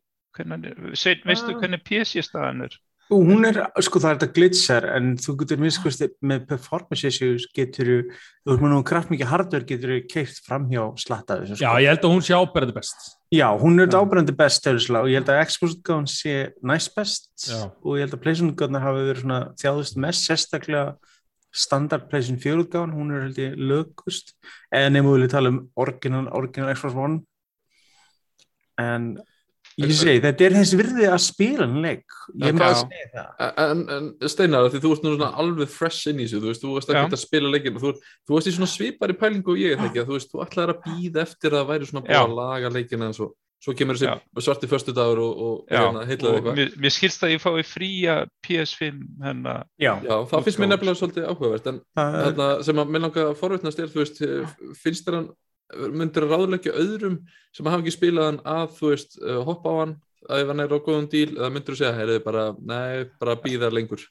veistu 1.25 1.55
Ah. 1.55 1.59
hvernig 1.61 1.83
PC 1.87 2.23
staðan 2.27 2.67
er? 2.67 2.75
Hún 3.13 3.45
er, 3.45 3.59
sko 3.85 4.01
það 4.01 4.11
er 4.11 4.17
þetta 4.17 4.35
glitchar 4.39 4.87
en 4.97 5.11
þú 5.21 5.35
getur 5.43 5.61
minnskosti 5.61 6.07
með 6.25 6.47
performance 6.49 7.11
issues 7.11 7.45
getur 7.55 7.91
þú, 7.91 7.99
þú 8.41 8.55
ert 8.55 8.63
með 8.65 8.73
nú 8.73 8.79
kraft 8.89 9.13
mikið 9.13 9.29
hardware 9.29 9.69
getur 9.69 9.93
þú 9.93 9.99
keirt 10.09 10.41
framhjá 10.47 10.87
slatta 11.03 11.37
þessu 11.43 11.59
Já, 11.59 11.69
sko. 11.69 11.83
ég 11.85 11.93
held 11.93 12.07
að 12.09 12.15
hún 12.15 12.25
sé 12.25 12.39
áberandi 12.39 12.77
best 12.79 13.11
Já, 13.35 13.49
hún 13.61 13.81
er 13.83 13.91
Já. 13.91 13.99
ábærandi 14.01 14.37
best 14.37 14.67
og 14.71 15.09
ég 15.11 15.19
held 15.19 15.31
að 15.35 15.43
Xbox-gáðan 15.51 16.09
sé 16.09 16.35
næst 16.63 16.95
best 16.97 17.29
Já. 17.51 17.61
og 17.83 17.99
ég 17.99 18.07
held 18.07 18.17
að 18.17 18.23
PlayStation-gáðan 18.25 18.85
hafi 18.85 19.05
verið 19.09 19.23
svona 19.25 19.41
þjáðust 19.61 20.01
mest 20.05 20.29
sérstaklega 20.29 20.85
standard 21.55 22.09
PlayStation 22.11 22.41
4-gáðan, 22.41 22.95
hún 22.95 23.13
er 23.15 23.27
held 23.29 23.39
ég 23.39 23.55
lögust, 23.59 24.35
en 24.75 24.97
ef 24.97 25.05
við 25.07 25.17
viljum 25.17 25.33
tala 25.35 25.53
um 25.53 25.61
original, 25.79 26.25
original 26.35 26.73
Xbox 26.75 26.97
One 26.99 27.21
en 28.81 29.13
ég 29.83 29.93
segi, 29.99 30.21
þetta 30.23 30.45
er 30.47 30.55
þessi 30.59 30.79
virði 30.79 31.07
að 31.11 31.21
spila 31.25 31.65
en 31.67 31.79
leik, 31.83 32.05
ég 32.39 32.55
má 32.55 32.61
hvað- 32.61 32.75
að 32.75 32.83
segja 32.85 33.25
það 33.39 33.71
En, 33.71 33.85
en 33.97 34.29
Steinar, 34.31 34.69
því 34.71 34.81
þú 34.85 34.93
ert 34.95 35.03
nú 35.07 35.15
svona 35.17 35.31
alveg 35.43 35.69
fresh 35.75 36.09
inn 36.13 36.21
í 36.21 36.27
þessu, 36.29 36.41
þú 36.43 36.51
veist, 36.53 36.63
þú 36.63 36.75
veist 36.79 36.89
Já. 36.95 36.99
ekki 37.05 37.17
að 37.19 37.25
spila 37.27 37.51
leikinn, 37.55 37.81
þú, 37.83 37.95
þú 38.29 38.37
veist 38.39 38.51
í 38.51 38.57
svona 38.59 38.71
svipari 38.75 39.17
pælingu 39.19 39.55
og 39.55 39.59
ég, 39.59 39.79
ekki, 39.79 40.03
að 40.05 40.11
þú 40.13 40.19
veist, 40.19 40.31
þú 40.35 40.45
ætlaðir 40.47 40.75
að 40.75 40.85
býða 40.87 41.25
eftir 41.27 41.51
að 41.51 41.59
það 41.65 41.73
væri 41.75 41.91
svona 41.91 42.07
Já. 42.15 42.21
að 42.23 42.37
laga 42.39 42.71
leikina 42.71 43.07
en 43.11 43.17
svo, 43.19 43.31
svo 43.65 43.73
kemur 43.75 43.97
Já. 43.97 44.15
þessi 44.37 44.45
svarti 44.45 44.69
föstudagur 44.69 45.19
og, 45.25 45.33
og 45.41 45.55
Já, 45.73 45.81
hérna, 45.81 46.29
og 46.29 46.35
eitthvað. 46.39 46.57
mér, 46.59 46.73
mér 46.85 46.93
skilst 46.95 47.23
að 47.25 47.33
ég 47.35 47.41
fái 47.43 47.63
fría 47.65 48.17
PS5 48.47 49.01
hennar 49.25 49.65
Já, 49.81 49.95
Já, 50.05 50.17
það 50.29 50.45
finnst 50.45 50.59
mér 50.61 50.69
nefnilega 50.75 51.01
svolítið 51.01 51.29
áhugavert, 51.33 51.67
en 51.73 51.81
það 51.97 52.15
er, 52.15 52.29
þarna, 52.29 52.49
sem 52.69 52.77
að 52.85 52.93
mér 52.95 53.05
langar 53.09 53.31
að 53.33 53.39
forvitnast 53.41 53.79
er, 53.81 53.89
þú 53.89 54.03
veist, 54.05 54.21
finnst 54.85 55.07
þér 55.09 55.17
hann, 55.19 55.31
myndir 55.73 56.27
að 56.27 56.35
ráðleggja 56.35 56.75
öðrum 56.81 57.19
sem 57.55 57.67
hafa 57.71 57.81
ekki 57.85 57.95
spilað 57.95 58.29
hann 58.31 58.41
að, 58.45 58.67
þú 58.79 58.91
veist, 58.93 59.17
uh, 59.23 59.39
hoppa 59.47 59.71
á 59.73 59.77
hann, 59.85 59.95
að 60.29 60.43
ef 60.43 60.51
hann 60.53 60.61
er 60.65 60.75
á 60.75 60.79
góðum 60.85 61.09
díl, 61.13 61.31
eða 61.39 61.51
myndir 61.55 61.75
þú 61.75 61.79
segja, 61.81 61.95
heyrðu 61.99 62.19
bara, 62.25 62.45
nei, 62.61 63.05
bara 63.21 63.37
býða 63.41 63.71
lengur. 63.73 64.05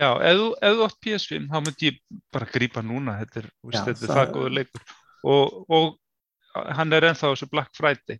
Já, 0.00 0.08
ef 0.26 0.38
þú, 0.40 0.46
ef 0.66 0.74
þú 0.78 0.86
átt 0.88 0.98
PS5 1.06 1.48
þá 1.52 1.58
myndi 1.62 1.90
ég 1.90 1.98
bara 2.34 2.48
grípa 2.50 2.82
núna 2.82 3.12
þetta 3.22 3.42
er, 3.44 3.50
Já, 3.70 3.80
þetta 3.86 3.90
er 3.94 4.08
það- 4.08 4.16
það 4.18 4.32
góður 4.34 4.54
leikur 4.58 4.82
og, 5.24 5.52
og 5.70 6.64
hann 6.78 6.92
er 6.92 7.06
ennþá 7.10 7.30
þessu 7.30 7.48
Black 7.52 7.70
Friday 7.78 8.18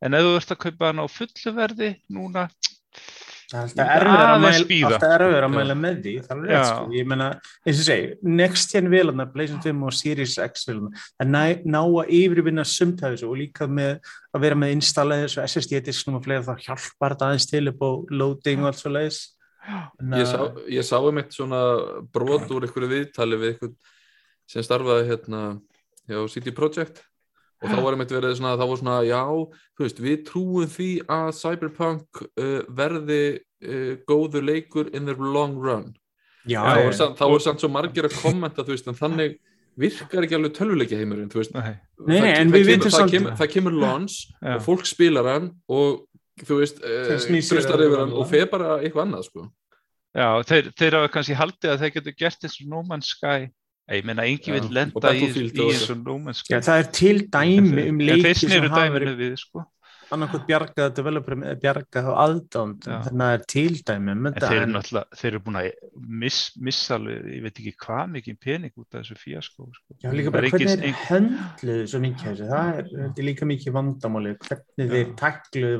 en 0.00 0.14
ef 0.16 0.24
þú 0.24 0.30
ert 0.38 0.54
að 0.54 0.60
kaupa 0.64 0.86
hann 0.88 1.02
á 1.04 1.06
fullu 1.12 1.52
verði 1.58 1.90
núna 2.16 2.46
það 3.50 3.80
er 3.84 4.06
alltaf 4.10 4.44
myndi 4.44 4.78
erfið 5.10 5.36
að 5.40 5.54
mæla, 5.54 5.76
með 5.78 5.98
því 6.04 6.14
það 6.26 6.36
er 6.36 6.50
rétt 6.50 6.68
sko, 6.68 6.84
ég 6.96 7.08
menna, 7.10 7.26
eins 7.64 7.80
og 7.82 7.88
segi 7.88 8.30
next 8.40 8.74
gen 8.74 8.90
vélarnar, 8.92 9.32
PlayStation 9.34 9.64
5 9.64 9.82
og 9.88 9.96
Series 9.98 10.36
X 10.46 10.68
vélarnar, 10.70 11.08
það 11.18 11.66
ná, 11.66 11.80
að 11.82 12.14
yfirvinna 12.20 12.66
sumt 12.68 13.02
af 13.02 13.16
þessu 13.16 13.28
og 13.30 13.40
líka 13.40 13.68
með 13.70 13.98
að 14.30 14.46
vera 14.46 14.60
með 14.62 14.76
installaði 14.76 15.26
þessu 15.26 15.44
SSD-disknum 15.48 16.20
og 16.20 16.24
fleira 16.26 16.46
þá 16.46 16.66
hjálpar 16.68 17.16
þetta 17.16 17.30
aðeins 17.30 17.50
til 17.50 17.64
upp 17.72 17.84
á 17.86 17.90
loading 18.22 18.64
og 18.64 18.70
allt 18.70 18.82
svo 18.82 18.94
leiðis 18.94 19.20
Ég 20.16 20.24
sá, 20.24 20.40
ég 20.72 20.86
sá 20.88 20.96
um 21.04 21.18
eitt 21.20 21.34
svona 21.36 21.60
brot 22.14 22.48
úr 22.48 22.64
einhverju 22.64 22.88
viðtali 22.90 23.36
við 23.38 23.50
einhvern 23.52 23.74
sem 24.48 24.64
starfaði 24.64 25.10
hérna 25.10 25.42
hjá 26.08 26.22
City 26.32 26.54
Project 26.56 27.02
og 27.60 27.68
þá 27.70 27.76
var 27.84 27.92
einmitt 27.96 28.12
verið 28.14 28.36
svona, 28.38 28.54
þá 28.56 28.64
var 28.70 28.80
svona, 28.80 28.96
já, 29.04 29.20
þú 29.76 29.84
veist, 29.84 30.00
við 30.00 30.24
trúum 30.28 30.70
því 30.72 30.88
að 31.12 31.30
Cyberpunk 31.36 32.22
uh, 32.24 32.60
verði 32.80 33.22
uh, 33.36 33.94
góður 34.08 34.46
leikur 34.48 34.90
in 34.96 35.06
the 35.10 35.14
long 35.18 35.58
run. 35.60 35.90
já, 36.48 36.62
þá 36.64 36.84
var 36.86 36.96
samt, 36.96 37.18
þá 37.20 37.24
var 37.34 37.44
samt 37.44 37.60
svo 37.60 37.68
margir 37.68 38.08
að 38.08 38.16
kommenta, 38.22 38.64
þú 38.64 38.72
veist, 38.74 38.88
en 38.88 38.96
þannig 38.96 39.38
virkar 39.80 40.24
ekki 40.26 40.36
alveg 40.36 40.54
tölvuleikja 40.56 40.98
heimurinn, 41.00 41.28
þú 41.32 41.40
veist. 41.42 41.54
Nei, 41.54 41.74
Nei, 42.06 42.20
Það- 42.20 42.40
en 42.40 42.50
við 42.50 42.60
kemur- 42.64 42.70
vitum 42.72 42.90
það 42.90 42.96
samt- 42.98 43.14
kemur, 43.14 43.36
það 43.38 43.52
kemur 43.54 43.76
launch 43.80 44.16
Já. 44.40 44.54
og 44.56 44.62
fólk 44.64 44.86
spilar 44.88 45.28
hann 45.30 45.50
og 45.68 46.06
þú 46.40 46.58
veist, 46.62 46.80
Þeir 46.80 47.12
uh, 47.12 47.86
yfir 47.86 47.98
hann 48.00 48.12
og 48.16 48.26
fer 48.28 48.46
bara 48.50 48.78
eitthvað 48.80 49.04
annað, 49.06 49.24
sko. 49.28 49.46
Já, 50.16 50.42
þeir, 50.42 50.72
þeir 50.74 50.96
hafa 50.98 51.08
kannski 51.14 51.36
haldið 51.38 51.70
að 51.70 51.82
þeir 51.84 51.92
getur 51.94 52.14
gert 52.18 52.44
eins 52.48 52.56
og 52.64 52.68
No 52.72 52.80
Man's 52.88 53.12
Sky 53.14 53.50
ég 53.98 54.06
meina, 54.06 54.24
engi 54.28 54.54
vil 54.54 54.70
lenda 54.70 54.94
í, 54.94 55.02
Battlefield 55.02 55.58
í 55.58 55.60
og 55.64 55.68
eins 55.72 55.82
þessu. 55.82 55.96
og 55.96 56.06
No 56.06 56.16
Man's 56.22 56.40
Sky 56.44 56.54
já, 56.54 56.62
það 56.68 56.80
er 56.80 56.88
til 57.00 57.18
dæmi 57.34 57.84
um 57.90 58.00
leiki 58.06 58.34
sem 58.38 58.66
hafa 58.66 58.88
verið 58.94 59.20
við 59.20 59.36
sko. 59.40 59.64
annarkot 60.10 60.42
bjargað 60.48 60.94
developerum 60.96 61.44
eða 61.46 61.58
bjargað 61.62 62.08
á 62.10 62.12
aðdánd 62.24 62.86
þannig 62.86 63.04
að 63.06 63.20
það 63.20 63.34
er 63.36 63.44
til 63.54 63.74
dæmi 63.90 64.14
um 64.16 64.26
en 64.26 64.38
þeir 64.40 64.56
eru 64.56 64.70
náttúrulega, 64.72 65.18
þeir 65.20 65.30
eru 65.30 65.42
búin 65.46 65.58
að 65.60 65.68
miss, 66.24 66.40
missa 66.58 66.96
alveg, 66.96 67.28
ég 67.30 67.44
veit 67.46 67.62
ekki 67.62 67.74
hvað 67.84 68.10
mikið 68.16 68.40
pening 68.42 68.74
út 68.74 68.90
af 68.90 69.04
þessu 69.04 69.18
fíaskó 69.22 69.68
sko. 69.70 69.98
Já, 70.02 70.10
líka 70.10 70.32
Það 70.32 70.34
bara 70.34 70.50
er 70.50 70.56
hvernig 70.56 70.82
þeir 70.82 71.06
höndluðu 71.06 71.86
svo 71.92 72.02
mikið 72.02 72.26
þessu, 72.32 72.50
það 72.50 72.74
er, 72.74 72.90
þetta 72.96 73.22
er 73.22 73.28
líka 73.30 73.50
mikið 73.52 73.76
vandamáli, 73.78 74.36
hvernig 74.48 74.94
þeir 74.96 75.16
takluðu 75.22 75.78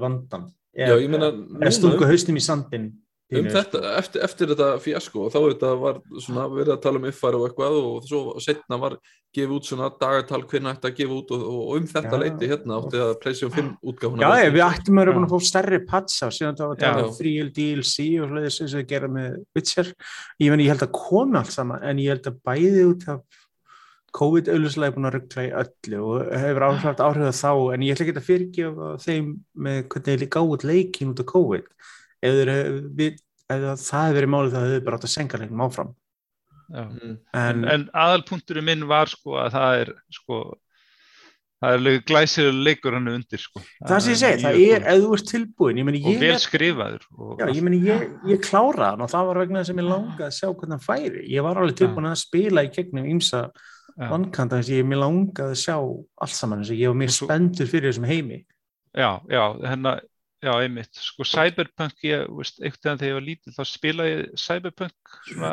ég 1.03 1.11
meina, 1.11 1.33
Eða 1.59 1.73
stungu 1.75 2.07
haustum 2.07 2.39
í 2.39 2.43
sandin. 2.45 2.91
Um 3.31 3.49
þetta, 3.55 3.81
eftir, 4.01 4.22
eftir 4.26 4.51
þetta 4.51 4.68
fíasko 4.83 5.24
og 5.26 5.33
þá 5.35 5.39
þetta 5.45 5.72
var 5.78 5.99
svona 6.18 6.47
verið 6.51 6.72
að 6.74 6.81
tala 6.85 7.01
um 7.01 7.09
uppfæri 7.11 7.39
og 7.39 7.47
eitthvað 7.47 7.76
og 7.81 8.07
svo 8.09 8.22
setna 8.43 8.78
var 8.81 8.97
gefið 9.31 9.53
út 9.55 9.68
svona 9.68 9.91
dagatal 10.01 10.41
hvernig 10.51 10.81
að 10.81 10.97
gefa 10.99 11.14
út 11.14 11.35
og, 11.37 11.45
og 11.47 11.74
um 11.76 11.87
þetta 11.91 12.16
Já. 12.16 12.22
leiti 12.24 12.49
hérna 12.51 12.78
átti 12.81 13.03
að 13.05 13.12
PlayStation 13.22 13.53
5 13.55 13.93
útgáfuna 13.93 14.24
Já, 14.26 14.45
ég, 14.45 14.55
við 14.57 14.64
ættum 14.66 14.99
að 14.99 15.05
vera 15.05 15.14
búin 15.16 15.28
að 15.28 15.35
fá 15.35 15.51
stærri 15.51 15.81
patsa 15.87 16.31
og 16.31 16.35
síðan 16.35 16.59
þá 16.59 16.64
Já. 16.74 16.91
um 17.05 17.12
fríil 17.14 17.53
DLC 17.55 18.09
og 18.18 18.35
eins 18.41 18.59
og 18.64 18.81
við 18.81 18.89
gerum 18.91 19.14
með 19.14 19.39
Witcher. 19.55 19.93
Ég, 20.43 20.51
meni, 20.51 20.66
ég 20.66 20.74
held 20.74 20.89
að 20.89 20.97
komi 20.99 21.39
allt 21.39 21.55
saman 21.55 21.87
en 21.87 22.03
ég 22.03 22.16
held 22.16 22.26
að 22.33 22.43
bæði 22.51 22.89
út 22.91 23.07
af 23.14 23.22
COVID 24.16 24.51
auðvitað 24.51 24.95
búin 24.97 25.07
að 25.07 25.14
ruggla 25.14 25.43
í 25.47 25.51
öllu 25.61 25.99
og 26.03 26.31
hefur 26.35 26.64
áhrif 26.66 27.03
áhrif 27.07 27.31
á 27.31 27.35
þá 27.39 27.53
en 27.76 27.85
ég 27.87 27.95
ætla 27.95 28.07
ekki 28.07 28.14
að 28.16 28.26
fyrirgefa 28.26 28.89
þeim 29.05 29.28
með 29.55 29.81
hvernig 29.93 30.22
líka 30.24 30.43
út 30.43 30.66
leikin 30.66 31.12
út 31.12 31.22
af 31.22 31.28
COVID 31.31 31.68
ef, 32.21 32.39
þeir, 32.39 32.53
hefðu- 32.55 32.95
við, 33.01 33.21
ef 33.51 33.66
það 33.85 34.07
hefur 34.07 34.18
verið 34.21 34.33
málið 34.37 34.55
þá 34.57 34.61
hefur 34.66 34.87
bara 34.89 35.01
átt 35.01 35.09
að 35.09 35.14
senka 35.16 35.41
leikum 35.43 35.64
áfram 35.66 35.95
Já. 36.71 36.85
Mm. 36.87 37.14
en, 37.35 37.62
en 37.66 37.87
aðalpunkturinn 37.99 38.68
minn 38.68 38.87
var 38.91 39.11
sko 39.11 39.41
að 39.43 39.57
það 39.57 39.81
er 39.81 39.89
sko 40.14 40.43
það 41.61 41.75
er 41.77 41.99
glæsilega 42.09 42.64
leikur 42.64 42.95
hann 42.97 43.11
undir 43.12 43.43
sko. 43.43 43.62
það 43.85 44.05
sem 44.05 44.14
ég 44.14 44.21
segi, 44.21 44.45
það 44.45 44.61
er 44.64 44.87
ef 44.93 45.03
þú 45.03 45.11
ert 45.16 45.27
tilbúin, 45.31 45.81
ég 45.81 45.89
meni 45.89 46.01
og 46.01 46.23
vel 46.23 46.39
skrifaður 46.41 47.03
og, 47.11 47.35
Já, 47.43 47.51
ég 47.51 47.66
meni, 47.66 47.81
ég, 47.85 48.07
ég 48.31 48.41
kláraði 48.47 48.87
hann 48.95 49.05
og 49.05 49.12
það 49.12 49.29
var 49.29 49.43
vegna 49.43 49.61
þess 49.64 49.75
að 49.75 49.83
ég 49.83 49.91
langaði 49.91 50.27
að 50.29 50.39
sjá 50.39 50.47
hvernig 50.49 50.77
hann 50.77 50.87
færi. 50.87 51.27
Ég 51.35 51.45
var 51.45 51.61
alveg 51.61 51.77
tilbúin 51.83 52.09
að 52.11 52.16
spila 52.23 52.64
í 52.64 52.73
gegnum 52.77 53.11
ímsa 53.12 53.43
þess 54.01 54.55
að 54.57 54.73
ég 54.79 54.89
mér 54.89 55.03
langaði 55.03 55.57
að 55.57 55.61
sjá 55.61 55.77
allt 55.77 56.37
saman 56.39 56.64
þess 56.64 56.73
að 56.73 56.81
ég 56.81 56.95
var 56.95 57.01
mér 57.03 57.14
spenntur 57.18 57.71
fyrir 57.71 57.91
þessum 57.91 58.09
heimi. 58.09 58.41
já, 58.97 59.11
já, 59.31 59.45
hennar 59.68 60.01
já, 60.43 60.53
einmitt, 60.61 60.91
sko 60.97 61.24
Cyberpunk 61.28 62.03
ég, 62.07 62.26
veist, 62.38 62.59
einhvern 62.61 62.80
veginn 62.82 63.01
þegar 63.03 63.11
ég 63.11 63.18
var 63.18 63.26
lítil 63.28 63.55
þá 63.57 63.62
spilaði 63.68 64.14
ég 64.16 64.34
Cyberpunk 64.41 65.14
svona 65.28 65.53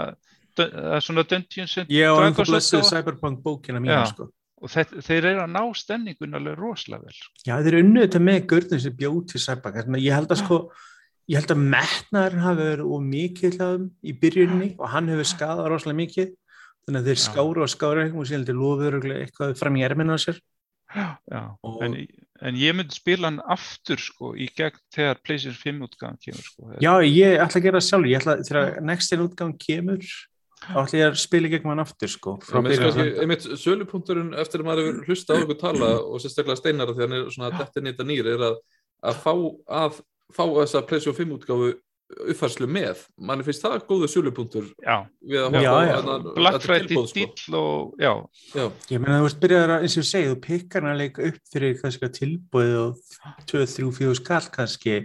svona 1.05 1.23
Dungeons 1.29 1.77
and 1.77 1.91
Ég 1.93 2.07
á 2.09 2.13
einhver 2.17 2.33
Dragons 2.33 2.49
blessuð 2.49 2.81
útgáfa. 2.81 2.89
Cyberpunk 2.95 3.41
bókina 3.45 3.79
mína 3.83 3.99
Já. 4.01 4.05
sko. 4.13 4.29
og 4.57 4.71
þetta, 4.73 5.01
þeir 5.05 5.25
eru 5.29 5.41
að 5.43 5.51
ná 5.53 5.61
stemningun 5.77 6.33
alveg 6.39 6.55
rosalega 6.57 7.03
vel 7.05 7.13
sko. 7.13 7.33
Já, 7.45 7.55
þeir 7.61 7.67
eru 7.75 7.81
unnu 7.85 8.01
þetta 8.07 8.21
með 8.25 8.39
görnum 8.49 8.79
sem 8.81 8.95
bjóð 8.97 9.19
til 9.33 9.41
Cyberpunk 9.43 10.01
Ég 10.01 10.15
held 10.17 10.31
að 10.33 10.41
sko 10.45 10.59
Ég 11.27 11.35
held 11.41 11.51
að 11.51 11.63
metnaðurinn 11.75 12.39
hafi 12.47 12.63
verið 12.63 12.91
of 12.95 13.01
mikið 13.03 13.55
þeim 13.59 13.87
í 14.07 14.13
byrjuninni 14.21 14.69
og 14.79 14.87
hann 14.93 15.09
hefur 15.11 15.27
skadað 15.27 15.65
rosalega 15.73 15.99
mikið 15.99 16.29
þannig 16.87 17.01
að 17.01 17.09
þeir 17.09 17.19
Já. 17.19 17.23
skáru 17.27 17.63
og 17.65 17.71
skáru 17.73 18.05
og 18.15 18.27
síðan 18.29 18.45
þeir 18.47 18.57
lofuður 18.61 18.95
eitthvað 19.17 19.57
fram 19.59 19.75
í 19.75 19.83
erminu 19.83 20.15
á 20.15 20.19
sér 20.23 20.39
Já, 20.95 21.41
Og- 21.67 21.81
en, 21.83 21.97
en 22.45 22.57
ég 22.59 22.75
myndi 22.75 22.95
spila 22.95 23.29
hann 23.29 23.39
aftur 23.53 24.01
sko 24.01 24.33
í 24.37 24.47
gegn 24.57 24.79
þegar 24.93 25.21
PlayStation 25.23 25.57
5 25.57 25.85
útgáðan 25.87 26.19
kemur 26.23 26.45
sko. 26.45 26.71
Já, 26.83 26.91
ég 27.03 27.37
ætla 27.43 27.61
að 27.61 27.67
gera 27.67 27.81
það 27.81 27.87
sjálf 27.87 28.09
ég 28.11 28.19
ætla, 28.21 28.35
þegar 28.47 28.81
next 28.89 29.15
in 29.15 29.23
útgang 29.25 29.55
kemur 29.61 30.11
þá 30.57 30.77
ætla 30.83 30.99
ég 30.99 31.07
að 31.11 31.19
spila 31.21 31.49
í 31.49 31.53
gegnum 31.53 31.73
hann 31.73 31.83
aftur 31.85 32.11
sko, 32.11 32.35
einmitt 32.57 33.47
sölupunkturinn 33.61 34.35
eftir 34.41 34.63
að 34.63 34.69
maður 34.69 34.89
hefur 34.89 35.11
hlusta 35.11 35.37
á 35.37 35.41
ykkur 35.41 35.59
tala 35.61 35.91
og 36.01 36.21
sérstaklega 36.23 36.61
steinara 36.61 36.95
þegar 36.97 37.11
hann 37.11 37.17
er 37.19 37.33
svona 37.33 37.51
dettin 37.57 37.87
nýta 37.87 38.07
nýr 38.07 38.31
er 38.33 38.45
að, 38.51 38.61
að 39.05 39.19
fá 39.25 39.33
að 39.81 39.99
fá 40.33 40.43
þessa 40.43 40.85
PlayStation 40.87 41.19
5 41.21 41.35
útgáfu 41.37 41.73
uppfærslu 42.07 42.67
með, 42.71 43.01
mann 43.19 43.41
finnst 43.43 43.63
það 43.65 43.81
góðu 43.89 44.07
þennan- 45.97 46.35
Black 46.37 46.61
Friday 46.63 46.95
sko. 46.95 47.03
dýll 47.13 47.57
og 47.59 47.95
já, 47.99 48.13
Já, 48.55 48.71
Ég 48.91 48.99
meina 49.03 49.19
þú 49.19 49.25
veist 49.27 49.39
byrjaður 49.43 49.73
að, 49.75 49.81
eins 49.83 49.97
og 49.97 50.03
ég 50.03 50.09
segi, 50.11 50.29
þú 50.31 50.39
pikkar 50.47 50.81
hann 50.87 50.95
að 50.95 51.01
leika 51.03 51.27
upp 51.27 51.39
fyrir 51.53 51.81
kannski 51.81 52.07
að 52.07 52.15
tilbúið 52.19 52.75
og 52.79 52.97
2-3-4 53.51 54.15
skall 54.21 54.47
kannski 54.55 54.95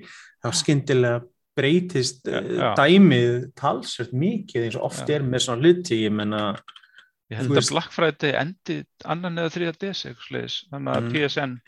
þá 0.44 0.48
skyndilega 0.62 1.24
breytist 1.56 2.22
Já, 2.24 2.40
já, 2.40 2.56
já. 2.56 2.74
dæmið 2.78 3.52
talsvert 3.58 4.12
mikið 4.16 4.64
eins 4.68 4.76
og 4.78 4.86
oft 4.88 5.06
Já. 5.08 5.16
er 5.16 5.22
með 5.26 5.42
svona 5.44 5.60
hluti, 5.62 5.98
ég 6.06 6.12
meina 6.12 6.56
ég 7.32 7.36
held 7.38 7.50
að 7.50 7.70
Black 7.70 7.92
Friday 7.92 8.32
endi 8.32 8.84
annan 9.04 9.36
eða 9.42 9.52
þriða 9.56 9.78
DS 9.80 10.04
eitthvað 10.06 10.26
sliðis, 10.30 10.56
þannig 10.70 10.94
að 10.96 11.02
Mm. 11.02 11.12
PSN 11.12 11.60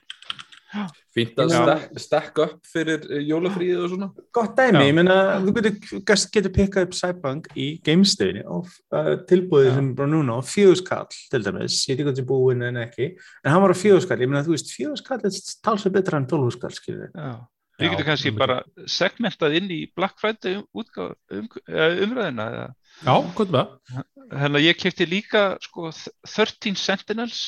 fínt 1.15 1.39
að 1.41 1.53
stek, 1.55 1.85
stekka 2.03 2.47
upp 2.49 2.69
fyrir 2.69 3.07
eh, 3.09 3.23
jólafríið 3.29 3.83
og 3.85 3.93
svona 3.93 4.09
gott 4.35 4.57
dæmi, 4.59 4.83
Já. 4.83 4.89
ég 4.89 4.97
meina 4.99 5.17
þú 5.45 5.55
getur, 5.59 6.03
getur 6.35 6.55
pikkað 6.59 6.89
upp 6.89 6.99
Cyberpunk 6.99 7.49
í 7.55 7.69
GameStöðinni 7.87 8.45
og 8.51 8.69
uh, 8.95 9.15
tilbúið 9.31 9.71
Já. 9.71 9.75
sem 9.79 9.91
bara 9.99 10.13
núna 10.15 10.39
á 10.39 10.41
fjöguskall 10.49 11.09
til 11.33 11.43
dæmis, 11.47 11.81
ég 11.89 11.95
veit 11.95 12.03
ekki 12.03 12.09
hvað 12.11 12.21
til 12.21 12.29
búin 12.29 12.69
en 12.69 12.83
ekki 12.85 13.11
en 13.15 13.53
hann 13.53 13.65
var 13.65 13.75
á 13.75 13.79
fjöguskall, 13.79 14.21
ég 14.23 14.31
meina 14.31 14.45
þú 14.47 14.57
veist 14.57 14.75
fjöguskall 14.75 15.21
er 15.23 15.43
talsveit 15.65 15.99
betra 15.99 16.21
en 16.21 16.31
tólfuskall 16.31 16.75
skilur. 16.75 17.11
Já, 17.15 17.35
Við 17.75 17.91
getum 17.91 18.07
kannski 18.07 18.31
einmitt. 18.31 18.43
bara 18.45 18.87
segmentað 18.87 19.57
inn 19.59 19.71
í 19.75 19.81
Black 19.99 20.21
Friday 20.23 20.61
um, 20.61 20.67
útgáð, 20.79 21.15
um, 21.35 21.49
eh, 21.67 22.03
umræðina 22.05 22.47
eða 22.53 22.67
Já, 23.03 23.15
hvað 23.35 23.49
er 23.49 23.55
það? 23.57 24.05
Þannig 24.31 24.59
að 24.61 24.67
ég 24.67 24.79
kefti 24.79 25.07
líka 25.11 25.43
sko, 25.65 25.91
13 26.31 26.79
Sentinels 26.79 27.41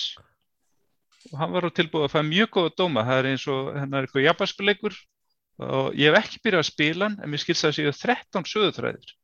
og 1.33 1.37
hann 1.41 1.53
var 1.57 1.69
á 1.69 1.71
tilbúið 1.77 2.07
að 2.07 2.15
fæða 2.15 2.29
mjög 2.31 2.51
góða 2.57 2.73
dóma. 2.81 3.05
Það 3.07 3.21
er 3.21 3.29
eins 3.33 3.47
og 3.53 3.69
hennar 3.77 3.99
er 4.03 4.09
eitthvað 4.09 4.27
japansku 4.27 4.67
leikur 4.67 4.97
og 5.67 5.95
ég 5.97 6.13
hef 6.13 6.19
ekki 6.21 6.43
byrjað 6.45 6.63
að 6.65 6.71
spila 6.71 7.09
hann 7.09 7.21
en 7.23 7.33
mér 7.33 7.43
skilst 7.43 7.65
það 7.65 7.73
að 7.73 7.79
séu 7.79 7.93
13 7.97 8.51
sögutræðir 8.53 9.15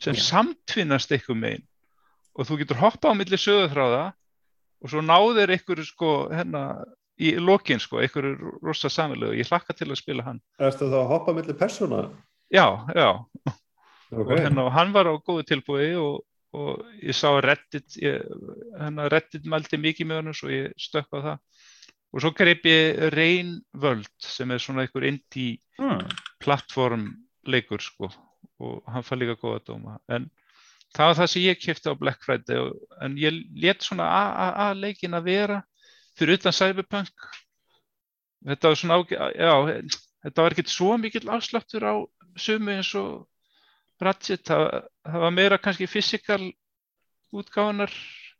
sem 0.00 0.16
Já. 0.16 0.22
samtvinnast 0.30 1.12
eitthvað 1.12 1.40
megin 1.42 1.66
og 2.38 2.48
þú 2.48 2.60
getur 2.62 2.80
hoppa 2.80 3.12
á 3.12 3.18
milli 3.18 3.40
sögutræða 3.40 4.04
og 4.78 4.92
svo 4.92 5.02
náðir 5.04 5.52
eitthvað 5.52 5.84
sko 5.88 6.12
hennar 6.32 6.86
í 7.18 7.34
lokin 7.42 7.80
sko, 7.82 7.98
eitthvað 7.98 8.36
rosa 8.62 8.90
samilegu 8.92 9.32
og 9.34 9.38
ég 9.40 9.48
hlakka 9.50 9.74
til 9.74 9.88
að 9.90 9.98
spila 9.98 10.24
hann. 10.26 10.38
Erstu 10.62 10.86
þá 10.86 11.00
að 11.00 11.08
hoppa 11.12 11.34
millir 11.34 11.56
persóna? 11.58 12.04
Já, 12.48 12.64
já, 12.94 13.08
Ok. 14.08 14.30
og 14.30 14.58
og 14.58 14.72
hann 14.72 14.92
var 14.94 15.04
á 15.10 15.14
góðu 15.20 15.44
tilbúi 15.44 15.92
og, 16.00 16.22
og 16.56 16.84
ég 17.02 17.16
sá 17.16 17.28
að 17.30 17.42
Reddit 17.44 17.98
hérna, 18.00 19.08
Reddit 19.12 19.48
mældi 19.48 19.80
mikið 19.80 20.08
með 20.08 20.20
hann 20.22 20.36
svo 20.36 20.52
ég 20.52 20.72
stökk 20.80 21.12
á 21.12 21.18
það. 21.18 21.38
Og 22.08 22.24
svo 22.24 22.32
greip 22.32 22.64
ég 22.64 23.02
Rain 23.12 23.58
World 23.76 24.08
sem 24.24 24.50
er 24.50 24.62
svona 24.62 24.86
einhver 24.86 25.04
indie 25.10 25.58
hmm. 25.76 26.06
plattform 26.40 27.10
leikur 27.44 27.84
sko. 27.84 28.08
Og 28.64 28.80
hann 28.88 29.04
fær 29.04 29.20
líka 29.20 29.36
góða 29.38 29.60
dóma. 29.66 29.98
En 30.08 30.30
það 30.96 31.10
var 31.10 31.18
það 31.20 31.30
sem 31.34 31.44
ég 31.44 31.60
kefti 31.60 31.92
á 31.92 32.00
Black 32.00 32.24
Friday 32.24 32.62
og, 32.64 32.78
en 33.04 33.18
ég 33.20 33.42
let 33.60 33.84
svona 33.84 34.08
AAA 34.08 34.70
leikin 34.80 35.18
að 35.18 35.28
vera 35.28 35.60
fyrir 36.18 36.40
utan 36.40 36.56
Cyberpunk. 36.56 37.28
Þetta 38.48 38.70
var 38.70 38.78
svona 38.80 38.98
ágæ, 39.02 39.18
já, 39.34 39.52
þetta 40.24 40.44
var 40.44 40.54
ekkert 40.54 40.72
svo 40.72 40.96
mikill 41.00 41.28
afsláttur 41.34 41.84
á 41.84 41.94
sumu 42.38 42.72
eins 42.72 42.94
og 42.98 43.26
Ratchet, 44.00 44.44
það, 44.46 44.62
það 45.08 45.20
var 45.24 45.32
meira 45.34 45.58
kannski 45.58 45.86
physical 45.90 46.44
útgáðunar 47.34 47.90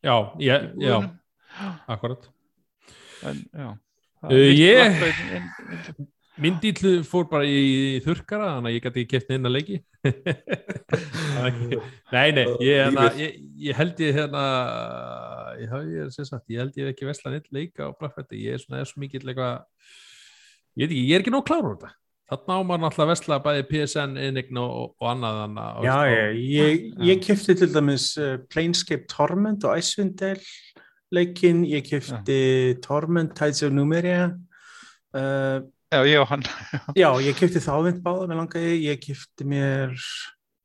Já, 0.07 0.15
ég, 0.39 0.69
já, 0.79 1.01
akkurat. 1.91 2.29
en 3.27 3.43
já 3.53 3.75
Uh, 4.19 4.51
ég- 4.51 4.83
en- 4.83 4.99
en- 5.37 6.07
Minn 6.43 6.57
dýll 6.63 7.05
fór 7.07 7.29
bara 7.31 7.45
í 7.47 8.01
þurrkara 8.03 8.49
þannig 8.57 8.71
að 8.71 8.75
ég 8.75 8.83
gæti 8.83 9.01
ekki 9.05 9.13
keft 9.13 9.29
neina 9.31 9.49
leiki. 9.51 9.77
Nei, 12.15 12.29
nei, 12.35 12.45
ég, 12.63 12.83
hérna, 12.83 13.05
Lífið. 13.09 13.21
ég, 13.23 13.31
ég 13.69 13.79
held 13.79 14.01
ég 14.03 14.17
hérna 14.19 14.43
ég, 15.59 15.73
ég, 15.95 16.11
sem 16.15 16.27
sagt, 16.29 16.47
ég 16.51 16.59
held 16.63 16.75
ég 16.79 16.91
ekki 16.93 17.07
vesla 17.09 17.33
neitt 17.35 17.49
leika 17.55 17.83
á 17.87 17.91
Friday, 17.99 18.39
ég 18.43 18.51
er 18.59 18.63
svona 18.63 18.83
er 18.83 18.89
svo 18.91 18.99
mikill 19.03 19.25
eitthvað 19.27 19.55
ég 20.79 20.87
veit 20.87 20.95
ekki, 20.95 21.05
ég 21.09 21.15
er 21.19 21.23
ekki 21.25 21.35
nóg 21.35 21.47
klár 21.49 21.67
úr 21.69 21.77
þetta 21.79 21.91
þarna 22.29 22.57
á 22.57 22.61
maður 22.61 22.83
náttúrulega 22.85 23.13
vesla 23.13 23.39
bæði 23.45 23.67
PSN, 23.71 24.19
Enign 24.21 24.61
og, 24.61 24.95
og 25.01 25.11
annað 25.13 25.43
annað 25.47 25.87
Já, 25.87 25.97
ég, 26.13 26.41
ég, 26.53 26.89
ég 27.09 27.23
kefti 27.25 27.57
til 27.59 27.71
dæmis 27.73 28.11
uh, 28.21 28.37
Planescape 28.53 29.09
Torment 29.11 29.65
og 29.65 29.81
Icewind 29.81 30.19
Dale 30.21 30.45
leikinn, 31.15 31.65
ég 31.69 31.87
kefti 31.87 32.41
Torment 32.85 33.35
Tides 33.37 33.63
of 33.65 33.73
Numeria. 33.73 34.33
Uh, 35.17 35.65
já, 35.93 36.03
ég 36.05 36.21
og 36.21 36.29
hann. 36.33 36.45
já, 37.03 37.09
ég 37.25 37.39
kefti 37.39 37.63
þávind 37.65 38.03
báða 38.05 38.27
með 38.29 38.43
langaði, 38.43 38.75
ég 38.85 39.01
kefti 39.03 39.47
mér 39.49 39.95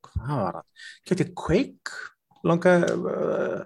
hvað 0.04 0.34
var 0.42 0.58
það? 0.58 0.90
Kefti 1.08 1.28
Quake. 1.32 2.02
Langaði 2.44 2.92
uh, 2.92 3.64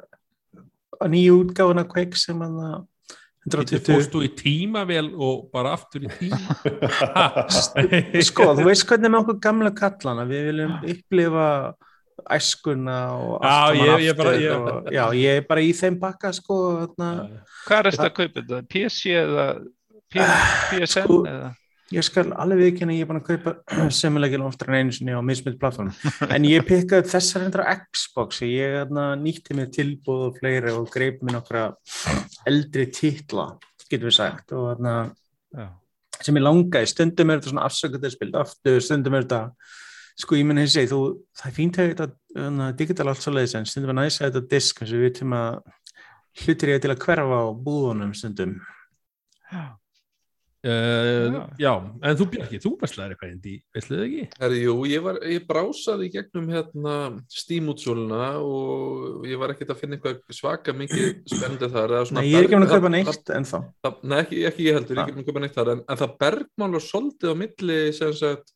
að 1.02 1.12
nýju 1.16 1.42
útgáfuna 1.42 1.86
Quake 1.90 2.18
sem 2.18 2.46
að 2.46 2.62
það 2.62 2.78
Þetta 2.78 2.97
120 3.48 3.82
fórst 3.88 4.12
þú 4.14 4.22
í 4.26 4.30
tímavél 4.38 5.08
og 5.16 5.48
bara 5.52 5.72
aftur 5.76 6.06
í 6.06 6.10
tíma 6.20 6.56
Sko, 8.28 8.52
þú 8.58 8.66
veist 8.68 8.86
hvernig 8.88 9.12
með 9.12 9.20
okkur 9.24 9.38
gamla 9.48 9.72
kallana, 9.76 10.24
við 10.28 10.48
viljum 10.52 10.74
upplifa 10.94 11.48
æskuna 12.34 12.96
og 13.14 13.34
Já, 13.40 13.48
allt 13.48 13.78
saman 13.78 13.88
ég- 13.88 14.04
ég 14.08 14.16
bara- 14.18 14.32
aftur 14.34 14.44
ég- 14.44 14.56
og, 14.58 14.90
já, 14.92 15.04
ég 15.22 15.36
er 15.42 15.46
bara 15.48 15.60
í 15.64 15.72
þeim 15.78 15.98
bakka 16.02 16.32
sko, 16.34 16.56
þarna, 16.82 17.10
Hvað 17.68 17.78
er 17.78 17.90
þetta 17.92 18.08
að 18.08 18.16
kaupa 18.18 18.40
þetta? 18.42 18.60
PC 18.74 19.14
eða 19.22 19.46
PSN 20.12 21.04
Sko- 21.06 21.24
eða? 21.28 21.50
Ég 21.94 22.04
skal 22.04 22.32
alveg 22.36 22.72
ekki 22.72 22.84
en 22.84 22.92
ég 22.92 23.04
er 23.04 23.08
búin 23.08 23.20
að 23.20 23.28
kaupa 23.30 23.54
semulegin 24.00 24.44
oftar 24.44 24.72
en 24.72 24.78
einu 24.82 24.94
sinni 24.94 25.16
á 25.16 25.22
mismynd 25.24 25.58
plattform 25.60 25.90
en 26.28 26.46
ég 26.48 26.66
pikkaði 26.68 27.04
upp 27.04 27.10
þessar 27.14 27.46
hendra 27.46 27.66
Xbox 27.80 28.42
ég 28.44 28.76
þarna, 28.82 29.08
nýtti 29.20 29.56
mig 29.56 29.72
tilbúð 29.76 30.28
og 30.28 30.38
fleiri 30.40 30.74
og 30.76 30.88
greip 30.92 31.22
mér 31.24 31.38
nokkra 31.38 31.64
eldri 32.48 32.88
titla, 32.92 33.50
getur 33.88 34.10
við 34.10 34.18
sagt 34.18 34.54
og 34.56 34.70
þarna, 34.72 34.94
Já. 35.56 35.66
sem 36.20 36.40
ég 36.40 36.44
langaði, 36.44 36.92
stundum 36.92 37.32
er 37.32 37.40
þetta 37.40 37.54
svona 37.54 37.66
afsökundir 37.70 38.14
spilt 38.14 38.38
aftur, 38.44 38.80
stundum 38.84 39.16
er 39.16 39.26
þetta 39.26 39.42
sko 40.18 40.36
ég 40.38 40.48
menn 40.48 40.60
að 40.60 40.72
segi, 40.74 40.90
þú, 40.90 41.02
það 41.38 41.50
er 41.50 41.56
fínt 41.56 41.76
að 41.78 41.92
þetta 41.92 42.08
uh, 42.42 42.70
digital 42.76 43.10
allt 43.12 43.24
svo 43.24 43.32
leiðis 43.32 43.54
en 43.54 43.68
stundum 43.70 43.94
er 43.94 44.00
næst 44.02 44.22
að 44.22 44.32
þetta 44.32 44.54
disk, 44.56 44.80
eins 44.82 44.92
og 44.92 44.98
við 44.98 45.08
veitum 45.08 45.36
að 45.38 45.60
hlutir 46.42 46.72
ég 46.74 46.82
til 46.82 46.92
að 46.92 47.04
hverfa 47.06 47.38
á 47.38 47.46
búðunum 47.54 48.16
stundum 48.18 48.58
Uh, 50.66 51.36
já, 51.54 51.70
en 52.02 52.16
þú 52.18 52.24
Bjarki, 52.32 52.58
þú 52.58 52.72
veslaðir 52.80 53.12
eitthvað 53.14 53.30
indi, 53.30 53.52
veslaðið 53.76 54.06
ekki? 54.08 54.24
Herri, 54.40 54.56
jú, 54.64 54.72
ég, 54.90 55.04
var, 55.04 55.20
ég 55.30 55.44
brásaði 55.46 56.08
í 56.08 56.12
gegnum 56.16 56.48
hérna 56.50 56.94
Steam 57.30 57.70
útsöluna 57.70 58.24
og 58.42 59.22
ég 59.30 59.38
var 59.38 59.54
ekkert 59.54 59.70
að 59.70 59.78
finna 59.84 59.94
eitthvað 60.00 60.18
svaka 60.34 60.74
mikið 60.74 61.06
spennandi 61.30 61.70
þar 61.76 61.94
eða 61.94 62.08
svona 62.10 62.24
Nei, 62.24 62.30
ég 62.32 62.40
er 62.40 62.48
ekki 62.48 62.58
búin 62.58 62.66
að 62.66 62.74
kaupa 62.74 62.90
neitt 62.96 63.32
en 63.38 63.46
þá 63.46 63.56
það- 63.86 64.02
Nei, 64.02 64.18
ekki, 64.24 64.42
ekki 64.50 64.66
ég 64.66 64.78
heldur, 64.80 64.98
ég 64.98 65.04
er 65.04 65.06
ekki 65.06 65.14
búin 65.14 65.22
að 65.22 65.30
kaupa 65.30 65.44
neitt 65.46 65.58
þar 65.60 65.72
en, 65.76 65.84
en 65.94 66.02
það 66.02 66.16
bergmálar 66.26 66.86
svolítið 66.88 67.30
á 67.30 67.34
milli 67.44 67.78
sem 68.02 68.16
sagt 68.18 68.52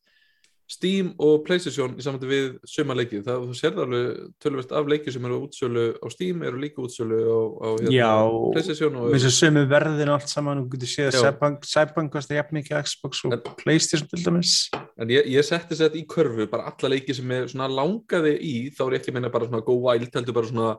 Steam 0.73 1.11
og 1.21 1.43
Playstation 1.45 1.91
í 1.99 2.03
samvætti 2.05 2.29
við 2.29 2.45
suma 2.67 2.95
leikið, 2.97 3.21
það 3.27 3.43
sérði 3.59 3.83
alveg 3.83 4.21
tölvist 4.41 4.71
af 4.73 4.87
leikið 4.89 5.15
sem 5.15 5.27
eru 5.29 5.37
útsölu 5.45 5.83
á 6.01 6.07
Steam 6.13 6.41
eru 6.47 6.61
líka 6.61 6.81
útsölu 6.81 7.19
á, 7.29 7.39
á 7.61 7.67
hérna, 7.77 7.93
Já, 7.93 8.09
Playstation 8.55 8.97
og 8.97 9.05
með 9.11 9.17
þessu 9.19 9.33
sömu 9.37 9.63
verðin 9.69 10.11
og 10.13 10.17
allt 10.17 10.33
saman 10.33 10.63
og 10.63 10.71
getur 10.73 10.91
séð 10.93 11.09
að 11.11 11.17
Já. 11.17 11.21
Cyberpunk- 11.27 11.69
Cyberpunk 11.69 12.13
kostar 12.17 12.39
jafn 12.39 12.57
mikið 12.57 12.81
Xbox 12.89 13.23
og 13.29 13.37
En- 13.37 13.45
Playstation 13.61 14.09
til 14.09 14.23
dæmis 14.25 14.55
En 14.97 15.09
ég, 15.13 15.29
ég 15.35 15.45
setti 15.45 15.75
sett 15.77 15.95
í 15.99 16.03
körfu 16.09 16.49
bara 16.49 16.67
alla 16.73 16.89
leiki 16.95 17.13
sem 17.17 17.29
ég 17.37 17.47
svona 17.53 17.69
langaði 17.69 18.33
í 18.41 18.53
þá 18.73 18.83
er 18.87 18.93
ég 18.97 18.99
ekki 19.01 19.13
að 19.13 19.17
meina 19.19 19.31
bara 19.33 19.45
svona 19.49 19.63
go 19.65 19.77
wild 19.85 20.13
heldur 20.13 20.35
bara 20.37 20.49
svona, 20.49 20.69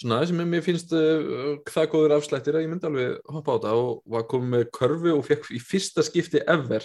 svona 0.00 0.18
sem 0.28 0.42
mér 0.52 0.62
finnst 0.64 0.92
uh, 0.92 1.56
það 1.72 1.90
góður 1.94 2.16
afslættir 2.18 2.56
að 2.58 2.66
ég 2.66 2.70
myndi 2.72 2.88
alveg 2.88 3.16
hoppa 3.32 3.52
á 3.52 3.56
þetta 3.56 3.72
og 3.80 4.02
var 4.16 4.26
komið 4.28 4.52
með 4.54 4.64
körfu 4.76 5.14
og 5.16 5.24
fekk 5.28 5.50
í 5.56 5.60
fyrsta 5.60 6.04
skipti 6.04 6.40
ever 6.46 6.84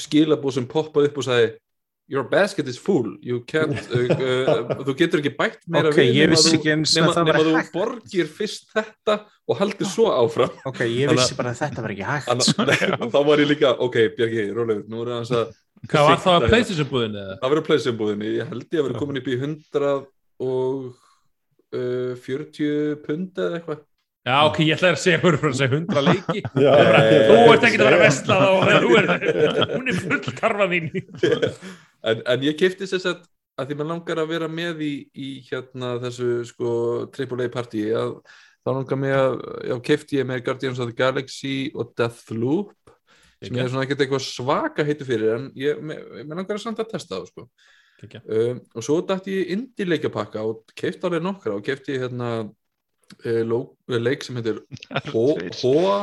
skilabúð 0.00 0.56
sem 0.58 0.66
poppaði 0.70 1.10
upp 1.10 1.18
og 1.22 1.26
sagði 1.28 1.50
your 2.08 2.24
basket 2.28 2.68
is 2.68 2.76
full 2.78 3.14
you 3.24 3.40
can't, 3.48 3.72
uh, 3.88 4.00
uh, 4.12 4.82
þú 4.84 4.94
getur 4.98 5.22
ekki 5.22 5.32
bætt 5.38 5.62
meira 5.72 5.88
Ok, 5.88 6.02
ég 6.04 6.26
nema 6.26 6.34
vissi 6.34 6.50
þú- 6.52 6.58
ekki 6.58 6.72
eins 6.74 6.92
og 6.92 7.00
nema, 7.00 7.14
það 7.16 7.28
nema 7.30 7.38
var 7.38 7.48
þú 7.48 7.72
borgir 7.78 8.28
fyrst 8.38 8.66
þetta 8.76 9.16
og 9.48 9.58
haldir 9.62 9.88
svo 9.88 10.10
áfram 10.12 10.52
Ok, 10.68 10.80
ég 10.84 11.12
vissi 11.14 11.36
bara 11.38 11.52
að 11.54 11.62
þetta 11.62 11.84
var 11.86 11.94
ekki 11.94 12.08
hægt. 12.08 12.50
Þá 13.14 13.18
var 13.28 13.40
ég 13.44 13.48
líka, 13.54 13.72
ok, 13.86 13.96
Bjarki, 14.18 14.44
rólegur 14.56 14.84
nú 14.92 15.00
er 15.04 15.12
það 15.14 15.20
hans 15.22 15.32
að 15.40 15.54
Hvað 15.84 16.06
var 16.08 16.20
það 16.24 16.34
að 16.34 16.40
hérna. 16.40 16.50
PlayStation 16.52 16.86
búðin 16.92 17.16
eða? 17.20 17.34
það 17.40 17.50
verður 17.52 17.64
pleysibúðinni, 17.68 18.28
ég 18.38 18.52
held 18.52 18.62
ég 18.72 18.80
að 18.80 18.86
vera 18.88 19.00
komin 19.02 19.18
upp 19.20 19.26
í 19.28 19.34
100 19.40 19.90
og 20.44 20.86
uh, 21.74 22.14
40 22.24 23.02
pund 23.04 23.40
eða 23.44 23.58
eitthvað 23.58 23.82
Já, 24.24 24.36
ok, 24.48 24.58
ég 24.64 24.78
ætlaði 24.78 24.96
að 24.96 25.02
segja 25.02 25.20
hverju 25.20 25.40
frá 25.42 25.50
að 25.50 25.58
segja 25.58 25.78
100 25.78 26.04
leiki 26.08 26.42
Já, 26.64 26.72
Eh, 27.04 27.26
Þú 27.28 27.36
ert 27.52 27.66
ekki 27.68 27.80
að 27.80 27.86
vera 27.90 28.08
að 28.08 28.16
þegar 28.64 28.86
þú 28.86 28.94
er, 29.00 29.10
hún 29.74 29.92
er 29.92 29.98
full 30.00 30.34
karfa 30.38 30.68
þín 30.72 30.90
en, 32.08 32.22
en 32.32 32.46
ég 32.46 32.56
kefti 32.60 32.88
þess 32.88 33.10
að 33.12 33.22
að 33.54 33.68
því 33.70 33.76
maður 33.78 33.90
langar 33.92 34.20
að 34.22 34.32
vera 34.32 34.48
með 34.50 34.80
í, 34.82 34.94
í 35.14 35.28
hérna 35.46 35.92
þessu 36.02 36.30
sko 36.48 36.70
AAA 37.14 37.50
partí 37.54 37.84
að 37.94 38.16
þá 38.64 38.70
langar 38.72 38.98
mig 38.98 39.14
að 39.14 39.36
já, 39.68 39.76
kefti 39.90 40.18
ég 40.18 40.26
með 40.26 40.42
Guardians 40.48 40.80
of 40.82 40.90
the 40.90 40.96
Galaxy 40.98 41.54
og 41.76 41.92
Deathloop 41.98 42.72
sem 43.44 43.54
ég 43.54 43.62
er 43.66 43.70
svona 43.70 43.84
ekkert 43.84 44.02
eitthvað 44.06 44.24
svaka 44.24 44.86
heitu 44.88 45.06
fyrir 45.06 45.36
en 45.36 45.46
ég, 45.60 45.78
langar 46.24 46.56
að 46.56 46.62
samt 46.64 46.80
að 46.80 46.94
testa 46.94 47.18
það 47.18 47.30
sko. 47.30 47.46
Kekja. 48.00 48.20
um, 48.26 48.60
og 48.74 48.84
svo 48.84 48.96
dætti 49.06 49.36
ég 49.36 49.50
indie 49.54 49.86
leikjapakka 49.86 50.42
og 50.48 50.72
kefti 50.76 51.06
alveg 51.06 51.22
nokkra 51.22 51.54
og 51.58 51.64
kefti 51.66 51.94
ég 51.94 52.06
hérna 52.06 52.30
leik 54.00 54.24
sem 54.24 54.38
heitir. 54.38 54.62
Hoa. 55.14 55.98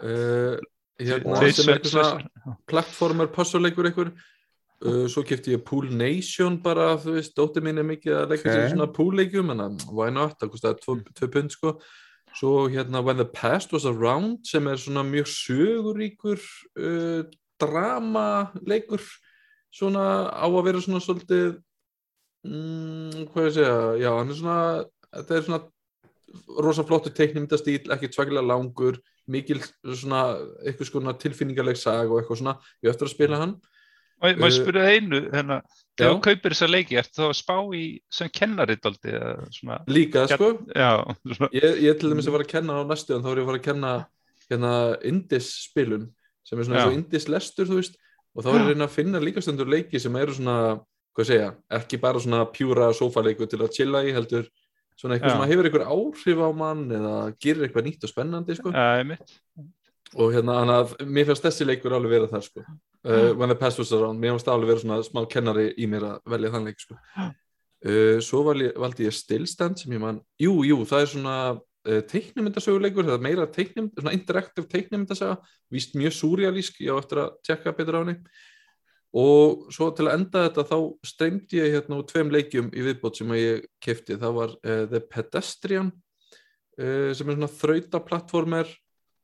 Uh, 0.00 0.58
hérna, 1.02 1.40
sem 1.52 1.70
er 1.70 1.80
eitthvað 1.80 2.92
svona 2.96 3.28
passuleikur 3.32 3.90
einhver. 3.90 4.12
Uh, 4.82 5.04
svo 5.06 5.22
kefti 5.22 5.52
ég 5.54 5.62
Pool 5.62 5.92
Nation 5.94 6.56
bara, 6.62 6.96
þú 6.98 7.14
veist, 7.14 7.36
dóttir 7.38 7.62
mín 7.62 7.78
er 7.78 7.86
mikið 7.86 8.16
að 8.18 8.32
leika 8.32 8.48
Ok. 8.48 8.50
sér 8.50 8.64
í 8.64 8.70
svona 8.72 8.88
poolleikjum 8.90 9.52
en 9.54 9.62
að 9.62 9.84
why 9.94 10.08
not, 10.10 10.34
það 10.40 10.54
kostaði 10.56 10.96
2 11.20 11.28
pund 11.30 11.54
sko. 11.54 11.76
Svo 12.34 12.64
hérna 12.72 13.02
When 13.04 13.20
the 13.20 13.28
Past 13.28 13.74
Was 13.76 13.86
Around 13.86 14.48
sem 14.48 14.66
er 14.66 14.80
svona 14.80 15.04
mjög 15.06 15.28
söguríkur 15.30 16.40
uh, 16.80 17.22
drama 17.62 18.50
leikur 18.66 19.04
svona 19.72 20.28
á 20.32 20.46
að 20.48 20.64
vera 20.66 20.82
svona 20.82 21.02
svolítið 21.04 21.60
mm, 22.48 23.28
hvað 23.32 23.46
ég 23.48 23.54
segja, 23.56 23.76
já, 24.02 24.10
hann 24.18 24.32
er 24.32 24.38
svona 24.40 24.58
þetta 25.16 25.38
er 25.38 25.46
svona 25.46 25.62
rosa 26.64 26.84
flottu 26.88 27.12
teiknumyndastíl, 27.12 27.82
ekki 27.92 28.10
tvakilega 28.12 28.46
langur 28.48 28.98
mikil 29.30 29.60
svona 29.84 30.22
eitthvað 30.64 30.88
svona 30.88 31.14
tilfinningaleg 31.20 31.78
sag 31.78 32.10
og 32.10 32.22
eitthvað 32.22 32.40
svona. 32.40 32.56
Ég 32.82 32.90
á 32.90 32.92
eftir 32.94 33.08
að 33.08 33.14
spila 33.14 33.42
hann. 33.42 33.58
Má 34.22 34.28
má 34.38 34.46
ég 34.46 34.54
Uh, 34.54 34.54
spyrja 34.54 34.82
það 34.86 34.96
einu, 34.96 35.18
hérna, 35.32 35.56
þegar 35.98 36.12
þú 36.12 36.18
kaupir 36.22 36.54
þessa 36.54 36.66
leiki, 36.70 36.96
ertu 37.00 37.16
þá 37.16 37.24
að 37.26 37.32
spá 37.40 37.56
í 37.74 37.84
sem 38.06 38.28
kennari 38.30 38.76
daldi, 38.78 39.14
eða 39.18 39.32
svona, 39.50 39.78
líka 39.90 40.22
sko. 40.30 40.50
Já, 40.70 40.90
svona, 41.26 41.48
ég, 41.58 41.80
ég 41.82 41.98
til 41.98 42.12
dæmis 42.12 42.28
að 42.30 42.36
fara 42.36 42.46
að 42.46 42.52
kenna 42.52 42.76
á 42.78 42.82
næstu 42.86 43.16
en 43.16 43.24
þá 43.24 43.30
er 43.32 43.40
ég 43.40 43.42
að 43.42 43.50
fara 43.50 43.60
að 43.60 43.66
kenna 43.66 43.92
hérna 44.46 44.72
Indis 45.10 45.50
spilun 45.64 46.06
sem 46.46 46.60
er 46.60 46.68
svona 46.68 46.78
eins 46.78 46.86
og 46.86 46.94
Já. 46.94 46.98
Indis 47.00 47.28
lestur 47.34 47.66
þú 47.66 47.80
veist. 47.80 47.98
Og 48.32 48.46
þá 48.46 48.48
er 48.52 48.54
ég 48.54 48.62
að 48.62 48.70
reyna 48.72 48.86
að 48.86 48.94
finna 48.94 49.22
líka 49.26 49.42
stundur 49.42 49.68
leiki 49.74 50.00
sem 50.00 50.16
eru 50.22 50.38
svona, 50.38 50.56
hvað 51.18 51.30
segja, 51.32 51.50
ekki 51.80 52.00
bara 52.00 52.22
svona 52.22 52.44
pjúra 52.54 52.92
sofaleiku 52.94 53.50
til 53.50 53.60
að 53.60 53.74
chilla 53.74 54.04
í 54.06 54.14
heldur 54.14 54.46
svona 54.98 55.16
eitthvað 55.16 55.32
Já. 55.32 55.36
sem 55.36 55.52
hefur 55.52 55.68
eitthvað 55.68 55.92
áhrif 55.92 56.42
á 56.42 56.48
mann 56.56 56.82
eða 56.98 57.14
gerir 57.42 57.66
eitthvað 57.66 57.86
nýtt 57.88 58.06
og 58.06 58.12
spennandi 58.12 58.56
sko. 58.58 58.72
Einmitt, 58.72 59.36
og 60.12 60.32
hérna, 60.34 60.58
þannig 60.60 60.78
að 60.78 61.12
mér 61.16 61.28
finnst 61.30 61.46
þessi 61.46 61.66
leikur 61.68 61.96
alveg 61.96 62.16
vera 62.16 62.30
þar 62.30 62.46
sko. 62.46 62.64
Uh, 63.02 63.32
When 63.34 63.50
the 63.50 63.58
Past 63.58 63.80
Was 63.80 63.92
Around, 63.96 64.20
mér 64.22 64.34
finnst 64.34 64.48
það 64.48 64.58
alveg 64.58 64.72
vera 64.72 64.84
svona 64.84 65.00
smá 65.06 65.22
kennari 65.30 65.70
í 65.74 65.88
mér 65.90 66.08
að 66.10 66.34
velja 66.34 66.52
þann 66.54 66.68
leik 66.68 66.82
sko. 66.82 66.98
Uh, 67.82 68.18
svo 68.22 68.44
valdi, 68.46 68.68
valdi 68.78 69.08
ég 69.08 69.16
Stillstand 69.16 69.80
sem 69.80 69.94
ég 69.96 70.02
man, 70.02 70.20
jú, 70.38 70.60
jú, 70.68 70.82
það 70.86 71.04
er 71.04 71.10
svona 71.14 71.36
uh, 71.56 72.02
teiknumyndasöguleikur, 72.12 73.08
það 73.08 73.16
er 73.16 73.24
meira 73.24 73.48
teiknumynd, 73.50 73.96
svona 73.98 74.14
interaktiv 74.14 74.68
teiknumyndasaga 74.70 75.40
víst 75.72 75.96
mjög 75.98 76.14
súrjalísk, 76.20 76.78
ég 76.84 76.94
á 76.94 77.00
eftir 77.00 77.24
að 77.24 77.34
tjekka 77.48 77.74
betur 77.80 77.98
á 77.98 78.00
henni 78.04 78.18
og 79.12 79.66
svo 79.74 79.90
til 79.92 80.06
að 80.08 80.14
enda 80.18 80.46
þetta 80.46 80.64
þá 80.70 80.76
streymdi 81.04 81.58
ég 81.58 81.74
hérna 81.76 81.98
úr 82.00 82.06
tveim 82.08 82.30
leikjum 82.32 82.70
í 82.72 82.84
viðbót 82.86 83.18
sem 83.18 83.34
að 83.34 83.42
ég 83.42 83.66
kefti, 83.84 84.16
það 84.20 84.38
var 84.38 84.54
uh, 84.56 84.84
The 84.88 85.02
Pedestrian 85.04 85.90
uh, 85.92 87.10
sem 87.12 87.28
er 87.28 87.36
svona 87.36 87.52
þrautaplattformer 87.52 88.72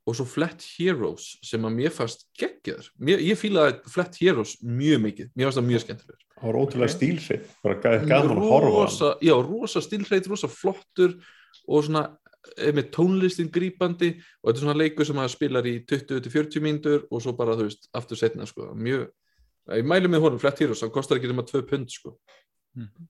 og 0.08 0.16
svo 0.16 0.24
Flat 0.28 0.64
Heroes 0.78 1.34
sem 1.44 1.64
að 1.68 1.74
mér 1.76 1.92
fannst 1.92 2.24
geggjaður. 2.38 2.88
Mér, 3.04 3.20
ég 3.24 3.38
fílaði 3.38 3.92
Flat 3.92 4.16
Heroes 4.22 4.54
mjög 4.64 5.02
mikið. 5.04 5.28
Mér 5.36 5.48
fannst 5.48 5.60
það 5.60 5.68
mjög 5.68 5.84
skemmtilegur. 5.84 6.22
Það 6.38 6.46
var 6.46 6.58
ótrúlega 6.62 6.94
stílsveit, 6.94 7.50
bara 7.64 7.98
gaman 8.06 8.38
að 8.38 8.46
horfa 8.46 9.10
já, 9.26 9.34
rosa 9.42 9.82
stilreit, 9.84 10.30
rosa 10.30 10.48
flottur 10.52 11.16
og 11.66 11.84
svona 11.84 12.04
eh, 12.54 12.72
með 12.72 12.92
tónlistin 12.94 13.50
grípandi. 13.52 14.14
Og 14.40 14.48
þetta 14.48 14.56
er 14.56 14.64
svona 14.64 14.78
leikur 14.78 15.08
sem 15.08 15.20
að 15.20 15.32
spilar 15.34 15.68
í 15.68 15.74
20-40 15.90 16.64
mínútur 16.64 17.04
og 17.10 17.24
svo 17.24 17.34
bara, 17.36 17.58
þú 17.58 17.68
veist, 17.68 17.90
aftur 17.98 18.20
setna 18.20 18.48
sko, 18.48 18.70
mjög, 18.78 19.08
ég 19.76 19.84
mælu 19.84 20.08
með 20.08 20.22
honum 20.24 20.40
Flat 20.40 20.58
Heroes, 20.62 20.80
hann 20.84 20.90
kostar 20.94 21.18
ekki 21.20 21.28
nema 21.30 21.44
2 21.46 21.62
pund 21.68 21.88
sko. 21.92 22.14
Mhm. 22.76 23.08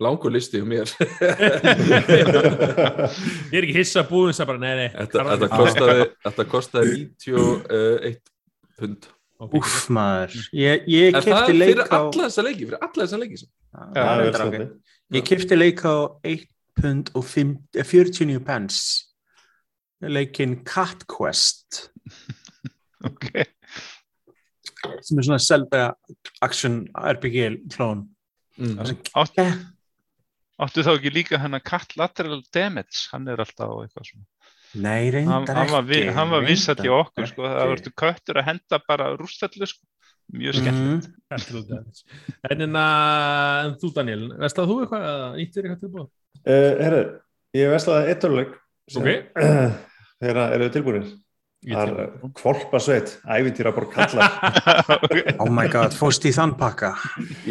langur 0.00 0.30
listi 0.30 0.60
um 0.62 0.68
mér. 0.70 0.86
Ég 2.28 3.56
er 3.58 3.64
ekki 3.66 3.76
hissa 3.80 4.04
búðin 4.06 4.36
sem 4.36 4.46
bara, 4.46 4.60
nei, 4.62 4.74
nei 4.78 4.88
þetta, 4.94 5.24
þetta, 5.32 5.48
kostaði, 5.58 6.04
þetta 6.26 6.44
kostaði 6.52 6.98
91 7.26 8.20
pund. 8.78 9.08
Úff 9.54 9.84
maður, 9.94 10.34
ég, 10.58 10.86
ég 10.90 11.14
En 11.14 11.22
það 11.22 11.26
kefti 11.28 11.38
er 11.38 11.46
fyrir 11.46 11.58
leik 11.78 11.90
á 11.94 11.98
alla 11.98 12.24
þessa 12.28 12.42
leiki, 12.46 12.64
fyrir 12.66 12.80
alla 12.82 13.04
þessa 13.04 13.18
leiki 13.22 13.36
sem- 13.38 13.50
Já, 13.68 13.82
Það 13.94 14.08
er 14.08 14.22
reyndar, 14.22 14.46
ok. 14.46 14.56
Ég 15.18 15.26
kefti 15.28 15.58
leik 15.58 15.82
á 15.86 15.94
1 16.26 16.46
pund 16.78 17.10
og 17.14 17.24
5, 17.26 17.52
eh, 17.74 17.84
49 17.86 18.40
pence. 18.46 18.80
Leikinn 20.02 20.56
Cat 20.64 21.06
Quest. 21.10 21.90
Ok, 23.06 23.30
sem 25.06 25.18
er 25.20 25.26
svona 25.28 25.38
Zelda 25.42 25.82
action 26.44 26.78
RPG 27.00 27.44
klón 27.74 28.06
mm. 28.58 28.78
Átt, 29.18 29.42
áttu 30.58 30.84
þá 30.86 30.92
ekki 30.96 31.12
líka 31.14 31.38
hennar 31.42 31.62
Cat 31.66 31.94
Lateral 32.00 32.40
Damage, 32.54 33.06
hann 33.12 33.28
er 33.30 33.42
alltaf 33.44 33.70
á 33.70 33.76
eitthvað 33.84 34.08
svona, 34.10 34.26
Nei, 34.74 35.10
hann, 35.10 35.14
reyndar 35.14 35.56
hann 35.62 35.70
var, 35.72 35.84
vi- 35.88 36.00
ekki 36.02 36.16
hann 36.18 36.32
var 36.34 36.42
vissat 36.44 36.82
í 36.84 36.90
okkur, 36.92 37.28
sko, 37.30 37.46
það 37.48 37.70
verður 37.74 37.94
köttur 38.02 38.40
að 38.42 38.48
henda 38.50 38.80
bara 38.88 39.06
rústallu, 39.16 39.68
sko, 39.70 39.84
mjög 40.34 40.58
skemmt, 40.60 41.06
Mhm. 41.08 41.14
Absolutt, 41.32 41.68
ja. 41.72 41.78
En, 42.50 42.60
en, 42.66 42.76
en 42.76 43.74
þú 43.80 43.92
Daniel, 43.96 44.26
veist 44.40 44.58
að 44.60 44.68
þú 44.72 44.76
eitthvað 44.82 45.06
eða 45.12 45.28
nýttir 45.38 45.64
eitthvað 45.68 45.82
tilbúið? 45.84 46.10
Uh, 46.38 46.72
herri, 46.84 47.00
ég 47.58 47.72
veslaði 47.72 48.12
eitturleik 48.12 48.52
Ok. 48.96 49.08
Þegar 50.22 50.52
eru 50.56 50.68
tilbúinir 50.74 51.08
Það 51.66 51.88
er 51.98 52.10
kvolpasveit, 52.38 53.08
ævintýra 53.34 53.72
bara 53.74 53.88
kallar 53.90 54.34
Oh 55.42 55.48
my 55.50 55.64
god, 55.72 55.90
fórst 55.98 56.22
í 56.28 56.30
þann 56.36 56.52
pakka 56.60 56.92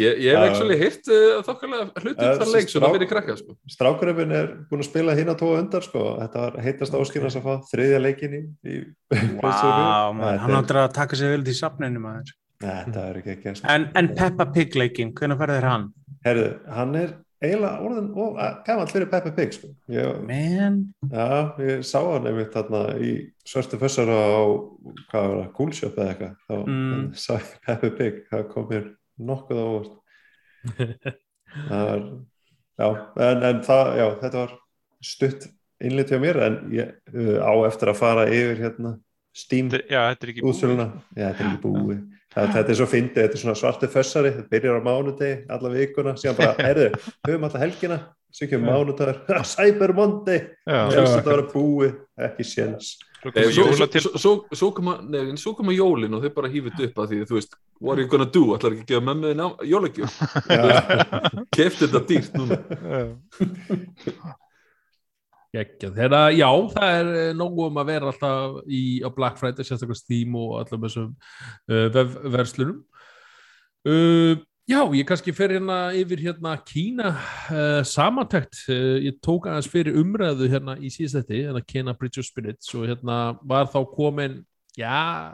Ég, 0.00 0.16
ég 0.24 0.32
hef 0.38 0.62
ekki 0.62 0.78
hitt 0.80 1.10
uh, 1.12 1.42
þokkarlega 1.44 1.90
hlutum 2.00 2.24
Eh, 2.24 2.38
þar 2.40 2.52
leik 2.54 2.72
svona 2.72 2.88
strá- 2.88 2.94
fyrir 2.96 3.10
krakka 3.10 3.36
sko. 3.36 3.56
Strákuröfin 3.74 4.32
er 4.38 4.48
búin 4.70 4.80
að 4.80 4.88
spila 4.88 5.16
hinn 5.18 5.28
að 5.28 5.38
tóa 5.42 5.58
undar 5.60 5.84
sko. 5.84 6.06
Þetta 6.22 6.46
var 6.46 6.56
heitast 6.64 6.96
áskynast 6.96 7.40
að 7.42 7.46
fá 7.50 7.68
þriðja 7.74 8.00
leikin 8.06 8.38
í, 8.38 8.42
í 8.64 8.80
Wow, 9.44 10.16
man, 10.16 10.40
hann 10.46 10.56
áttur 10.62 10.80
að 10.86 10.90
taka 10.96 11.20
sér 11.20 11.34
vel 11.36 11.44
til 11.46 11.58
safninu 11.60 12.00
maður 12.02 12.32
Þetta 12.64 13.04
er 13.12 13.20
ekki 13.20 13.34
ekki 13.36 13.52
sko. 13.60 13.68
En, 13.76 13.84
en 14.00 14.08
Peppa 14.18 14.48
Pig 14.56 14.72
leikinn, 14.80 15.12
hvernig 15.20 15.38
ferðir 15.44 15.68
hann? 15.68 15.84
Herðu, 16.26 16.48
hann 16.74 16.96
er 16.98 17.12
eiginlega 17.42 17.82
orðin 17.86 18.08
og 18.18 18.38
gammal 18.66 18.86
fyrir 18.90 19.08
Peppa 19.12 19.30
Pig 19.36 19.52
sko. 19.54 19.68
ég, 19.94 20.22
Man, 20.26 20.78
Já, 21.12 21.54
ég 21.62 21.84
sá 21.86 22.00
hann 22.02 22.26
einmitt 22.26 22.52
þarna 22.56 22.80
í 22.98 23.12
svörstu 23.46 23.78
fössara 23.78 24.16
á 24.18 24.42
hvað 25.10 25.28
var 25.28 25.36
það, 25.42 25.52
Coolshop 25.58 25.98
eða 25.98 26.08
eitthvað. 26.14 26.34
Þá 26.48 26.56
Mm. 26.68 27.04
sá 27.24 27.32
ég 27.38 27.52
Peppa 27.66 27.90
Pig 28.00 28.22
það 28.30 28.48
kom 28.54 28.68
mér 28.72 28.88
nokkuð 29.18 29.60
á 29.62 29.66
óvart. 29.68 29.94
Það 31.68 31.86
var 31.88 32.02
já, 32.78 32.88
en, 33.30 33.42
en 33.48 33.60
það, 33.66 33.88
já, 33.98 34.06
þetta 34.20 34.42
var 34.42 34.52
stutt 35.08 35.46
innlit 35.80 36.10
hjá 36.12 36.18
mér 36.22 36.38
en 36.44 36.56
ég 36.74 36.90
uh, 37.14 37.38
á 37.42 37.52
eftir 37.68 37.90
að 37.92 38.00
fara 38.02 38.26
yfir 38.30 38.60
hérna 38.64 38.96
Steam 39.38 39.68
Þetta- 39.70 39.86
já, 39.94 40.00
þetta 40.10 40.26
er 40.26 40.32
ekki 40.32 40.42
búið, 40.44 40.52
útsöluna. 40.52 40.86
Já, 41.14 41.24
þetta 41.30 41.44
er 41.44 41.48
ekki 41.52 41.62
búið 41.64 42.00
þetta 42.54 42.72
er 42.72 42.78
svo 42.78 42.86
fyndið, 42.88 43.18
þetta 43.24 43.38
er 43.38 43.42
svona 43.42 43.58
svartu 43.58 43.90
fössari 43.92 44.32
þetta 44.36 44.52
byrjar 44.52 44.78
á 44.78 44.82
mánudegi, 44.86 45.40
alla 45.54 45.72
vikuna 45.72 46.14
síðan 46.20 46.38
bara, 46.38 46.54
heyrðu, 46.60 46.88
höfum 47.26 47.46
alla 47.48 47.62
helgina 47.64 47.98
sem 48.38 48.48
kemur 48.50 48.72
mánudagur, 48.72 49.20
Cyber 49.54 49.94
Monday 49.96 50.40
já, 50.68 50.80
helst 50.92 51.14
að 51.16 51.22
það 51.22 51.30
var 51.32 51.44
búið, 51.52 51.94
ekki 52.28 52.46
séns. 52.46 52.96
Svo 53.18 53.32
svo, 53.34 53.64
svo, 53.74 53.86
svo, 53.88 54.10
svo, 54.22 54.32
svo, 54.54 54.68
koma, 54.76 54.98
svo 55.40 55.72
jólin 55.74 56.14
og 56.14 56.22
þau 56.22 56.34
bara 56.36 56.50
hýfut 56.52 56.82
upp 56.86 57.00
að 57.02 57.14
því 57.14 57.22
þú 57.26 57.38
veist, 57.38 57.56
what 57.80 57.96
are 57.96 58.04
you 58.04 58.10
gonna 58.12 58.28
do? 58.30 58.44
Ætlar 58.54 58.76
ekki 58.76 58.84
að 58.84 58.92
gefa 58.92 59.06
mömmu 59.08 59.32
þinn 59.32 59.42
jólagjöf? 59.72 60.18
Já, 60.46 60.62
kefti 61.56 61.88
þetta 61.88 62.04
dýrt 62.12 62.38
núna. 62.38 62.60
Þeirra, 65.48 66.26
já, 66.36 66.48
það 66.74 66.90
er 66.92 67.06
eh, 67.16 67.30
nógu 67.36 67.64
um 67.70 67.78
að 67.80 67.88
vera 67.88 68.10
alltaf 68.10 68.58
í, 68.68 69.00
á 69.00 69.08
Black 69.08 69.38
Friday, 69.40 69.64
sérstaklega 69.64 69.96
Steam 69.96 70.34
og 70.36 70.58
allum 70.60 70.82
þessum 70.84 71.14
uh, 71.72 71.86
vefverslunum. 71.94 72.82
Uh, 73.88 74.34
já, 74.68 74.82
ég 74.92 75.06
kannski 75.08 75.32
fer 75.32 75.54
hérna 75.56 75.78
yfir 75.96 76.20
hérna 76.26 76.52
Kína 76.68 77.14
uh, 77.14 77.80
samantækt, 77.80 78.60
uh, 78.68 78.98
ég 79.06 79.16
tók 79.24 79.48
aðeins 79.48 79.70
fyrir 79.72 79.96
umræðu 80.02 80.50
hérna 80.52 80.76
í 80.76 80.92
síðstætti 80.92 81.40
hérna 81.46 81.64
Kína 81.64 81.96
Bridge 81.96 82.20
of 82.20 82.28
Spirits 82.28 82.76
og 82.76 82.84
hérna 82.90 83.38
var 83.40 83.72
þá 83.72 83.80
komin, 83.94 84.42
já 84.76 85.32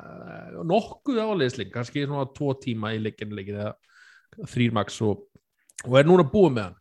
nokkuð 0.63 1.19
áleisling, 1.27 1.75
kannski 1.75 2.07
svona 2.07 2.31
tvo 2.37 2.55
tíma 2.63 2.95
í 2.95 3.03
leikinleikin 3.03 3.59
eða 3.65 4.47
þrýr 4.47 4.79
max 4.79 5.03
og, 5.03 5.27
og 5.89 5.99
er 5.99 6.07
núna 6.07 6.23
búið 6.31 6.55
með 6.55 6.69
hann 6.69 6.81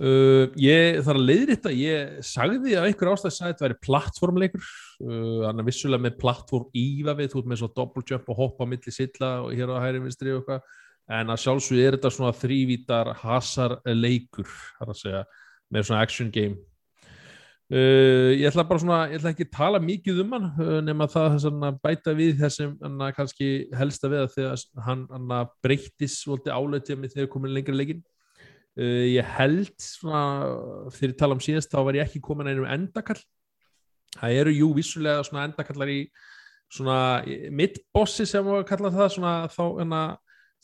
Uh, 0.00 0.48
ég 0.56 1.02
þarf 1.04 1.18
að 1.20 1.26
leiðrita, 1.28 1.70
ég 1.76 2.22
sagði 2.24 2.72
að 2.78 2.86
einhver 2.88 3.10
ástæð 3.12 3.34
sagði 3.34 3.44
að 3.44 3.52
þetta 3.52 3.66
væri 3.66 3.78
plattformleikur. 3.84 4.70
Uh, 5.04 5.42
hann 5.44 5.60
er 5.60 5.66
vissulega 5.66 6.06
með 6.06 6.16
plattform 6.22 6.70
íva 6.80 7.14
við, 7.18 7.28
þú 7.32 7.42
ert 7.42 7.50
með 7.52 7.60
svo 7.60 7.68
double 7.76 8.04
jump 8.08 8.30
og 8.32 8.38
hoppa 8.40 8.68
milli 8.70 8.94
silla 8.94 9.34
og 9.44 9.52
hér 9.52 9.74
á 9.76 9.84
hæri 9.84 10.00
vinstri 10.00 10.32
og 10.32 10.40
eitthvað, 10.40 10.78
en 11.12 11.32
að 11.34 11.42
sjálfsög 11.44 11.82
er 11.82 11.96
þetta 11.98 12.12
svona 12.16 12.34
þrývítar 12.40 13.12
hasar 13.20 13.76
leikur, 13.92 14.48
þar 14.78 14.94
að 14.94 15.00
segja 15.02 15.24
með 15.72 15.88
svona 15.88 16.04
action 16.06 16.32
game. 16.32 16.56
Uh, 17.72 18.32
ég 18.32 18.48
ætla 18.48 18.64
bara 18.68 18.80
svona, 18.80 19.02
ég 19.12 19.20
ætla 19.20 19.30
ekki 19.32 19.46
að 19.46 19.54
tala 19.58 19.78
mikið 19.80 20.24
um 20.24 20.32
hann, 20.38 20.48
uh, 20.56 20.78
nema 20.84 21.08
það 21.12 21.36
svona, 21.44 21.74
bæta 21.84 22.16
við 22.16 22.40
þessum 22.40 22.74
hann 22.80 23.04
kannski 23.16 23.52
helsta 23.76 24.08
við 24.12 24.24
að 24.24 24.34
þegar 24.38 24.64
hann, 24.88 25.04
breyttis 25.64 26.18
svolítið 26.24 26.56
áleitið 26.56 27.00
með 27.00 27.14
þegar 27.18 27.30
komin 27.36 27.54
lengri 27.56 27.76
leikin 27.76 28.02
Uh, 28.72 29.04
ég 29.12 29.26
held 29.36 29.72
svona, 29.84 30.22
þegar 30.94 31.10
ég 31.10 31.18
tala 31.20 31.36
um 31.36 31.42
síðast 31.44 31.72
þá 31.72 31.80
var 31.84 31.98
ég 31.98 32.06
ekki 32.08 32.22
komin 32.24 32.48
einum 32.48 32.68
endakall. 32.68 33.20
Það 34.16 34.38
eru 34.42 34.54
jú 34.56 34.70
vissulega 34.76 35.24
svona 35.26 35.46
endakallar 35.48 35.92
í 35.92 35.98
svona 36.72 36.98
mittbossi 37.52 38.26
sem 38.28 38.46
við 38.46 38.64
kalla 38.68 38.92
það 38.92 39.10
svona, 39.16 39.34
þá, 39.52 39.62
enna, 39.84 40.00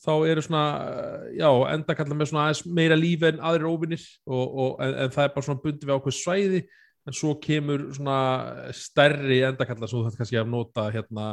þá 0.00 0.12
eru 0.30 0.44
svona 0.44 0.64
já, 1.36 1.48
endakallar 1.74 2.18
með 2.18 2.30
svona 2.32 2.74
meira 2.78 2.96
lífi 2.98 3.28
en 3.28 3.44
aðrir 3.44 3.68
óvinnir 3.68 4.04
en, 4.24 4.94
en 5.04 5.14
það 5.14 5.24
er 5.26 5.32
bara 5.36 5.48
svona 5.48 5.64
bundið 5.64 5.88
við 5.88 5.96
ákveð 5.98 6.18
svæði 6.18 6.62
en 7.08 7.16
svo 7.16 7.34
kemur 7.44 7.86
svona 7.96 8.18
stærri 8.76 9.42
endakallar 9.48 9.90
svo 9.90 10.04
þetta 10.06 10.22
kannski 10.22 10.40
að 10.40 10.52
nota 10.52 10.88
hérna 10.94 11.30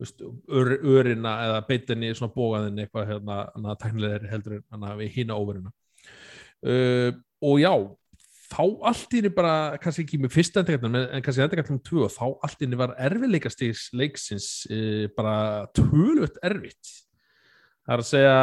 ör, 0.00 0.74
örina 0.96 1.36
eða 1.46 1.62
beitinni 1.68 2.12
svona 2.16 2.34
bógaðin 2.34 2.80
eitthvað 2.84 3.12
hérna 3.12 3.78
teknilegri 3.80 4.32
heldur 4.32 4.60
en 4.62 4.88
við 5.00 5.18
hýna 5.18 5.36
óvinnina 5.36 5.72
Uh, 6.64 7.10
og 7.44 7.58
já, 7.60 7.72
þá 8.54 8.62
allt 8.90 9.12
í 9.12 9.20
henni 9.20 9.32
bara, 9.34 9.54
kannski 9.82 10.04
ekki 10.06 10.20
með 10.22 10.32
fyrsta 10.36 10.62
endakallan 10.62 11.10
en 11.18 11.24
kannski 11.24 11.78
tvö 11.88 12.06
og 12.06 12.14
þá 12.14 12.24
allt 12.28 12.60
í 12.60 12.66
henni 12.66 12.80
var 12.80 12.94
erfiðleikastíks 13.08 13.88
leiksins 13.96 14.48
uh, 14.70 15.04
bara 15.16 15.66
tölvöld 15.76 16.40
erfitt. 16.44 16.94
Það 17.84 17.94
er 17.96 18.04
að 18.04 18.08
segja 18.08 18.38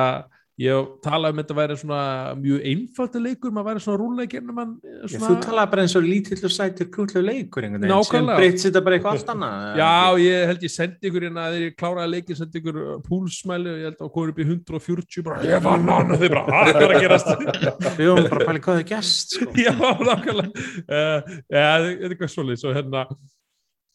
ég 0.59 0.89
tala 1.01 1.31
um 1.31 1.39
þetta 1.39 1.55
að 1.55 1.59
væri 1.61 1.77
svona 1.79 2.01
mjög 2.41 2.65
einfaldi 2.71 3.21
leikur, 3.23 3.53
maður 3.55 3.69
væri 3.69 3.83
svona 3.85 4.01
rúlega 4.01 4.31
gennum 4.35 4.57
mann 4.59 4.73
svona... 5.07 5.29
Þú 5.29 5.37
talaði 5.45 5.71
bara 5.73 5.85
eins 5.85 5.95
og 5.97 6.05
lítill 6.05 6.39
og 6.43 6.53
sætir 6.53 6.89
krútlega 6.91 7.23
leikur 7.25 7.67
einhvern 7.67 7.85
veginn, 7.87 8.07
sem 8.09 8.29
breytt 8.29 8.65
þetta 8.65 8.83
bara 8.85 8.99
eitthvað 8.99 9.17
allt 9.17 9.31
annað 9.35 9.81
Já, 9.81 9.93
ég 10.21 10.45
held 10.51 10.67
ég 10.67 10.73
sendi 10.75 11.11
ykkur 11.11 11.27
að 11.31 11.39
þegar 11.39 11.65
ég 11.65 11.77
kláraði 11.79 12.13
leikin 12.15 12.39
sendi 12.41 12.61
ykkur 12.61 12.79
púlsmæli 13.07 13.73
og 13.73 13.81
ég 13.81 13.89
held 13.89 14.05
að 14.05 14.13
komur 14.17 14.33
upp 14.35 14.41
í 14.41 14.47
140 14.49 15.27
bara, 15.27 15.41
ég 15.47 15.65
var 15.65 15.85
og 16.01 16.15
þið 16.21 16.35
bara, 16.35 16.45
hvað 16.51 16.81
er 16.85 16.95
að 16.95 17.05
gerast? 17.05 17.31
Við 17.97 18.09
höfum 18.11 18.31
bara 18.31 18.49
pælið 18.49 18.65
hvað 18.67 18.81
þið 18.81 18.89
gæst 18.91 19.37
sko. 19.37 19.51
Já, 19.65 19.73
nákvæmlega. 19.79 20.65
Uh, 20.85 21.37
ja, 21.51 21.67
þetta 21.81 21.91
er 21.91 22.13
eitthvað 22.13 22.33
svolítið, 22.35 22.61
svo 22.61 22.75
hérna 22.75 23.05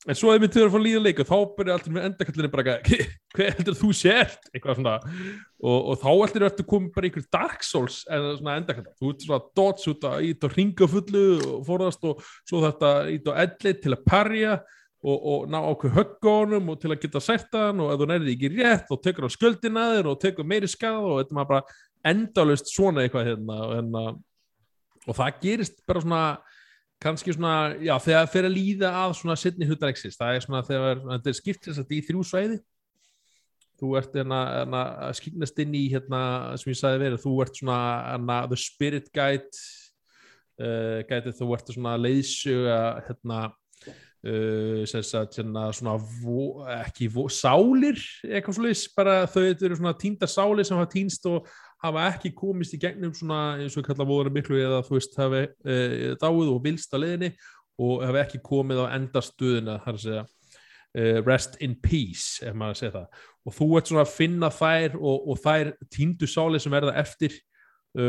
en 0.06 0.18
svo 0.18 0.32
ef 0.32 0.42
við 0.42 0.52
þurfum 0.54 0.68
að 0.68 0.74
fá 0.76 0.86
líða 0.86 1.02
leik 1.02 1.20
og 1.22 1.28
þá 1.28 1.36
byrja 1.56 1.76
alltaf 1.76 1.94
með 1.94 2.06
endakallinu 2.08 2.50
bara 2.52 2.76
hvað 2.76 3.50
heldur 3.56 3.78
þú 3.80 3.90
sért? 3.96 4.48
Eitthvað 4.52 4.78
svona. 4.78 4.94
Og, 5.56 5.78
og 5.78 5.98
þá 6.02 6.08
heldur 6.12 6.46
þú 6.46 6.50
að 6.50 6.70
koma 6.70 6.94
bara 6.94 7.08
einhver 7.08 7.26
Dark 7.36 7.66
Souls 7.66 7.98
en 8.12 8.30
svona 8.38 8.56
endakall 8.60 8.86
þú 9.00 9.12
ert 9.12 9.26
svona 9.26 9.42
dots 9.58 9.90
út 9.90 10.08
að 10.10 10.30
ít 10.30 10.46
og 10.46 10.56
ringa 10.56 10.90
fullu 10.94 11.26
og 11.50 11.60
forðast 11.66 12.08
og 12.10 12.24
svo 12.46 12.62
þetta 12.64 12.94
ít 13.16 13.30
og 13.32 13.44
ellit 13.46 13.82
til 13.82 13.94
að 13.96 14.06
parja 14.06 14.56
og, 15.06 15.16
og 15.16 15.50
ná 15.50 15.58
ákveð 15.62 15.98
höggónum 16.00 16.70
og 16.72 16.80
til 16.82 16.90
að 16.92 17.02
geta 17.04 17.22
særtan 17.22 17.82
og 17.82 17.92
ef 17.92 18.00
þú 18.00 18.08
nærið 18.10 18.32
ekki 18.32 18.52
rétt 18.56 18.88
þá 18.88 18.96
tekur 19.04 19.26
það 19.26 19.34
sköldina 19.36 19.84
þér 19.94 20.10
og 20.10 20.20
tekur 20.22 20.48
meiri 20.48 20.70
skað 20.70 21.10
og 21.10 21.20
þetta 21.20 21.36
maður 21.38 21.52
bara 21.52 21.76
endalust 22.06 22.72
svona 22.72 23.04
eitthvað 23.04 23.30
hérna 23.30 23.58
og, 23.66 23.74
hérna, 23.76 24.04
og 25.06 25.18
það 25.18 25.40
gerist 25.42 25.80
bara 25.86 26.02
svona 26.02 26.22
kannski 27.02 27.34
svona, 27.34 27.74
já, 27.82 27.94
þegar 28.02 28.30
fer 28.32 28.48
að 28.48 28.56
líða 28.56 28.92
að 29.02 29.16
svona 29.18 29.36
sittni 29.40 29.68
hutareksist, 29.68 30.18
það 30.20 30.38
er 30.38 30.46
svona 30.46 30.62
þegar 30.66 31.02
þetta 31.10 31.32
er 31.32 31.38
skipt 31.38 31.66
þess 31.66 31.76
að 31.76 31.84
þetta 31.84 31.96
í 31.96 32.06
þrjú 32.08 32.24
svæði. 32.30 32.58
Þú 33.76 33.90
ert 34.00 34.14
hérna, 34.16 34.38
hérna 34.54 34.82
að 35.04 35.18
skýrnast 35.18 35.58
inn 35.60 35.74
í 35.76 35.82
hérna 35.92 36.20
sem 36.56 36.72
ég 36.72 36.78
sagði 36.80 37.02
verið, 37.02 37.20
þú 37.26 37.34
ert 37.44 37.60
svona 37.60 37.80
hérna 38.06 38.38
the 38.48 38.58
spirit 38.60 39.10
guide 39.12 39.64
uh, 40.62 41.04
guide 41.10 41.34
þú 41.36 41.52
ert 41.56 41.72
svona 41.74 41.92
leiðsjöga 42.00 42.80
hérna 43.10 43.40
uh, 44.26 44.82
sagt 44.88 45.36
hérna 45.36 45.68
svona 45.76 45.98
vo, 46.22 46.64
ekki 46.78 47.10
vo, 47.12 47.26
sálir 47.28 48.00
eitthvað 48.24 48.58
slúðis, 48.60 48.86
bara 48.96 49.18
þau 49.28 49.42
eru 49.50 49.76
svona 49.76 49.96
týnda 50.00 50.30
sálir 50.30 50.66
sem 50.66 50.78
hafa 50.78 50.92
týnst 50.96 51.28
og 51.28 51.50
hafa 51.86 52.06
ekki 52.12 52.32
komist 52.36 52.74
í 52.76 52.80
gegnum 52.82 53.14
svona 53.16 53.56
eins 53.60 53.74
og 53.76 53.82
við 53.82 53.88
kalla 53.90 54.06
voðana 54.08 54.34
miklu 54.34 54.60
eða 54.60 54.82
þú 54.86 54.96
veist 54.96 55.18
hafi 55.20 55.42
e, 55.46 55.76
dáið 56.20 56.52
og 56.52 56.62
vilst 56.64 56.94
á 56.94 56.98
leðinni 57.00 57.32
og 57.82 58.04
hafi 58.06 58.22
ekki 58.22 58.42
komið 58.44 58.82
á 58.84 58.94
endastuðina 58.96 59.80
þar 59.84 59.98
að 59.98 60.04
segja 60.04 60.22
e, 60.26 61.02
rest 61.26 61.58
in 61.64 61.76
peace 61.82 62.46
ef 62.46 62.56
maður 62.56 62.80
segja 62.80 62.94
það. 63.00 63.26
Og 63.46 63.56
þú 63.58 63.68
ert 63.78 63.90
svona 63.90 64.06
að 64.06 64.14
finna 64.14 64.52
þær 64.54 64.96
og, 65.00 65.28
og 65.32 65.42
þær 65.44 65.74
tíndu 65.92 66.30
sáli 66.30 66.62
sem 66.62 66.74
verða 66.74 66.96
eftir 67.02 67.36
e, 67.36 68.08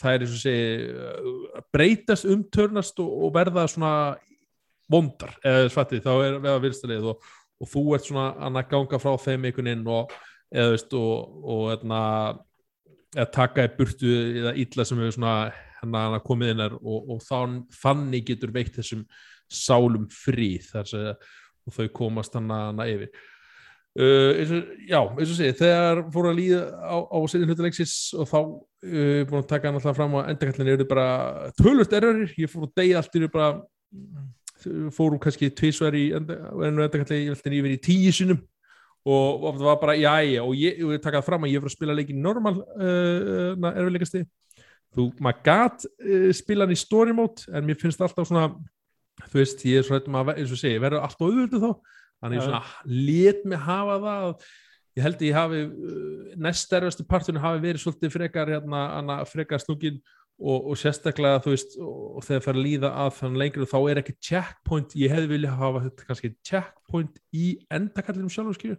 þær 0.00 0.16
er 0.16 0.26
svona 0.26 0.42
segja 0.42 1.62
breytast, 1.74 2.28
umtörnast 2.28 3.00
og, 3.02 3.14
og 3.26 3.34
verða 3.36 3.68
svona 3.70 3.94
vondar 4.92 5.32
eða 5.46 5.70
svatti 5.72 6.02
þá 6.02 6.12
er 6.18 6.36
við 6.42 6.52
að 6.52 6.66
vilst 6.66 6.84
að 6.84 6.92
leið 6.92 7.08
og, 7.14 7.32
og 7.62 7.70
þú 7.70 7.86
ert 7.96 8.06
svona 8.08 8.28
að 8.48 8.60
ganga 8.70 9.00
frá 9.00 9.16
þeim 9.22 9.48
einhvern 9.48 9.70
veginn 9.70 9.90
og 9.92 10.14
eða 10.52 10.72
veist 10.74 10.96
og, 10.96 11.36
og 11.42 11.68
etna, 11.76 12.00
eða 13.16 13.28
taka 13.34 13.66
í 13.66 13.74
burtu 13.76 14.14
eða 14.42 14.54
illa 14.62 14.86
sem 14.88 15.02
hefur 15.02 15.16
svona 15.16 15.36
hann 15.82 15.98
að 15.98 16.22
komið 16.26 16.54
inn 16.54 16.64
og, 16.64 16.98
og 17.10 17.20
þann, 17.26 17.60
þannig 17.74 18.26
getur 18.30 18.54
veikt 18.54 18.78
þessum 18.78 19.04
sálum 19.52 20.06
fríð 20.12 20.70
þar 20.72 20.96
og 21.62 21.76
þau 21.76 21.86
komast 21.94 22.34
hann 22.38 22.50
að 22.54 22.82
yfir. 22.94 23.22
Uh, 23.92 24.30
eins 24.40 24.52
og, 24.56 24.68
já, 24.88 25.00
eins 25.04 25.32
og 25.34 25.36
segi 25.36 25.56
þegar 25.58 25.98
fóru 26.14 26.30
að 26.30 26.38
líða 26.38 26.60
á, 26.80 26.96
á 26.96 27.18
setjum 27.28 27.50
hlutuleiksis 27.52 27.96
og 28.16 28.28
þá 28.30 28.38
uh, 28.40 29.18
búin 29.28 29.42
að 29.42 29.50
taka 29.50 29.68
hann 29.68 29.76
alltaf 29.76 29.98
fram 29.98 30.16
á 30.16 30.20
endakallinu 30.32 30.72
eru 30.78 30.86
bara 30.88 31.08
tölvöld 31.58 31.96
erörir, 31.98 32.32
ég 32.40 32.48
fór 32.48 32.64
að 32.70 32.72
deyja 32.80 33.02
allt 33.02 33.18
eru 33.20 33.28
bara 33.34 33.50
fóru 34.96 35.18
kannski 35.20 35.50
tvísver 35.52 35.98
í 35.98 36.06
endakallinu 36.16 36.86
ég 36.88 37.34
veldi 37.34 37.58
yfir 37.58 37.74
í 37.74 37.82
tíu 37.84 38.14
sinum 38.16 38.40
og, 39.02 39.42
og 39.42 39.56
það 39.56 39.66
var 39.66 39.80
bara, 39.80 39.96
já, 39.98 40.12
já, 40.26 40.42
og 40.44 40.54
ég, 40.58 40.78
ég 40.78 41.02
takaði 41.02 41.26
fram 41.26 41.46
að 41.46 41.54
ég 41.54 41.62
var 41.62 41.70
að 41.70 41.76
spila 41.76 41.96
leikin 41.98 42.22
normal 42.22 42.60
uh, 42.62 43.70
erfiðleikasti. 43.72 44.22
Þú, 44.92 45.08
maður 45.24 45.42
gæt 45.48 45.86
uh, 45.88 46.28
spila 46.36 46.66
hann 46.66 46.76
í 46.76 46.78
story 46.78 47.16
mode 47.16 47.48
en 47.50 47.66
mér 47.66 47.80
finnst 47.80 48.02
alltaf 48.04 48.28
svona 48.28 48.50
þú 49.26 49.40
veist, 49.40 49.64
ég 49.68 49.82
er 49.82 49.88
svona, 49.88 50.24
eins 50.36 50.52
og 50.52 50.60
segi, 50.60 50.80
verður 50.82 51.06
alltaf 51.06 51.26
auðvöldu 51.26 51.62
þá, 51.62 51.70
þannig 52.22 52.44
svona 52.46 52.62
let 53.10 53.46
mig 53.48 53.64
hafa 53.66 53.98
það 54.06 54.26
ég 54.92 55.06
held 55.06 55.16
að 55.18 55.26
ég 55.26 55.38
hafi, 55.40 55.62
uh, 55.66 56.32
næst 56.46 56.74
erfastu 56.78 57.06
partunum 57.08 57.42
hafi 57.42 57.62
verið 57.64 57.84
svolítið 57.84 58.14
frekar 58.18 58.54
hérna, 58.54 59.22
frekar 59.28 59.62
slungin 59.62 59.98
og, 60.42 60.70
og 60.72 60.78
sérstaklega 60.78 61.42
þú 61.42 61.56
veist, 61.56 61.76
og 61.82 62.22
þegar 62.24 62.38
það 62.38 62.46
fer 62.46 62.56
að 62.56 62.64
líða 62.66 62.94
að 63.02 63.12
þann 63.18 63.38
lengri 63.42 63.68
þá 63.68 63.78
er 63.80 64.00
ekki 64.02 64.16
checkpoint 64.28 64.96
ég 64.98 65.14
hefði 65.14 65.30
viljað 65.34 65.60
hafa 65.60 65.84
þetta 65.86 66.08
kannski 66.08 66.32
checkpoint 66.46 67.20
í 67.34 67.46
endakallinum 67.72 68.32
sjálf 68.32 68.52
og 68.52 68.58
skilju 68.58 68.78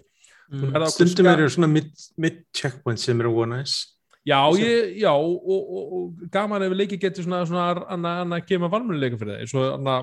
Mm. 0.52 0.88
Stundum 0.92 1.30
eru 1.32 1.50
svona 1.50 1.70
mid-checkpoint 1.72 3.02
sem 3.02 3.20
eru 3.24 3.34
vonæs. 3.38 3.78
Já, 4.24 4.40
ég, 4.56 5.00
já 5.04 5.12
og, 5.12 5.40
og, 5.44 5.80
og 5.94 6.28
gaman 6.32 6.64
ef 6.64 6.76
leiki 6.76 7.00
getur 7.00 7.26
svona, 7.26 7.42
svona 7.48 7.88
að 7.92 8.46
kemur 8.48 8.72
valmuleikum 8.72 9.20
fyrir 9.20 9.36
það 9.36 9.42
eins 9.44 9.56
og 9.58 9.66
þarna 9.68 9.96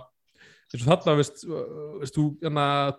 eins 0.70 0.82
og 0.84 0.90
þarna, 0.90 1.14
veist, 1.18 1.46
veist 2.02 2.18
þú 2.18 2.24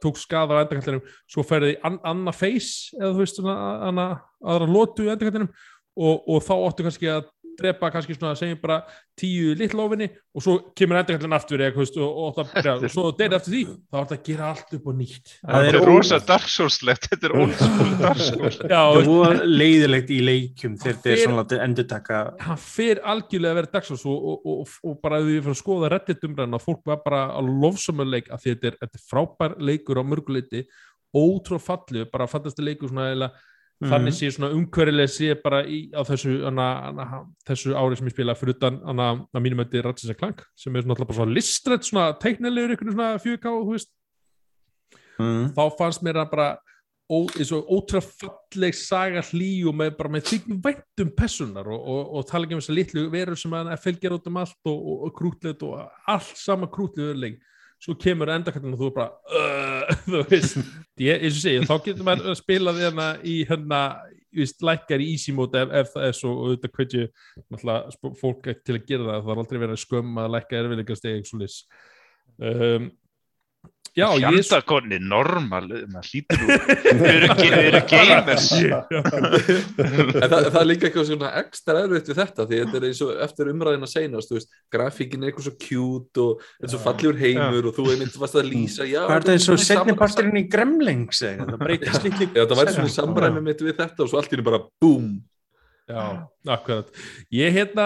tók 0.04 0.18
skada 0.20 0.58
á 0.58 0.62
endakallinum 0.64 1.04
svo 1.30 1.46
ferði 1.48 1.76
an, 1.88 2.00
annað 2.04 2.40
face 2.40 2.98
eða 2.98 3.12
þú 3.14 3.22
veist 3.22 3.38
svona 3.38 4.16
aðra 4.42 4.68
lótu 4.68 5.06
í 5.06 5.12
endakallinum 5.14 5.52
og, 5.52 6.26
og 6.26 6.42
þá 6.48 6.54
óttu 6.58 6.88
kannski 6.88 7.12
að 7.14 7.30
drepa 7.60 7.90
kannski 7.94 8.16
svona 8.16 8.34
segjum 8.38 8.60
bara 8.62 8.82
tíu 9.18 9.54
littlófinni 9.58 10.08
og 10.36 10.44
svo 10.44 10.56
kemur 10.78 11.00
endurkallin 11.00 11.36
aftur 11.36 11.64
eða, 11.64 11.82
og, 11.82 11.98
og, 12.08 12.40
og, 12.42 12.68
og 12.72 12.86
svo 12.94 13.06
deyri 13.18 13.38
aftur 13.38 13.56
því 13.56 13.62
þá 13.68 13.98
er 13.98 14.06
þetta 14.06 14.18
að 14.18 14.24
gera 14.28 14.50
allt 14.52 14.76
upp 14.78 14.88
og 14.92 14.98
nýtt. 15.00 15.34
Það 15.42 15.68
er 15.70 15.78
rosa 15.90 16.20
darksólslegt, 16.32 17.08
þetta 17.12 17.30
er 17.30 17.36
ónskóla 17.42 17.98
darksól 18.02 18.54
Það 18.62 19.26
er 19.30 19.42
leiðilegt 19.50 20.14
í 20.14 20.22
leikum 20.26 20.78
þegar 20.82 21.00
þetta 21.00 21.14
er 21.14 21.24
svona 21.26 21.46
að 21.46 21.58
endur 21.66 21.90
taka 21.92 22.22
Það 22.42 22.64
fyrir 22.68 23.04
algjörlega 23.14 23.56
að 23.56 23.60
vera 23.62 23.74
darksóls 23.76 24.08
og 24.08 24.96
bara 25.04 25.22
við 25.26 25.42
fyrir 25.42 25.56
að 25.56 25.62
skoða 25.62 25.92
rettitumræðin 25.96 26.58
að 26.58 26.66
fólk 26.70 26.88
var 26.92 27.04
bara 27.06 27.26
að 27.36 27.52
lofsumuleik 27.66 28.32
að 28.32 28.48
þetta 28.48 28.72
er, 28.72 28.80
þetta 28.86 29.02
er 29.02 29.06
frábær 29.12 29.60
leikur 29.62 30.02
á 30.02 30.04
mörguleiti 30.06 30.66
ótrúfallu, 31.12 32.06
bara 32.12 32.28
fallast 32.30 32.60
leikur 32.64 32.92
svona 32.92 33.10
eða 33.12 33.32
þannig 33.90 34.14
sé 34.14 34.30
svona 34.34 34.52
umhverfileg 34.54 35.10
sé 35.10 35.36
bara 35.42 35.64
í, 35.66 35.84
á 35.90 36.02
þessu, 36.06 36.36
hana, 36.46 36.68
hana, 36.86 37.22
þessu 37.48 37.74
ári 37.74 37.98
sem 37.98 38.10
ég 38.10 38.14
spila 38.14 38.36
fyrir 38.38 38.58
utan 38.58 38.82
hana, 38.86 39.08
að 39.34 39.46
mínum 39.46 39.64
er 39.64 39.88
Ratchis 39.88 40.14
Clank 40.20 40.44
sem 40.56 40.76
er 40.76 40.86
svona 40.86 40.98
alltaf 40.98 41.10
bara 41.10 41.20
svona 41.22 41.38
listrætt 41.38 41.88
svona 41.88 42.10
teiknilegur 42.22 42.76
ykkur 42.76 42.92
svona 42.94 43.14
4K 43.24 43.56
þú 43.56 43.72
veist. 43.72 43.94
Mm. 45.22 45.50
þá 45.54 45.64
fannst 45.78 46.06
mér 46.06 46.22
það 46.22 46.30
bara 46.32 46.50
ó, 47.12 47.18
eins 47.36 47.52
og 47.56 47.68
ótrúlega 47.68 48.08
falleg 48.22 48.78
saga 48.78 49.24
hlý 49.32 49.52
og 49.70 49.76
með, 49.78 49.94
bara 49.98 50.14
með 50.16 50.28
þykjum 50.30 50.62
væntum 50.66 51.14
personar 51.18 51.70
og, 51.72 51.82
og, 51.82 52.04
og 52.18 52.28
tala 52.30 52.48
ekki 52.48 52.58
um 52.58 52.62
þessar 52.64 52.78
litlu 52.78 53.06
verur 53.14 53.40
sem 53.40 53.56
að 53.58 53.72
fylgja 53.84 54.14
út 54.16 54.30
um 54.32 54.40
allt 54.42 54.72
og, 54.72 54.92
og, 54.96 55.10
krútlet 55.18 55.66
og 55.68 55.82
allt 56.12 56.38
sama 56.40 56.70
krútlet 56.72 57.10
öðurleik 57.10 57.42
svo 57.82 57.96
kemur 57.98 58.30
endakallin 58.30 58.76
og 58.76 58.82
þú 58.82 58.90
er 58.90 58.96
bara 58.96 59.12
uh, 59.34 59.94
þú 60.12 60.24
veist, 60.30 60.58
ég, 61.02 61.22
eins 61.22 61.38
og 61.38 61.44
segja 61.44 61.68
þá 61.70 61.76
getur 61.88 62.08
maður 62.08 62.34
að 62.34 62.42
spila 62.42 62.76
því 62.76 62.86
hérna 62.88 63.08
í 63.26 63.36
hérna, 63.50 63.82
víst, 64.38 64.62
lækkar 64.66 65.04
í 65.04 65.12
easy 65.16 65.36
mode 65.36 65.62
ef, 65.66 65.74
ef 65.82 65.94
það 65.96 66.08
er 66.08 66.18
svo, 66.18 66.34
og 66.36 66.52
auðvitað 66.52 66.76
hverju 66.78 67.08
náttúrulega 67.52 68.14
fólk 68.22 68.52
til 68.62 68.78
að 68.78 68.86
gera 68.88 69.08
það. 69.08 69.24
Það 69.26 69.34
er 69.34 69.44
aldrei 69.44 69.62
verið 69.64 69.76
að 69.76 69.84
skömma 69.86 70.26
að 70.26 70.36
lækka 70.38 70.60
erfiðleikast 70.62 71.08
eða 71.10 71.22
eitthvað 71.22 71.48
um, 72.52 72.90
já, 73.98 74.06
ég 74.16 74.36
Hjartakonni, 74.38 74.98
normal, 75.04 75.66
maður 75.92 76.08
hlýtur 76.08 76.40
nú, 76.40 76.48
við 77.02 77.10
erum, 77.12 77.34
ge- 77.36 77.50
við 77.52 77.66
erum 77.72 77.88
gamers. 77.92 78.46
En 80.22 80.30
það, 80.32 80.46
það 80.54 80.60
er 80.62 80.68
líka 80.70 80.88
eitthvað 80.88 81.08
svona 81.10 81.32
ekstra 81.42 81.76
erfitt 81.86 82.10
við 82.12 82.20
þetta 82.22 82.46
því 82.48 82.60
þetta 82.62 82.80
er 82.80 82.86
eins 82.90 83.02
og 83.06 83.12
eftir 83.26 83.50
umræðina 83.52 83.90
seinast 83.92 84.32
þú 84.32 84.38
veist, 84.38 84.52
grafíkin 84.76 85.24
er 85.26 85.32
eitthvað 85.32 85.48
svo 85.50 85.56
cute 85.66 86.24
og 86.26 86.46
er 86.64 86.72
svo 86.74 86.82
fallegur 86.86 87.20
heimur 87.22 87.70
og 87.72 87.76
þú 87.78 87.88
einmitt 87.96 88.18
varst 88.22 88.40
að 88.40 88.50
lýsa 88.52 88.88
já, 88.88 89.02
Hvað 89.08 89.18
er 89.18 89.28
það 89.28 89.36
eins 89.36 89.50
og 89.50 89.60
þetta 89.60 89.68
setni 89.72 89.94
sam- 89.96 90.02
parturinn 90.04 90.40
í 90.42 90.46
Gremlings? 90.56 91.24
Það 91.26 91.58
breytist 91.66 92.04
líkli 92.08 92.30
Já, 92.32 92.44
það 92.46 92.58
væri 92.62 92.76
svona 92.78 92.96
samræmi 92.96 93.46
mitt 93.50 93.66
við 93.68 93.76
þetta 93.82 94.06
og 94.06 94.12
svo 94.14 94.22
allt 94.22 94.32
í 94.32 94.38
henni 94.38 94.48
bara 94.52 94.64
BOOM 94.82 95.12
Já, 95.92 96.04
akkurat. 96.56 96.88
Ég 97.36 97.52
hérna, 97.58 97.86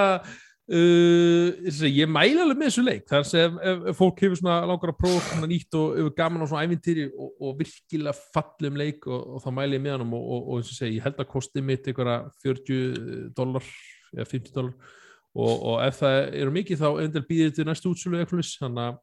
uh, 0.74 1.86
ég 1.86 2.10
mæla 2.10 2.44
alveg 2.46 2.60
með 2.60 2.70
þessu 2.72 2.84
leik, 2.86 3.06
þar 3.10 3.28
sem 3.30 3.60
ef, 3.62 3.86
ef 3.92 4.00
fólk 4.00 4.24
hefur 4.26 4.40
svona 4.40 4.58
langar 4.70 4.94
að 4.94 5.00
prófa 5.04 5.40
nýtt 5.46 5.78
og 5.80 5.96
hefur 6.00 6.16
gaman 6.18 6.46
á 6.46 6.50
svona 6.50 6.66
ævintýri 6.66 7.08
og, 7.14 7.32
og 7.40 7.56
virkilega 7.62 8.16
fallum 8.36 8.82
leik 8.82 9.08
og, 9.08 9.24
og 9.36 9.46
þá 9.46 9.50
mæla 9.60 9.78
ég 9.78 9.86
með 9.86 9.98
hann 9.98 10.14
og, 10.18 10.28
og, 10.38 10.52
eins 10.58 10.74
og 10.74 10.80
segi, 10.80 11.00
ég 11.00 11.08
held 11.08 11.22
að 11.22 11.32
kosti 11.32 11.66
mitt 11.66 11.90
einhverja 11.90 12.20
40 12.46 13.34
dólar 13.38 13.74
eða 14.16 14.30
50 14.34 14.56
dólar 14.56 14.94
og, 15.36 15.76
ef 15.84 16.00
það 16.00 16.20
eru 16.42 16.56
mikið 16.56 16.84
þá 16.84 16.90
endel 17.04 17.26
býðið 17.28 17.58
til 17.58 17.68
næstu 17.68 17.92
útsölu 17.92 18.22
eitthvað 18.24 18.96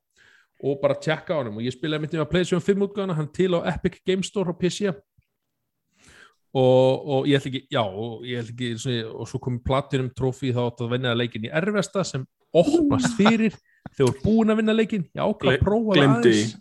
og 0.63 0.79
bara 0.79 0.95
tjekka 0.95 1.35
á 1.35 1.39
hann 1.43 1.57
og 1.57 1.65
ég 1.65 1.75
spilaði 1.75 2.05
mitt 2.05 2.13
um 2.15 2.23
að 2.23 2.31
PlayStation 2.31 2.63
5 2.63 2.85
útgáðana, 2.87 3.17
hann 3.19 3.31
til 3.35 3.51
á 3.59 3.67
Epic 3.73 3.99
Game 4.07 4.23
Store 4.23 4.55
á 4.55 4.55
PC 4.55 4.93
og, 6.53 7.07
og 7.09 7.29
ég 7.31 7.39
ætla 7.39 7.51
ekki, 7.53 7.63
já 7.73 7.83
og 7.83 8.27
ég 8.29 8.43
ætla 8.43 8.53
ekki, 8.55 8.71
svona, 8.83 9.05
og 9.17 9.31
svo 9.31 9.41
komið 9.43 9.63
Platinum 9.69 10.11
trófi 10.17 10.53
þá 10.53 10.63
átt 10.67 10.83
að 10.85 10.93
vinna 10.97 11.15
leikin 11.17 11.47
í 11.49 11.53
erfesta 11.61 12.05
sem 12.05 12.27
opnast 12.53 13.17
fyrir 13.17 13.57
þegar 13.95 13.97
þú 13.97 14.11
ert 14.11 14.27
búin 14.27 14.53
að 14.53 14.61
vinna 14.61 14.77
leikin 14.77 15.07
ég 15.09 15.23
ákvað 15.25 15.57
að 15.57 15.65
prófa 15.65 15.97
það 15.97 16.17
aðeins. 16.17 16.57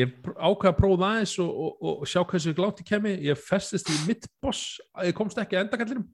ég 0.00 0.16
pr- 0.24 0.36
ákvað 0.36 0.70
að 0.72 0.78
prófa 0.80 1.00
það 1.00 1.06
aðeins 1.10 1.36
og, 1.44 1.54
og, 1.64 1.86
og, 1.92 2.04
sjá 2.10 2.20
hversu 2.32 2.56
glátt 2.58 2.82
ég 2.84 2.90
kemi 2.90 3.14
ég 3.24 3.40
festist 3.40 3.88
í 3.88 4.00
mitt 4.08 4.28
boss 4.44 4.76
ég 5.00 5.16
komst 5.16 5.40
ekki 5.40 5.56
að 5.56 5.66
endakallinum 5.66 6.08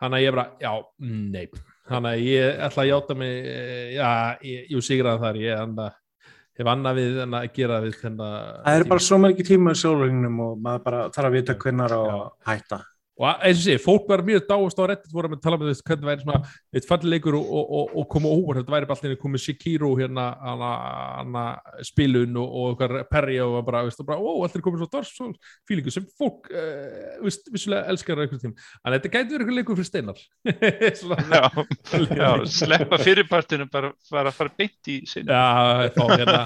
þannig 0.00 0.18
að 0.18 0.26
ég 0.26 0.36
bara, 0.36 0.46
já, 0.60 0.72
nei. 1.08 1.46
Þannig 1.86 2.10
að 2.10 2.24
ég 2.26 2.58
ætla 2.66 2.82
að 2.82 2.90
játa 2.90 3.14
mig 3.16 3.36
eh, 3.48 3.94
já, 3.94 4.08
ég, 4.44 4.66
ég 4.74 4.84
sigraði 4.84 5.22
þar 5.22 5.38
ég 5.40 5.60
anda, 5.62 5.86
hef 6.56 6.70
annað 6.72 7.00
við 7.00 7.22
en 7.26 7.36
að 7.36 7.46
gera 7.56 7.80
við 7.84 7.96
þennan 8.02 8.34
Það 8.64 8.78
eru 8.80 8.88
bara 8.92 9.06
svo 9.06 9.18
margir 9.22 9.48
tíma 9.48 9.74
í 9.74 9.80
sólringnum 9.80 10.42
og 10.46 10.60
maður 10.64 10.84
bara 10.86 11.02
þarf 11.14 11.30
að 11.30 11.36
vita 11.38 11.56
hvennar 11.62 11.96
á 11.96 12.00
að 12.00 12.22
hætta. 12.50 12.78
Og 13.16 13.26
eins 13.46 13.62
og 13.62 13.64
sé, 13.64 13.74
fólk 13.80 14.08
var 14.10 14.20
mjög 14.26 14.42
dáast 14.50 14.76
á 14.76 14.84
reddit 14.90 15.12
voru 15.14 15.30
að 15.32 15.40
tala 15.40 15.56
með 15.60 15.70
þess 15.72 15.84
hvernig 15.88 16.08
væri 16.10 16.24
svona 16.24 16.40
eitt 16.76 16.88
fallileikur 16.88 17.36
og, 17.38 17.46
og, 17.48 17.70
og, 17.78 17.94
og 18.02 18.08
koma 18.12 18.28
óvart. 18.28 18.58
Þetta 18.60 18.74
væri 18.74 18.88
bara 18.90 19.00
allir 19.06 19.20
komið 19.22 19.42
Shikiro 19.46 19.92
hérna 19.96 20.26
hana, 20.42 20.72
hana, 21.22 21.44
spilun 21.88 22.36
og, 22.42 22.82
perri 23.08 23.38
og 23.40 23.56
bara, 23.64 23.84
veist, 23.86 24.02
bara 24.04 24.20
ó, 24.20 24.44
allir 24.44 24.64
komið 24.66 24.84
svo 24.84 25.02
Souls 25.06 25.54
fílingu 25.68 25.94
sem 25.94 26.04
fólk 26.18 26.50
uh, 26.52 27.16
veist, 27.24 27.48
vissulega 27.54 27.88
elskar 27.94 28.20
einhvern 28.20 28.42
tím 28.42 28.52
en 28.56 28.96
þetta 28.98 29.12
gæti 29.14 29.32
verið 29.32 29.46
eitthvað 29.46 29.58
leikur 29.62 29.80
fyrir 29.80 29.90
steinar. 29.90 30.20
Svona, 31.00 31.22
Já, 31.26 31.42
já, 32.20 32.30
sleppa 32.52 32.98
fyrirpartinu 33.00 33.66
bara, 33.72 33.94
bara 34.12 34.32
fara 34.34 34.52
beint 34.58 34.92
í 34.92 35.00
sinni. 35.08 35.32
já, 35.32 35.88
fá 35.96 36.04
hérna 36.12 36.44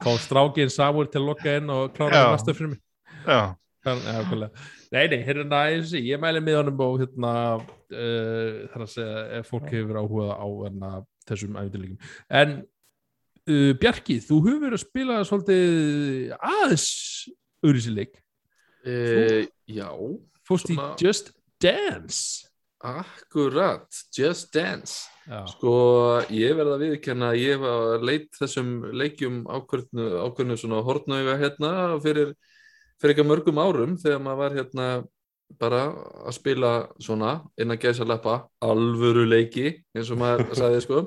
fá 0.00 0.10
strákin 0.24 0.72
Samur 0.72 1.08
til 1.12 1.20
að 1.22 1.28
lokka 1.30 1.56
inn 1.60 1.70
og 1.72 1.92
klára 1.96 2.24
það 2.24 2.32
master 2.34 2.56
fyrir 2.58 2.72
mig 2.74 2.82
Já. 3.26 3.40
Nei, 3.86 5.04
nei, 5.12 5.18
hérna, 5.26 5.60
ég, 5.70 6.20
mæli 6.22 6.42
með 6.42 6.60
honum 6.60 6.82
og 6.86 7.00
hérna, 7.02 7.32
uh, 7.62 8.64
þar 8.72 8.86
að 8.86 8.92
segja, 8.92 9.24
ef 9.40 9.50
fólk 9.52 9.68
hefur 9.74 10.00
áhugað 10.02 10.32
á 10.34 10.46
hérna, 10.64 10.92
þessum 11.28 11.58
æfintilíkum. 11.60 12.12
En 12.42 12.56
uh, 12.62 13.72
Bjarki, 13.82 14.20
þú 14.24 14.40
hefur 14.46 14.62
verið 14.66 14.78
að 14.78 14.84
spila 14.84 15.20
svolítið 15.28 16.36
aðeins 16.38 16.88
auðvísileik. 17.64 18.22
e, 18.86 19.46
Já, 19.74 19.90
Fórst 20.46 20.70
í 20.70 20.76
Just 21.02 21.32
Dance. 21.62 22.46
akkurat 22.86 23.88
Just 24.14 24.52
Dance 24.54 25.08
Já, 25.26 25.40
Sko, 25.50 25.72
ég 26.30 26.54
verða 26.54 26.76
að 26.76 26.82
viðkenna 26.84 27.32
að 27.32 27.40
ég 27.40 27.58
var 27.58 28.04
leitt 28.06 28.36
þessum 28.38 28.68
leikjum 28.94 29.40
ákveðnu 29.50 30.58
svona 30.60 30.84
hortnauga 30.86 31.34
hérna 31.40 31.72
fyrir, 32.04 32.36
fyrir 33.00 33.16
ekki 33.16 33.26
mörgum 33.26 33.60
árum 33.60 33.96
þegar 34.00 34.22
maður 34.24 34.42
var 34.42 34.56
hérna 34.56 34.88
bara 35.60 35.82
að 36.26 36.36
spila 36.36 36.70
svona 37.02 37.38
innan 37.60 37.78
gæsa 37.78 38.06
leppa 38.06 38.46
alvöru 38.64 39.26
leiki 39.28 39.68
eins 39.94 40.10
og 40.10 40.20
maður 40.20 40.54
sagði 40.60 40.84
sko. 40.84 41.02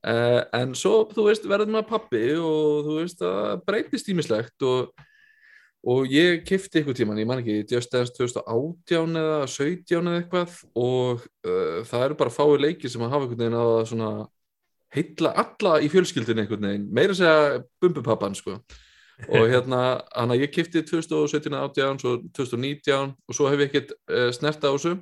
Uh, 0.00 0.40
en 0.56 0.72
svo, 0.76 1.04
þú 1.12 1.26
veist, 1.28 1.46
verður 1.48 1.74
maður 1.74 1.90
pappi 1.90 2.24
og 2.40 2.86
þú 2.86 2.98
veist, 3.02 3.20
það 3.20 3.64
breytist 3.66 4.08
ímislegt 4.08 4.64
og, 4.64 5.02
og 5.92 6.08
ég 6.08 6.40
kifti 6.48 6.80
ykkur 6.80 6.96
tíman, 6.96 7.20
ég 7.20 7.28
man 7.28 7.42
ekki, 7.42 7.58
Just 7.68 7.92
Dance 7.92 8.14
2018 8.16 9.20
eða 9.20 9.40
17 9.44 9.98
eða 10.00 10.22
eitthvað 10.22 10.56
og 10.72 11.26
uh, 11.44 11.80
það 11.88 12.06
eru 12.06 12.20
bara 12.22 12.32
fáið 12.32 12.64
leiki 12.64 12.92
sem 12.92 13.04
að 13.04 13.12
hafa 13.12 13.28
einhvern 13.28 13.44
veginn 13.44 13.58
að 13.60 13.74
svona 13.92 14.12
heilla 14.96 15.34
alla 15.44 15.74
í 15.84 15.90
fjölskyldinu 15.92 16.44
einhvern 16.46 16.70
veginn, 16.70 16.88
meira 16.96 17.14
að 17.14 17.20
segja 17.20 17.60
bumbupappan 17.84 18.40
sko 18.40 18.56
og 19.28 19.46
hérna, 19.50 19.80
hann 20.14 20.32
að 20.34 20.44
ég 20.44 20.52
kifti 20.54 20.82
2017, 20.86 21.54
18, 21.56 22.00
svo 22.02 22.16
2019 22.36 23.12
og 23.12 23.36
svo 23.36 23.50
hef 23.50 23.62
ég 23.62 23.70
ekkert 23.70 23.94
uh, 24.10 24.30
snert 24.34 24.64
á 24.64 24.70
þessu. 24.70 24.96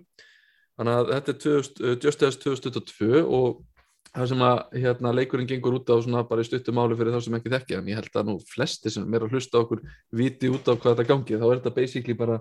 Þannig 0.78 0.98
að 0.98 1.10
þetta 1.14 1.32
er 1.32 1.40
2000, 1.44 1.80
uh, 1.84 1.96
Just 2.02 2.22
Dance 2.22 2.42
2022 2.42 3.22
og 3.24 3.62
það 4.08 4.28
sem 4.32 4.44
að 4.48 4.60
hérna, 4.82 5.14
leikurinn 5.14 5.48
gengur 5.50 5.78
út 5.78 5.90
á 5.92 5.96
svona 6.02 6.24
bara 6.26 6.42
í 6.42 6.48
stuttum 6.48 6.78
máli 6.78 6.96
fyrir 6.98 7.14
þá 7.14 7.24
sem 7.24 7.38
ekki 7.38 7.52
þekki 7.54 7.78
en 7.78 7.90
ég 7.92 7.98
held 8.00 8.14
að 8.16 8.30
nú 8.30 8.36
flesti 8.48 8.92
sem 8.92 9.14
er 9.14 9.26
að 9.26 9.34
hlusta 9.36 9.62
okkur 9.62 9.82
viti 10.16 10.50
út 10.50 10.66
á 10.66 10.72
hvað 10.74 10.94
þetta 10.94 11.08
gangi. 11.12 11.40
Þá 11.40 11.48
er 11.48 11.58
þetta 11.60 11.74
basically 11.76 12.16
bara 12.18 12.38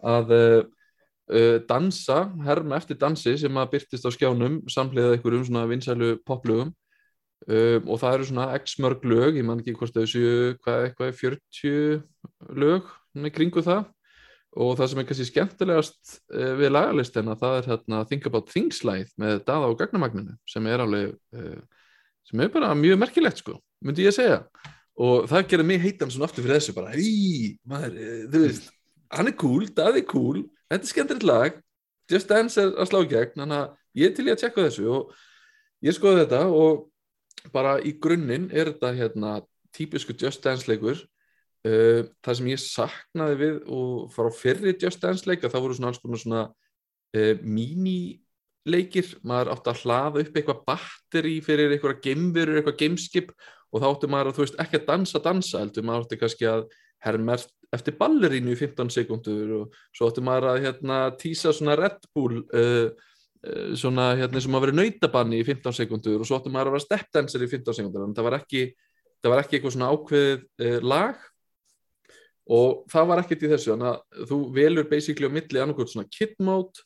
að 0.00 0.36
uh, 0.36 0.60
dansa, 1.68 2.24
herma 2.46 2.78
eftir 2.80 2.98
dansi 3.00 3.36
sem 3.38 3.58
að 3.60 3.72
byrtist 3.76 4.06
á 4.06 4.10
skjánum 4.14 4.60
samlega 4.70 5.16
einhverjum 5.16 5.46
svona 5.46 5.66
vinsælu 5.70 6.16
poplögum 6.26 6.72
um, 7.46 7.86
og 7.88 8.00
það 8.02 8.16
eru 8.16 8.28
svona 8.28 8.48
x 8.58 8.76
mörg 8.82 9.06
lög, 9.08 9.38
ég 9.38 9.46
man 9.46 9.62
ekki 9.62 9.76
hvort 9.78 9.96
þau 9.96 10.06
séu 10.08 10.52
hvað 10.64 10.86
eitthvað, 10.88 11.14
40 11.20 12.58
lög 12.60 12.90
með 13.16 13.34
kringu 13.36 13.64
það. 13.66 13.88
Og 14.60 14.72
það 14.78 14.88
sem 14.90 15.00
er 15.00 15.06
kannski 15.06 15.28
skemmtilegast 15.28 16.16
uh, 16.34 16.54
við 16.58 16.74
lagalistina 16.74 17.36
það 17.38 17.60
er 17.60 17.70
hérna 17.70 18.02
Think 18.10 18.26
About 18.26 18.50
Things 18.50 18.82
læð 18.82 19.12
með 19.20 19.44
Dada 19.44 19.70
og 19.70 19.78
Gagnamagninu 19.78 20.34
sem 20.50 20.66
er 20.66 20.82
alveg 20.82 21.14
uh, 21.38 21.60
sem 22.26 22.42
er 22.42 22.50
bara 22.52 22.74
mjög 22.78 22.98
merkilegt 22.98 23.44
sko, 23.44 23.60
myndi 23.84 24.08
ég 24.08 24.14
að 24.14 24.18
segja. 24.18 24.42
Og 25.00 25.30
það 25.30 25.46
gerir 25.52 25.68
mig 25.68 25.80
heitan 25.84 26.10
svona 26.10 26.26
aftur 26.26 26.44
fyrir 26.44 26.58
þessu 26.58 26.74
bara, 26.76 26.90
hei, 26.92 27.56
maður, 27.70 27.94
uh, 27.94 28.26
þú 28.32 28.44
veist 28.48 28.70
hann 29.14 29.30
er 29.30 29.36
cool, 29.38 29.66
Dadi 29.74 30.02
er 30.02 30.08
cool 30.10 30.44
þetta 30.70 30.82
er 30.82 30.92
skemmtilegt 30.92 31.26
lag 31.26 31.58
Just 32.10 32.30
Dance 32.30 32.58
er 32.58 32.72
að 32.74 32.90
slá 32.90 33.02
gegn, 33.06 33.36
þannig 33.38 33.58
að 33.60 34.00
ég 34.00 34.10
er 34.10 34.14
til 34.16 34.26
í 34.26 34.32
að 34.32 34.40
tjekka 34.42 34.64
þessu 34.66 34.86
og 34.90 35.12
ég 35.86 35.94
skoði 35.94 36.24
þetta 36.24 36.40
og 36.50 36.86
bara 37.54 37.78
í 37.82 37.94
grunninn 38.02 38.48
er 38.52 38.72
þetta 38.72 38.92
hérna 38.96 39.32
típisku 39.76 40.16
Just 40.18 40.44
Dance 40.44 40.68
leikur. 40.70 41.00
Uh, 41.60 42.08
það 42.24 42.38
sem 42.38 42.48
ég 42.48 42.60
saknaði 42.62 43.36
við 43.36 43.56
og 43.68 44.08
fara 44.14 44.32
á 44.32 44.38
fyrri 44.38 44.72
Just 44.80 45.02
Dance 45.02 45.28
leika 45.28 45.50
það 45.52 45.66
voru 45.66 45.76
svona 45.76 45.90
alls 45.92 46.00
konar 46.00 46.22
svona 46.22 46.44
uh, 46.48 47.34
mínileikir 47.44 49.10
maður 49.20 49.52
átti 49.54 49.72
að 49.74 49.82
hlaða 49.82 50.22
upp 50.22 50.38
eitthvað 50.40 50.62
batteri 50.70 51.34
fyrir 51.44 51.74
eitthvað 51.74 52.00
geimverur, 52.06 52.60
eitthvað 52.60 52.78
gameskip 52.80 53.34
og 53.70 53.82
þá 53.82 53.88
átti 53.90 54.10
maður 54.10 54.30
að 54.30 54.38
þú 54.38 54.46
veist 54.46 54.62
ekki 54.64 54.80
að 54.80 54.88
dansa 54.88 55.22
dansa 55.26 55.60
heldur. 55.60 55.86
Maður 55.86 56.06
átti 56.06 56.20
kannski 56.22 56.48
að 56.48 56.64
herma 57.04 57.36
eftir 57.76 57.96
ballerínu 58.00 58.54
í 58.54 58.58
15 58.58 58.90
sekundur 58.96 59.52
og 59.60 59.78
svo 59.92 60.08
átti 60.08 60.24
maður 60.24 60.54
að 60.54 60.64
hérna 60.64 61.02
tísa 61.20 61.52
svona 61.54 61.76
Red 61.78 62.08
Bull 62.16 62.40
uh, 62.56 62.88
svona 63.78 64.10
hérna 64.18 64.40
sem 64.42 64.56
að 64.56 64.66
vera 64.66 64.76
nautabanni 64.76 65.40
í 65.40 65.44
15 65.46 65.76
sekundur 65.78 66.20
og 66.20 66.28
svo 66.28 66.36
átti 66.36 66.52
maður 66.52 66.72
að 66.72 66.76
vera 66.76 66.84
stepdancer 66.84 67.44
í 67.44 67.48
15 67.48 67.78
sekundur 67.78 68.04
en 68.04 68.14
það 68.16 68.26
var 68.26 68.36
ekki, 68.36 68.64
það 69.22 69.32
var 69.32 69.42
ekki 69.42 69.56
eitthvað 69.56 69.74
svona 69.76 69.92
ákveðið 69.94 70.66
uh, 70.66 70.88
lag. 70.92 71.22
Og 72.50 72.82
það 72.90 73.06
var 73.06 73.22
ekkert 73.22 73.44
í 73.46 73.50
þessu 73.52 73.70
þannig 73.72 73.88
að 73.92 74.26
þú 74.28 74.38
velur 74.56 74.88
basically 74.90 75.30
á 75.30 75.36
milli 75.36 75.62
annarkot 75.62 75.92
svona 75.92 76.10
kit 76.10 76.34
mode 76.42 76.82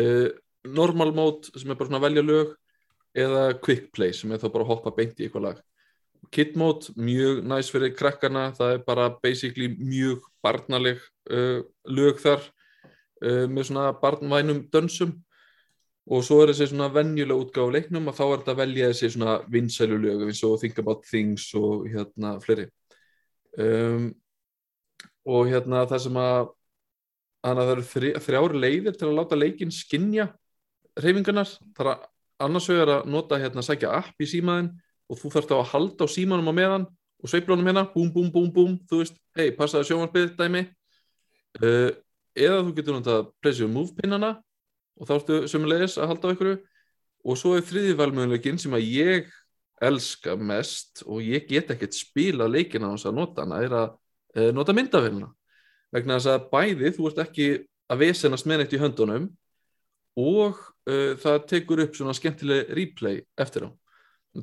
uh, 0.00 0.28
normal 0.68 1.12
mode 1.14 1.52
sem 1.54 1.70
er 1.70 1.78
bara 1.78 1.88
svona 1.88 2.00
að 2.02 2.06
velja 2.08 2.24
lög 2.26 2.52
eða 3.18 3.44
quick 3.62 3.88
play 3.94 4.12
sem 4.12 4.32
er 4.34 4.42
þá 4.42 4.48
bara 4.50 4.66
að 4.66 4.72
hoppa 4.74 4.92
beint 4.96 5.16
í 5.16 5.26
eitthvað 5.26 5.46
lag. 5.46 5.62
Kit 6.34 6.58
mode, 6.58 6.92
mjög 6.98 7.40
næs 7.48 7.70
fyrir 7.72 7.94
krakkana 7.96 8.50
það 8.58 8.74
er 8.74 8.84
bara 8.84 9.06
basically 9.22 9.70
mjög 9.78 10.26
barnaleg 10.44 11.00
uh, 11.32 11.62
lög 11.88 12.20
þar 12.20 12.42
uh, 12.42 13.46
með 13.48 13.70
svona 13.70 13.86
barnvænum 14.02 14.66
dönsum 14.74 15.16
og 16.08 16.24
svo 16.24 16.40
er 16.42 16.52
þessi 16.52 16.70
svona 16.70 16.88
venjulega 16.92 17.36
útgáð 17.42 17.74
leiknum 17.74 18.08
og 18.08 18.16
þá 18.16 18.22
er 18.24 18.36
þetta 18.40 18.52
að 18.54 18.60
velja 18.62 18.90
þessi 18.92 19.10
svona 19.14 19.34
vinsælu 19.52 19.98
lög 20.00 20.24
eins 20.26 20.42
og 20.48 20.56
Think 20.62 20.78
About 20.80 21.04
Things 21.04 21.48
og 21.58 21.88
hérna 21.92 22.36
fleiri. 22.40 22.68
Um, 23.58 24.12
og 25.28 25.50
hérna 25.50 25.84
það 25.88 26.04
sem 26.06 26.20
að 26.20 26.52
þannig 27.44 27.62
að 27.62 27.68
það 27.68 27.74
eru 27.74 27.86
þrjá, 27.92 28.12
þrjár 28.24 28.54
leiðir 28.64 28.96
til 28.98 29.08
að 29.08 29.18
láta 29.18 29.38
leikin 29.38 29.74
skinja 29.74 30.28
reyfingarnar 30.98 31.50
það 31.76 31.84
er 31.84 31.90
að 31.92 32.06
annars 32.48 32.68
vegar 32.70 32.92
að 32.94 33.10
nota 33.12 33.38
hérna 33.40 33.64
sækja 33.66 33.92
app 33.98 34.22
í 34.22 34.28
símaðin 34.30 34.72
og 35.08 35.20
þú 35.20 35.32
þarfst 35.34 35.52
þá 35.52 35.58
að 35.58 35.70
halda 35.72 36.06
á 36.06 36.14
símanum 36.14 36.50
á 36.50 36.54
meðan 36.54 36.88
og 37.18 37.30
sveiplunum 37.30 37.66
hérna, 37.66 37.84
búm, 37.90 38.10
búm, 38.14 38.28
búm, 38.30 38.50
búm 38.54 38.74
þú 38.88 39.02
veist, 39.02 39.16
hei, 39.34 39.50
passaði 39.56 39.88
sjónvarpið 39.88 40.36
dæmi. 40.38 40.68
Uh, 41.58 41.90
eða 42.38 42.60
þú 42.62 42.74
getur 42.76 42.94
náttúrulega 42.94 43.30
pressið 43.42 43.72
move 43.72 43.96
pinnana 43.96 44.36
og 44.98 45.08
þá 45.08 45.14
ertu 45.18 45.38
sömulegis 45.50 45.96
að 45.98 46.12
halda 46.12 46.30
á 46.30 46.34
ykkur 46.34 46.52
og 47.28 47.38
svo 47.38 47.54
er 47.58 47.66
þriði 47.66 47.96
valmöðuleikin 47.98 48.60
sem 48.60 48.74
að 48.76 48.86
ég 48.90 49.32
elska 49.84 50.34
mest 50.38 51.04
og 51.06 51.22
ég 51.22 51.46
get 51.48 51.70
ekkert 51.74 51.96
spila 51.96 52.48
leikina 52.50 52.90
á 52.90 52.94
þess 52.94 53.10
að 53.10 53.18
nota 53.18 53.44
hana 53.44 53.60
er 53.62 53.74
að 53.78 53.90
uh, 54.38 54.50
nota 54.54 54.74
myndavélina. 54.74 55.28
Vegna 55.94 56.18
þess 56.18 56.32
að 56.32 56.48
bæði 56.52 56.94
þú 56.96 57.10
ert 57.10 57.20
ekki 57.24 57.48
að 57.88 58.02
vesenast 58.02 58.48
með 58.48 58.62
neitt 58.62 58.74
í 58.74 58.80
höndunum 58.82 59.28
og 60.18 60.58
uh, 60.90 61.12
það 61.20 61.44
tekur 61.52 61.84
upp 61.86 61.98
svona 61.98 62.16
skemmtileg 62.16 62.72
replay 62.74 63.22
eftir 63.38 63.68
á. 63.68 63.70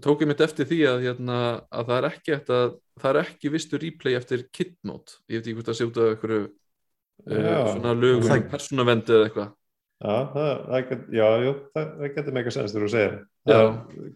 Tók 0.01 0.23
ég 0.23 0.27
mitt 0.27 0.41
eftir 0.43 0.67
því 0.67 0.79
að, 0.89 1.03
hérna, 1.05 1.39
að 1.71 1.91
það 1.91 1.97
er 1.97 2.07
ekki 2.09 2.31
eftir 2.35 2.55
að, 2.57 2.71
það 2.99 3.11
er 3.11 3.19
ekki 3.21 3.51
vistu 3.53 3.79
replay 3.79 4.17
eftir 4.17 4.47
mode 4.83 5.19
ég 5.29 5.37
veit 5.39 5.45
ekki 5.45 5.57
hvort 5.59 5.71
að 5.71 5.77
sjúta 5.79 6.07
einhverju 6.09 6.41
uh, 6.47 7.45
Já. 7.45 7.59
svona 7.69 7.93
lögum 7.95 8.33
um 8.33 8.49
persónavendi 8.51 9.15
eða 9.15 9.29
eitthvað 9.29 9.53
Já, 9.95 10.27
það, 11.71 12.01
getur 12.17 12.35
mega 12.35 12.51
sens 12.51 12.73
þegar 12.73 12.83
þú 12.83 12.91
segir. 12.91 13.13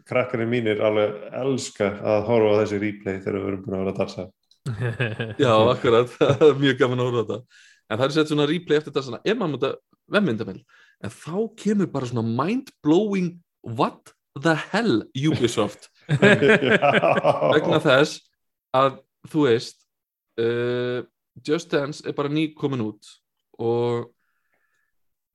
Krakkarnir 0.09 0.49
mínir 0.51 0.82
alveg 0.84 1.15
elska 1.39 1.93
að 2.03 2.25
horfa 2.27 2.51
á 2.51 2.59
þessi 2.63 2.82
replay 2.84 3.21
þegar 3.23 3.38
við 3.39 3.47
erum 3.51 3.63
búin 3.63 3.77
að 3.77 3.84
vera 3.86 3.93
að 3.93 4.01
dansa. 4.01 4.25
Já, 5.45 5.53
akkurat, 5.71 6.11
það 6.19 6.45
er 6.49 6.59
mjög 6.65 6.82
gaman 6.84 7.03
að 7.03 7.09
horfa 7.09 7.23
á 7.23 7.23
þetta. 7.23 7.65
En 7.89 8.01
það 8.01 8.05
er 8.05 8.15
sett 8.17 8.34
svona 8.34 8.49
replay 8.49 8.80
eftir 8.80 8.91
þetta 8.91 9.05
svona 9.07 9.21
ef 9.23 9.39
maður 9.39 9.53
múta 9.55 9.71
vemmyndamil 10.13 10.59
en 10.99 11.13
þá 11.13 11.36
kemur 11.57 11.89
bara 11.93 12.09
svona 12.09 12.25
mind-blowing 12.27 13.32
what 13.63 14.11
the 14.36 14.55
hell 14.69 15.03
Ubisoft? 15.15 15.88
Vegna 17.55 17.80
þess 17.84 18.19
að 18.75 18.99
þú 19.32 19.47
veist 19.47 19.82
uh, 20.41 21.01
Just 21.45 21.71
Dance 21.71 22.03
er 22.05 22.15
bara 22.17 22.32
ný 22.32 22.49
komin 22.57 22.84
út 22.84 23.13
og 23.59 24.09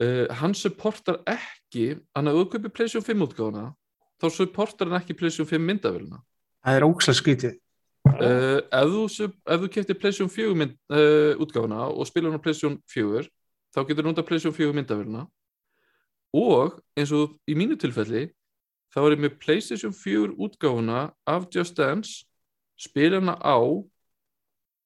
uh, 0.03 0.26
hann 0.40 0.55
supportar 0.55 1.20
ekki 1.28 1.95
hann 2.16 2.30
að 2.30 2.40
auðvitað 2.40 2.72
PlayStation 2.74 3.05
5 3.07 3.26
útgáfuna 3.28 3.66
þá 4.22 4.26
supportar 4.32 4.90
hann 4.90 5.01
ekki 5.01 5.16
PlayStation 5.18 5.51
5 5.51 5.68
myndavélina 5.68 6.20
Það 6.64 6.78
er 6.78 6.86
ókslega 6.86 7.18
skrítið. 7.18 7.57
uh, 8.09 8.61
ef 8.72 8.92
þú, 8.95 9.28
þú 9.45 9.70
keftir 9.72 9.99
PlayStation 10.01 10.32
4 10.32 10.59
mynd, 10.59 10.76
uh, 10.90 11.34
útgáfuna 11.45 11.88
og 11.90 12.09
spilar 12.09 12.32
hann 12.32 12.40
á 12.40 12.45
PlayStation 12.45 12.78
4 12.90 13.28
þá 13.74 13.80
getur 13.88 14.09
nota 14.09 14.26
PlayStation 14.26 14.57
4 14.57 14.76
myndavélina 14.78 15.26
og 16.34 16.80
eins 16.99 17.12
og 17.14 17.36
í 17.47 17.55
mínu 17.55 17.78
tilfelli 17.78 18.28
þá 18.95 19.01
er 19.05 19.16
ég 19.16 19.24
með 19.26 19.38
PlayStation 19.42 19.95
4 19.95 20.34
útgáfuna 20.38 21.09
af 21.26 21.49
Just 21.55 21.78
Dance 21.78 22.24
spila 22.78 23.20
hana 23.20 23.38
á 23.38 23.59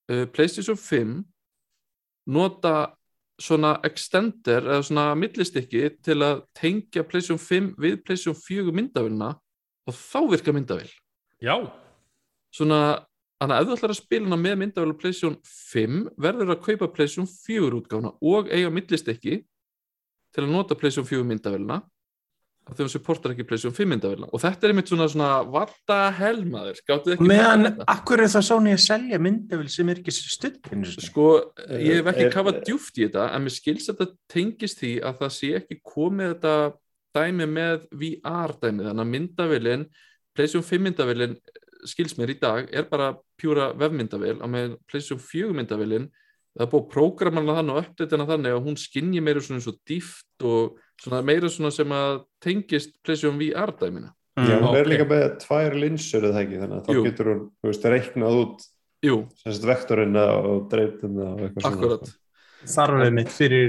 PlayStation 0.09 0.77
5 0.77 1.25
nota 2.29 2.98
svona 3.39 3.77
extender 3.87 4.65
eða 4.67 4.85
svona 4.87 5.05
millistykki 5.19 5.85
til 6.05 6.19
að 6.27 6.41
tengja 6.59 7.05
PlayStation 7.07 7.39
5 7.41 7.75
við 7.81 8.01
PlayStation 8.05 8.39
4 8.39 8.75
myndavélina 8.75 9.35
og 9.89 9.95
þá 9.95 10.19
virka 10.33 10.55
myndavél. 10.55 10.89
Já, 11.43 11.55
svona, 12.55 13.05
þannig 13.39 13.55
að 13.55 13.61
ef 13.63 13.69
þú 13.69 13.77
ætlar 13.77 13.95
að 13.95 14.01
spila 14.01 14.41
með 14.41 14.57
myndavél 14.63 14.95
á 14.95 15.01
PlayStation 15.01 15.37
5 15.47 16.01
verður 16.19 16.55
að 16.55 16.65
kaupa 16.67 16.91
PlayStation 16.97 17.31
4 17.31 17.79
útgáfuna 17.79 18.15
og 18.19 18.51
eiga 18.51 18.73
millistykki 18.75 19.39
til 20.35 20.45
að 20.45 20.53
nota 20.53 20.77
PlayStation 20.79 21.09
4 21.09 21.29
myndavélina 21.31 21.79
af 21.79 21.87
því 21.87 21.98
að 22.77 22.83
hún 22.85 22.93
supportar 22.93 23.33
ekki 23.35 23.47
PlayStation 23.49 23.75
5 23.77 23.91
myndavélina 23.93 24.29
og 24.29 24.43
þetta 24.43 24.67
er 24.67 24.75
einmitt 24.75 24.91
svona 24.93 25.09
svona 25.09 25.29
varta 25.49 25.99
helmaður, 26.19 26.81
gáttu 26.89 27.15
ekki 27.15 27.29
Meðan, 27.31 27.71
akkur 27.89 28.23
er 28.25 28.33
það 28.35 28.47
Sony 28.49 28.75
að 28.77 28.83
selja 28.85 29.21
myndavil 29.25 29.71
sem 29.73 29.93
er 29.93 30.03
ekki 30.03 30.15
stutt 30.15 30.69
Sko, 31.07 31.29
ég 31.75 32.01
hef 32.01 32.11
ekki 32.13 32.27
Er- 32.29 32.35
kafað 32.35 32.61
djúft 32.69 33.01
í 33.01 33.07
þetta 33.07 33.31
en 33.35 33.47
mér 33.47 33.57
skils 33.57 33.89
að 33.89 34.03
þetta 34.03 34.19
tengist 34.35 34.83
því 34.83 34.93
að 35.09 35.23
það 35.23 35.33
sé 35.39 35.55
ekki 35.63 35.81
komið 35.95 36.35
þetta 36.35 36.57
dæmi 37.19 37.49
með 37.49 37.89
VR 38.03 38.55
dæmi 38.61 38.85
þannig 38.85 39.07
að 39.07 39.13
myndavélin, 39.15 39.89
PlayStation 40.37 40.69
5 40.69 40.87
myndavélin 40.89 41.39
skils 41.87 42.17
mér 42.19 42.33
í 42.35 42.39
dag 42.41 42.69
er 42.75 42.89
bara 42.91 43.13
pjúra 43.39 43.71
vefmyndavél. 43.79 44.41
Á 44.43 44.47
með 44.51 44.77
PlayStation 44.91 45.21
4 45.23 45.55
myndavélin 45.57 46.09
það 46.57 46.65
er 46.65 46.71
búið 46.73 46.83
að 46.83 46.93
prógramana 46.95 47.57
þannig 47.59 47.77
og 47.77 47.85
uppdætina 47.85 48.27
þannig 48.29 48.57
að 48.57 48.65
hún 48.67 48.79
skinji 48.81 49.23
meira 49.23 49.43
svona 49.45 49.61
eins 49.61 49.71
og 49.71 49.79
dýft 49.87 50.47
og 50.49 50.79
svona 51.03 51.21
meira 51.25 51.49
svona 51.53 51.71
sem 51.75 51.93
að 51.95 52.25
tengist 52.45 52.95
PlayStation 53.05 53.39
VR 53.41 53.73
dæmina 53.81 54.15
Já, 54.39 54.55
hún 54.63 54.77
er 54.79 54.87
líka 54.87 55.05
með 55.11 55.25
tvær 55.43 55.75
linsur 55.75 56.23
eða 56.29 56.45
ekki, 56.45 56.59
þannig 56.61 56.77
að 56.79 56.85
þá 56.87 56.93
Jú. 56.95 57.05
getur 57.09 57.29
hún, 57.33 57.41
þú 57.59 57.71
veist, 57.73 57.87
reiknað 57.91 58.37
út 58.45 58.67
Jú, 59.03 59.17
sem 59.43 59.53
sagt 59.55 59.67
vektorina 59.67 60.23
og 60.43 60.69
dreiftina 60.71 61.27
og 61.35 61.41
eitthvað 61.47 61.67
akkurat. 61.73 62.13
Þarf 62.67 63.01
við 63.03 63.13
mitt 63.15 63.29
fyrir 63.35 63.69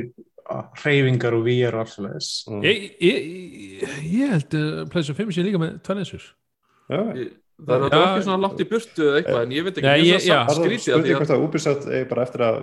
reyfingar 0.83 1.35
og 1.37 1.43
VR 1.45 1.75
og 1.77 1.83
allt 1.83 1.91
svoleiðis. 1.93 2.29
svona. 2.45 2.63
ég, 2.65 2.85
ég, 3.01 3.27
ég, 3.81 3.97
ég 4.13 4.31
held 4.33 4.55
að 4.57 4.89
PlayStation 4.93 5.17
5 5.19 5.33
sé 5.37 5.43
líka 5.45 5.61
með 5.61 5.75
tværninsur 5.85 6.23
Já, 6.89 7.01
Ég- 7.17 7.33
Það 7.59 7.75
er 7.75 7.81
náttúrulega 7.83 8.09
ekki 8.15 8.23
svona 8.25 8.41
langt 8.43 8.59
í 8.63 8.65
burtu 8.69 9.03
eða 9.09 9.17
eitthvað 9.19 9.41
en 9.43 9.51
ég 9.51 9.63
veit 9.67 9.77
ekki, 9.77 9.83
Nei, 9.89 9.99
mér 9.99 10.05
ég- 10.05 10.13
finnst 10.19 10.27
já. 10.29 10.37
það 10.39 10.47
það 10.49 10.53
samt 10.55 10.65
er 10.65 10.69
skrítið 10.69 10.79
því 10.79 10.89
spurning 10.89 11.09
að 11.09 11.19
hvort 11.19 11.33
að 11.35 11.43
Ubisoft 11.47 11.87
er 11.97 12.05
bara 12.09 12.21
eftir 12.23 12.41
að, 12.45 12.55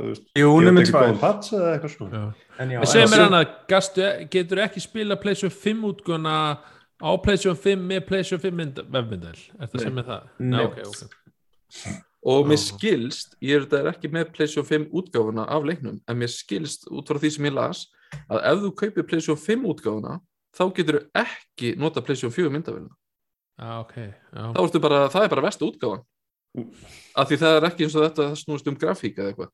er 0.66 0.72
með 0.72 0.82
ekki 0.82 0.92
tvær. 0.92 1.02
góðan 1.06 1.20
pats 1.20 1.52
eða 1.52 1.68
eitthvað 1.76 1.92
svona. 1.96 2.34
Sem 2.86 3.00
en- 3.02 3.12
er 3.12 3.22
hann 3.26 3.36
að 3.40 3.46
gastu, 3.68 4.28
getur 4.30 4.58
ekki 4.64 4.80
spila 4.80 5.16
PlayStation 5.16 5.50
5 5.50 5.84
útgöna 5.90 6.58
á 7.02 7.10
PlayStation 7.22 7.56
5 7.56 7.78
með 7.90 8.06
PlayStation 8.06 8.40
5 8.40 8.54
mynd, 8.56 8.76
vefmyndal 8.90 9.36
Er 9.60 9.66
það 9.68 9.80
sem 9.84 9.98
er 9.98 10.02
það? 10.04 10.22
Nei. 10.38 10.64
Ok, 10.64 10.78
ok 10.78 11.10
og 12.26 12.46
mér 12.48 12.58
skilst, 12.58 13.36
ég 13.42 13.54
er 13.54 13.66
þetta 13.66 13.92
ekki 13.92 14.08
með 14.10 14.32
PlayStation 14.34 14.64
5 14.64 14.88
útgáfuna 14.90 15.44
af 15.48 15.62
leiknum 15.62 16.00
en 16.08 16.16
mér 16.18 16.28
skilst 16.32 16.88
út 16.90 17.06
frá 17.06 17.18
því 17.20 17.30
sem 17.36 17.44
ég 17.44 17.54
las 17.54 17.86
að 18.30 18.40
ef 18.42 18.58
þú 18.64 18.70
kaupir 18.74 19.06
PlayStation 19.06 19.36
5 19.36 19.62
útgáfuna 19.70 20.20
þá 20.56 20.74
getur 20.74 20.98
þú 23.56 23.64
ekki 23.64 23.64
nota 23.64 23.64
PlayStation 23.64 23.64
4 23.64 23.64
myndavélina 23.64 23.64
Já, 23.66 23.70
ok 23.80 23.94
já. 23.96 24.42
þá 24.52 24.60
ertu 24.66 24.80
bara, 24.84 24.98
það 25.08 25.24
er 25.24 25.30
bara 25.32 25.46
vestu 25.46 25.68
útgáfan 25.70 26.02
af 27.16 27.28
því 27.30 27.36
það 27.40 27.56
er 27.60 27.66
ekki 27.70 27.86
eins 27.86 27.94
og 27.96 28.04
þetta 28.06 28.26
það 28.30 28.36
snúist 28.42 28.68
um 28.70 28.76
grafík 28.80 29.18
eða 29.20 29.32
eitthvað 29.32 29.50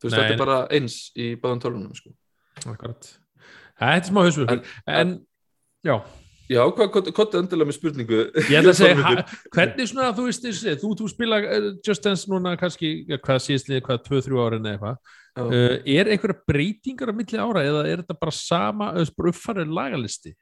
þú 0.00 0.08
veist, 0.08 0.16
Nei. 0.16 0.20
þetta 0.22 0.32
er 0.36 0.40
bara 0.44 0.58
eins 0.76 0.96
í 1.16 1.26
báðum 1.40 1.60
tölunum 1.60 1.94
sko. 1.96 2.10
Akkurat 2.66 3.10
Þetta 3.80 3.92
er 3.96 4.08
smá 4.08 4.20
hausverkur 4.24 4.58
En- 4.60 4.96
En, 5.00 5.12
já, 5.84 5.94
já, 6.50 6.60
hvað, 6.76 6.90
hvað, 6.92 7.10
hvað 7.16 7.34
er 7.34 7.40
endilega 7.44 7.68
með 7.70 7.76
spurningu 7.78 8.18
ég 8.20 8.58
ætla 8.60 8.72
að 8.74 8.80
segja 8.82 9.24
Hvernig 9.56 9.88
svona, 9.92 10.10
þú 10.16 10.26
veist, 10.28 10.48
þú, 10.82 10.92
þú 11.00 11.08
spila 11.12 11.38
uh, 11.44 11.70
Just 11.86 12.04
Dance 12.04 12.28
núna 12.32 12.56
kannski, 12.60 12.90
hvað 13.16 13.40
síðstlið 13.46 13.84
hvað, 13.86 14.02
2-3 14.08 14.40
árin 14.44 14.68
eða 14.68 14.76
eitthvað. 14.76 15.16
Uh, 15.38 15.76
Er 15.84 16.10
einhverja 16.10 16.38
breytingar 16.48 17.12
á 17.12 17.14
milli 17.14 17.38
ára 17.38 17.62
eða 17.66 17.84
er 17.86 18.02
þetta 18.02 18.16
bara 18.18 18.34
sama, 18.34 18.90
uppfærið 18.98 19.70
lagalisti 19.76 20.34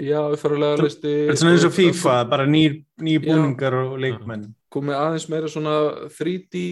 já, 0.00 0.18
uppfærulega 0.24 0.82
listi 0.82 1.12
Þetta 1.12 1.36
er 1.36 1.40
svona 1.40 1.54
eins 1.54 1.68
og 1.68 1.76
FIFA, 1.76 2.16
bara 2.32 2.48
nýr, 2.48 2.80
nýr 3.04 3.20
Já. 3.20 3.28
búningar 3.30 3.78
og 3.84 3.96
leikmenn. 4.02 4.50
komið 4.74 4.98
aðeins 4.98 5.28
meira 5.30 5.52
svona 5.52 5.76
3D 6.10 6.64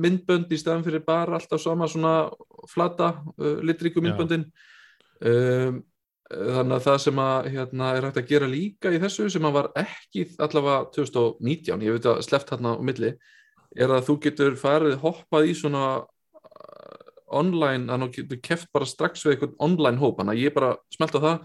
myndbönd 0.00 0.52
í 0.52 0.58
staðan 0.60 0.86
fyrir 0.86 1.04
bara 1.04 1.36
alltaf 1.36 1.60
sama 1.60 1.88
svona 1.90 2.14
flata 2.70 3.14
uh, 3.36 3.60
litríku 3.60 4.00
myndböndin. 4.04 4.48
Um, 5.20 5.82
þannig 6.30 6.76
að 6.76 6.84
það 6.86 6.98
sem 7.02 7.20
að 7.20 7.48
hérna, 7.56 7.90
er 7.96 8.06
hægt 8.06 8.20
að 8.20 8.30
gera 8.30 8.48
líka 8.48 8.92
í 8.94 9.00
þessu 9.02 9.26
sem 9.32 9.46
að 9.48 9.56
var 9.56 9.68
ekki 9.80 10.24
allavega 10.38 10.84
2019, 10.94 11.84
ég 11.84 11.96
veit 11.96 12.06
að 12.06 12.22
sleppt 12.24 12.52
hérna 12.54 12.76
á 12.78 12.82
milli, 12.86 13.10
er 13.74 13.94
að 13.94 14.06
þú 14.06 14.16
getur 14.26 14.56
farið 14.58 14.96
hoppað 15.02 15.50
í 15.50 15.56
svona 15.58 15.84
online, 17.30 17.86
þannig 17.90 18.20
að 18.20 18.30
þú 18.32 18.38
keft 18.44 18.70
bara 18.74 18.88
strax 18.88 19.24
við 19.24 19.36
einhvern 19.36 19.56
online 19.62 20.00
hóp 20.00 20.20
þannig 20.20 20.36
að 20.36 20.44
ég 20.44 20.54
bara 20.56 20.70
smelt 20.94 21.16
á 21.16 21.20
það 21.20 21.36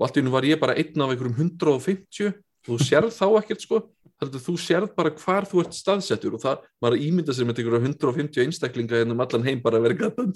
og 0.00 0.06
allt 0.06 0.16
í 0.16 0.22
hennu 0.22 0.34
var 0.34 0.46
ég 0.48 0.60
bara 0.60 0.76
einn 0.80 1.04
af 1.04 1.12
einhverjum 1.12 1.40
150 1.40 2.32
þú 2.66 2.78
sérð 2.80 3.12
þá 3.16 3.26
ekkert 3.40 3.64
sko 3.64 3.80
heldur 4.20 4.42
þú 4.44 4.54
sérð 4.60 4.94
bara 4.96 5.12
hvar 5.16 5.46
þú 5.48 5.62
ert 5.64 5.76
staðsettur 5.76 6.36
og 6.36 6.42
það, 6.42 6.64
maður 6.82 7.04
ímynda 7.06 7.36
sér 7.36 7.48
með 7.48 7.62
einhverja 7.62 7.86
150 7.88 8.44
einstaklinga 8.44 9.00
hérna 9.00 9.16
um 9.16 9.22
allan 9.24 9.46
heim 9.46 9.62
bara 9.64 9.80
að 9.80 9.86
vera 9.86 9.98
gatan 10.02 10.34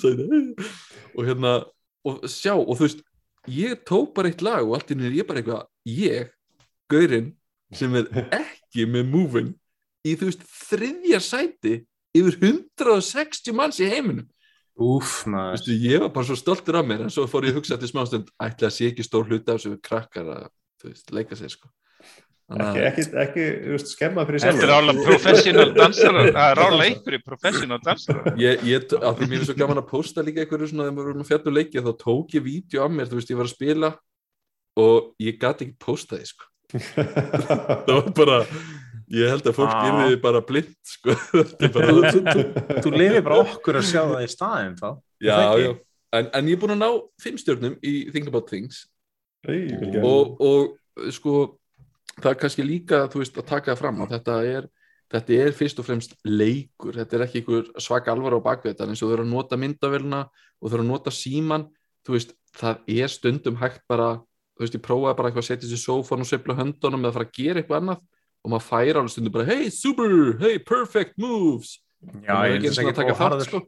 og 1.14 1.26
hérna, 1.26 1.56
og 2.04 2.24
sjá, 2.30 2.54
og 2.56 2.78
þú 2.78 2.86
veist 2.86 3.04
ég 3.50 3.84
tók 3.88 4.14
bara 4.16 4.30
eitt 4.32 4.44
lag 4.44 4.64
og 4.64 4.78
allt 4.78 4.94
í 4.94 4.98
nýr 4.98 5.18
ég 5.20 5.28
bara 5.28 5.42
eitthvað, 5.42 5.66
ég, 5.88 6.32
gaurinn 6.92 7.34
sem 7.74 7.96
er 8.00 8.08
ekki 8.32 8.86
með 8.88 9.10
moving 9.12 9.52
í 10.04 10.14
þú 10.16 10.30
veist 10.30 10.46
þriðja 10.68 11.20
sæti 11.24 11.74
yfir 12.16 12.38
160 12.40 13.56
manns 13.56 13.80
í 13.82 13.88
heiminum 13.90 14.28
Úf, 14.74 15.20
maður. 15.30 15.54
Vistu, 15.54 15.76
ég 15.86 16.02
var 16.02 16.10
bara 16.16 16.26
svo 16.26 16.36
stoltur 16.38 16.80
af 16.80 16.86
mér 16.88 17.04
en 17.04 17.12
svo 17.14 17.28
fór 17.30 17.46
ég 17.46 17.54
að 17.54 17.60
hugsa 17.60 17.78
til 17.78 17.90
smástund 17.92 18.30
ætla 18.42 18.70
að 18.70 18.74
sé 18.74 18.90
ekki 18.90 19.06
stór 19.06 19.28
hluti 19.28 19.46
af 19.46 19.60
þessu 19.60 19.78
krakkar 19.84 20.30
að 20.34 20.46
þú 20.82 20.90
veist, 20.90 21.12
leika 21.14 21.38
sér 21.38 21.52
sko 21.54 21.70
Ekki, 22.44 22.80
ekki, 22.84 23.04
ekki 23.22 23.44
þú 23.62 23.70
veist, 23.72 23.90
skemma 23.94 24.24
fyrir 24.28 24.42
Þetta 24.44 24.66
er 24.66 24.68
rálega 24.68 25.04
professional 25.06 25.70
dansarar, 25.78 26.26
það 26.34 26.48
er 26.50 26.58
rálega 26.60 26.88
einhverju 26.90 27.20
professional 27.24 27.78
dansarar. 27.86 28.34
ég, 28.36 28.66
ég, 28.68 28.84
að 28.98 29.20
því 29.20 29.28
mér 29.30 29.38
er 29.38 29.48
svo 29.48 29.56
gaman 29.62 29.80
að 29.80 29.86
posta 29.94 30.24
líka 30.26 30.42
einhverju 30.42 30.68
svona 30.68 30.84
þegar 30.84 30.98
við 30.98 31.08
vorum 31.08 31.22
að 31.22 31.30
fjalla 31.30 31.52
um 31.52 31.56
leikið 31.56 31.88
þá 31.88 31.94
tók 32.02 32.36
ég 32.36 32.44
vídeo 32.44 32.84
af 32.84 32.92
mér, 32.92 33.08
þú 33.08 33.20
veist, 33.20 33.32
ég 33.32 33.40
var 33.40 33.48
að 33.48 33.54
spila 33.54 33.90
og 34.84 35.08
ég 35.24 35.38
gati 35.40 35.68
ekki 35.68 35.78
posta 35.86 36.18
því 36.18 36.28
sko. 36.34 36.50
það 37.86 37.94
var 37.94 38.12
bara 38.18 38.38
ég 39.12 39.28
held 39.28 39.46
að 39.50 39.56
fólk 39.58 39.72
Ah. 39.74 39.82
gerði 39.88 40.20
bara 40.22 40.40
blind 40.40 40.74
sko. 40.86 41.10
Þú, 41.34 41.42
þú, 41.60 42.22
þú, 42.30 42.44
þú 42.84 42.92
lifir 42.94 43.22
bara 43.26 43.40
okkur 43.44 43.78
að 43.80 43.88
sjá 43.90 44.00
það 44.08 44.22
í 44.24 44.30
staðin 44.32 44.76
þá. 44.80 44.88
já, 45.20 45.36
já. 45.60 45.72
En, 46.14 46.28
en 46.32 46.46
ég 46.48 46.54
er 46.56 46.60
búin 46.62 46.74
að 46.76 46.82
ná 46.84 46.88
fimm 47.20 47.38
stjórnum 47.42 47.74
í 47.82 47.92
Think 48.14 48.28
About 48.30 48.46
Things 48.48 48.84
Ei, 49.50 49.66
og, 50.00 50.36
og 50.40 51.10
sko 51.12 51.58
það 52.22 52.30
er 52.30 52.38
kannski 52.38 52.62
líka 52.64 53.00
veist 53.12 53.36
að 53.40 53.48
taka 53.50 53.72
það 53.74 53.80
fram 53.82 54.02
að 54.04 54.12
þetta 54.14 54.36
er 54.46 54.68
þetta 55.14 55.38
er 55.42 55.50
fyrst 55.58 55.80
og 55.82 55.88
fremst 55.88 56.14
leikur 56.24 56.94
þetta 57.00 57.18
er 57.18 57.24
ekki 57.26 57.42
einhver 57.42 57.66
svak 57.82 58.06
alvar 58.12 58.36
á 58.38 58.46
bakvið 58.46 58.84
eins 58.86 59.02
og 59.02 59.10
þau 59.10 59.16
eru 59.18 59.26
að 59.26 59.32
nota 59.34 59.58
myndavélina 59.58 60.20
og 60.30 60.70
þau 60.70 60.76
eru 60.78 60.84
að 60.86 60.92
nota 60.92 61.12
síman 61.14 61.66
veist, 62.08 62.32
það 62.54 62.80
er 62.94 63.10
stundum 63.12 63.58
hægt 63.60 63.82
bara 63.90 64.12
þú 64.54 64.64
veist, 64.64 64.78
ég 64.78 64.84
prófaði 64.86 65.18
bara 65.18 65.28
eitthvað 65.32 65.44
að 65.44 65.50
setja 65.50 65.70
sér 65.74 65.82
sófan 65.82 66.22
og 66.22 66.30
sveifla 66.30 66.56
höndunum 66.62 67.04
eða 67.08 67.16
fara 67.18 67.26
að 67.26 67.34
gera 67.42 67.60
eitthvað 67.64 67.82
annað 67.82 68.02
og 68.44 68.52
maður 68.52 68.66
færa 68.68 69.00
alveg 69.00 69.14
stundum 69.14 69.34
bara 69.34 69.48
hey 69.48 69.70
super, 69.72 70.12
hey 70.42 70.60
perfect 70.60 71.16
moves. 71.20 71.78
Já, 72.04 72.34
maður 72.34 72.58
er 72.58 72.68
ég 72.68 72.68
ekki 72.74 72.92
að 72.92 73.00
taka 73.00 73.16
að 73.16 73.22
þátt 73.22 73.48
sko. 73.48 73.62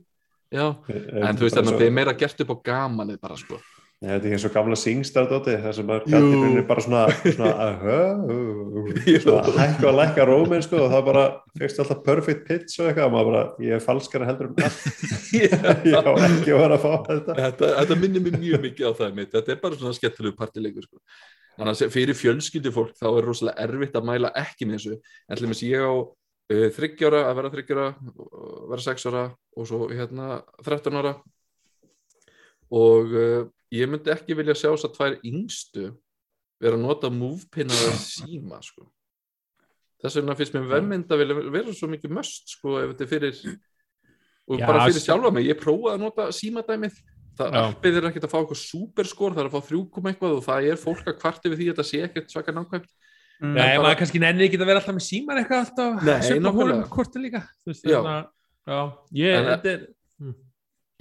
Já, 0.53 0.66
en 0.93 1.39
þú 1.39 1.49
veist, 1.49 1.57
þannig 1.57 1.72
að 1.72 1.81
þið 1.81 1.89
er 1.89 1.97
meira 1.97 2.14
gert 2.20 2.45
upp 2.45 2.53
á 2.53 2.57
gamanið 2.70 3.18
bara 3.24 3.41
sko. 3.41 3.59
Nei, 3.97 4.11
Þetta 4.11 4.29
er 4.29 4.33
eins 4.37 4.43
og 4.45 4.53
gamla 4.53 4.77
singstar-dóti 4.77 5.53
þar 5.62 5.72
sem 5.72 5.91
gæti 5.91 6.11
rauninni 6.12 6.64
bara 6.68 6.83
svona, 6.85 7.05
svona 7.24 7.53
hækka 9.57 9.87
og 9.89 9.97
lækka 9.97 10.27
rómin 10.29 10.64
sko 10.66 10.83
og 10.85 10.91
það 10.93 11.07
bara 11.07 11.22
fyrst 11.57 11.81
alltaf 11.81 12.03
perfect 12.05 12.45
pitch 12.45 12.83
og 12.83 12.91
eitthvað 12.91 13.09
og 13.09 13.14
maður 13.14 13.31
bara, 13.31 13.45
ég 13.64 13.79
er 13.79 13.81
falskara 13.81 14.29
heldur 14.29 14.51
um 14.51 14.61
allt. 14.61 14.85
Ég 15.41 15.57
á 15.97 16.12
ekki 16.12 16.53
að 16.53 16.61
vera 16.61 16.77
að 16.77 16.85
fá 16.85 16.93
þetta. 17.09 17.39
Þetta, 17.41 17.72
þetta 17.81 17.99
minnir 18.03 18.27
mér 18.27 18.37
mjög 18.45 18.66
mikið 18.66 18.85
á 18.85 18.93
það 19.01 19.16
mitt. 19.16 19.33
Þetta 19.33 19.55
er 19.55 19.64
bara 19.64 19.81
svona 19.81 19.97
skemmtilegu 19.97 20.39
partileikur 20.45 20.85
sko. 20.91 21.01
Þannig 21.57 21.83
að 21.87 21.93
fyrir 21.95 22.19
fjölskyldi 22.19 22.73
fólk 22.75 22.95
þá 22.99 23.07
er 23.09 23.27
rosalega 23.27 23.67
erfitt 23.67 23.97
að 23.97 24.09
mæla 24.11 24.33
ekki 24.37 24.69
með 24.69 24.79
þessu. 24.79 24.97
En 25.27 25.39
til 25.39 25.47
dæmis 25.47 25.63
ég 25.67 25.85
á 25.85 25.95
uh, 25.97 26.69
þryggjára 26.77 27.23
að 27.29 27.37
vera 27.41 27.53
þryggjára, 27.55 27.87
vera 28.73 28.85
sex 28.85 29.09
ára 29.09 29.27
og 29.57 29.69
svo 29.69 29.87
hérna 29.93 30.41
13 30.63 31.01
ára. 31.01 31.15
Og 32.77 33.15
uh, 33.15 33.47
ég 33.75 33.89
myndi 33.91 34.13
ekki 34.13 34.37
vilja 34.39 34.57
sjá 34.59 34.69
þess 34.73 34.91
að 34.91 34.99
tvær 34.99 35.17
yngstu 35.27 35.89
vera 36.63 36.79
að 36.79 36.85
nota 36.85 37.11
movepin 37.13 37.73
að 37.73 37.97
síma 38.01 38.61
sko. 38.65 38.87
þess 40.01 40.19
vegna 40.21 40.37
finnst 40.39 40.55
mér 40.55 40.69
verðmynd 40.71 41.13
að 41.13 41.23
vilja 41.23 41.37
vera 41.53 41.75
svo 41.77 41.89
mikið 41.93 42.15
möst 42.17 42.53
sko 42.53 42.77
ef 42.83 42.93
þetta 42.93 43.09
fyrir 43.11 43.39
og 44.47 44.61
Já, 44.61 44.67
bara 44.69 44.85
fyrir 44.87 45.03
sjálfa 45.03 45.33
mig, 45.35 45.49
ég 45.49 45.59
prófaði 45.59 45.95
að 45.97 46.03
nota 46.05 46.27
símadæmið 46.37 46.99
það 47.37 47.53
Já. 47.53 47.62
appið 47.70 47.97
er 48.01 48.07
ekkert 48.11 48.24
að 48.26 48.32
fá 48.32 48.39
eitthvað 48.41 48.62
superskor 48.62 49.34
það 49.37 49.43
er 49.45 49.49
að 49.51 49.57
fá 49.57 49.66
þrjúkum 49.70 50.09
eitthvað 50.11 50.37
og 50.39 50.45
það 50.47 50.68
er 50.70 50.76
fólk 50.80 51.05
að 51.11 51.18
kvart 51.20 51.45
yfir 51.47 51.59
því 51.61 51.66
að 51.66 51.74
þetta 51.74 51.87
sé 51.91 52.03
ekkert 52.09 52.30
svaka 52.32 52.53
nákvæmt 52.57 52.89
Mm. 53.37 53.53
Nei, 53.53 53.76
bara- 53.76 53.82
maður 53.84 53.99
kannski 54.01 54.18
nennir 54.18 54.47
ekki 54.49 54.57
að 54.57 54.64
vera 54.64 54.80
alltaf 54.80 54.95
með 54.97 55.05
síman 55.05 55.37
eitthvað 55.37 55.66
alltaf 55.66 56.05
Nei, 56.07 56.39
nákvæmlega. 56.41 56.89
veist, 57.66 57.84
Já. 57.84 58.01
þannig 58.01 58.14
að- 58.16 58.28
já, 58.66 58.93
ég, 59.12 59.34
En- 59.37 59.45
þetta 59.51 59.68
er 59.74 59.80
hm. 60.20 60.34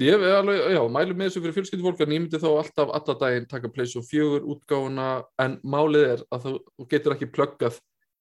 ég 0.01 0.13
er 0.19 0.35
alveg, 0.41 0.57
já, 0.75 0.81
mælum 0.91 1.15
með 1.15 1.29
þessu 1.29 1.41
fyrir 1.45 1.55
fjölskyldu 1.55 1.85
fólk 1.87 2.01
en 2.01 2.09
ég 2.11 2.19
myndi 2.25 2.37
þá 2.43 2.49
alltaf 2.59 2.89
alla 2.91 3.15
daginn 3.21 3.47
taka 3.47 3.69
Playstation 3.69 4.03
4 4.03 4.41
útgáfuna 4.51 5.23
en 5.39 5.57
málið 5.63 6.03
er 6.11 6.19
að 6.35 6.43
þú, 6.43 6.59
getur 6.89 7.15
ekki 7.15 7.31
pluggað 7.31 7.79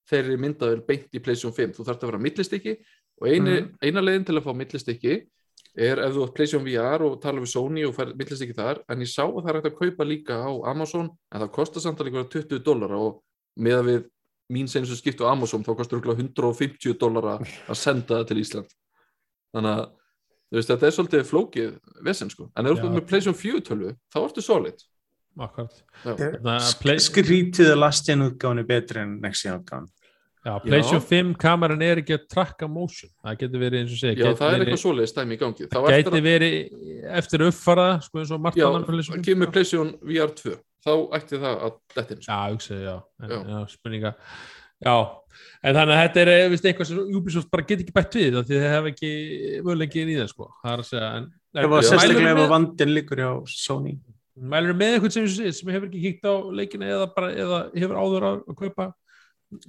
þeirri 0.09 0.39
myndaður 0.39 0.87
beint 0.87 1.11
í 1.13 1.19
Playstation 1.19 1.53
5 1.53 1.75
þú 1.75 1.85
þarf 1.85 1.99
að 1.99 2.11
vera 2.13 2.19
millistykki 2.23 2.77
og 3.21 3.27
eini, 3.27 3.63
Mhm. 3.67 3.71
eina 3.83 4.01
leiðin 4.01 4.27
til 4.27 4.39
að 4.39 4.45
fá 4.47 4.55
millistykki 4.55 5.27
er 5.75 6.01
ef 6.05 6.15
þú 6.15 6.25
átt 6.25 6.35
Playstation 6.37 6.67
VR 6.67 7.03
og 7.03 7.21
tala 7.23 7.43
við 7.43 7.51
Sony 7.51 7.85
og 7.87 7.95
fær 7.97 8.13
millistykki 8.15 8.55
þar 8.55 8.81
en 8.91 9.03
ég 9.03 9.11
sá 9.11 9.25
að 9.25 9.41
það 9.41 9.51
er 9.51 9.59
hægt 9.59 9.71
að 9.71 9.79
kaupa 9.81 10.07
líka 10.07 10.37
á 10.39 10.51
Amazon 10.71 11.09
en 11.11 11.43
það 11.43 11.53
kostar 11.57 11.83
samt 11.83 12.01
alveg 12.01 12.15
einhverja 12.15 12.47
20 12.47 12.63
dólar 12.67 12.95
og 12.99 13.19
með 13.59 13.79
að 13.81 13.89
við 13.91 14.07
mín 14.55 14.71
senstu 14.71 14.97
skiptu 14.99 15.27
á 15.27 15.33
Amazon 15.33 15.65
þá 15.67 15.73
kostar 15.75 15.99
örugglega 15.99 16.23
150 16.23 16.99
dólar 17.01 17.31
að 17.35 17.79
senda 17.79 18.21
það 18.21 18.27
til 18.31 18.41
Ísland. 18.43 18.75
Þannig 19.55 19.75
að 19.75 19.85
þú 20.55 20.59
veist, 20.59 20.71
þetta 20.71 20.87
er 20.87 20.97
svolítið 20.97 21.29
flókið 21.31 21.71
vesen 22.07 22.31
sko, 22.31 22.51
en 22.55 22.69
ef 22.69 22.79
þú 22.79 22.89
ert 22.89 22.97
með 22.99 23.07
PlayStation 23.11 23.39
4 23.41 23.63
tölvu 23.69 23.95
þá 24.13 24.19
ertu 24.23 24.45
solid. 24.45 24.85
Akkurat 25.35 25.81
play, 26.79 27.01
Skrítið 27.03 27.73
að 27.73 27.81
last 27.81 28.07
gen 28.07 28.23
útgáðan 28.29 28.63
er 28.63 28.69
betri 28.69 29.03
en 29.03 29.17
next 29.25 29.47
gen 29.47 29.59
útgáðan. 29.59 29.89
Já, 30.45 30.53
PlayStation 30.65 31.03
5 31.09 31.33
kameran 31.41 31.83
er 31.87 32.03
ekki 32.03 32.17
að 32.19 32.27
tracka 32.35 32.69
motion 32.71 33.11
það 33.25 33.39
getur 33.43 33.63
verið 33.65 33.81
eins 33.83 33.95
og 33.97 34.01
segja 34.03 34.29
Já, 34.29 34.37
það 34.41 34.55
er 34.59 34.65
eitthvað 34.65 34.83
svoleiðis 34.85 35.17
dæmi 35.17 35.37
í 35.37 35.41
gangi 35.41 35.69
þá 35.71 35.79
eftir 35.81 35.97
gæti 36.05 36.21
að, 36.21 36.27
verið 36.29 36.59
eftir 37.23 37.47
uppfara 37.49 37.89
sko 38.05 38.23
eins 38.23 38.33
og 38.37 38.43
margt 38.45 38.61
já, 38.61 38.67
annan 38.69 38.87
PlayStation 38.89 39.21
5, 39.23 39.27
kemur. 39.31 39.53
PlayStation 39.55 39.93
VR 40.05 40.35
2 40.43 40.57
þá 40.85 40.93
ætti 41.17 41.39
það 41.41 41.63
að 41.65 41.77
dettin 41.97 42.21
sko. 42.21 42.29
Já, 42.29 42.41
hugsa, 42.53 42.77
já, 42.85 42.97
en, 43.25 43.31
Já. 43.33 43.39
já. 43.55 43.59
spurninga 43.73 44.15
Já, 44.85 44.95
en 45.65 45.77
þannig 45.79 45.95
að 45.95 46.01
þetta 46.03 46.21
er 46.25 46.31
eh, 46.35 46.49
vist, 46.53 46.67
eitthvað 46.69 46.89
sem 46.91 47.15
Ubisoft 47.17 47.49
bara 47.55 47.65
get 47.65 47.81
ekki 47.85 47.95
bætt 47.95 48.17
við 48.19 48.35
af 48.37 48.45
því 48.49 48.59
þið 48.59 48.67
hef 48.75 48.89
ekki 48.91 49.13
mögulegin 49.65 50.11
í 50.13 50.17
það 50.19 50.29
sko. 50.35 50.49
það 50.61 50.75
er 50.75 50.83
að 50.83 50.89
segja 50.91 51.09
en, 51.21 51.31
Það 51.55 51.71
var 51.71 51.87
sérstaklega 51.87 52.33
ef 52.35 52.41
að 52.43 52.51
vandin 52.53 52.93
líkur 52.93 53.23
hjá 53.23 53.31
Sony. 53.55 53.95
mælirðu 54.35 54.77
með 54.81 54.97
eitthvað 54.97 55.15
sem, 55.15 55.29
sem, 55.31 55.53
sem 55.55 55.71
hefur 55.73 55.87
ekki 55.89 56.03
kíkt 56.03 56.27
á 56.29 56.35
leikina 56.59 56.89
eða, 56.91 57.07
bara, 57.15 57.31
eða 57.33 57.61
hefur 57.79 58.01
áður 58.03 58.27
að, 58.29 58.41
að 58.51 58.59
kaupa 58.61 58.89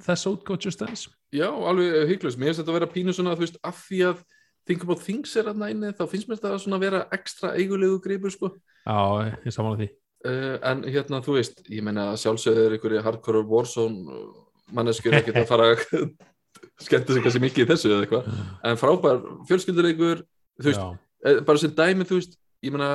þessa 0.06 0.32
útgáð 0.34 0.68
Just 0.68 0.82
Dance? 0.82 1.12
Já, 1.36 1.50
alveg 1.50 2.10
hygglust, 2.12 2.40
mér 2.40 2.52
finnst 2.52 2.62
þetta 2.64 2.74
að 2.74 2.80
vera 2.80 2.92
pínu 2.94 3.16
svona, 3.16 3.36
veist, 3.40 3.60
af 3.66 3.82
því 3.88 4.02
að 4.12 4.24
Think 4.66 4.86
About 4.86 5.04
Things 5.06 5.36
er 5.38 5.52
að 5.52 5.62
næni, 5.62 5.92
þá 5.94 6.06
finnst 6.10 6.30
mér 6.30 6.42
þetta 6.42 6.76
að 6.78 6.86
vera 6.86 7.04
ekstra 7.16 7.54
eigulegu 7.58 8.00
gripur, 8.02 8.34
sko. 8.34 8.52
Já, 8.86 9.00
ég 9.46 9.54
samála 9.54 9.82
því. 9.84 9.90
Uh, 10.26 10.56
en 10.66 10.86
hérna, 10.90 11.20
þú 11.22 11.36
veist, 11.38 11.60
ég 11.70 11.86
meina 11.86 12.10
að 12.14 12.22
sjálfsögður 12.24 12.80
ykkur 12.80 12.96
í 12.98 13.04
hardcore 13.06 13.44
Warzone 13.46 14.10
uh, 14.10 14.32
manneskjur 14.74 15.20
ekkert 15.20 15.44
að 15.44 15.52
fara 15.52 15.68
að 15.74 15.84
skemmta 16.86 17.14
sig 17.14 17.26
kannski 17.26 17.44
mikið 17.44 17.66
í 17.66 17.70
þessu 17.70 17.92
eða 17.92 18.06
eitthvað. 18.06 18.40
En 18.66 18.80
frábær 18.80 19.22
fjölskylduleikur 19.50 20.24
þú 20.62 20.70
veist, 20.72 20.82
Já, 20.82 20.98
eh, 21.30 21.42
bara 21.46 21.62
sem 21.62 21.76
dæmi, 21.76 22.08
þú 22.08 22.20
veist 22.20 22.38
ég 22.66 22.74
meina, 22.74 22.90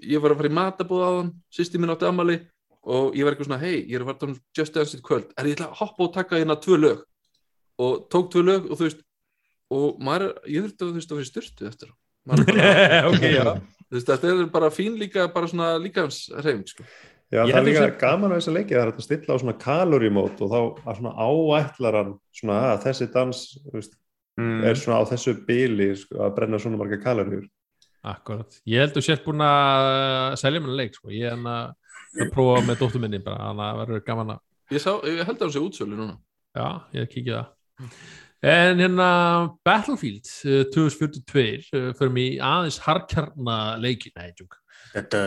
ég 0.00 0.22
var 0.22 0.34
að 0.34 0.40
fara 0.40 0.50
í 0.50 0.56
matabóð 0.56 1.04
á 1.04 1.10
þann 1.18 1.30
sýsti 1.52 1.80
mín 1.80 1.92
átti 1.92 2.08
amali 2.08 2.38
og 2.86 3.14
ég 3.16 3.24
var 3.26 3.34
eitthvað 3.34 3.48
svona, 3.50 3.60
hei, 3.60 3.76
ég 3.86 3.94
er 3.98 4.04
að 4.06 4.12
að 4.14 4.18
tala 4.20 4.32
um 4.32 4.40
Just 4.56 4.74
Dance 4.74 4.96
í 4.96 5.02
kvöld 5.04 5.32
er 5.36 5.48
ég 5.50 5.56
ætla 5.58 5.68
að 5.70 5.78
hoppa 5.82 6.06
og 6.06 6.14
taka 6.14 6.38
hérna 6.40 6.56
tvö 6.60 6.78
lög 6.80 7.02
og 7.80 8.06
tók 8.12 8.30
tvö 8.32 8.42
lög 8.46 8.70
og 8.70 8.78
þú 8.80 8.86
veist 8.88 9.02
og 9.70 10.00
maður, 10.02 10.32
ég 10.50 10.64
þurfti 10.64 10.82
að 10.82 10.88
þú 10.90 10.96
veist 10.98 11.12
að 11.12 11.20
vera 11.20 11.30
styrtu 11.30 11.68
eftir 11.70 11.92
á. 11.92 11.94
Maður 12.26 12.48
bara, 12.50 12.72
ok, 13.10 13.22
já 13.30 13.44
þú 13.44 13.94
veist, 13.98 14.08
þetta 14.10 14.32
er 14.34 14.44
bara 14.56 14.70
fín 14.74 14.96
líka 14.98 15.28
bara 15.34 15.46
svona 15.50 15.68
líkans 15.82 16.22
reyfing 16.40 16.66
sko. 16.68 16.84
Já, 17.30 17.44
Ég 17.46 17.52
það 17.54 17.60
er 17.60 17.66
líka 17.68 17.82
að 17.84 17.90
sé- 17.92 18.00
gaman 18.00 18.32
að 18.32 18.40
þessa 18.40 18.52
leiki 18.56 18.74
það 18.74 18.82
er 18.82 18.90
að 18.90 19.04
stilla 19.06 19.34
á 19.36 19.40
svona 19.44 19.54
kalorímót 19.62 20.40
og 20.42 20.50
þá 20.50 20.60
að 20.90 20.96
svona 20.98 21.12
áætlar 21.22 21.98
hann 22.00 22.12
svona 22.34 22.56
að 22.72 22.84
þessi 22.88 23.10
dans 23.14 23.42
veist, 23.74 23.96
Mm. 24.38 24.62
er 24.64 24.74
svona 24.78 25.02
á 25.02 25.10
þessu 25.10 25.32
bíli 25.44 25.88
sko, 25.98 26.16
að 26.24 26.30
brenna 26.36 26.56
svona 26.62 26.78
marga 26.80 26.96
kaloríur 27.02 27.44
Akkurat, 28.06 28.54
ég 28.64 28.80
held 28.80 28.94
að 28.94 28.96
þú 28.96 29.02
sért 29.04 29.24
búin 29.26 29.42
að 29.44 30.36
selja 30.40 30.60
mér 30.64 30.76
leik 30.78 30.94
sko. 30.96 31.10
ég 31.12 31.26
er 31.28 31.34
hann 31.34 31.74
að 32.16 32.24
að 32.24 32.32
prófa 32.34 32.64
með 32.66 32.80
dóttur 32.82 33.04
minni 33.04 33.22
bara, 33.22 33.50
þannig 33.50 33.66
að 33.68 33.80
verður 33.84 34.04
gaman 34.08 34.34
að 34.34 34.74
ég, 34.74 34.82
sá, 34.82 34.90
ég 35.06 35.22
held 35.22 35.36
að 35.36 35.46
hann 35.46 35.54
sé 35.54 35.62
útsölu 35.62 35.98
núna 35.98 36.18
Já, 36.50 36.66
ég 36.96 37.10
kikið 37.10 37.36
það. 37.36 37.90
En 38.50 38.80
hérna 38.80 39.10
Battlefield 39.66 40.26
uh, 40.48 40.64
2042 40.72 41.44
uh, 41.76 41.90
fyrir 41.98 42.14
mig 42.14 42.40
aðeins 42.42 42.80
harkjarna 42.82 43.60
leiki, 43.78 44.10
nei. 44.16 44.32
Þetta, 44.90 45.18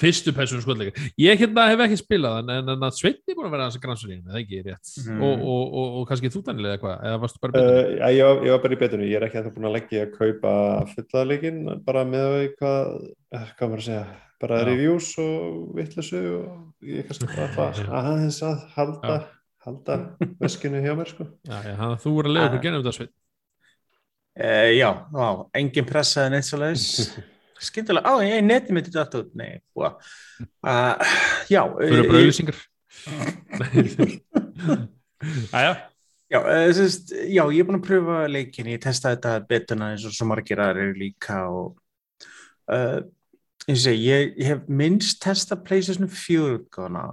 Fyrstu 0.00 0.32
persónu 0.36 0.60
skotleika. 0.60 0.92
Ég 1.20 1.38
hérna 1.40 1.68
hef 1.70 1.80
ekki 1.86 1.96
spilað 2.02 2.42
en, 2.42 2.50
en, 2.58 2.72
en 2.74 2.82
að 2.84 2.98
Sveitni 2.98 3.36
búin 3.36 3.48
að 3.48 3.54
vera 3.54 3.68
þessi 3.70 3.82
grannsverðin, 3.84 4.24
það 4.26 4.40
ekki 4.42 4.62
rétt. 4.66 4.90
Mm. 5.06 5.22
Og, 5.24 5.44
og, 5.54 5.62
og, 5.62 5.94
og 6.00 6.08
kannski 6.10 6.32
þú 6.34 6.42
Daniel 6.48 6.66
eða 6.68 6.76
eitthvað, 6.76 6.96
eða 7.08 7.20
varstu 7.22 7.42
bara 7.44 7.56
betur? 7.56 7.70
Uh, 7.70 7.92
já, 7.94 8.08
ég, 8.18 8.24
var, 8.26 8.42
ég 8.44 8.56
var 8.56 8.64
bara 8.66 8.76
í 8.76 8.80
betunni, 8.82 9.08
ég 9.08 9.20
er 9.20 9.28
ekki 9.28 9.40
að 9.40 9.46
það 9.46 9.54
búin 9.56 9.70
að 9.70 9.76
leggja 9.78 10.02
að 10.04 10.18
kaupa 10.18 10.56
fullaleikin 10.90 11.62
bara 11.86 12.04
með 12.10 12.26
að 12.26 12.44
hvað, 12.58 12.92
eh, 13.38 13.48
hvað 13.54 13.72
maður 13.72 13.84
að 13.84 13.88
segja, 13.88 14.04
bara 14.40 14.56
Já. 14.62 14.66
reviews 14.70 15.08
og 15.20 15.74
vittlesu 15.76 16.20
og 16.40 16.50
ég 16.86 17.04
kannski 17.08 17.26
bara 17.36 17.66
aðeins 18.00 18.38
að 18.46 18.56
halda 18.76 19.14
Já. 19.16 19.20
halda 19.66 19.94
veskinu 20.40 20.78
hjá 20.84 20.92
mér 20.96 21.08
sko. 21.12 21.24
Já, 21.44 21.56
já, 21.66 21.74
þannig 21.76 21.96
að 21.96 22.02
þú 22.04 22.10
voru 22.16 22.28
að 22.30 22.34
lega 22.38 22.46
okkur 22.48 22.60
Ah. 22.60 22.64
genið 22.68 22.80
um 22.86 22.92
sveit. 22.96 23.12
Uh, 24.40 24.70
já, 24.78 24.90
á, 25.12 25.28
engin 25.58 25.88
pressaði 25.90 26.28
neitt 26.32 26.46
svo 26.48 26.56
leiðis. 26.62 26.86
Skyndilega, 27.60 28.08
á, 28.08 28.12
ég 28.24 28.40
neti 28.46 28.72
mitt 28.72 28.88
í 28.88 28.92
þetta 28.94 29.20
út. 29.20 29.32
Nei, 29.36 29.52
búa. 29.76 29.90
Uh, 30.64 30.96
já, 31.52 31.60
Þú 31.68 31.84
eru 31.84 32.00
eh, 32.00 32.08
bara 32.08 32.20
auðlýsingar. 32.22 32.56
Æja, 35.52 35.76
Já, 36.30 36.38
uh, 36.46 36.70
sérst, 36.72 37.10
já, 37.26 37.42
ég 37.50 37.58
er 37.58 37.66
búin 37.66 37.80
að 37.80 37.86
pröfa 37.88 38.20
leikin, 38.30 38.68
ég 38.70 38.78
testaði 38.84 39.16
þetta 39.18 39.32
betuna 39.50 39.88
eins 39.92 40.04
og 40.06 40.12
svo 40.14 40.28
margir 40.30 40.60
aðrir 40.62 40.92
líka 40.94 41.40
og 41.50 41.72
uh, 42.70 43.00
eins 43.66 43.80
og 43.80 43.84
segi, 43.84 44.06
ég, 44.08 44.32
ég 44.40 44.48
hef 44.50 44.68
minnst 44.68 45.20
testað 45.22 45.64
PlayStation 45.66 46.08
4 46.08 46.54
útgáðuna 46.58 47.04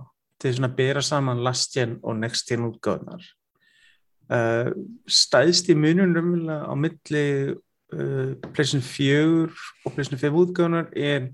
til 0.42 0.54
svona 0.54 0.70
að 0.72 0.78
bera 0.78 1.04
saman 1.04 1.44
last 1.46 1.74
gen 1.76 1.98
og 2.04 2.18
next 2.22 2.50
gen 2.50 2.68
útgáðunar. 2.70 3.26
Uh, 4.28 4.74
stæðst 5.08 5.70
í 5.72 5.76
raunverulega 5.78 6.68
á 6.68 6.74
milli 6.76 7.26
uh, 7.96 8.32
PlayStation 8.52 8.84
4 8.84 9.48
og 9.86 9.94
PlayStation 9.96 10.24
5 10.24 10.40
útgáðunar 10.44 10.90
er 10.92 11.30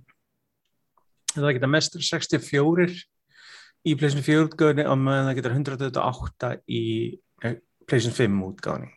það 1.34 1.56
geta 1.58 1.70
mestur 1.70 2.06
64 2.06 2.88
í 3.84 3.96
PlayStation 3.98 4.26
4 4.26 4.48
útgáðunni 4.48 4.86
og 4.88 5.00
meðan 5.02 5.30
það 5.30 5.40
getur 5.40 5.56
128 5.58 6.52
í 6.70 6.84
eh, 7.44 7.56
PlayStation 7.88 8.18
5 8.20 8.44
útgáðunni. 8.50 8.92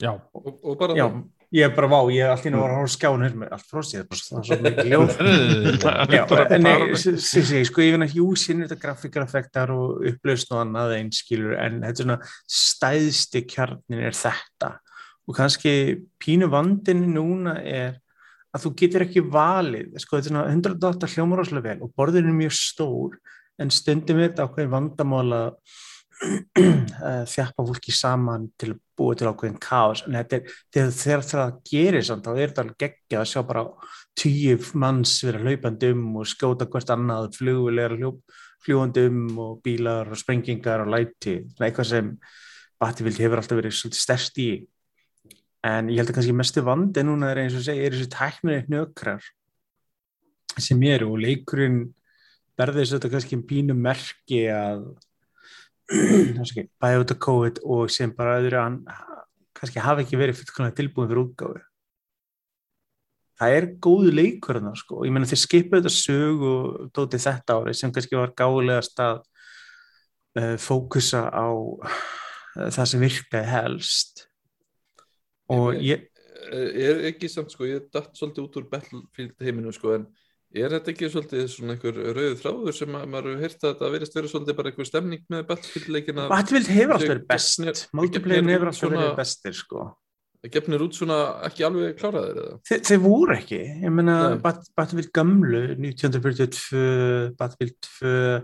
já. 0.00 0.12
og, 0.34 0.50
og 0.64 0.78
bara 0.80 0.96
það. 0.98 1.22
Ég 1.50 1.66
er 1.66 1.72
bara 1.74 1.88
vá, 1.90 1.98
ég 2.14 2.22
er 2.22 2.30
alltaf 2.30 2.46
að 2.46 2.54
vera 2.54 2.66
að 2.66 2.76
horfa 2.78 2.90
á 2.90 2.94
skjánu 2.94 3.26
hérna 3.26 3.40
með 3.40 3.54
allt 3.56 3.70
fróstið, 3.70 3.96
það 3.96 4.02
er 4.02 4.10
bara 4.10 4.20
það 4.26 4.38
er 4.38 4.46
svo 4.50 4.58
mikið 4.66 4.90
ljóð. 4.92 5.16
Já, 6.14 6.22
en 6.56 6.66
nei, 6.66 6.74
sem 7.00 7.46
sé, 7.48 7.62
sko, 7.66 7.82
ég 7.82 7.96
finn 7.96 8.06
að 8.06 8.14
hjúsinn 8.14 8.62
þetta 8.64 8.78
grafíkareffektar 8.84 9.72
og 9.74 10.04
upplausn 10.12 10.54
og 10.54 10.62
annað 10.62 10.94
eins 10.98 11.22
skilur, 11.24 11.56
en 11.58 11.80
þetta 11.82 12.04
svona 12.04 12.18
stæðsti 12.60 13.42
kjarnin 13.50 14.06
er 14.06 14.16
þetta. 14.16 14.76
Og 15.26 15.36
kannski 15.38 15.74
pínu 16.22 16.50
vandin 16.52 17.02
núna 17.14 17.58
er 17.66 17.98
að 18.54 18.64
þú 18.66 18.74
getur 18.82 19.06
ekki 19.06 19.26
valið, 19.26 19.98
sko, 20.02 20.18
þetta 20.18 20.30
er 20.30 20.34
svona 20.34 20.46
108 20.54 21.12
hljómar 21.14 21.42
áslega 21.42 21.66
vel 21.66 21.86
og 21.86 21.94
borðin 21.98 22.30
er 22.30 22.38
mjög 22.38 22.54
stór 22.58 23.18
en 23.60 23.70
stundum 23.74 24.18
er 24.18 24.30
þetta 24.30 24.46
ákveðin 24.46 24.72
vandamála 24.74 25.42
þjappa 27.32 27.64
fólki 27.64 27.94
saman 27.94 28.48
til 28.60 28.74
að 28.74 28.80
búa 29.00 29.16
til 29.16 29.30
ákveðin 29.30 29.58
kaos 29.64 30.04
en 30.06 30.18
þetta 30.18 30.38
er, 30.38 30.92
þegar, 31.00 31.26
það 31.32 31.56
gerir 31.72 32.06
samt, 32.06 32.28
þá 32.28 32.36
er 32.36 32.52
þetta 32.52 32.64
alveg 32.66 32.84
geggja 32.84 33.22
að 33.22 33.30
sjá 33.32 33.40
bara 33.48 33.64
tíu 34.20 34.58
manns 34.78 35.16
vera 35.24 35.42
hlaupandi 35.42 35.92
um 35.96 36.20
og 36.20 36.28
skjóta 36.28 36.68
hvert 36.70 36.94
annað 36.94 37.32
flugvilegar 37.38 37.96
fljúandi 38.60 39.06
um 39.08 39.24
og 39.40 39.60
bílar 39.64 40.10
og 40.12 40.20
sprengingar 40.20 40.84
og 40.84 40.92
læti, 40.92 41.40
svona 41.54 41.70
eitthvað 41.70 41.90
sem 41.94 42.14
Battlefield 42.80 43.20
hefur 43.20 43.40
alltaf 43.40 43.58
verið 43.58 43.76
svolítið 43.76 44.00
stærst 44.00 44.38
í. 44.40 44.50
En 45.68 45.90
ég 45.92 46.00
held 46.00 46.12
að 46.12 46.16
kannski 46.16 46.36
mestu 46.36 46.62
vandi 46.64 47.02
núna 47.04 47.28
er 47.32 47.42
eins 47.42 47.56
og 47.58 47.64
segja, 47.66 47.84
er 47.84 47.96
þessi 47.96 48.12
tæknir 48.14 48.62
hnökrar 48.68 49.26
sem 50.60 50.80
eru 50.88 51.10
og 51.12 51.20
leikurinn 51.20 51.82
verður 52.58 52.88
þetta 52.94 53.10
kannski 53.12 53.36
en 53.36 53.44
pínu 53.48 53.76
merki 53.76 54.46
að 54.52 54.86
bæða 55.90 57.02
út 57.02 57.14
af 57.14 57.18
COVID 57.26 57.62
og 57.64 57.90
sem 57.90 58.12
bara 58.14 58.38
öðru 58.38 58.60
hann 58.60 58.78
kannski 59.56 59.82
hafa 59.82 60.04
ekki 60.04 60.18
verið 60.20 60.40
fullkomlega 60.40 60.76
tilbúin 60.78 61.10
fyrir 61.10 61.22
útgáfu. 61.24 61.60
Það 63.40 63.56
er 63.56 63.66
góðu 63.80 64.12
leikur 64.12 64.58
þarna 64.58 64.74
sko, 64.76 65.00
ég 65.08 65.14
meina 65.16 65.28
þeir 65.28 65.40
skipa 65.40 65.78
þetta 65.78 65.92
sög 65.96 66.42
og 66.44 66.64
dóti 66.96 67.20
þetta 67.20 67.56
ári 67.56 67.74
sem 67.76 67.92
kannski 67.92 68.18
var 68.18 68.34
gáðulegast 68.36 69.00
að 69.00 69.22
uh, 70.36 70.56
fókusa 70.60 71.24
á 71.32 71.48
uh, 71.48 72.00
það 72.68 72.90
sem 72.92 73.04
virkaði 73.06 73.52
helst. 73.54 74.24
Og 75.50 75.80
ég 75.80 76.04
er 76.52 77.00
ekki 77.10 77.30
samt 77.32 77.52
sko, 77.54 77.66
ég 77.68 77.88
datt 77.92 78.12
svolítið 78.16 78.44
út 78.44 78.58
úr 78.60 78.68
Battlefield 78.70 79.40
heiminu 79.40 79.72
sko, 79.74 79.96
en 79.96 80.06
er 80.50 80.74
þetta 80.74 80.92
ekki 80.92 81.10
svolítið 81.12 81.46
svona 81.52 81.76
einhver 81.76 81.98
rauðu 82.16 82.36
þráður 82.40 82.76
sem 82.80 82.94
að 82.98 83.08
maður 83.12 83.30
hefur 83.30 83.42
heyrt 83.44 83.64
að 83.64 83.72
þetta 83.72 83.90
verist 83.94 84.16
verið 84.18 84.32
svolítið 84.34 84.58
bara 84.60 84.72
einhver 84.72 84.88
stemning 84.88 85.24
með 85.30 85.42
Battlefield 85.50 85.90
leikina 85.94 86.28
Battlefield 86.30 86.70
hefur 86.74 86.94
alltaf 86.96 87.12
verið 87.12 87.26
best 87.30 87.58
gefnir 88.16 88.54
hefur 88.54 88.72
alltaf 88.72 88.94
verið 88.94 89.18
bestir 89.20 89.58
sko 89.60 89.88
gefnir 90.50 90.86
út 90.86 90.96
svona 90.96 91.18
ekki 91.46 91.66
alveg 91.68 91.98
kláraðir 92.00 92.40
eða 92.40 92.54
Þe, 92.64 92.78
þeir 92.88 93.02
voru 93.04 93.34
ekki, 93.36 93.58
ég. 93.84 94.40
Bat, 94.40 94.70
Battlefield 94.78 95.12
gamlu 95.18 95.60
1942, 95.76 97.34
Battlefield 97.36 97.90
2 98.00 98.40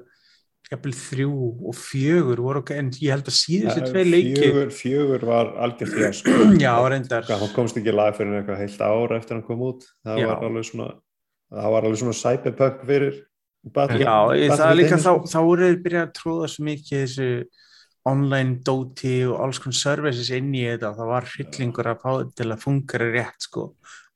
Battlefield 0.66 0.98
3 0.98 1.24
og 1.30 1.74
4 1.78 2.22
voru 2.42 2.60
ok, 2.60 2.72
en 2.74 2.88
ég 2.98 3.12
held 3.14 3.28
að 3.30 3.36
síðustu 3.38 3.82
Ja, 3.84 3.90
tvei 3.92 4.04
leiki 4.04 4.32
fjögur, 4.40 4.72
fjögur 4.74 5.26
var 5.28 5.52
algjört 5.62 5.92
því 5.94 6.06
að 6.08 6.14
sko. 6.18 6.34
já, 6.64 6.72
reyndar 6.90 7.28
hann 7.30 7.52
komst 7.54 7.78
ekki 7.78 7.92
í 7.92 7.94
lag 7.94 8.16
fyrir 8.18 8.40
eitthvað 8.40 8.62
heilt 8.64 8.82
ár 8.82 9.14
eftir 9.14 9.38
hann 9.38 9.44
kom 9.46 9.62
út 9.68 9.86
það 10.02 10.22
Já. 10.22 10.26
var 10.32 10.46
alveg 10.48 10.66
svona 10.66 10.88
það 11.52 11.70
var 11.76 11.86
alveg 11.86 12.00
svona 12.02 12.18
cyberpunk 12.22 12.84
fyrir 12.88 13.22
Battlefield- 13.66 14.06
Já, 14.06 14.18
ég, 14.38 14.50
það 14.54 14.70
er 14.70 14.76
líka 14.78 14.96
þá, 15.02 15.12
þá 15.26 15.38
voru 15.42 15.64
þeir 15.66 15.78
byrjað 15.82 16.04
að 16.06 16.12
tróða 16.20 16.48
svo 16.52 16.64
mikið 16.68 17.00
þessu 17.02 17.28
online 18.06 18.60
dóti 18.62 19.14
og 19.26 19.40
alls 19.42 19.58
konar 19.58 19.74
services 19.80 20.28
inn 20.30 20.52
í 20.54 20.62
þetta. 20.68 20.92
Og 20.92 21.00
það 21.00 21.08
var 21.10 21.24
hryllingur 21.32 21.88
að 21.90 22.02
fá 22.04 22.10
þetta 22.20 22.36
til 22.38 22.46
að 22.54 22.62
fungera 22.62 23.08
rétt 23.10 23.48
sko. 23.48 23.64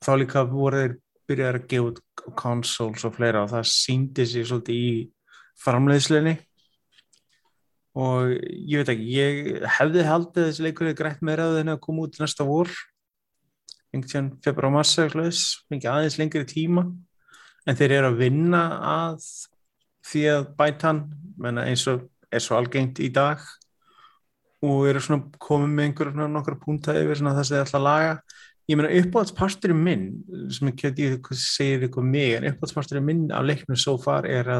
Þá 0.04 0.10
líka 0.20 0.44
voru 0.46 0.82
þeir 0.84 0.94
byrjað 1.30 1.58
að 1.58 1.66
gefa 1.72 1.88
út 1.90 1.98
consoles 2.38 3.04
og 3.08 3.16
fleira 3.16 3.42
og 3.42 3.50
það 3.50 3.66
síndi 3.72 4.26
sig 4.30 4.46
svolítið 4.46 4.78
í 4.78 5.10
framleiðslunni. 5.64 6.36
Og 7.98 8.30
ég 8.70 8.84
veit 8.84 8.92
ekki, 8.94 9.10
ég 9.18 9.68
hefði 9.80 10.06
haldið 10.06 10.46
þessi 10.46 10.62
leikur 10.68 10.94
grætt 10.94 11.22
meira 11.26 11.48
að 11.50 11.58
þenni 11.58 11.74
að 11.74 11.82
koma 11.82 12.06
út 12.06 12.20
næsta 12.22 12.46
vor. 12.46 12.70
Einhvern 13.90 14.06
tíðan 14.06 14.30
februar 14.46 14.70
massa 14.78 15.08
mikið 15.10 15.90
aðeins 15.90 16.18
lengri 16.20 16.46
tíma 16.46 16.86
en 17.68 17.78
þeir 17.78 17.96
eru 17.98 18.10
að 18.12 18.20
vinna 18.20 18.62
að 18.90 19.24
því 20.10 20.26
að 20.32 20.44
bæta 20.58 20.90
hann 20.90 21.02
menna, 21.40 21.66
eins 21.68 21.86
og 21.90 22.06
er 22.30 22.42
svo 22.42 22.58
algengt 22.58 23.00
í 23.02 23.10
dag. 23.12 23.42
Og 24.64 24.86
eru 24.90 25.00
svona 25.00 25.40
komið 25.40 25.74
með 25.74 25.86
einhverjum 25.88 26.34
nokkra 26.34 26.58
púnta 26.60 26.94
yfir 27.00 27.20
það 27.22 27.42
sem 27.42 27.56
þið 27.56 27.62
ætla 27.64 27.80
að 27.80 27.86
laga. 27.86 28.16
Ég 28.70 28.78
meina 28.78 28.90
uppáhaldsparturinn 29.00 29.82
minn 29.82 30.02
sem 30.54 30.68
ekki 30.70 30.90
að 30.90 31.00
ég 31.02 31.30
segir 31.34 31.86
eitthvað 31.86 32.10
mig 32.12 32.36
en 32.36 32.46
uppáhaldsparturinn 32.52 33.06
minn 33.06 33.22
af 33.34 33.46
leiknum 33.48 33.78
so 33.80 33.96
far 33.98 34.28
er 34.30 34.50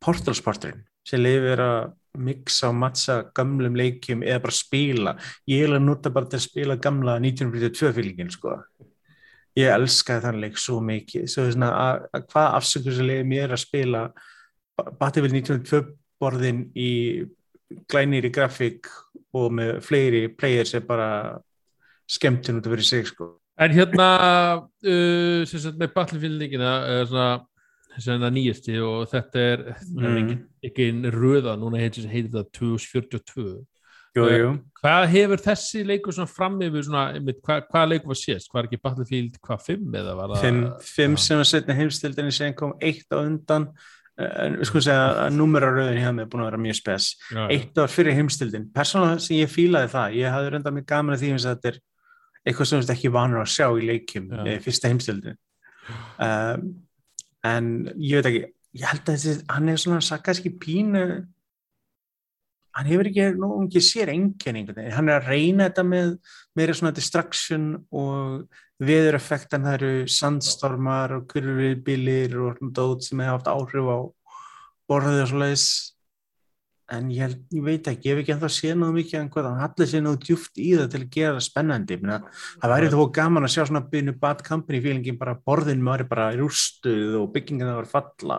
portalsparturinn 0.00 0.86
sem 1.08 1.20
leifir 1.20 1.60
að 1.60 1.90
mixa 2.18 2.70
og 2.70 2.78
mattsa 2.78 3.18
gamlum 3.36 3.76
leikjum 3.78 4.22
eða 4.26 4.42
bara 4.46 4.56
spila. 4.56 5.14
Ég 5.50 5.66
er 5.66 5.76
að 5.76 5.84
nota 5.84 6.12
bara 6.14 6.30
til 6.30 6.38
að 6.40 6.46
spila 6.46 6.78
gamla 6.80 7.18
1942 7.20 7.92
fylgin 7.98 8.32
sko 8.32 8.56
ég 9.58 9.72
elskaði 9.74 10.24
þann 10.24 10.40
leik 10.42 10.60
svo 10.60 10.78
mikið 10.84 11.26
svo 11.30 11.46
svona, 11.50 11.70
að, 11.72 12.06
að 12.14 12.26
hvað 12.32 12.48
afsökur 12.60 12.96
sem 12.96 13.08
leiði 13.08 13.26
mér 13.32 13.54
að 13.54 13.64
spila 13.64 14.04
Battlefield 14.78 15.34
1902 15.40 15.82
borðin 16.22 16.62
í 16.78 16.92
glænir 17.90 18.28
í 18.28 18.32
grafík 18.34 18.88
og 19.36 19.50
með 19.58 19.78
fleiri 19.84 20.22
players 20.32 20.74
er 20.78 20.86
bara 20.86 21.10
skemmtun 22.08 22.60
út 22.60 22.66
af 22.66 22.72
fyrir 22.72 22.86
sig 22.86 23.10
sko. 23.10 23.34
En 23.58 23.74
hérna, 23.74 24.08
uh, 24.88 25.42
sem 25.50 25.60
sagt 25.60 25.80
með 25.80 25.92
Battlefield-líkina 25.96 26.72
er 26.94 27.10
svona 27.10 27.30
svona 28.02 28.30
nýjasti 28.32 28.76
og 28.84 29.08
þetta 29.10 29.42
er 29.42 29.64
mm. 29.88 30.18
Ekki, 30.20 30.36
ekki 30.68 30.86
röða, 31.14 31.56
núna 31.58 31.80
heitir, 31.82 32.08
það 32.32 32.50
2042. 32.58 33.48
jú, 34.16 34.24
jú. 34.32 34.54
Hvað 34.78 35.04
hefur 35.10 35.42
þessi 35.42 35.84
leikur 35.86 36.14
svona 36.14 36.30
fram 36.30 36.58
yfir 36.62 36.86
svona, 36.86 37.04
hvað, 37.42 37.62
hvað 37.68 37.86
leikur 37.92 38.12
var 38.12 38.18
sést? 38.20 38.48
Hvað 38.50 38.60
er 38.62 38.68
ekki 38.68 38.80
Battlefield, 38.86 39.38
hvað, 39.44 39.62
5 39.66 40.00
eða 40.00 40.16
var 40.18 40.32
það? 40.32 40.42
Fimm, 40.46 40.64
fimm 40.86 41.16
Já. 41.18 41.22
sem 41.26 41.42
að 41.42 41.48
setja 41.52 41.78
heimstildinni 41.78 42.34
sem 42.34 42.54
kom 42.58 42.74
eitt 42.80 43.10
á 43.10 43.18
undan 43.18 43.68
en 44.18 44.56
við 44.58 44.66
skulum 44.66 44.82
segja 44.82 45.02
að 45.26 45.36
númeraröðin 45.36 46.00
hjá 46.02 46.08
mig 46.14 46.24
er 46.24 46.30
búin 46.30 46.42
að 46.42 46.48
vera 46.50 46.62
mjög 46.62 46.78
spes 46.80 47.04
Já, 47.30 47.38
já. 47.38 47.44
eitt 47.54 47.78
ár 47.78 47.92
fyrir 47.92 48.16
heimstildin 48.18 48.66
persónulega 48.74 49.22
sem 49.22 49.38
ég 49.38 49.52
fílaði 49.52 49.92
það, 49.92 50.16
ég 50.18 50.34
hafði 50.34 50.52
reynda 50.54 50.72
mjög 50.74 50.88
gaman 50.90 51.14
að 51.14 51.22
því 51.22 51.30
að 51.36 51.46
þetta 51.46 51.70
er 51.70 51.78
eitthvað 52.48 52.70
sem 52.70 52.82
ert 52.82 52.92
ekki 52.96 53.12
vanur 53.14 53.42
að 53.44 53.52
sjá 53.54 53.66
í 53.68 53.86
leikjum 53.92 54.28
Já. 54.32 54.40
með 54.42 54.60
fyrsta 54.66 54.90
heimstildin 54.90 55.38
um, 56.26 56.66
en 57.46 57.70
ég 57.94 58.18
veit 58.18 58.30
ekki 58.32 58.42
ég 58.78 58.86
held 58.90 59.04
að 59.04 59.14
þessi, 59.14 59.34
hann 59.54 59.70
er 59.72 59.80
svona 59.80 60.00
sagt 60.04 60.26
kannski 60.26 60.52
pínu 60.60 61.04
hann 62.76 62.90
hefur 62.90 63.10
ekki 63.10 63.28
nú 63.38 63.50
ekki 63.64 63.82
sér 63.82 64.12
enginning 64.12 64.68
hann 64.94 65.08
er 65.08 65.20
að 65.20 65.30
reyna 65.32 65.68
þetta 65.68 65.84
með 65.88 66.16
meira 66.58 66.76
svona 66.76 66.94
distraction 66.94 67.70
og 67.88 68.48
veðureffekt 68.78 69.54
en 69.56 69.66
það 69.66 69.76
eru 69.78 69.92
sandstormar 70.12 71.16
og 71.16 71.26
kurvibilir 71.32 72.36
og 72.44 72.60
dót 72.74 73.06
sem 73.06 73.20
hefur 73.24 73.38
haft 73.38 73.50
áhrif 73.50 73.90
á 73.90 73.98
borðið 74.88 75.22
og 75.24 75.30
svoleiðis. 75.32 75.68
En 76.88 77.10
ég, 77.12 77.20
held, 77.20 77.40
ég 77.52 77.64
veit 77.66 77.88
ekki, 77.90 78.08
ég 78.08 78.14
hef 78.14 78.22
ekki 78.22 78.32
ennþá 78.32 78.48
séð 78.48 78.78
náðu 78.80 78.94
mikið 78.94 79.18
en 79.18 79.26
hvað 79.34 79.46
hann 79.50 79.58
hallir 79.60 79.88
sér 79.90 80.04
náðu 80.06 80.20
djúft 80.22 80.60
í 80.62 80.70
það 80.72 80.86
til 80.94 81.00
að 81.02 81.10
gera 81.18 81.32
það 81.34 81.44
spennandi. 81.44 81.98
Minna, 82.00 82.16
það 82.62 82.72
væri 82.72 82.88
þó 82.94 83.02
gaman 83.18 83.44
að 83.48 83.52
sjá 83.52 83.60
svona 83.68 83.82
byrnu 83.92 84.14
bad 84.22 84.40
company 84.46 84.80
feelingin 84.86 85.18
bara 85.20 85.36
borðin 85.36 85.84
væri 85.84 86.06
bara 86.08 86.30
rústuð 86.38 87.18
og 87.20 87.28
byggingin 87.34 87.68
það 87.68 87.80
var 87.82 87.90
falla. 87.92 88.38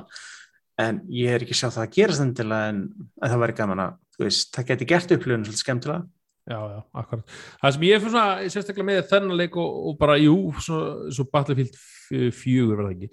En 0.81 1.03
ég 1.13 1.35
er 1.35 1.45
ekki 1.45 1.59
sjá 1.59 1.67
það 1.67 1.83
að 1.83 1.93
gerast 1.99 2.25
endilega 2.25 2.73
en, 2.73 2.81
en 3.21 3.33
það 3.35 3.43
væri 3.43 3.57
gaman 3.59 3.83
að 3.85 3.99
veist, 4.25 4.49
það 4.55 4.67
geti 4.73 4.87
gert 4.93 5.11
upplifun 5.17 5.45
svolítið 5.47 5.63
skemmtilega 5.65 6.07
Já, 6.49 6.57
já, 6.65 6.77
akkurat. 6.97 7.33
Það 7.61 7.73
sem 7.75 7.83
ég 7.85 7.99
fyrir 8.01 8.13
svona 8.15 8.47
sérstaklega 8.49 8.85
með 8.87 9.01
þennan 9.11 9.37
leik 9.37 9.57
og, 9.61 9.73
og 9.91 9.97
bara, 9.99 10.15
jú, 10.17 10.37
svo, 10.65 10.79
svo 11.13 11.25
Battlefield 11.29 11.75
f- 11.77 12.31
fjögur 12.39 12.79
var 12.79 12.87
það 12.87 12.95
ekki, 12.95 13.09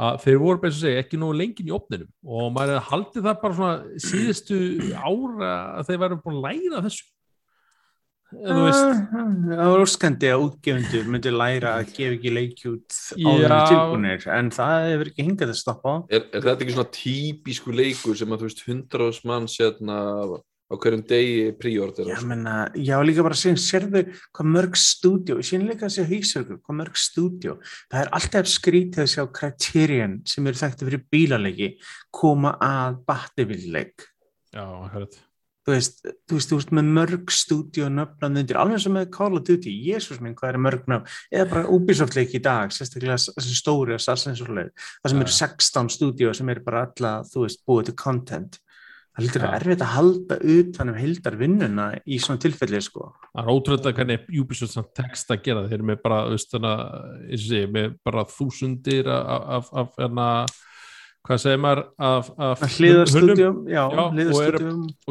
að 0.00 0.16
þeir 0.24 0.40
voru 0.42 0.58
bara 0.58 0.70
eins 0.72 0.80
og 0.80 0.82
segja 0.88 1.04
ekki 1.04 1.20
nógu 1.20 1.36
lengin 1.38 1.70
í 1.70 1.76
opninum 1.76 2.10
og 2.26 2.50
maður 2.56 2.72
hefði 2.80 2.88
haldið 2.90 3.28
það 3.28 3.38
bara 3.44 3.58
svona 3.60 4.02
síðustu 4.08 4.58
ára 4.96 5.52
að 5.78 5.86
þeir 5.92 6.02
væru 6.02 6.18
búin 6.24 6.40
að 6.40 6.46
læra 6.48 6.82
þessu. 6.88 7.06
En 8.30 8.54
þú 8.54 8.66
veist, 8.66 8.84
Ah, 8.90 9.30
það 9.54 9.70
var 9.70 9.80
óskandi 9.84 10.28
að 10.30 10.42
útgefundur 10.48 11.08
myndi 11.10 11.30
læra 11.34 11.76
að 11.80 11.88
gefa 11.96 12.12
ekki 12.18 12.30
leikjút 12.34 12.98
áður 13.18 13.46
Já. 13.46 13.54
en 13.54 13.70
tilbúinir 13.70 14.26
en 14.34 14.50
það 14.54 14.84
hefur 14.90 15.08
ekki 15.10 15.24
hingað 15.30 15.50
að 15.54 15.58
stoppa 15.62 15.94
Er, 16.14 16.26
er 16.30 16.44
þetta 16.46 16.62
ekki 16.66 16.76
svona 16.76 16.92
típisku 16.94 17.74
leikur 17.74 18.18
sem 18.18 18.30
að 18.34 18.44
þú 18.44 18.50
veist 18.50 18.62
hundraðs 18.68 19.18
mann 19.26 19.48
sérna 19.50 19.96
á 20.70 20.74
hverjum 20.78 21.02
degi 21.02 21.50
príordir 21.58 22.10
Já, 22.10 22.20
menna, 22.26 22.70
já, 22.78 22.94
líka 23.02 23.24
bara 23.26 23.38
sem 23.38 23.56
sérðu 23.58 24.04
hvað 24.30 24.50
mörg 24.54 24.76
stúdjó, 24.78 25.40
síðan 25.42 25.70
líka 25.72 25.88
að 25.88 25.96
sjá 25.96 26.04
hýsverku, 26.10 26.60
hvað 26.62 26.78
mörg 26.82 27.00
stúdjó, 27.00 27.56
það 27.90 28.04
er 28.04 28.12
alltaf 28.18 28.52
skrítið 28.52 29.04
að 29.04 29.10
sjá 29.14 29.24
Criterion 29.40 30.20
sem 30.30 30.46
eru 30.46 30.62
þekkti 30.62 30.86
fyrir 30.88 31.02
bílaleiki 31.10 31.72
koma 32.14 32.54
að 32.62 33.02
Battlefield-leik. 33.10 34.06
já, 34.54 34.62
akkurat. 34.62 35.18
Þú 35.60 35.74
veist, 35.74 35.98
þú 36.00 36.36
veist, 36.38 36.48
þú 36.48 36.56
veist, 36.56 36.70
með 36.72 36.86
mörg 36.96 37.32
stúdjó 37.36 37.90
nöfnan 37.92 38.40
undir, 38.40 38.56
alveg 38.56 38.80
sem 38.80 38.94
með 38.96 39.10
Call 39.12 39.36
of 39.36 39.44
Duty, 39.44 39.74
Jésús 39.90 40.22
minn, 40.24 40.32
hvað 40.38 40.54
er 40.54 40.58
mörg 40.64 40.88
nöfn, 40.88 41.18
eða 41.34 41.50
bara 41.50 41.68
Ubisoft-leik 41.76 42.32
í 42.38 42.40
dag, 42.42 42.72
sérstaklega 42.72 43.18
þessi 43.20 43.58
stóri 43.58 43.94
Assassin's 43.94 44.40
Creed, 44.40 44.72
það 45.02 45.12
sem 45.12 45.22
eru 45.26 45.36
16 45.36 45.92
stúdjó 45.98 46.32
sem 46.34 46.50
eru 46.54 46.64
bara 46.64 46.86
alla, 46.88 47.12
þú 47.28 47.44
veist, 47.44 47.60
búið 47.68 47.90
til 47.90 47.96
content. 48.00 48.56
Það 49.10 49.24
lítur 49.24 49.42
að 49.42 49.50
Já. 49.50 49.54
erfitt 49.58 49.82
að 49.82 49.92
halda 49.96 50.36
utan 50.54 50.90
um 50.92 50.98
hildar 51.00 51.36
vinnuna 51.40 51.86
í 52.06 52.18
svona 52.22 52.40
tilfelli, 52.44 52.80
sko. 52.84 53.08
Það 53.34 53.42
er 53.42 53.50
ótrúlega 53.50 53.92
hvernig 53.96 54.28
Ubisoft 54.38 54.76
samt 54.76 54.92
text 54.96 55.32
að 55.34 55.42
gera 55.48 55.64
þeir 55.70 55.82
með 55.88 56.02
bara, 56.04 56.20
veist, 56.30 56.54
og 56.54 57.42
sé, 57.42 57.64
með 57.74 57.96
bara 58.06 58.26
þúsundir 58.30 59.10
af, 59.10 59.48
af, 59.58 59.72
af, 59.82 59.98
af, 60.06 60.60
hvað 61.26 61.40
segir 61.42 61.58
maður, 61.60 61.80
af, 62.00 62.28
af 62.40 62.62
Já, 63.68 63.82
og 63.84 64.14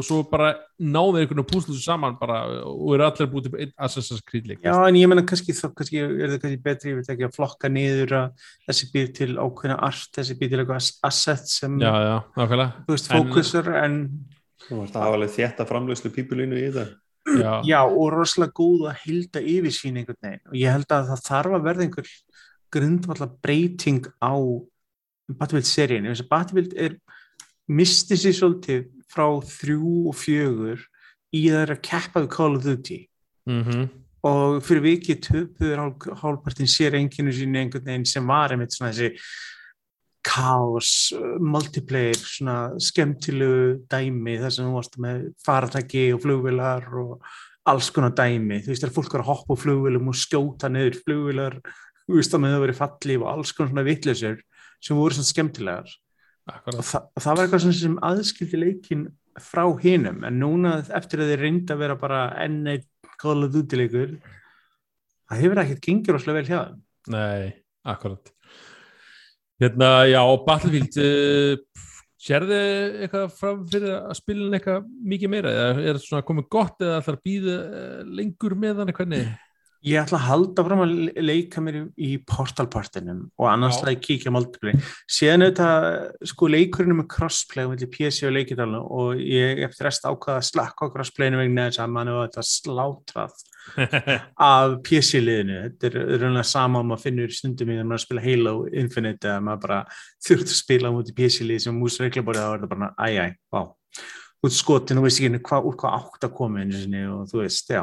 og 0.00 0.06
svo 0.06 0.18
bara 0.26 0.48
náðu 0.80 1.20
einhvern 1.20 1.38
veginn 1.38 1.48
púslu 1.52 1.76
sama 1.78 2.10
bara 2.18 2.40
og 2.66 2.94
eru 2.96 3.06
allir 3.06 3.28
búið 3.30 3.46
til 3.52 3.68
Assassin's 3.78 4.24
Creed 4.26 4.48
leik 4.50 4.64
já, 4.64 4.74
en 4.88 4.98
ég 4.98 5.10
menna 5.10 5.22
kannski 5.22 5.54
þá 5.54 5.68
kannski 5.78 6.00
er 6.02 6.32
það 6.34 6.40
kannski 6.42 6.62
betri, 6.64 6.90
ég 6.90 6.98
veit 6.98 7.12
ekki 7.14 7.28
að 7.28 7.36
flokka 7.36 7.70
niður 7.70 8.16
að 8.18 8.48
þessi 8.66 8.88
býr 8.94 9.12
til 9.20 9.30
ákveðna 9.38 9.76
art, 9.86 10.08
þessi 10.18 10.36
býr 10.40 10.50
til 10.50 10.60
eitthvað 10.64 10.90
asset 11.10 11.46
sem, 11.52 11.78
já, 11.80 11.92
já, 12.08 12.16
nákvæmlega. 12.40 12.84
þú 12.88 12.96
veist, 12.96 13.10
En- 13.10 13.30
fókusur 13.30 13.70
en, 13.84 14.00
Þú 14.66 14.82
varst 14.82 14.96
að 14.98 15.06
hafa 15.06 15.16
alveg 15.20 15.32
þétta 15.36 15.68
framlöslu 15.70 16.10
pípulínu 16.14 16.58
í 16.58 16.66
þetta. 16.74 16.90
já, 17.38 17.52
já, 17.70 17.80
og 17.86 18.10
rosalega 18.12 18.52
góð 18.58 18.90
að 18.90 19.00
hilda 19.04 19.40
yfirsýn 19.40 19.96
einhvern 20.00 20.20
veginn. 20.22 20.42
Og 20.50 20.58
ég 20.58 20.74
held 20.74 20.92
að 20.94 21.08
það 21.10 21.24
þarf 21.28 21.56
að 21.56 21.64
verða 21.68 21.86
einhver 21.86 22.12
grundvallar 22.70 23.32
breyting 23.42 24.06
á 24.22 24.34
Battlefield-seríinu, 25.38 26.12
þess 26.12 26.24
að 26.26 26.32
Battlefield 26.34 26.76
er 26.86 26.96
misti 27.70 28.18
sér 28.18 28.36
svolítið 28.36 28.86
frá 29.10 29.26
þrjú 29.46 29.94
og 30.10 30.18
fjögur 30.18 30.84
í 31.36 31.46
það 31.46 31.62
er 31.64 31.74
að 31.76 31.82
keppa 31.86 32.24
við 32.24 32.30
Call 32.34 32.56
of 32.58 32.66
Duty. 32.66 33.00
Mm 33.50 33.88
og 34.26 34.60
fyrir 34.64 34.84
vikið 34.84 35.20
töpuður 35.24 35.80
hál, 35.80 35.92
hálfpartin 36.22 36.68
sér 36.68 36.96
enginu 36.98 37.32
sín 37.34 37.56
einhvern 37.56 37.86
veginn 37.86 38.08
sem 38.08 38.26
var 38.28 38.52
einmitt 38.52 38.74
svona 38.74 38.92
þessi 38.92 39.14
kaos, 40.26 40.90
uh, 41.16 41.38
multiplayer 41.40 42.18
svona 42.18 42.56
skemmtilegu 42.82 43.78
dæmi 43.90 44.36
þar 44.42 44.52
sem 44.52 44.68
þú 44.68 44.74
varst 44.74 44.98
með 45.00 45.22
faratæki 45.46 46.10
og 46.14 46.20
flugvilar 46.26 46.90
og 47.00 47.30
alls 47.70 47.88
konar 47.94 48.12
dæmi. 48.16 48.60
Þú 48.60 48.72
veist 48.72 48.84
þegar 48.84 48.96
fólk 48.98 49.14
var 49.16 49.24
að 49.24 49.30
hoppa 49.30 49.56
á 49.56 49.62
flugvilum 49.62 50.12
og 50.12 50.20
skjóta 50.20 50.68
niður 50.72 51.00
flugvilar, 51.00 51.56
þú 52.04 52.18
veist 52.18 52.36
að 52.36 52.44
með 52.44 52.54
það 52.54 52.64
verið 52.66 52.80
fallið 52.82 53.24
og 53.24 53.32
alls 53.32 53.54
konar 53.56 53.72
svona 53.72 53.86
vitleysur 53.88 54.38
sem 54.80 54.98
voru 54.98 55.16
svona 55.16 55.30
skemmtilegar. 55.30 55.96
Og 56.50 56.82
það, 56.82 57.08
það 57.20 57.36
var 57.36 57.44
eitthvað 57.44 57.78
sem 57.78 57.96
aðskildi 58.10 58.60
leikin 58.60 59.08
frá 59.40 59.62
hinum 59.80 60.24
en 60.26 60.40
núna 60.40 60.78
eftir 60.96 61.22
að 61.22 61.32
þeir 61.32 61.44
reynda 61.44 61.76
að 61.76 61.82
vera 61.84 61.98
bara 62.00 62.22
enn 62.42 62.64
eitt 62.72 62.88
Call 63.20 63.44
of 63.44 63.52
Duty 63.52 63.76
leikur 63.76 64.16
það 65.30 65.42
hefur 65.44 65.62
ekkert 65.62 65.84
gengið 65.86 66.16
rosalega 66.16 66.40
vel 66.40 66.48
hjá 66.48 66.58
þeim. 66.60 66.80
Nei, 67.14 67.50
akkurat. 67.92 68.32
Hérna, 69.60 69.90
já, 70.08 70.20
Battlefield 70.46 70.98
uh, 71.04 71.84
sérðu 72.20 72.58
eitthvað 73.04 73.36
fram 73.36 73.60
fyrir 73.70 73.94
að 73.98 74.16
spila 74.18 74.48
eitthvað 74.56 74.88
mikið 75.12 75.32
meira? 75.34 75.52
Eða 75.52 75.68
er 75.70 75.92
þetta 75.92 76.06
svona 76.06 76.26
komið 76.30 76.48
gott 76.56 76.82
eða 76.84 76.98
ætlar 77.02 77.18
að 77.20 77.24
býða 77.28 77.56
uh, 77.60 78.02
lengur 78.20 78.56
með 78.64 78.82
hann 78.82 78.94
hvernig 78.96 79.30
Ég 79.80 79.96
ætla 79.96 80.18
að 80.18 80.26
halda 80.28 80.62
fram 80.66 80.80
að 80.84 80.90
le- 80.92 81.22
leika 81.24 81.60
mér 81.64 81.76
í- 81.96 82.18
portalpartinum 82.28 83.22
og 83.40 83.46
annars 83.48 83.78
Já. 83.78 83.80
ætla 83.80 83.92
ég 83.94 84.00
að 84.00 84.02
kíkja 84.04 84.32
multiplayer. 84.34 84.82
Síðan 85.08 85.44
auðvitað, 85.46 85.86
sko, 86.28 86.48
leikurinn 86.52 86.96
með 86.98 87.06
crossplay 87.14 87.64
milli 87.70 87.88
PC 87.88 88.26
og 88.28 88.34
leikidalna 88.36 88.82
og 88.84 89.14
ég 89.24 89.62
eftir 89.64 89.88
rest 89.88 90.04
ákvaða 90.04 90.42
að 90.42 90.48
slakka 90.50 90.84
á 90.84 90.92
crossplayinu 90.92 91.40
vegna 91.40 91.64
þess 91.70 91.80
að 91.80 91.94
mann 91.94 92.10
hefur 92.12 92.28
þetta 92.28 92.44
slátrað 92.50 93.32
af 94.52 94.76
PC-liðinu. 94.84 95.56
Þetta 95.80 95.88
er 95.88 96.20
raunlega 96.26 96.44
sama 96.50 96.82
að 96.82 96.88
maður 96.90 97.04
finnur 97.06 97.32
stundum 97.40 97.72
í 97.72 97.78
þegar 97.78 97.88
maður 97.94 98.04
spila 98.04 98.24
Halo 98.28 98.54
Infinite 98.84 99.28
eða 99.32 99.40
maður 99.48 99.64
bara 99.64 99.80
þurft 100.28 100.52
að 100.52 100.58
spila 100.60 100.92
á 100.92 100.94
múti 100.96 101.16
PC-lið 101.16 101.64
sem 101.64 101.80
mús 101.80 101.96
reglabórið 102.04 102.44
þá 102.44 102.52
er 102.52 102.60
þetta 102.60 102.72
bara, 102.76 102.92
æj, 103.00 103.16
æj, 103.24 103.32
vá. 103.56 103.62
Út 104.44 104.54
skotin 104.56 105.00
og 105.00 105.04
veist 105.08 105.20
ekki 105.20 105.40
hvað, 105.44 105.66
úr 105.72 105.80
hvað 105.80 105.98
átt 106.02 106.28
að 106.28 106.36
koma 106.36 106.68
sinni 106.72 107.02
og 107.08 107.26
þú 107.32 107.42
veist, 107.46 107.68
já 107.72 107.82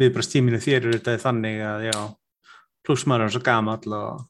viðbrastíminu 0.00 0.60
þér 0.62 0.80
eru 0.80 0.96
þetta 0.98 1.16
þannig 1.22 1.60
að 1.64 1.86
já, 1.90 1.96
pluss 2.86 3.06
maður 3.08 3.26
er 3.26 3.34
svo 3.34 3.42
gamall 3.46 3.96
og 3.96 4.22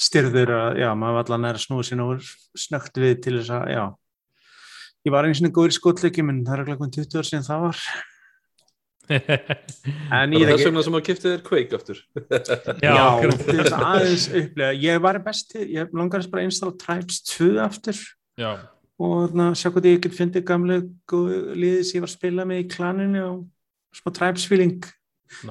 styrður 0.00 0.54
að 0.56 0.80
já, 0.80 0.90
maður 0.96 1.16
var 1.18 1.26
allan 1.26 1.48
að 1.50 1.64
snúa 1.64 1.86
sín 1.86 2.04
og 2.04 2.22
snögt 2.58 3.00
við 3.00 3.18
til 3.24 3.36
þess 3.40 3.56
að, 3.56 3.66
já. 3.74 3.84
Ég 5.06 5.14
var 5.14 5.26
einu 5.26 5.36
sinni 5.36 5.52
góður 5.56 5.72
í 5.72 5.76
skotleiki 5.78 6.24
menn 6.24 6.44
það 6.46 6.56
er 6.56 6.62
ekki 6.64 6.78
hvernig 6.80 6.96
20 6.96 7.20
ár 7.20 7.28
síðan 7.28 7.46
það 7.48 7.66
var. 7.66 7.84
En 9.10 10.30
Það 10.30 10.34
ég 10.36 10.44
er 10.44 10.50
þess 10.52 10.60
ekki 10.60 10.66
vegna 10.68 10.82
sem 10.86 10.96
að 10.96 11.06
kipta 11.08 11.30
þér 11.32 11.40
kveik 11.46 11.72
aftur? 11.74 12.02
Já, 12.84 12.98
þess 13.40 13.72
að 13.74 13.86
aðeins 13.88 14.26
upplega 14.38 14.76
ég 14.78 15.00
var 15.02 15.18
besti, 15.24 15.64
ég 15.74 15.96
langar 15.98 16.22
þess 16.22 16.30
bara 16.30 16.44
að 16.44 16.50
installa 16.52 16.76
Tribes 16.78 17.18
2 17.32 17.48
aftur. 17.64 18.04
Já, 18.38 18.52
og 19.00 19.16
þarna, 19.24 19.48
sjá 19.56 19.70
hvað 19.72 19.88
ég 19.88 20.02
get 20.04 20.16
fyndið 20.16 20.46
gamle 20.46 20.78
góðu 21.10 21.40
liðið 21.56 21.84
sem 21.88 21.98
ég 21.98 22.04
var 22.04 22.10
að 22.10 22.16
spila 22.18 22.46
með 22.46 22.62
í 22.62 22.68
klaninu 22.70 23.22
og 23.24 23.98
smá 23.98 24.12
Tribes 24.16 24.46
feeling 24.46 24.86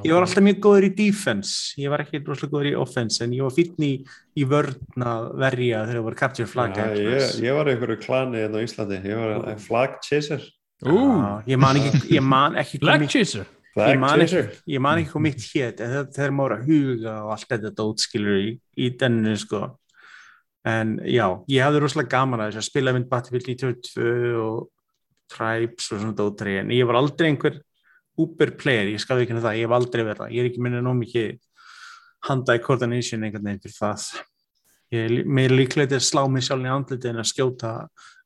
Ég 0.04 0.12
var 0.12 0.26
alltaf 0.26 0.44
mjög 0.44 0.58
góður 0.66 0.86
í 0.90 0.92
defense, 0.98 1.74
ég 1.80 1.90
var 1.94 2.04
ekki 2.04 2.20
rosalega 2.26 2.52
góður 2.54 2.68
í 2.72 2.74
offense 2.78 3.24
en 3.24 3.36
ég 3.38 3.46
var 3.46 3.54
fítn 3.56 3.86
í, 3.88 3.92
í 4.36 4.48
vörn 4.50 5.06
að 5.08 5.30
verja 5.40 5.84
þegar 5.86 6.00
það 6.00 6.08
voru 6.10 6.20
capture 6.20 6.50
flag 6.52 6.76
Já, 6.76 6.88
ég, 7.00 7.30
ég 7.46 7.56
var 7.56 7.72
einhverju 7.72 8.00
klani 8.04 8.42
hérna 8.44 8.60
á 8.60 8.66
Íslandi. 8.66 9.00
Ég 9.08 9.22
var 9.24 9.64
flag 9.64 9.96
chaser. 10.06 10.44
Já, 10.84 11.40
ég 11.48 11.60
man 11.64 11.80
ekki, 11.80 12.04
ég 12.16 12.24
man 12.24 12.60
ekki 12.60 12.82
Flag 13.80 13.92
ég 13.94 14.00
man 14.02 14.20
ekki, 14.20 14.28
chaser. 14.34 14.56
ég 14.68 14.82
man 14.82 15.00
ekki 15.00 15.12
hvað 15.14 15.22
mitt 15.22 15.44
hét 15.54 15.82
en 15.86 15.92
það- 16.12 16.38
var 16.38 16.56
að 16.58 16.66
huga 16.68 17.14
og 17.24 17.32
allt 17.36 17.50
þetta 17.50 17.72
dótskilur 17.78 18.40
í, 18.42 18.60
í 18.78 18.90
dennu 18.98 19.36
sko 19.38 19.78
en 20.66 20.98
já, 21.06 21.28
ég 21.48 21.64
hafði 21.64 21.82
rosalega 21.84 22.10
gaman 22.10 22.40
að 22.42 22.52
þess 22.52 22.62
að 22.64 22.70
spila 22.70 22.94
mynd 22.94 23.10
Battlefield 23.10 23.48
92 23.48 24.36
og 24.42 24.70
Tribes 25.30 25.92
og 25.94 26.02
svona 26.02 26.16
dótri 26.18 26.58
en 26.60 26.74
ég 26.74 26.88
var 26.90 26.98
aldrei 27.00 27.30
einhver 27.30 27.62
Uber 28.20 28.54
player, 28.60 28.92
ég 28.94 29.04
skafði 29.04 29.28
ekki 29.28 29.40
það, 29.40 29.60
ég 29.60 29.68
hef 29.68 29.76
aldrei 29.78 30.04
verið 30.04 30.22
það, 30.24 30.34
ég 30.36 30.44
er 30.44 30.50
ekki 30.50 30.64
minna 30.66 30.84
nóg 30.84 31.00
mikið 31.00 31.38
handa 32.28 32.58
í 32.58 32.62
coordination 32.64 33.24
einhvern 33.24 33.48
veginn 33.48 33.64
fyrir 33.64 33.78
það. 33.78 34.08
Ég 34.90 35.06
er 35.06 35.28
meira 35.30 35.56
líklega 35.56 35.94
til 35.94 36.00
að 36.00 36.08
slá 36.08 36.24
mig 36.28 36.44
sjálf 36.48 36.66
í 36.66 36.72
andliti 36.74 37.12
en 37.12 37.22
að 37.22 37.30
skjóta 37.30 37.74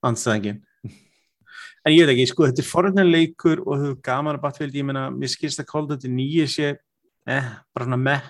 andstæðingin 0.03 0.63
en 1.83 1.91
ég 1.91 2.07
veit 2.07 2.13
ekki, 2.13 2.29
sko, 2.31 2.47
þetta 2.47 2.63
er 2.63 2.69
forðanleikur 2.69 3.61
og 3.63 3.73
þau 3.73 3.87
hefur 3.89 4.01
gaman 4.07 4.37
að 4.37 4.43
Battlefield, 4.45 4.77
ég 4.79 4.87
meina 4.87 5.07
mér 5.11 5.31
skilst 5.31 5.59
að 5.59 5.73
of 5.79 5.89
Duty 5.89 6.11
9 6.11 6.45
sé 6.47 6.69
eh, 6.71 7.49
bara 7.75 7.87
svona 7.87 7.99
meh. 7.99 8.29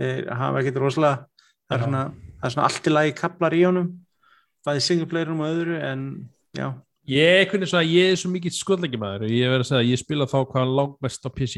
Þeir 0.00 0.28
hafa 0.36 0.60
ekkert 0.60 0.80
rosalega 0.82 1.22
það 1.68 1.76
er 1.76 1.84
svona, 1.84 2.02
það 2.40 2.48
er 2.48 2.54
svona 2.54 2.66
allt 2.68 2.88
í 2.88 2.92
lagi 2.92 3.14
kaplar 3.16 3.56
í 3.56 3.62
honum 3.64 3.92
bæði 4.64 4.82
singleplayerum 4.84 5.42
og 5.44 5.52
öðru 5.52 5.78
en 5.84 6.04
já, 6.56 6.68
ég, 7.10 7.48
hvernig 7.50 7.70
svo 7.70 7.80
að 7.80 7.92
ég 7.92 8.12
er 8.12 8.20
svo 8.20 8.30
mikið 8.32 8.56
sköldleikimæður 8.58 9.26
og 9.26 9.34
ég 9.34 9.52
verð 9.52 9.64
að 9.64 9.70
segja 9.70 9.82
að 9.82 9.90
ég 9.90 10.00
spila 10.00 10.30
þá 10.30 10.38
hvað 10.52 10.72
langmest 10.78 11.28
á 11.28 11.30
PC 11.34 11.56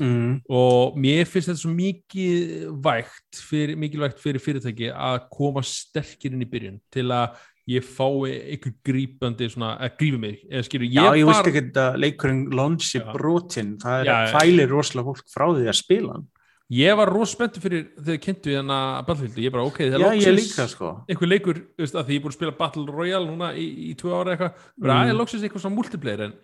mm, 0.00 0.32
og 0.60 0.98
mér 1.00 1.28
finnst 1.28 1.50
þetta 1.50 1.62
svo 1.62 1.72
mikið 1.74 2.64
vægt 2.86 3.42
fyrir, 3.50 3.76
mikilvægt 3.80 4.20
fyrir 4.22 4.44
fyrirtæki 4.44 4.90
að 4.94 5.22
koma 5.32 5.64
sterkir 5.66 6.34
inn 6.34 6.44
í 6.44 6.50
byrjun 6.50 6.80
til 6.92 7.06
að 7.14 7.38
ég 7.70 7.86
fái 7.86 8.32
einhver 8.56 8.74
grípandi 8.86 9.48
svona, 9.52 9.76
að 9.78 9.96
grífi 10.00 10.20
mig 10.20 10.42
eða 10.48 10.66
skilur, 10.66 10.88
ég, 10.88 10.96
já, 10.96 11.18
ég 11.20 11.28
var, 11.28 11.38
veist 11.38 11.50
ekki 11.52 11.82
að 11.84 11.98
leikurinn 12.02 12.42
launchi 12.56 12.98
Já. 12.98 13.06
brotin, 13.14 13.74
það 13.82 14.00
er 14.00 14.10
Já, 14.10 14.16
já. 14.16 14.32
fælir 14.34 14.72
rosalega 14.72 15.12
fólk 15.12 15.30
frá 15.30 15.46
því 15.52 15.68
að 15.70 15.78
spila 15.78 16.16
hann 16.16 16.28
ég 16.70 16.94
var 16.96 17.10
rosa 17.10 17.32
spenntur 17.34 17.62
fyrir 17.64 17.82
þegar 17.98 18.20
kynntu 18.24 18.48
hérna 18.54 18.76
Battlefield. 19.06 19.36
Og 19.38 19.42
ég 19.44 19.52
bara 19.54 19.66
ok, 19.66 19.78
það 19.90 20.04
er 20.06 20.20
ég 20.20 20.36
líka 20.38 20.64
sko. 20.70 20.88
einhver 21.10 21.28
leikur, 21.32 21.56
þú 21.74 21.82
veist, 21.84 21.96
að 21.98 22.04
því 22.06 22.12
ég 22.14 22.18
er 22.20 22.24
búin 22.24 22.34
að 22.34 22.38
spila 22.38 22.54
Battle 22.60 22.86
Royale 22.94 23.26
núna 23.26 23.48
í, 23.58 23.66
í 23.90 23.92
tvö 23.98 24.10
ára 24.20 24.30
eitthvað, 24.36 24.52
bara 24.78 24.92
Mm. 24.94 25.00
aðeins 25.02 25.18
loksins 25.18 25.42
eitthvað 25.46 25.62
svona 25.66 25.78
multiplayer 25.80 26.20
en 26.28 26.34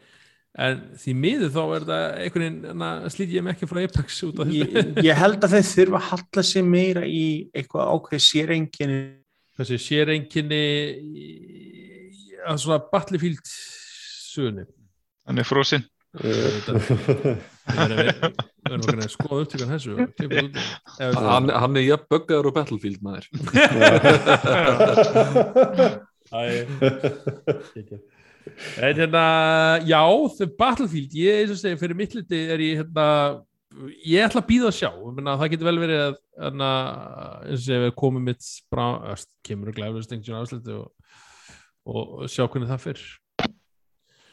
en 0.59 0.79
því 0.97 1.13
miður 1.21 1.51
þá 1.53 1.63
er 1.77 1.83
það 1.85 2.05
einhvern 2.25 2.55
veginn 2.65 3.11
slít 3.13 3.33
ég 3.37 3.43
mig 3.45 3.53
ekki 3.59 3.67
frá 3.69 3.81
Apex 3.85 4.23
út 4.25 4.39
af 4.41 4.47
þessu. 4.49 4.65
ég, 4.65 4.73
ég 5.05 5.17
held 5.21 5.37
að 5.45 5.53
þeir 5.53 5.67
þurfa 5.69 5.99
að 6.01 6.07
halla 6.11 6.43
sig 6.49 6.65
meira 6.65 7.03
í 7.05 7.27
eitthvað 7.53 7.91
ákveð 7.93 8.21
sérengin 8.25 8.95
þessi 9.59 9.77
sér 9.85 10.09
einkinni 10.15 10.63
að 12.49 12.57
svona 12.65 12.81
Battlefield 12.91 13.45
sögunni 13.45 14.65
Hann 15.27 15.39
er 15.39 15.45
frosinn. 15.45 15.85
við 18.67 18.75
erum 18.77 18.85
okkur 18.85 19.01
að 19.01 19.15
skoða 19.15 19.43
upptökan 19.45 19.73
þessu 19.75 19.93
hann, 21.27 21.47
hann 21.65 21.79
er 21.79 21.85
jafn 21.87 22.09
buggaður 22.13 22.51
og 22.51 22.55
Battlefield 22.59 23.01
maður. 23.07 23.27
En 28.79 28.95
hérna, 28.95 29.25
já, 29.83 30.01
The 30.39 30.47
Battlefield, 30.59 31.15
ég 31.19 31.43
eins 31.43 31.53
og 31.53 31.59
segja, 31.61 31.79
fyrir 31.81 31.99
mitt 31.99 32.15
liti 32.15 32.39
er 32.55 32.63
ég 32.63 32.79
hérna, 32.81 33.07
ég 34.07 34.25
ætla 34.25 34.41
að 34.43 34.49
býða 34.49 34.71
að 34.71 34.77
sjá, 34.79 34.91
ég 34.93 35.17
meina, 35.17 35.35
það 35.41 35.53
getur 35.53 35.69
vel 35.69 35.81
verið 35.83 36.03
að, 36.05 36.17
hérna, 36.45 36.71
eins 37.43 37.59
og 37.59 37.65
segja, 37.67 37.83
við 37.85 37.95
komum 38.03 38.27
mitt 38.31 38.51
brá, 38.73 38.87
öst, 39.13 39.31
kemur 39.47 39.73
og 39.75 39.83
afsluti 40.41 40.77
og, 40.77 40.87
og 41.91 42.31
sjá 42.31 42.47
hvernig 42.47 42.71
það 42.71 42.85
fyrir. 42.87 43.07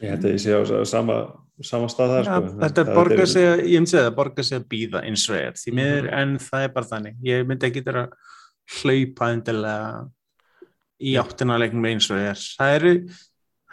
Ég 0.04 0.12
held 0.12 0.26
að 0.28 0.34
ég 0.36 0.42
sé 0.44 0.52
á 0.52 0.62
sama, 0.90 1.16
sama 1.64 1.88
stað 1.92 2.12
það 2.12 2.18
ja, 2.20 2.24
sko. 2.28 2.54
þetta 2.64 2.84
Það 2.84 2.96
borgar 2.98 3.24
er- 3.24 3.32
sig 3.34 3.46
að, 3.48 3.62
ég 3.64 3.78
myndi 3.80 3.92
segja 3.94 4.08
það 4.10 4.16
borgar 4.18 4.48
sig 4.50 4.58
að 4.60 4.66
býða 4.74 5.04
eins 5.08 5.24
og 5.30 5.38
er. 5.40 5.54
Því 5.62 5.74
miður 5.80 6.10
en 6.20 6.34
það 6.44 6.66
er 6.68 6.74
bara 6.76 6.90
þannig. 6.92 7.16
Ég 7.24 7.48
myndi 7.48 7.70
ekki 7.70 7.84
þeirra 7.86 8.04
hlaupa 8.82 9.30
endilega 9.32 10.10
í 11.04 11.16
áttina 11.20 11.58
leiknum 11.62 11.88
eins 11.88 12.10
og 12.12 12.20
er. 12.20 12.44
Það 12.60 12.76
eru 12.82 12.94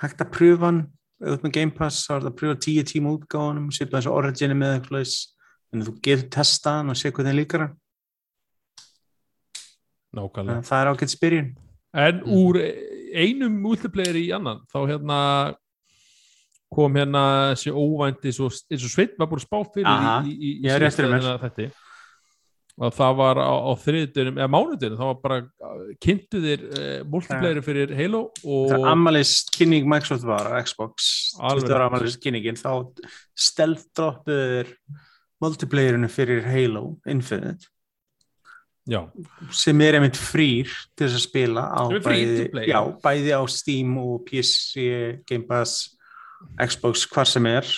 hægt 0.05 0.23
að 0.24 0.31
pröfa 0.39 0.66
hann. 0.70 0.81
Auðvitað 1.20 1.43
með 1.44 1.52
Game 1.52 1.74
Pass, 1.77 2.07
þá 2.07 2.12
er 2.15 2.20
það 2.23 2.31
að 2.31 2.36
pröfa 2.40 2.61
tíu 2.65 2.82
tíma 2.89 3.11
útgáðunum, 3.12 3.66
svipa 3.77 3.98
þessu 3.98 4.12
origini 4.16 4.55
með 4.57 4.70
eitthvað 4.78 5.11
en 5.74 5.82
þú 5.85 5.93
getur 6.07 6.28
testa 6.32 6.70
hann 6.78 6.89
og 6.94 6.97
sé 6.97 7.11
hvernig 7.12 7.36
líkar 7.43 7.61
hann, 7.66 7.74
Nákvæmlega. 10.16 10.62
það 10.66 10.81
er 10.81 10.90
ágætt 10.94 11.12
spyrjun. 11.12 11.51
En 11.94 12.23
úr 12.24 12.57
einum 13.15 13.59
multiplayer 13.62 14.16
í 14.16 14.31
annan, 14.35 14.62
þá 14.73 14.78
hérna 14.89 15.19
kom 16.70 16.97
hérna 16.98 17.22
þessi 17.52 17.72
óvænti, 17.74 18.32
svo, 18.34 18.48
eins 18.70 18.86
og 18.86 18.92
Sveit 18.92 19.16
var 19.18 19.30
búin 19.30 19.40
að 19.40 19.47
spá 19.48 19.59
fyrir 19.74 19.88
Aha, 19.90 20.18
í, 20.26 20.34
í, 20.34 20.51
í 20.62 20.70
er 20.70 20.86
þætti. 21.42 21.66
og 22.78 22.94
það 22.97 23.16
var 23.18 23.40
á, 23.42 23.51
á 23.51 23.72
þriðdunum, 23.82 24.38
eða 24.38 24.52
mánudunum, 24.55 25.01
það 25.01 25.10
var 25.10 25.18
bara 25.24 25.40
kynntu 26.06 26.44
þér 26.47 26.64
uh, 26.68 26.94
multiplayeri 27.10 27.64
fyrir 27.66 27.97
Halo 27.98 28.22
og 28.30 28.70
þegar 28.70 28.94
Amalis 28.94 29.34
kynning 29.56 29.90
Microsoft 29.90 30.28
var 30.30 30.47
á 30.47 30.62
Xbox. 30.62 31.10
Það 31.34 31.51
var 31.51 31.60
rétt. 31.66 31.84
Amalis 31.88 32.18
kynningin. 32.22 32.60
Þá 32.60 32.72
stealth 33.34 33.90
droppuður 33.98 34.72
multiplayerinu 35.42 36.10
fyrir 36.12 36.47
Halo 36.47 36.86
Infinite. 37.10 37.66
Já, 38.90 39.05
sem 39.55 39.80
er 39.84 39.98
einmitt 39.98 40.16
frýr 40.18 40.70
til 40.98 41.05
þess 41.05 41.18
að 41.18 41.26
spila 41.26 41.62
á 41.68 41.82
er 41.92 42.01
bæði, 42.02 42.47
já, 42.66 42.78
bæði 43.02 43.34
á 43.36 43.42
Steam 43.52 43.98
og 44.01 44.22
PC, 44.26 44.86
Game 45.28 45.44
Pass 45.47 45.90
Xbox, 46.60 47.06
hvar 47.10 47.28
sem 47.28 47.46
er 47.50 47.68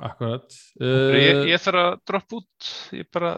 akkurat 0.00 0.46
Uh, 0.80 1.12
ég, 1.12 1.34
uh, 1.36 1.48
ég 1.50 1.60
þarf 1.60 1.80
að 1.82 1.98
droppa 2.08 2.38
út, 2.40 2.70
ég 2.96 3.08
bara 3.12 3.32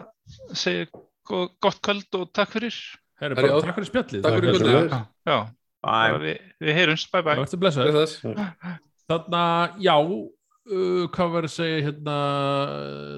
segi 0.55 0.85
go- 1.27 1.49
gott 1.61 1.81
kvöld 1.83 2.19
og 2.19 2.29
takk 2.35 2.53
fyrir. 2.55 2.77
Herri, 3.19 3.35
bara 3.35 3.59
takk 3.63 3.75
fyrir 3.79 3.89
spjallið 3.89 4.23
takk 4.23 4.37
fyrir 4.39 4.55
kvöldið. 4.61 4.95
Já, 5.27 5.37
við, 6.23 6.39
við 6.63 6.77
heyrums, 6.77 7.03
bye 7.11 7.25
bye. 7.25 7.43
Þess. 7.43 8.23
Þarna, 9.11 9.43
já, 9.83 9.95
uh, 9.99 11.05
hvað 11.11 11.33
var 11.35 11.47
að 11.49 11.55
segja 11.57 11.81
hérna, 11.89 12.17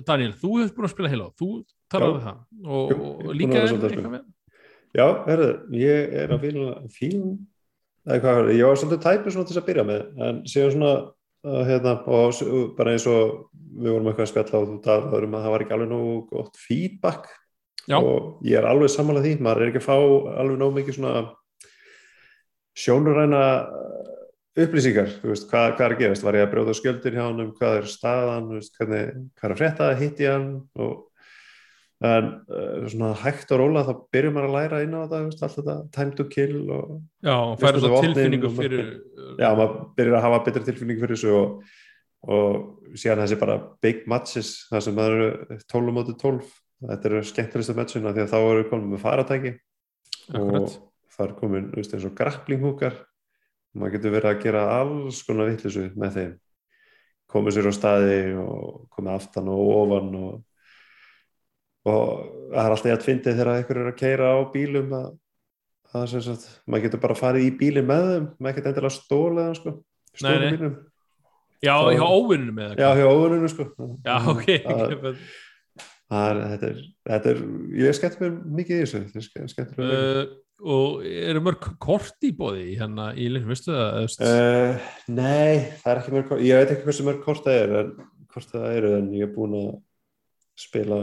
Daniel, 0.07 0.34
þú 0.41 0.53
hefur 0.61 0.77
búin 0.80 0.88
að 0.90 0.94
spila 0.95 1.11
Halo, 1.14 1.27
þú 1.38 1.49
talaði 1.94 2.15
Já. 2.15 2.23
það 2.26 2.40
og, 2.65 2.94
Jú, 2.95 3.02
og 3.06 3.27
er 3.30 3.38
líka 3.41 3.60
að 3.60 3.68
er 3.68 3.76
að 3.76 3.86
eitthvað 3.91 4.15
með. 4.15 4.23
Já, 4.95 5.06
herðu, 5.27 5.49
ég 5.76 6.15
er 6.23 6.34
að 6.34 6.45
fíla 6.45 6.73
fílum, 6.95 7.36
eða 8.07 8.19
hvað, 8.23 8.49
ég 8.56 8.69
var 8.69 8.80
svolítið 8.82 9.03
tæpur 9.06 9.36
svona 9.36 9.49
til 9.52 9.60
að 9.60 9.68
byrja 9.69 9.86
með, 9.91 10.03
en 10.30 10.41
séu 10.49 10.72
svona, 10.73 10.94
hérna, 11.46 11.98
og 12.10 12.76
bara 12.78 12.96
eins 12.96 13.06
og 13.10 13.50
við 13.76 13.92
vorum 13.92 14.12
eitthvað 14.12 14.26
að 14.26 14.32
spjalla 14.32 14.62
og 14.62 14.70
þú 14.70 14.78
talaður 14.86 15.28
um 15.28 15.36
að 15.36 15.46
það 15.46 15.54
var 15.54 15.66
ekki 15.66 15.76
alveg 15.76 15.92
nógu 15.92 16.20
gott 16.32 16.62
feedback. 16.62 17.34
Já. 17.86 18.00
og 18.02 18.40
ég 18.42 18.58
er 18.58 18.66
alveg 18.66 18.90
sammálað 18.90 19.28
því, 19.28 19.32
maður 19.46 19.62
er 19.62 19.70
ekki 19.70 19.82
að 19.84 19.86
fá 19.86 19.98
alveg 20.42 20.56
nógu 20.58 20.74
mikið 20.80 20.96
svona 20.98 21.20
sjónuræna 22.82 23.42
uh, 23.62 24.08
upplýsingar, 24.66 25.12
þú 25.22 25.30
veist, 25.30 25.46
hvað, 25.52 25.68
hvað 25.76 25.86
er 25.86 25.94
að 25.94 26.02
gerast, 26.02 26.26
var 26.26 26.38
ég 26.40 26.48
að 26.48 26.54
brjóða 26.56 26.76
skjöldir 26.80 27.18
hjá 27.18 27.24
hann 27.28 27.52
hvað 27.60 27.78
er 27.78 27.92
staðan, 27.92 28.48
veist, 28.56 28.74
hvernig, 28.80 29.04
hvað 29.36 29.48
er 29.48 29.54
að 29.54 29.62
frétta, 29.62 29.92
hitti 30.00 30.30
hann? 30.32 30.48
Og 30.82 30.96
en 32.04 32.28
uh, 32.52 32.88
svona 32.92 33.14
hægt 33.22 33.52
og 33.56 33.62
róla 33.62 33.86
þá 33.88 33.94
byrjum 34.12 34.36
maður 34.36 34.50
að 34.50 34.56
læra 34.58 34.82
inn 34.84 34.96
á 34.96 35.00
þetta, 35.06 35.22
þú 35.22 35.30
veist, 35.30 35.44
allt 35.46 35.58
þetta 35.60 35.76
time 35.96 36.16
to 36.18 36.26
kill 36.32 36.58
og 36.76 36.90
Já, 37.24 37.36
og 37.38 37.56
færa 37.62 37.84
svo 37.84 38.02
tilfinningu 38.04 38.52
fyrir 38.58 38.86
já, 39.40 39.48
maður 39.56 39.78
byrjar 39.96 40.20
að 40.20 40.26
hafa 40.28 40.42
betri 40.50 40.66
tilfinning 40.68 41.00
fyrir 41.02 41.16
þessu 41.16 41.38
og, 41.40 41.56
og 42.28 42.98
síðan 43.00 43.24
þessi 43.24 43.40
bara 43.40 43.58
big 43.86 44.04
matches, 44.12 44.54
það 44.72 44.86
sem 44.88 45.00
maður 45.00 45.24
eru 45.24 45.60
12 45.72 45.96
móti 45.96 46.18
12, 46.26 46.52
þetta 46.90 47.12
eru 47.12 47.24
skemmtilegsta 47.32 47.78
matchina 47.80 48.16
því 48.16 48.26
að 48.26 48.36
þá 48.36 48.38
eru 48.42 48.68
komin 48.74 48.92
með 48.92 49.04
faratæki. 49.06 49.56
Akkurat. 50.26 50.64
og 50.66 51.16
það 51.16 51.28
er 51.28 51.36
komin, 51.40 51.68
þú 51.72 51.80
veist, 51.80 51.94
eins 51.96 52.08
og 52.08 52.16
grappling 52.18 52.64
húkar 52.66 52.96
maður 53.76 53.98
getur 53.98 54.14
verið 54.16 54.32
að 54.32 54.44
gera 54.44 54.66
alls 54.78 55.22
konar 55.28 55.52
vittlisu 55.52 55.90
með 56.00 56.18
þeim. 56.18 56.34
Komið 57.32 57.58
sér 57.58 57.68
á 57.68 57.74
staði 57.76 58.20
og 58.40 58.86
komið 58.94 59.16
aftan 59.16 59.50
og 59.52 59.72
ofan 59.76 60.12
og, 60.20 60.36
og 61.86 62.10
það 62.52 62.64
er 62.66 62.74
alltaf 62.76 62.90
ég 62.90 62.98
að 62.98 63.06
fyndið 63.10 63.38
þegar 63.40 63.52
einhver 63.56 63.80
er 63.84 63.90
að 63.91 63.99
keira 63.99 64.32
á 64.34 64.40
bílum 64.53 64.94
að, 64.98 65.07
að 65.95 66.06
sem 66.12 66.24
sagt, 66.26 66.45
maður 66.68 66.86
getur 66.88 67.02
bara 67.06 67.18
farið 67.20 67.48
í 67.48 67.56
bílinn 67.60 67.90
með 67.90 68.06
þeim. 68.12 68.28
Maður 68.40 68.57
getur 68.60 68.72
endilega 68.74 68.95
stólið 68.98 69.44
hann 69.45 69.57
sko 69.60 69.76
nei. 70.26 70.52
bílum 70.56 70.76
Já, 71.66 71.74
þá- 71.82 71.95
hjá 71.98 72.06
óvinnum 72.12 72.56
með 72.60 72.74
já, 72.78 72.88
hjá 72.99 73.06
óvuninu 73.10 73.49
sko. 73.49 73.66
Já, 74.06 74.16
ok. 74.30 74.48
það, 74.66 75.20
það 76.12 76.26
er, 76.30 76.41
þetta, 76.52 76.72
er, 76.72 76.82
þetta 77.10 77.32
er 77.32 77.40
ég 77.82 77.95
skemmt 77.98 78.20
mér 78.22 78.34
mikið 78.60 78.76
í 78.76 78.82
þessu. 78.84 78.99
Þetta 79.06 79.22
er 79.22 79.26
ske- 79.30 79.45
skemmtilega 79.53 80.02
uh, 80.26 80.34
og 80.76 81.06
eru 81.10 81.41
mörg 81.44 81.66
kort 81.84 82.28
í 82.28 82.32
bóði 82.38 82.76
hérna 82.80 83.07
í 83.18 83.26
leiknum, 83.32 83.49
veistu 83.56 83.74
það? 83.74 84.03
eða, 84.03 84.30
uh, 84.30 84.91
nei, 85.12 85.56
það 85.82 85.90
er 85.95 86.02
ekki 86.03 86.14
mörg 86.16 86.30
kort. 86.30 86.44
Ég 86.45 86.62
veit 86.62 86.76
ekki 86.76 86.88
hversu 86.90 87.07
mörg 87.07 87.24
kort 87.26 87.48
það 87.48 87.57
er 87.64 87.74
en, 87.82 87.90
hvort 88.36 88.53
það 88.53 88.68
eru 88.78 88.94
en 88.99 89.10
ég 89.16 89.26
er 89.28 89.34
búin 89.36 89.57
að 89.64 89.72
spila 90.66 90.99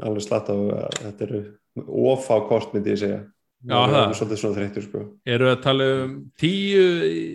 alveg 0.00 0.22
slatta 0.24 0.54
og 0.56 0.72
að 0.72 0.98
þetta 1.02 1.26
eru 1.28 1.42
ofá 2.12 2.38
kort 2.48 2.72
myndi 2.74 2.94
ég 2.94 3.00
segja. 3.02 3.20
Já, 3.62 3.76
er 3.78 3.92
það. 3.92 3.98
orðinn 4.02 4.16
svolítið 4.18 4.38
svona 4.40 4.56
þreyttur 4.58 4.82
sko. 4.88 5.00
Eru 5.30 5.46
að 5.52 5.60
tala 5.62 5.84
um 6.02 6.14
tíu 6.42 6.86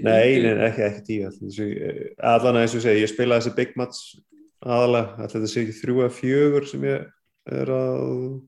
Nei, 0.03 0.41
nei, 0.43 0.49
ekki, 0.67 0.81
ekki 0.89 1.03
tíu 1.07 1.29
þetta 1.29 1.51
sé- 1.55 2.09
allan 2.19 2.57
að 2.57 2.65
eins 2.65 2.75
og 2.75 2.83
segi, 2.83 3.03
ég 3.05 3.11
spilaði 3.13 3.45
þessi 3.45 3.55
Big 3.55 3.71
Match 3.79 4.01
aðalega, 4.65 5.13
ætli 5.23 5.37
þetta 5.39 5.51
sé 5.53 5.61
ekki 5.63 5.77
þrjú 5.79 5.95
eða 6.03 6.15
fjögur 6.17 6.67
sem 6.67 6.83
ég 6.83 7.05
er 7.61 7.71
að 7.71 8.41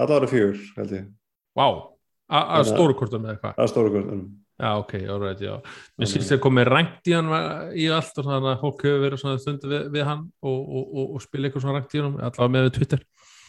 allavega 0.00 0.30
fjögur, 0.32 0.62
held 0.78 0.96
ég. 0.96 1.06
Vá, 1.56 1.66
A- 2.26 2.40
að 2.40 2.64
Þannig 2.64 2.72
að- 2.72 2.72
stóru 2.72 2.94
kortum 2.98 3.22
eða 3.28 3.38
hvað? 3.40 3.54
Að 3.60 3.68
stóru 3.70 3.90
kortunum. 3.92 4.26
Já, 4.58 4.70
ok, 4.80 4.92
alright, 5.12 5.38
já. 5.44 5.60
Mér 6.00 6.08
skilst 6.08 6.32
þér 6.32 6.40
komið 6.40 6.66
rangt 6.72 7.04
í 7.06 7.12
hann 7.12 7.28
í 7.76 7.84
allt 7.92 8.16
og 8.18 8.24
þannig 8.24 8.48
að 8.56 8.60
fólk 8.64 8.80
hefur 8.82 9.02
verið 9.04 9.20
svona 9.20 9.38
stundu 9.38 9.68
við, 9.68 9.90
við 9.92 10.04
hann 10.08 10.22
og, 10.40 10.56
og, 10.64 10.84
og, 10.96 11.14
og 11.14 11.20
spila 11.22 11.46
eitthvað 11.50 11.60
svona 11.66 11.76
rangt 11.76 11.92
í 11.94 12.00
hann 12.00 12.16
allavega 12.16 12.48
með 12.56 12.64
við 12.70 12.74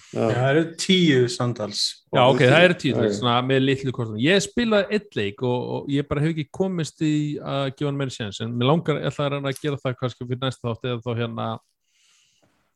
Twitter 0.07 0.37
það 0.37 0.49
eru 0.53 0.65
tíu 0.79 1.23
samtals. 1.31 1.79
Já, 2.15 2.21
ok, 2.23 2.41
það 2.41 2.65
eru 2.65 2.75
tíu, 2.79 2.93
Ok. 2.95 3.15
svona 3.17 3.37
með 3.43 3.63
litlu 3.65 3.91
kortum 3.95 4.19
Ég 4.23 4.43
spilaði 4.45 4.97
eitt 4.97 5.17
leik 5.19 5.41
og, 5.43 5.65
og 5.75 5.89
ég 5.91 6.07
bara 6.07 6.23
hef 6.23 6.31
ekki 6.31 6.45
komist 6.55 7.01
í 7.03 7.15
að 7.37 7.73
gefa 7.73 7.89
hann 7.89 7.99
meira 7.99 8.15
séns 8.15 8.39
en 8.45 8.53
mér 8.55 8.71
langar, 8.71 9.01
ég 9.01 9.09
ætla 9.11 9.25
að 9.25 9.33
reyna 9.35 9.51
að 9.51 9.59
gera 9.65 9.81
það 9.83 9.97
kannski 9.99 10.27
fyrir 10.29 10.43
næsta 10.45 10.69
þátt 10.69 10.87
eða 10.87 11.03
þá 11.03 11.11
hérna 11.21 11.47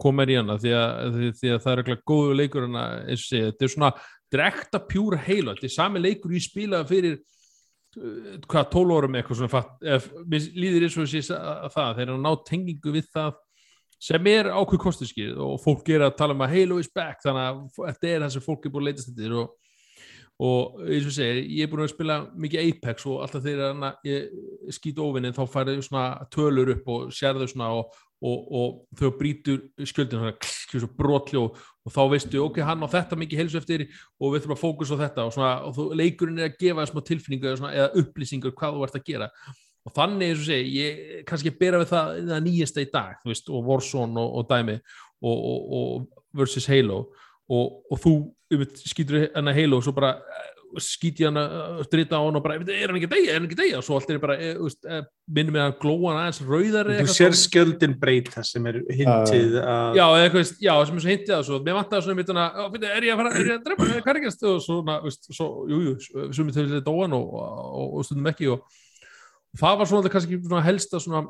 koma 0.02 0.22
mér 0.22 0.34
í 0.34 0.38
hana 0.40 0.58
því 0.60 0.74
að, 0.76 1.16
því, 1.16 1.30
því 1.40 1.52
að 1.54 1.62
það 1.64 1.74
er 1.74 1.82
eitthvað 1.84 2.06
góðu 2.12 2.38
leikur 2.40 2.66
en 2.68 2.80
eins 2.82 3.22
og 3.22 3.28
segja, 3.28 3.52
þetta 3.52 3.68
er 3.68 3.74
svona 3.76 3.92
direkta 4.32 4.82
pjúra 4.92 5.20
heila, 5.22 5.56
þetta 5.56 5.70
er 5.70 5.76
sami 5.76 6.02
leikur 6.02 6.36
ég 6.36 6.46
spilaði 6.46 6.90
fyrir 6.92 7.16
uh, 7.20 8.34
hvað, 8.48 8.70
12 8.76 8.98
árum 8.98 9.18
eitthvað 9.20 9.42
svona 9.42 9.54
fatt, 9.54 9.74
ef, 9.86 10.10
mér 10.26 10.50
líður 10.58 10.88
eins 10.88 10.98
og 10.98 11.10
sé 11.12 11.24
að 11.38 11.72
það, 11.76 11.94
þeir 12.00 12.06
eru 12.08 12.18
að 12.18 12.26
ná 12.26 12.32
tengingu 12.50 12.96
við 12.98 13.10
það 13.14 13.40
sem 14.02 14.30
er 14.32 14.50
ákveð 14.50 14.82
kostuskið 14.82 15.42
og 15.46 15.58
fólk 15.62 15.90
er 15.94 16.08
að 16.08 16.16
tala 16.20 16.36
um 16.36 16.46
að 16.46 16.56
Halo 16.56 16.80
is 16.82 16.90
back 16.90 17.22
þannig 17.22 17.48
að 17.48 17.60
þetta 17.78 18.10
er 18.12 18.24
það 18.24 18.32
sem 18.36 18.46
fólk 18.46 18.66
er 18.66 18.74
búin 18.74 18.88
að 18.88 18.90
leitast 18.90 19.12
þetta 19.12 19.42
og, 19.42 19.74
og 20.42 20.80
eins 20.88 21.10
og 21.10 21.18
segir, 21.18 21.42
ég 21.46 21.68
er 21.68 21.72
búin 21.72 21.86
að 21.86 21.92
spila 21.94 22.22
mikið 22.34 22.70
Apex 22.72 23.06
og 23.10 23.20
alltaf 23.22 23.46
þegar 23.46 24.00
ég 24.08 24.72
skýt 24.74 25.02
óvinni 25.02 25.34
þá 25.38 25.44
færðu 25.54 25.86
svona 25.86 26.08
tölur 26.34 26.74
upp 26.74 26.90
og 26.96 27.14
sérðu 27.14 27.50
svona 27.52 27.70
og, 27.78 28.02
og, 28.26 28.52
og 28.58 28.98
þau 28.98 29.12
brýtur 29.22 29.62
skjöldin 29.86 30.24
svona, 30.24 30.36
svona 30.72 30.94
brotli 30.98 31.42
og, 31.42 31.62
þá 31.94 32.04
veistu, 32.10 32.42
ok, 32.42 32.62
hann 32.66 32.82
á 32.82 32.90
þetta 32.90 33.20
mikið 33.22 33.44
helsu 33.44 33.62
eftir 33.62 33.86
og 34.18 34.34
við 34.34 34.48
þurfum 34.48 34.58
að 34.58 34.64
fókusa 34.64 34.98
á 34.98 35.02
þetta 35.06 35.28
og, 35.28 35.36
svona, 35.38 35.94
leikurinn 36.02 36.42
er 36.42 36.50
að 36.50 36.58
gefa 36.62 36.90
smá 36.90 37.06
tilfinningu 37.06 37.52
eða, 37.52 37.62
svona, 37.62 37.76
eða 37.78 38.02
upplýsingur 38.02 38.58
hvað 38.58 38.80
þú 38.80 38.88
ert 38.88 38.98
að 38.98 39.12
gera 39.14 39.30
og 39.82 39.96
þannig, 39.96 40.30
eins 40.30 40.44
og 40.44 40.50
segi, 40.52 40.72
ég 40.78 41.26
kannski 41.30 41.54
bera 41.58 41.82
við 41.82 41.90
það, 41.90 42.14
það 42.30 42.46
nýjasta 42.48 42.84
í 42.84 42.90
dag, 42.94 43.18
veist, 43.26 43.50
og 43.50 43.66
Warzone 43.66 44.22
og, 44.22 44.38
og 44.42 44.50
Dæmi 44.52 44.78
og, 44.78 45.36
og, 45.36 45.60
og 45.80 46.38
versus 46.38 46.70
Halo. 46.70 47.04
Og, 47.52 47.82
og 47.92 48.00
þú 48.00 48.16
skýtur 48.86 49.26
hana 49.36 49.54
Halo 49.56 49.80
og 49.80 49.84
svo 49.84 49.94
bara 49.96 50.14
eh, 50.22 50.52
skýti 50.80 51.26
hana, 51.28 51.42
uh, 51.52 51.80
drita 51.92 52.16
á 52.16 52.24
hann 52.24 52.38
og 52.38 52.44
bara 52.46 52.56
er 52.62 52.92
hann 52.92 53.00
ekki 53.00 53.10
að 53.10 53.16
deyja, 53.16 53.32
er 53.32 53.40
hann 53.40 53.48
ekki 53.48 53.58
að 53.58 53.64
deyja? 53.64 53.80
Og 53.82 53.88
svo 53.88 53.98
allt 53.98 54.14
er 54.14 54.22
bara, 54.24 54.38
e, 54.40 54.52
veist, 54.60 54.86
e, 54.86 55.00
minnum 55.36 55.58
við 55.58 55.64
að 55.66 55.74
glóa 55.82 56.14
hann 56.14 56.20
aðeins 56.22 56.40
rauðari 56.48 57.00
Þú 57.02 57.16
sér 57.16 57.36
skjöldin 57.42 57.98
breyta 58.00 58.44
sem 58.48 58.70
er 58.72 58.78
hintið 58.88 59.58
að 59.60 60.00
Já, 60.00 60.06
eða 60.06 60.22
eitthvað, 60.28 60.54
já, 60.64 60.72
sem 60.88 61.02
er 61.02 61.04
svo 61.04 61.12
hintið 61.12 61.36
að 61.40 61.44
svo, 61.50 61.60
mér 61.66 61.78
vantar 61.82 62.06
svona 62.06 62.20
mitt 62.22 62.32
hana, 62.32 62.46
"Ó, 62.56 62.64
bíddu, 62.72 62.88
er 62.88 63.10
ég 63.10 63.16
að 63.18 63.24
fara, 63.24 63.34
er 63.34 63.50
ég 63.50 63.58
að 63.58 63.66
drepa, 63.68 63.90
hvað 63.98 64.14
er 64.14 64.22
ekki 64.22 64.32
og 64.54 64.64
svona, 64.68 64.98
veist, 65.04 65.28
svo, 65.28 65.50
jú, 65.74 65.82
jú, 65.90 65.98
svo 66.32 66.48
mitt 66.48 66.62
hefur 66.62 66.78
þetta 66.78 66.96
óan 66.96 67.18
og, 67.20 67.36
og, 67.36 68.00
og 68.00 68.08
stundum 68.08 68.32
ekki 68.32 68.54
og 68.56 68.64
það 69.60 69.78
var 69.82 69.90
svona 69.90 70.12
kannski 70.14 70.40
svona 70.40 70.64
helsta 70.66 71.02
svona, 71.02 71.26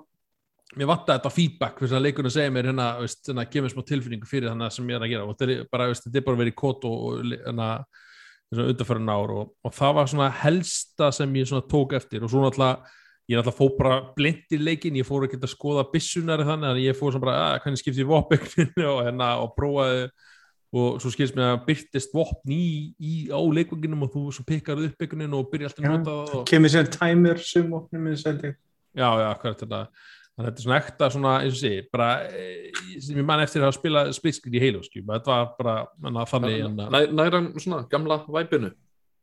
mér 0.78 0.90
vantar 0.92 1.20
þetta 1.20 1.34
feedback 1.34 1.82
fyrir 1.82 1.98
að 1.98 2.06
leikurinn 2.06 2.32
að 2.32 2.38
segja 2.38 2.54
mér 2.54 2.70
hérna, 2.70 2.88
veist, 3.02 3.24
hérna, 3.28 3.48
gefur 3.52 3.74
smá 3.74 3.84
tilfinningu 3.88 4.30
fyrir 4.30 4.52
þannig 4.52 4.76
sem 4.76 4.92
ég 4.92 5.00
er 5.00 5.06
að 5.06 5.14
gera. 5.14 5.28
Og 5.28 5.36
þetta 5.36 5.58
er 5.58 5.68
bara, 5.74 5.90
veist, 5.92 6.08
þetta 6.08 6.22
er 6.22 6.26
bara 6.30 6.42
verið 6.44 6.58
kót 6.62 6.88
og, 6.88 7.06
hérna, 7.34 7.70
þessum 8.52 8.72
undarfærin 8.72 9.12
ár 9.12 9.36
og, 9.36 9.54
og 9.64 9.76
það 9.76 9.94
var 9.98 10.10
svona 10.12 10.32
helsta 10.42 11.12
sem 11.16 11.38
ég 11.40 11.50
svona 11.50 11.68
tók 11.72 11.96
eftir. 12.00 12.24
Og 12.24 12.32
svo 12.32 12.44
náttúrulega 12.44 12.98
ég 13.32 13.40
náttúrulega 13.40 13.58
fór 13.58 13.76
bara 13.78 14.00
blind 14.16 14.56
í 14.56 14.60
leikin 14.60 14.98
ég 15.00 15.08
fór 15.08 15.28
ekki 15.28 15.40
að 15.40 15.54
skoða 15.54 15.88
bissunar 15.92 16.44
þannig 16.44 16.74
að 16.74 16.82
ég 16.84 16.98
fór 16.98 17.14
svona 17.14 17.26
bara 17.26 17.38
að 17.46 17.60
hvernig 17.66 17.82
skipti 17.82 18.04
ég 18.04 18.10
vopninu? 18.10 18.88
Og 18.96 19.02
hérna 19.08 19.30
og 19.44 19.54
prófaði 19.58 20.10
og 20.72 21.02
svo 21.04 21.12
skilst 21.12 21.36
mér 21.36 21.58
að 21.58 21.66
byrtist 21.68 22.14
vopn 22.16 22.54
í, 22.56 22.66
í 22.96 23.14
á 23.28 23.40
leikvanginum 23.40 24.06
og 24.08 24.14
þú 24.14 24.24
svo 24.38 24.46
pikkar 24.48 24.80
upp 24.80 25.04
einhvern 25.04 25.36
og 25.36 25.50
byrja 25.52 25.70
alltaf 25.70 25.84
að 25.84 25.96
nota 25.98 26.14
það 26.16 26.36
og, 26.38 26.46
kemur 26.48 26.72
sér 26.72 26.92
timer 26.94 27.42
sum 27.44 27.74
opnum 27.76 28.06
minn 28.08 28.20
seldi 28.20 28.54
já, 28.96 29.08
já, 29.20 29.28
hvað 29.42 29.52
er 29.52 29.58
þetta. 29.62 29.82
Þannig 30.32 30.46
að 30.46 30.48
þetta 30.48 30.62
er 30.62 30.66
svona 30.66 30.78
ekta 30.80 31.10
svona, 31.12 31.34
eins 31.44 31.58
og 31.58 31.60
sé 31.60 31.72
bara, 31.92 32.08
eh, 32.32 32.78
sem 33.04 33.20
ég 33.20 33.28
man 33.28 33.44
eftir 33.44 33.66
að 33.68 33.76
spila 33.76 34.06
splitskritt 34.16 34.56
í 34.56 34.62
Halo, 34.64 34.84
skil, 34.86 35.04
þetta 35.10 35.34
var 35.34 35.50
bara 35.58 35.76
manna, 36.00 36.24
þannig, 36.30 36.56
en 36.70 36.80
að 36.80 36.96
Næ, 36.96 37.02
Nær 37.20 37.36
hann 37.36 37.50
svona 37.60 37.82
gamla 37.92 38.22
væpinu. 38.32 38.72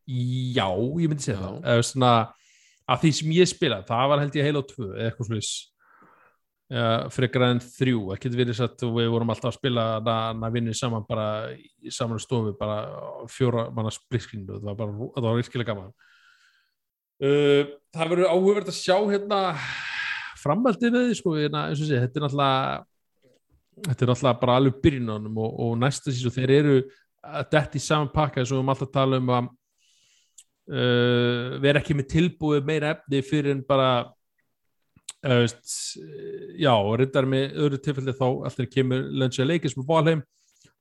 Já, 0.09 0.69
ég 0.69 1.09
myndi 1.09 1.25
segja 1.25 1.41
það. 1.41 1.57
Eða 1.65 1.89
svona, 1.89 2.13
að 2.89 3.03
því 3.03 3.13
sem 3.19 3.35
ég 3.39 3.51
spila 3.51 3.81
það 3.89 4.13
var 4.13 4.23
held 4.23 4.39
ég 4.39 4.49
Halo 4.49 4.63
2 4.69 4.87
eða 4.89 5.09
eitthvað 5.09 5.31
slúis 5.31 5.53
uh, 6.75 7.09
frekar 7.15 7.47
en 7.49 7.63
þrjú. 7.63 8.03
Ekki 8.15 8.33
verið 8.35 8.59
satt 8.61 8.85
og 8.87 8.97
við 8.99 9.11
vorum 9.13 9.33
alltaf 9.35 9.53
að 9.53 9.59
spila 9.59 9.87
að 9.99 10.53
vinni 10.55 10.77
saman 10.77 11.07
bara 11.09 11.29
í 11.55 11.93
saman 11.95 12.23
stofu 12.23 12.55
bara 12.59 12.79
fjóra 13.33 13.69
manna 13.75 13.93
spliskrindu 13.95 14.61
það 14.61 14.71
var 14.71 14.79
bara, 14.83 15.11
það 15.17 15.29
var 15.29 15.41
virkilega 15.41 15.73
gaman. 15.73 15.97
Uh, 17.19 17.75
það 17.95 18.15
verður 18.15 18.33
áhugverð 18.35 18.71
að 18.71 18.79
sjá 18.79 18.97
hérna 19.11 19.43
framhaldið 20.39 20.95
með 20.95 21.09
því 21.09 21.19
sko, 21.19 21.35
hérna, 21.35 21.67
eins 21.69 21.83
og 21.83 21.89
sé, 21.89 21.99
þetta 21.99 22.21
er 22.21 22.25
náttúrulega 22.27 22.87
þetta 23.89 24.05
er 24.05 24.11
náttúrulega 24.13 24.41
bara 24.43 24.59
alveg 24.59 24.81
byrjunanum 24.85 25.41
og, 25.43 25.57
og 25.65 25.73
næsta 25.83 26.15
sísón 26.15 26.35
þeir 26.35 26.53
eru 26.55 26.77
að 27.29 27.49
detti 27.55 27.83
saman 27.83 28.13
pakka 28.13 28.43
eins 28.43 28.53
og 28.53 28.59
við 28.59 28.61
erum 28.61 28.73
alltaf 28.75 28.89
að 28.89 28.95
tala 28.95 29.19
um 29.19 29.33
að 29.35 29.49
uh, 30.73 31.59
vera 31.65 31.83
ekki 31.83 31.97
með 31.99 32.11
tilbúið 32.15 32.71
meira 32.71 32.95
efni 32.95 33.23
fyrir 33.27 33.57
en 33.57 33.65
bara 33.67 33.91
uh, 35.27 35.39
veist, 35.43 35.63
uh, 35.99 36.49
já, 36.61 36.73
og 36.75 36.99
reyndar 37.01 37.29
með 37.29 37.57
öðru 37.59 37.81
tilfelli 37.83 38.15
þá 38.17 38.27
alltaf 38.29 38.71
kemur 38.73 39.07
Lönsi 39.11 39.43
að 39.45 39.55
leikist 39.55 39.79
með 39.79 39.89
Valheim 39.91 40.27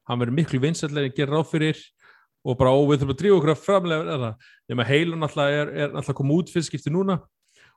hann 0.08 0.22
verður 0.22 0.38
miklu 0.38 0.60
vinsætlega 0.64 1.10
en 1.10 1.16
gera 1.16 1.38
ráð 1.38 1.50
fyrir 1.52 1.82
og 2.48 2.56
bara 2.60 2.72
ó, 2.72 2.80
við 2.88 3.02
þurfum 3.02 3.14
að 3.14 3.20
drífa 3.22 3.40
okkur 3.40 3.54
að 3.54 3.64
framlega 3.66 4.30
nema 4.72 4.86
heilun 4.88 5.26
alltaf 5.28 5.52
er, 5.52 5.74
er 5.74 5.90
alltaf 5.90 6.14
að 6.14 6.20
koma 6.22 6.38
út 6.38 6.52
fyrir 6.54 6.68
skipti 6.68 6.94
núna. 6.94 7.18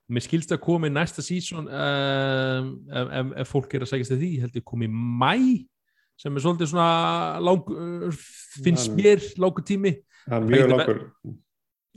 Og 0.07 0.15
mér 0.15 0.25
skilst 0.27 0.55
að 0.55 0.63
koma 0.63 0.87
í 0.91 0.95
næsta 0.95 1.23
sísón 1.23 1.67
um, 1.67 2.71
ef, 2.87 3.11
ef, 3.19 3.35
ef 3.43 3.51
fólk 3.51 3.75
er 3.75 3.87
að 3.87 3.93
segja 3.93 4.19
því, 4.19 4.31
held 4.45 4.59
ég 4.59 4.67
koma 4.67 4.87
í 4.87 4.91
mæ 4.91 5.35
sem 6.21 6.37
er 6.37 6.45
svolítið 6.45 6.71
svona 6.73 6.89
lang, 7.41 7.71
finnst 8.61 8.93
mér 8.93 9.23
lágu 9.41 9.65
tími. 9.65 9.95
það 10.27 10.37
er 10.37 10.51
mjög 10.51 10.73
langur 10.75 10.99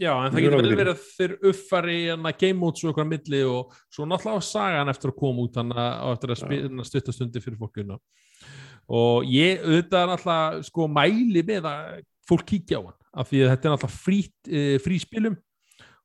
Já, 0.01 0.11
en 0.17 0.33
það 0.33 0.41
getur 0.41 0.63
vel 0.63 0.77
verið 0.79 0.95
að 0.95 1.01
þeir 1.13 1.33
uppfari 1.51 1.97
hérna 2.07 2.31
game 2.33 2.57
modes 2.57 2.81
og 2.81 2.89
eitthvað 2.89 3.05
á 3.05 3.13
milli 3.13 3.41
og 3.45 3.75
svo 3.93 4.07
náttúrulega 4.09 4.45
sagan 4.47 4.89
eftir 4.89 5.11
að 5.11 5.19
koma 5.19 5.45
út 5.45 5.59
að 5.61 5.73
á 5.77 6.07
eftir 6.09 6.33
að 6.33 6.39
spila 6.41 6.85
stuttastundi 6.87 7.43
fyrir 7.43 7.59
fólkuna 7.59 7.99
og 8.89 9.29
ég 9.29 9.61
auðvitað 9.61 10.09
náttúrulega 10.09 10.67
sko 10.69 10.87
mæli 10.89 11.43
með 11.45 11.69
að 11.69 12.01
fólk 12.29 12.45
kíkja 12.49 12.81
á 12.81 12.85
hann 12.87 12.99
af 13.13 13.29
því 13.29 13.43
að 13.43 13.51
þetta 13.53 13.69
er 13.69 13.75
náttúrulega 13.75 14.01
frít, 14.01 14.37
uh, 14.49 14.77
fríspilum. 14.81 15.39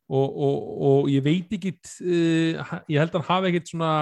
Og, 0.09 0.28
og, 0.40 0.69
og 0.89 1.09
ég 1.12 1.24
veit 1.24 1.51
ekki 1.52 1.74
uh, 1.77 2.77
ég 2.89 2.97
held 2.97 3.12
að 3.12 3.19
hann 3.19 3.28
hafi 3.28 3.51
ekkit 3.51 3.73
svona 3.73 3.93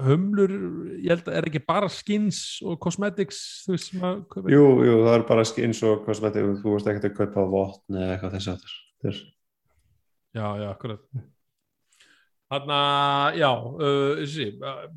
hömlur, 0.00 0.52
ég 1.00 1.10
held 1.12 1.26
að 1.28 1.36
er 1.36 1.48
ekki 1.50 1.60
bara 1.66 1.88
skins 1.92 2.38
og 2.64 2.78
cosmetics 2.80 3.40
veist 3.68 3.92
að 4.00 4.48
Jú, 4.48 4.62
jú, 4.86 4.94
það 5.04 5.16
er 5.18 5.26
bara 5.28 5.44
eins 5.44 5.82
og 5.84 6.06
kosmetik, 6.06 6.54
þú 6.62 6.76
veist 6.76 6.88
ekkert 6.88 7.10
að 7.10 7.18
kaupa 7.18 7.44
votn 7.52 7.98
eða 8.00 8.14
eitthvað 8.14 8.38
þess 8.38 8.52
að 8.54 8.64
þess 9.04 9.26
Já, 10.30 10.46
já, 10.62 10.66
akkurat 10.70 11.02
Þannig 12.50 12.72
að, 12.74 13.36
já, 13.38 13.48
uh, 13.54 14.12
þessi, 14.20 14.44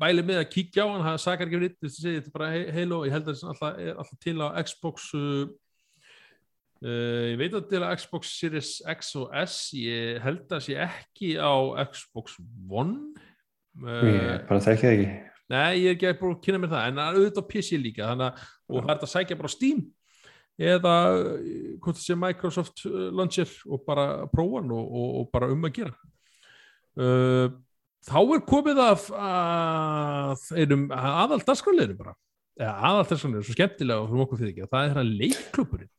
bæli 0.00 0.22
með 0.26 0.38
að 0.40 0.48
kíkja 0.50 0.82
á 0.82 0.86
hann, 0.90 1.04
það 1.06 1.18
sakar 1.22 1.46
ekki 1.46 1.58
verið, 1.60 1.74
þessi, 1.84 2.14
þetta 2.16 2.30
er 2.30 2.34
bara 2.34 2.48
he- 2.50 2.72
Halo, 2.74 2.96
ég 3.06 3.14
held 3.14 3.28
að 3.30 3.36
það 3.38 3.50
alltaf, 3.52 3.76
er 3.84 4.00
alltaf 4.02 4.18
til 4.24 4.34
á 4.42 4.46
Xbox, 4.66 5.04
uh, 5.14 5.44
uh, 6.82 7.22
ég 7.30 7.36
veit 7.38 7.54
að 7.54 7.68
til 7.70 7.82
á 7.86 7.94
Xbox 7.94 8.32
Series 8.40 8.72
X 8.96 9.12
og 9.22 9.30
S, 9.44 9.54
ég 9.78 10.18
held 10.24 10.42
að 10.42 10.50
það 10.56 10.64
sé 10.66 10.78
ekki 10.88 11.30
á 11.38 11.54
Xbox 11.94 12.40
One. 12.66 13.14
Ég 13.86 14.42
bara 14.50 14.62
þekki 14.66 14.86
það 14.88 14.96
ekki 14.98 15.06
Nei, 15.54 15.70
ég 15.84 15.90
er 15.90 15.94
ekki 15.94 16.10
að 16.10 16.38
kynna 16.42 16.58
mér 16.62 16.70
það, 16.74 16.84
en 16.88 16.98
það 16.98 17.06
er 17.06 17.16
auðvitað 17.20 17.46
á 17.46 17.50
PC 17.54 17.78
líka, 17.78 18.10
þannig 18.10 18.44
og 18.66 18.74
það 18.74 18.82
er 18.82 18.90
þetta 18.94 19.06
að 19.06 19.14
sækja 19.14 19.38
bara 19.38 19.50
á 19.50 19.54
Steam, 19.54 19.80
eða 20.60 20.94
uh, 21.18 21.78
hvort 21.82 21.98
það 21.98 22.04
sé 22.04 22.16
Microsoft 22.18 22.84
uh, 22.88 23.10
launcher 23.14 23.50
og 23.66 23.84
bara 23.86 24.26
prófa 24.32 24.60
hann 24.60 24.74
og, 24.74 24.84
og, 24.84 25.08
og 25.20 25.30
bara 25.34 25.50
um 25.52 25.66
að 25.66 25.74
gera. 25.80 25.94
Uh, 26.94 27.48
þá 28.06 28.18
er 28.22 28.44
komið 28.46 28.82
af 28.84 29.08
að 29.16 30.44
einum 30.60 30.86
aðal 30.94 31.42
dagskráleirum 31.42 31.98
bara, 31.98 32.14
eða 32.60 32.74
aðal 32.90 33.06
dagskráleirum, 33.10 33.46
svo 33.46 33.56
skemmtilega 33.56 34.08
fyrir 34.10 34.26
okkur 34.26 34.42
fyrir 34.42 34.52
ekki, 34.54 34.70
það 34.70 34.82
er 34.82 34.92
hérna 34.92 35.06
leikklubburinn. 35.22 35.92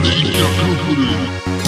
Dæri, 0.00 1.59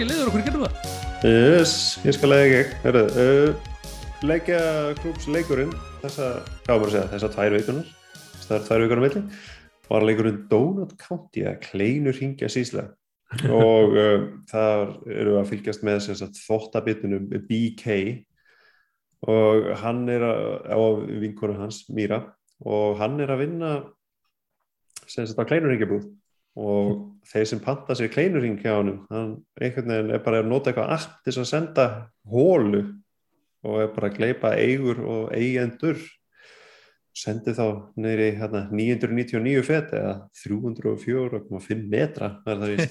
kannski 0.00 0.14
leiður 0.16 0.28
okkur 0.30 0.44
gerðum 0.46 0.62
það? 0.64 0.92
Yes, 1.28 1.72
ég 2.06 2.14
skal 2.16 2.30
lega 2.30 2.60
ekki 2.62 2.76
Herðu, 2.86 3.00
uh, 3.20 3.72
leikja 4.24 4.60
klúps 4.96 5.26
leikurinn 5.28 5.74
þessa, 6.00 6.28
hvað 6.64 6.78
var 6.80 6.88
að 6.88 6.94
segja, 6.94 7.08
þessa 7.10 7.28
tvær 7.34 7.56
vikunar 7.56 7.90
það 8.46 8.54
er 8.56 8.64
tvær 8.66 8.84
vikunar 8.84 9.04
milli. 9.04 9.22
Var 9.90 10.06
leikurinn 10.08 10.38
Donut 10.48 10.94
County 11.02 11.44
að 11.50 11.58
kleinur 11.66 12.16
hringja 12.16 12.48
sísla 12.48 12.86
og 13.52 13.92
uh, 14.00 14.24
þar 14.48 14.94
eru 15.12 15.36
að 15.42 15.52
fylgjast 15.52 15.84
með 15.84 16.08
þvottabitunum 16.38 17.28
BK 17.50 17.98
og 19.28 19.68
hann 19.82 20.06
er 20.08 20.24
að, 20.24 20.46
á 20.64 20.80
vinkonu 21.26 21.58
hans, 21.60 21.84
Míra 21.92 22.22
og 22.64 22.96
hann 23.02 23.20
er 23.20 23.34
að 23.34 23.44
vinna 23.44 23.74
sem 25.04 25.28
sagt 25.28 25.44
á 25.44 25.48
kleinurringjabúð 25.50 26.08
og 26.58 27.20
þeir 27.30 27.46
sem 27.46 27.60
panta 27.62 27.94
sér 27.94 28.10
kleinurring 28.12 28.56
hjá 28.60 28.72
hann 28.80 28.94
einhvern 29.60 29.92
veginn 29.92 30.14
er 30.14 30.22
bara 30.24 30.40
að 30.42 30.48
nota 30.50 30.70
eitthvað 30.72 30.94
app 30.96 31.20
til 31.24 31.34
að 31.38 31.50
senda 31.50 31.84
hólu 32.26 32.80
og 33.66 33.76
er 33.84 33.92
bara 33.94 34.08
að 34.10 34.16
gleipa 34.16 34.54
eigur 34.56 35.02
og 35.04 35.34
eigendur. 35.36 36.00
Sendi 37.20 37.52
þá 37.52 37.90
neyri 37.98 38.30
hérna, 38.38 38.68
999 38.70 39.64
fet 39.66 39.90
eða 39.98 40.14
304,5 40.40 41.82
metra 41.90 42.30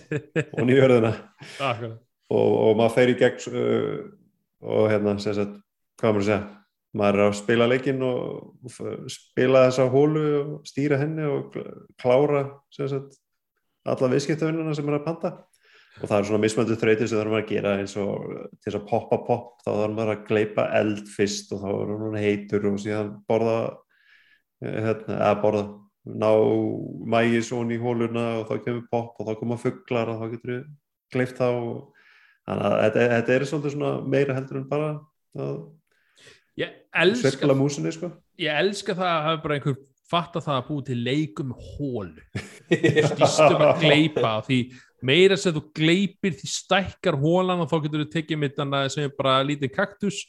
og 0.60 0.68
nýjörðuna 0.68 1.14
og, 2.30 2.50
og 2.52 2.74
maður 2.78 2.96
fer 2.98 3.14
í 3.14 3.18
gegn 3.18 3.56
uh, 3.56 4.02
og 4.60 4.90
hérna 4.92 5.16
sagt, 5.24 5.56
hvað 6.00 6.14
maður 6.14 6.20
að 6.20 6.28
segja 6.28 6.42
maður 7.00 7.20
er 7.20 7.28
að 7.30 7.38
spila 7.38 7.68
leikinn 7.70 8.04
og, 8.06 8.70
spila 9.14 9.66
þessa 9.68 9.88
hólu 9.94 10.24
og 10.40 10.54
stýra 10.68 10.98
henni 11.02 11.26
og 11.30 11.52
kl- 11.54 11.68
klára 12.02 12.44
sagt, 12.74 13.18
alla 13.94 14.12
viðskiptavinnuna 14.14 14.76
sem 14.78 14.90
er 14.90 15.00
að 15.00 15.08
panta. 15.08 15.34
Og 16.00 16.08
það 16.08 16.16
er 16.16 16.28
svona 16.30 16.44
mismöndu 16.44 16.78
þrautir 16.80 17.10
sem 17.10 17.20
þarf 17.20 17.34
maður 17.34 17.44
að 17.44 17.52
gera 17.52 17.76
eins 17.82 17.96
og 18.00 18.26
til 18.30 18.70
þess 18.70 18.78
að 18.80 18.88
poppa 18.88 19.20
popp 19.28 19.64
þá 19.66 19.70
þarf 19.70 19.96
maður 19.98 20.12
að 20.14 20.26
gleipa 20.30 20.66
eld 20.80 21.02
fyrst 21.12 21.54
og 21.56 21.64
þá 21.64 21.70
er 21.74 21.92
hann 21.92 22.20
heitur 22.24 22.68
og 22.70 22.78
síðan 22.80 23.10
borða 23.28 23.58
eh, 24.64 24.78
hérna, 24.86 25.18
eða 25.18 25.34
borða 25.44 25.64
ná 26.10 26.30
mægi 27.16 27.42
svona 27.46 27.76
í 27.76 27.82
hóluna 27.82 28.26
og 28.40 28.48
þá 28.48 28.64
kemur 28.64 28.86
popp 28.92 29.20
og 29.20 29.28
þá 29.28 29.42
koma 29.42 29.60
fugglar 29.60 30.14
og 30.14 30.22
þá 30.22 30.32
getur 30.36 30.54
við 30.54 30.64
gleift 31.14 31.42
þá 31.42 31.50
þannig 31.50 32.66
að 32.70 32.78
þetta, 32.80 33.06
þetta 33.16 33.36
er 33.36 33.48
svolítið 33.52 33.76
svona 33.76 33.94
meira 34.16 34.38
heldur 34.38 34.62
en 34.62 34.70
bara 34.70 34.90
að 35.36 35.60
ég 36.60 36.80
elska 37.04 37.56
músinni 37.56 37.94
sko. 37.96 38.14
Ég 38.40 38.64
elska 38.64 38.96
það 38.96 39.12
að 39.12 39.26
hafa 39.28 39.44
bara 39.44 39.60
einhver 39.60 39.78
fatta 40.10 40.42
það 40.44 40.58
að 40.58 40.68
búi 40.70 40.86
til 40.88 41.00
leikum 41.06 41.54
hólu 41.54 42.26
snýstum 42.70 43.64
að 43.66 43.86
gleipa 43.86 44.34
því 44.48 44.60
meira 45.06 45.38
sem 45.40 45.56
þú 45.56 45.64
gleipir 45.76 46.36
því 46.40 46.52
stækkar 46.52 47.18
hólan 47.20 47.64
og 47.64 47.72
þá 47.72 47.78
getur 47.86 48.04
þú 48.04 48.10
tekið 48.18 48.42
mitt 48.42 48.60
sem 48.60 49.06
er 49.06 49.16
bara 49.18 49.40
lítið 49.48 49.74
kaktus 49.76 50.24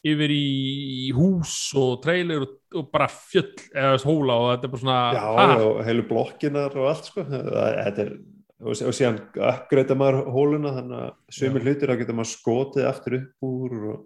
yfir 0.00 0.32
í 0.32 1.12
hús 1.12 1.54
og 1.76 1.98
trailer 2.04 2.46
og, 2.46 2.52
og 2.72 2.88
bara 2.92 3.08
fjöll 3.12 3.52
eða 3.76 3.98
hóla 4.08 4.36
og 4.40 4.46
þetta 4.54 4.66
er 4.66 4.72
bara 4.72 4.82
svona 4.84 5.00
já, 5.12 5.24
ha, 5.36 5.48
og 5.66 5.80
heilu 5.84 6.04
blokkinar 6.08 6.76
og 6.80 6.86
allt 6.88 7.10
sko. 7.10 7.24
Þetta 7.28 8.06
er 8.06 8.14
og 8.60 8.76
og 8.76 8.94
síðan 8.96 9.18
uppgreita 9.40 9.96
maður 9.96 10.26
hóluna 10.34 10.74
þannig 10.76 11.02
að 11.04 11.36
sömur 11.36 11.64
hlutir 11.64 11.92
þá 11.92 12.00
getur 12.00 12.16
maður 12.18 12.32
skotið 12.34 12.88
aftur 12.90 13.16
upp 13.20 13.46
úr 13.48 13.76
og 13.78 13.98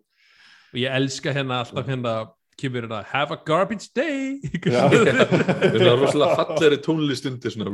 og 0.74 0.80
ég 0.82 0.94
elska 0.98 1.34
hérna 1.34 1.60
alltaf 1.62 1.86
hérna 1.86 2.14
kemur 2.60 2.84
hérna 2.84 3.02
have 3.10 3.34
a 3.34 3.38
garbage 3.46 3.90
day. 3.96 4.38
Það 4.64 4.96
er 5.80 5.98
rosalega 6.00 6.38
fallegri 6.38 6.80
tónlist 6.84 7.28
undir 7.30 7.54
svona 7.54 7.72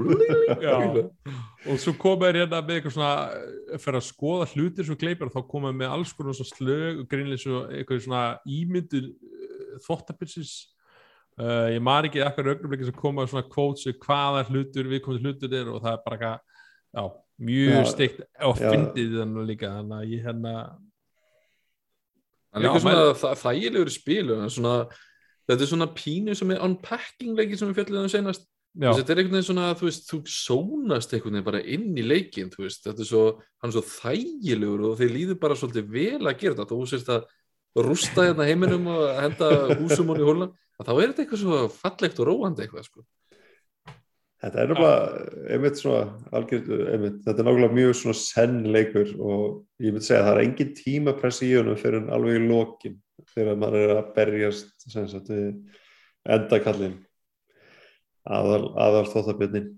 Já. 0.61 0.75
og 1.69 1.81
svo 1.83 1.95
koma 2.01 2.29
þér 2.29 2.43
hérna 2.43 2.61
með 2.65 2.81
eitthvað 2.81 2.97
svona 2.97 3.15
eh, 3.37 3.79
fyrir 3.79 4.01
að 4.01 4.09
skoða 4.09 4.51
hlutir 4.55 4.89
svo 4.89 4.99
gleipir 5.01 5.29
og 5.29 5.37
þá 5.37 5.41
koma 5.55 5.71
þeir 5.71 5.81
með 5.83 5.95
alls 5.97 6.13
konar 6.17 6.39
svona 6.39 6.55
slög 6.55 7.01
og 7.05 7.09
greinlega 7.11 7.45
svo 7.45 7.63
eitthvað 7.69 8.05
svona 8.07 8.27
ímyndu 8.59 9.03
þvóttapilsis 9.87 10.55
uh, 11.41 11.69
ég 11.73 11.83
man 11.85 12.09
ekki 12.09 12.23
ekkert 12.25 12.55
augnablikki 12.55 12.91
sem 12.91 13.01
koma 13.01 13.27
svona 13.31 13.47
quotes 13.49 13.89
um 13.89 13.99
hvaða 14.05 14.47
hlutur 14.51 14.91
viðkomandi 14.91 15.27
hlutur 15.27 15.59
er 15.61 15.71
og 15.73 15.83
það 15.85 15.97
er 15.97 16.07
bara 16.07 16.21
eitthvað 16.21 17.19
mjög 17.41 17.89
steikt 17.89 18.23
og 18.45 18.59
fyndið 18.59 19.19
þannig 19.21 19.51
líka. 19.55 19.73
Þannig 19.79 19.97
að 19.97 20.15
ég 20.15 20.25
hérna 20.27 20.55
Það 22.51 22.61
er 22.61 22.67
líka 22.67 22.83
svona 22.85 23.35
þægilegur 23.45 23.93
spilu 23.95 24.39
svona, 24.51 24.77
þetta 25.49 25.67
er 25.67 25.71
svona 25.71 25.91
pínu 25.95 26.35
sem 26.39 26.55
er 26.55 26.65
unpacking 26.67 27.37
leiki 27.39 27.59
sem 27.59 27.71
við 27.71 27.81
fjöldum 27.81 28.07
um 28.07 28.11
senast 28.11 28.49
þetta 28.79 29.13
er 29.13 29.21
einhvern 29.21 29.35
veginn 29.35 29.47
svona, 29.49 29.69
þú 29.75 29.87
veist, 29.89 30.05
þú 30.07 30.19
sónast 30.31 31.15
einhvern 31.15 31.37
veginn 31.37 31.47
bara 31.47 31.63
inn 31.63 31.89
í 31.99 32.05
leikin, 32.07 32.51
þú 32.53 32.69
þetta 32.71 33.03
er 33.03 33.09
svo, 33.09 33.23
hann 33.63 33.73
er 33.73 33.75
svo 33.75 33.83
þægilegur 33.83 34.85
og 34.87 34.99
þeir 35.01 35.15
líður 35.17 35.39
bara 35.43 35.57
svolítið 35.59 35.89
vel 35.91 36.21
að 36.23 36.37
gera 36.39 36.59
þetta. 36.59 36.77
Þú 36.79 36.87
sést 36.91 37.11
að 37.11 37.25
rústa 37.87 38.27
hérna 38.27 38.47
heiminum 38.47 38.87
og 38.91 39.03
henda 39.19 39.51
húsum 39.79 40.11
hún 40.11 40.23
í 40.23 40.27
hóluna 40.27 40.51
þá 40.81 40.93
er 40.95 41.11
þetta 41.11 41.25
eitthvað 41.25 41.43
svo 41.43 41.59
fallegt 41.75 42.21
og 42.23 42.29
róandi 42.31 42.65
eitthvað 42.65 42.87
sko. 42.87 43.05
Þetta 44.41 44.63
er 44.63 44.71
náttúrulega, 44.71 45.25
er 45.53 45.59
mjög 47.77 47.97
svona 47.99 48.17
senn 48.17 48.63
leikur 48.73 49.11
og 49.21 49.43
ég 49.85 49.93
myndi 49.93 50.07
segja 50.07 50.23
að 50.23 50.29
það 50.31 50.33
er 50.33 50.43
engin 50.47 50.71
tímapress 50.79 51.43
í 51.45 51.51
honum 51.59 51.77
fyrir 51.81 51.99
en 52.01 52.13
alveg 52.17 52.39
í 52.39 52.47
lokin 52.47 52.97
þegar 53.35 53.59
maður 53.61 53.85
er 53.85 53.93
að 53.99 54.09
berjast 54.17 54.87
sagt 54.89 55.29
við 55.29 55.51
endakallin 56.25 56.97
aðal, 58.25 58.65
þóttabjörnin. 59.13 59.69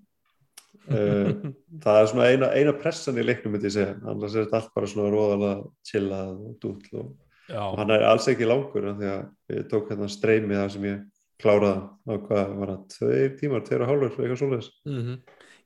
Uh, 0.91 1.51
það 1.83 1.99
er 1.99 2.09
svona 2.11 2.29
eina, 2.31 2.53
eina 2.55 2.75
pressan 2.75 3.19
í 3.19 3.27
leiknum 3.27 3.57
myndi 3.57 3.71
ég 3.71 3.77
segja, 3.77 3.97
annars 4.11 4.37
er 4.37 4.47
þetta 4.47 4.61
allt 4.61 4.73
bara 4.77 4.91
svona 4.91 5.11
róðalega 5.11 5.67
chillað 5.91 6.33
og 6.35 6.55
dúll 6.63 7.03
og, 7.03 7.11
og 7.55 7.77
hann 7.79 7.95
er 7.95 8.07
alls 8.09 8.27
ekki 8.31 8.47
langur 8.47 8.89
af 8.91 8.99
því 8.99 9.11
að 9.11 9.59
ég 9.59 9.69
tók 9.71 9.91
hérna 9.91 10.11
streymi 10.11 10.59
þar 10.59 10.73
sem 10.75 10.89
ég 10.91 11.05
kláraði 11.43 11.83
á 12.09 12.13
hvað 12.27 12.55
var 12.61 12.73
það, 12.73 12.85
tveir 12.97 13.35
tímar, 13.41 13.65
tveir 13.67 13.83
og 13.85 13.89
hálfur, 13.93 14.15
eitthvað 14.23 14.41
svoleiðis. 14.43 14.71
mm 14.87 15.01
-hmm. 15.03 15.19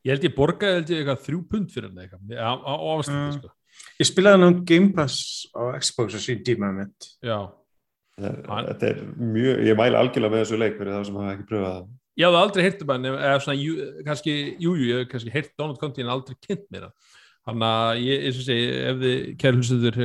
ég 0.06 0.10
held 0.14 0.24
ég 0.24 0.34
borgaði 0.36 0.74
held 0.80 0.90
ég 0.90 0.98
eitthvað 1.02 1.24
þrjú 1.26 1.40
pund 1.50 1.70
fyrir 1.70 1.88
hann 1.90 1.98
eitthvað 2.02 2.20
á, 2.40 2.52
á, 2.56 2.72
á 2.74 2.88
ástændi 2.98 3.26
Mm. 3.26 3.38
sko 3.38 3.50
Ég 4.00 4.06
spilaði 4.08 4.40
hann 4.40 4.48
á 4.56 4.64
Game 4.64 4.92
Pass 4.96 5.46
á 5.54 5.62
Xbox 5.78 6.14
á 6.16 6.18
sín 6.18 6.42
tíma 6.42 6.72
mitt. 6.72 7.12
Hann- 8.18 8.66
Þetta 8.72 8.86
er 8.88 9.00
mjög, 9.20 9.58
ég 9.68 9.76
mæli 9.76 9.96
algjörlega 10.00 10.32
með 10.32 10.44
þessu 10.46 10.58
leik 10.58 10.78
fyrir 10.78 10.92
það 10.94 11.04
sem 11.06 11.14
hafa 11.20 11.32
ekki 11.36 11.48
pröfað 11.50 11.74
það. 11.76 11.88
ég 12.16 12.24
hafði 12.24 12.40
aldrei 12.40 12.62
heyrt 12.64 12.82
um 12.82 12.88
hann 12.88 13.04
eða 13.04 13.40
svona, 13.44 13.58
jú, 13.60 13.74
kannski, 14.06 14.34
jú, 14.58 14.70
jú, 14.72 14.84
ég 14.88 14.98
hef 15.02 15.08
kannski 15.12 15.30
heyrt 15.34 15.50
Donald 15.58 15.78
Conti 15.78 16.00
en 16.00 16.08
aldrei 16.08 16.34
kynnt 16.40 16.64
mér 16.72 16.86
hann 17.46 17.60
að 17.60 18.00
ég, 18.00 18.24
eins 18.24 18.38
og 18.40 18.46
segi, 18.48 18.70
ef 18.88 18.96
þið 18.96 19.36
kæri 19.36 19.56
hlustuður 19.60 19.98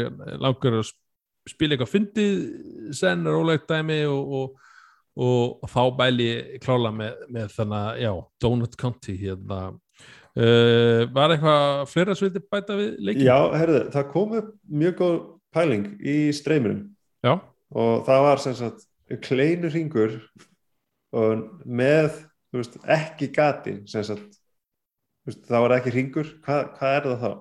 langar 0.43 0.76
að 0.81 0.84
sp- 0.91 0.99
spila 1.48 1.76
eitthvað 1.77 1.93
fyndið 1.95 2.93
senn, 2.93 3.23
rólegt 3.23 3.68
dæmi 3.72 4.02
og, 4.11 4.34
og, 4.41 4.60
og, 5.19 5.61
þá 5.69 5.81
bæli 5.97 6.29
klála 6.63 6.91
með, 6.95 7.25
með 7.31 7.55
þannig 7.57 7.77
að, 7.79 8.01
já, 8.05 8.11
Donald 8.43 8.77
Conti 8.79 9.15
hérna 9.19 9.59
uh, 9.71 11.01
var 11.11 11.35
eitthvað 11.35 11.83
fleira 11.91 12.15
sviti 12.17 12.43
bæta 12.43 12.77
við 12.79 12.93
leikin? 13.01 13.27
Já, 13.27 13.38
herðu, 13.59 13.83
það 13.95 14.07
kom 14.13 14.38
upp 14.39 14.53
mjög 14.81 14.97
góð 15.01 15.17
pæling 15.51 15.89
í 15.99 16.17
streyminum 16.35 16.85
Já, 17.25 17.35
og 17.75 18.05
það 18.07 18.25
var 18.27 18.43
sem 18.45 18.57
sagt 18.57 18.88
kleinu 19.25 19.71
ringur 19.71 20.15
með, 21.11 22.21
þú 22.51 22.61
veist, 22.61 22.77
ekki 22.88 23.27
gati 23.35 23.73
sem 23.91 24.05
sagt, 24.07 24.39
veist, 25.27 25.43
það 25.49 25.65
var 25.65 25.75
ekki 25.75 25.95
ringur, 25.97 26.31
Hva, 26.45 26.61
hvað 26.77 26.95
er 26.95 27.09
það 27.09 27.25
þá? 27.25 27.31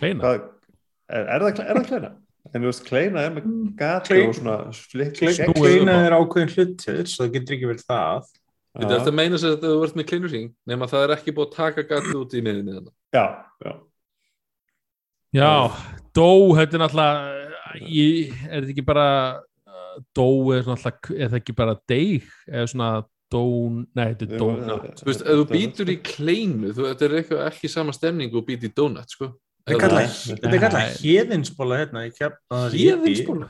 kleina 0.00 0.24
Hvað, 0.24 0.48
er, 1.10 1.26
er, 1.26 1.44
það, 1.44 1.62
er 1.66 1.80
það 1.80 1.88
kleina? 1.90 2.12
En 2.50 2.62
þú 2.64 2.70
veist, 2.70 2.84
kleina 2.88 3.24
er 3.26 3.34
með 3.34 3.48
gati 3.78 4.14
Klein- 4.14 4.28
og 4.30 4.38
svona 4.38 4.54
slitt 4.74 5.20
Kleina 5.20 5.98
er 6.06 6.16
ákveðin 6.16 6.54
hlutur, 6.54 7.04
svo 7.06 7.26
það 7.26 7.34
getur 7.36 7.56
ekki 7.56 7.68
verið 7.70 7.84
það. 7.90 8.30
Þetta 8.70 8.96
er 8.96 9.06
að 9.10 9.18
meina 9.18 9.38
sér 9.42 9.54
að 9.56 9.64
þú 9.66 9.76
ert 9.84 9.96
með 9.98 10.08
kleinurring 10.10 10.50
nema 10.70 10.88
það 10.90 11.04
er 11.04 11.14
ekki 11.16 11.34
búið 11.36 11.48
að 11.48 11.56
taka 11.58 11.86
gatið 11.90 12.18
út 12.20 12.34
í 12.38 12.42
miðinni 12.46 12.76
þannig. 12.78 12.92
Já, 13.14 13.24
já, 13.66 13.72
Já, 15.30 15.70
dó, 16.16 16.30
þetta 16.58 16.74
er 16.74 16.82
náttúrulega 16.82 17.86
ég, 17.86 18.32
er 18.48 18.64
þetta 18.64 18.72
ekki 18.72 18.84
bara 18.86 19.06
dó 20.16 20.26
er 20.56 20.66
er 20.66 21.30
það 21.30 21.38
ekki 21.38 21.54
bara 21.54 21.76
deig? 21.90 22.26
Eða 22.48 22.70
svona 22.72 22.88
dó, 23.30 23.44
nei, 23.94 24.08
þetta 24.10 24.26
er 24.26 24.32
Jú, 24.34 24.40
donut 24.40 25.02
Þú 25.02 25.10
veist, 25.10 25.22
ef 25.22 25.38
þú 25.38 25.46
býtur 25.52 25.92
í 25.92 25.96
kleinu 26.02 26.72
þú, 26.74 26.88
þetta 26.90 27.06
er 27.06 27.46
ekki 27.46 27.70
sama 27.70 27.94
stemning 27.94 28.34
og 28.34 28.46
být 28.48 28.66
í 28.66 28.72
donut 28.74 29.14
sko. 29.14 29.30
Þetta 29.70 29.78
er 29.78 29.84
kallað- 29.86 30.18
þetta 30.40 30.82
héðinsbóla 31.04 31.78
hérna 31.80 32.04
í 32.06 32.12
kefna. 32.16 32.60
Héðinsbóla? 32.74 33.48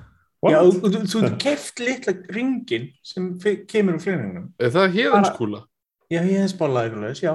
Já, 0.51 0.59
þú, 0.65 0.91
keft 1.39 1.81
litla 1.85 2.15
ringin 2.33 2.87
sem 3.05 3.27
kemur 3.69 3.99
úr 3.99 4.01
fléringunum. 4.05 4.47
Er 4.59 4.71
það 4.73 4.95
héðinskúla? 4.97 5.65
Já, 6.11 6.21
héðinsbóla 6.25 6.85
eitthvað, 6.89 7.21
já. 7.21 7.35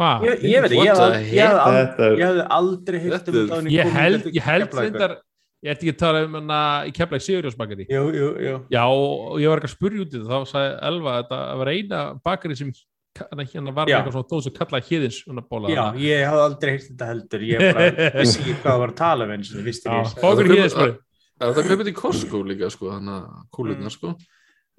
Hvað? 0.00 0.22
Ég, 0.24 0.44
ég 0.48 0.62
veit 0.64 0.72
ég, 0.72 0.94
the 0.96 1.18
hef- 1.20 1.32
ég, 1.34 1.40
hef 1.44 1.58
al- 1.60 1.74
Þetta 1.76 2.06
ég 2.10 2.22
hefði 2.24 2.44
aldrei 2.56 3.00
Þetta 3.00 3.28
um 3.28 3.34
þetta 3.36 3.58
en 3.60 3.66
Ég 3.70 3.90
held, 3.92 4.22
hingað 4.94 5.16
ég 5.60 5.70
ætti 5.74 5.84
ekki 5.84 5.92
að 5.92 5.98
tala 6.00 6.22
um 6.24 6.34
hana 6.38 6.60
í 6.88 6.92
keflaði 6.96 7.24
Sigurjósbakari 7.26 7.86
Jú, 7.90 8.04
jú, 8.16 8.28
jú. 8.40 8.54
Já, 8.72 8.84
og 8.88 9.36
ég 9.42 9.48
var 9.52 9.60
ekki 9.60 9.68
að 9.68 9.74
spurja 9.76 10.00
út 10.06 10.14
í 10.16 10.22
það 10.22 10.30
þá 10.30 10.48
sagði 10.54 10.70
Elva 10.90 11.10
að 11.12 11.20
þetta 11.20 11.40
var 11.60 11.68
eina 11.74 12.00
bakari 12.24 12.56
sem 12.56 12.72
hérna 13.20 13.46
hérna 13.52 13.74
var 13.76 13.86
eitthvað 13.92 14.16
svona 14.16 14.30
dóð 14.32 14.42
sem 14.46 14.56
kallaði 14.58 14.88
hýðins 14.90 15.20
svona 15.24 15.44
bóla 15.50 15.70
Já, 15.74 15.84
ég 16.00 16.24
hafði 16.30 16.42
aldrei 16.48 16.72
heyrt 16.74 16.88
þetta 16.90 17.08
heldur. 17.12 17.46
Ég 17.50 17.64
bara 17.70 18.10
vissi 18.18 18.40
ekki 18.42 18.56
hvað 18.58 18.72
það 18.72 18.82
var 18.84 18.92
að 18.94 18.98
tala 19.04 19.24
um 19.28 19.32
eins 19.36 19.54
og 19.54 19.64
vissi 19.68 19.86
Já, 19.86 19.94
ég. 20.00 20.10
Það- 20.74 20.98
Það 21.40 21.56
er 21.62 21.68
kaupið 21.70 21.88
í 21.88 21.96
Costco 21.96 22.42
líka 22.44 22.68
sko, 22.68 22.90
þannig 22.92 23.14
að 23.16 23.28
kúlurnar 23.56 23.92
sko. 23.94 24.10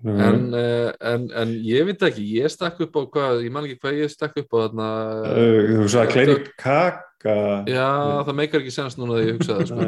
Mhm. 0.03 0.19
En, 0.25 0.53
uh, 0.57 0.91
en, 1.13 1.23
en 1.37 1.49
ég 1.61 1.85
veit 1.85 2.01
ekki, 2.07 2.23
ég 2.39 2.49
stakk 2.49 2.79
upp 2.85 2.95
á 2.97 3.01
hvað, 3.05 3.41
ég 3.45 3.51
man 3.53 3.65
ekki 3.67 3.79
hvað 3.81 3.97
ég 4.01 4.09
stakk 4.13 4.37
upp 4.41 4.53
á 4.53 4.57
þarna. 4.65 4.87
Uh, 5.25 5.73
Þú 5.81 5.87
sagði 5.93 6.13
kleinu 6.15 6.35
kaka 6.57 7.35
Já, 7.69 7.89
það 8.25 8.33
meikar 8.39 8.61
ekki 8.63 8.73
sens 8.73 8.95
núna 8.97 9.17
þegar 9.19 9.29
ég 9.29 9.35
hugsa 9.37 9.57
það 9.57 9.65
sko. 9.69 9.81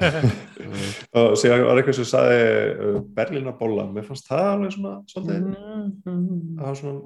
Og 1.20 1.34
síðan 1.40 1.64
var 1.66 1.80
eitthvað 1.80 1.98
sem 1.98 2.08
sagði 2.08 3.02
Berlínabólla, 3.16 3.84
mér 3.92 4.06
fannst 4.08 4.28
það 4.30 4.46
alveg 4.54 4.76
svona 4.76 4.94
svolítið 5.10 5.40
Mm. 5.50 6.56
það 6.56 6.64
var 6.64 6.76
svona 6.80 7.00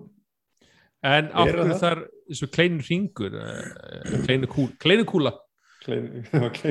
En 1.04 1.28
ákveður 1.36 1.74
þar 1.82 2.02
svo 2.32 2.48
kleinu 2.52 2.84
ringur 2.86 3.34
uh, 3.36 4.22
kleinu, 4.24 4.48
kúl, 4.50 4.70
kleinu 4.82 5.04
kúla? 5.08 5.34
Kleinu, 5.84 6.22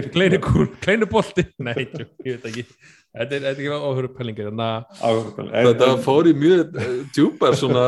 kleinu, 0.10 0.40
kleinu 0.82 1.08
bolti. 1.10 1.46
Nei, 1.68 1.86
tjú, 1.92 2.08
ég 2.26 2.40
veit 2.42 2.50
ekki. 2.50 2.66
Þetta 3.14 3.38
er, 3.38 3.44
þetta 3.44 3.52
er 3.52 3.60
ekki 3.62 3.74
áhverju 3.78 4.14
pælingar 4.18 4.48
Þannig 4.50 5.52
að 5.54 5.68
Þetta 5.68 5.90
fór 6.02 6.30
í 6.32 6.36
mjög 6.38 6.78
uh, 6.82 6.94
djúpar 7.14 7.58
svona, 7.60 7.88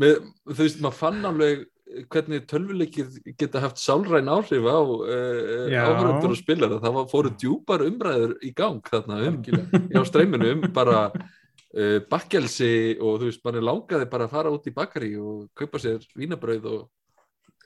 með, 0.00 0.22
þú 0.48 0.60
veist, 0.62 0.80
maður 0.80 1.00
fann 1.02 1.28
alveg 1.28 1.66
hvernig 2.12 2.46
tölvuleikir 2.50 3.34
geta 3.38 3.60
haft 3.62 3.78
sálræn 3.80 4.30
áhrif 4.32 4.64
á 4.64 4.80
uh, 4.80 5.68
Já. 5.70 5.82
áhörundur 5.84 6.32
og 6.32 6.40
spilara. 6.40 6.80
Það 6.82 6.96
var, 6.96 7.10
fóru 7.12 7.32
djúpar 7.36 7.84
umræður 7.84 8.36
í 8.40 8.52
gang 8.56 8.80
þarna 8.88 9.20
um, 9.28 9.38
á 9.92 10.00
streyminu 10.08 10.54
um 10.56 10.64
bara 10.76 11.10
uh, 11.76 11.98
bakkelsi 12.10 12.72
og 12.98 13.20
þú 13.20 13.28
veist, 13.30 13.44
manni 13.44 13.62
langaði 13.64 14.08
bara 14.10 14.26
að 14.28 14.34
fara 14.36 14.52
út 14.54 14.66
í 14.66 14.74
bakari 14.74 15.12
og 15.20 15.46
kaupa 15.56 15.78
sér 15.82 16.04
vínabrauð 16.16 16.66
og, 16.72 16.82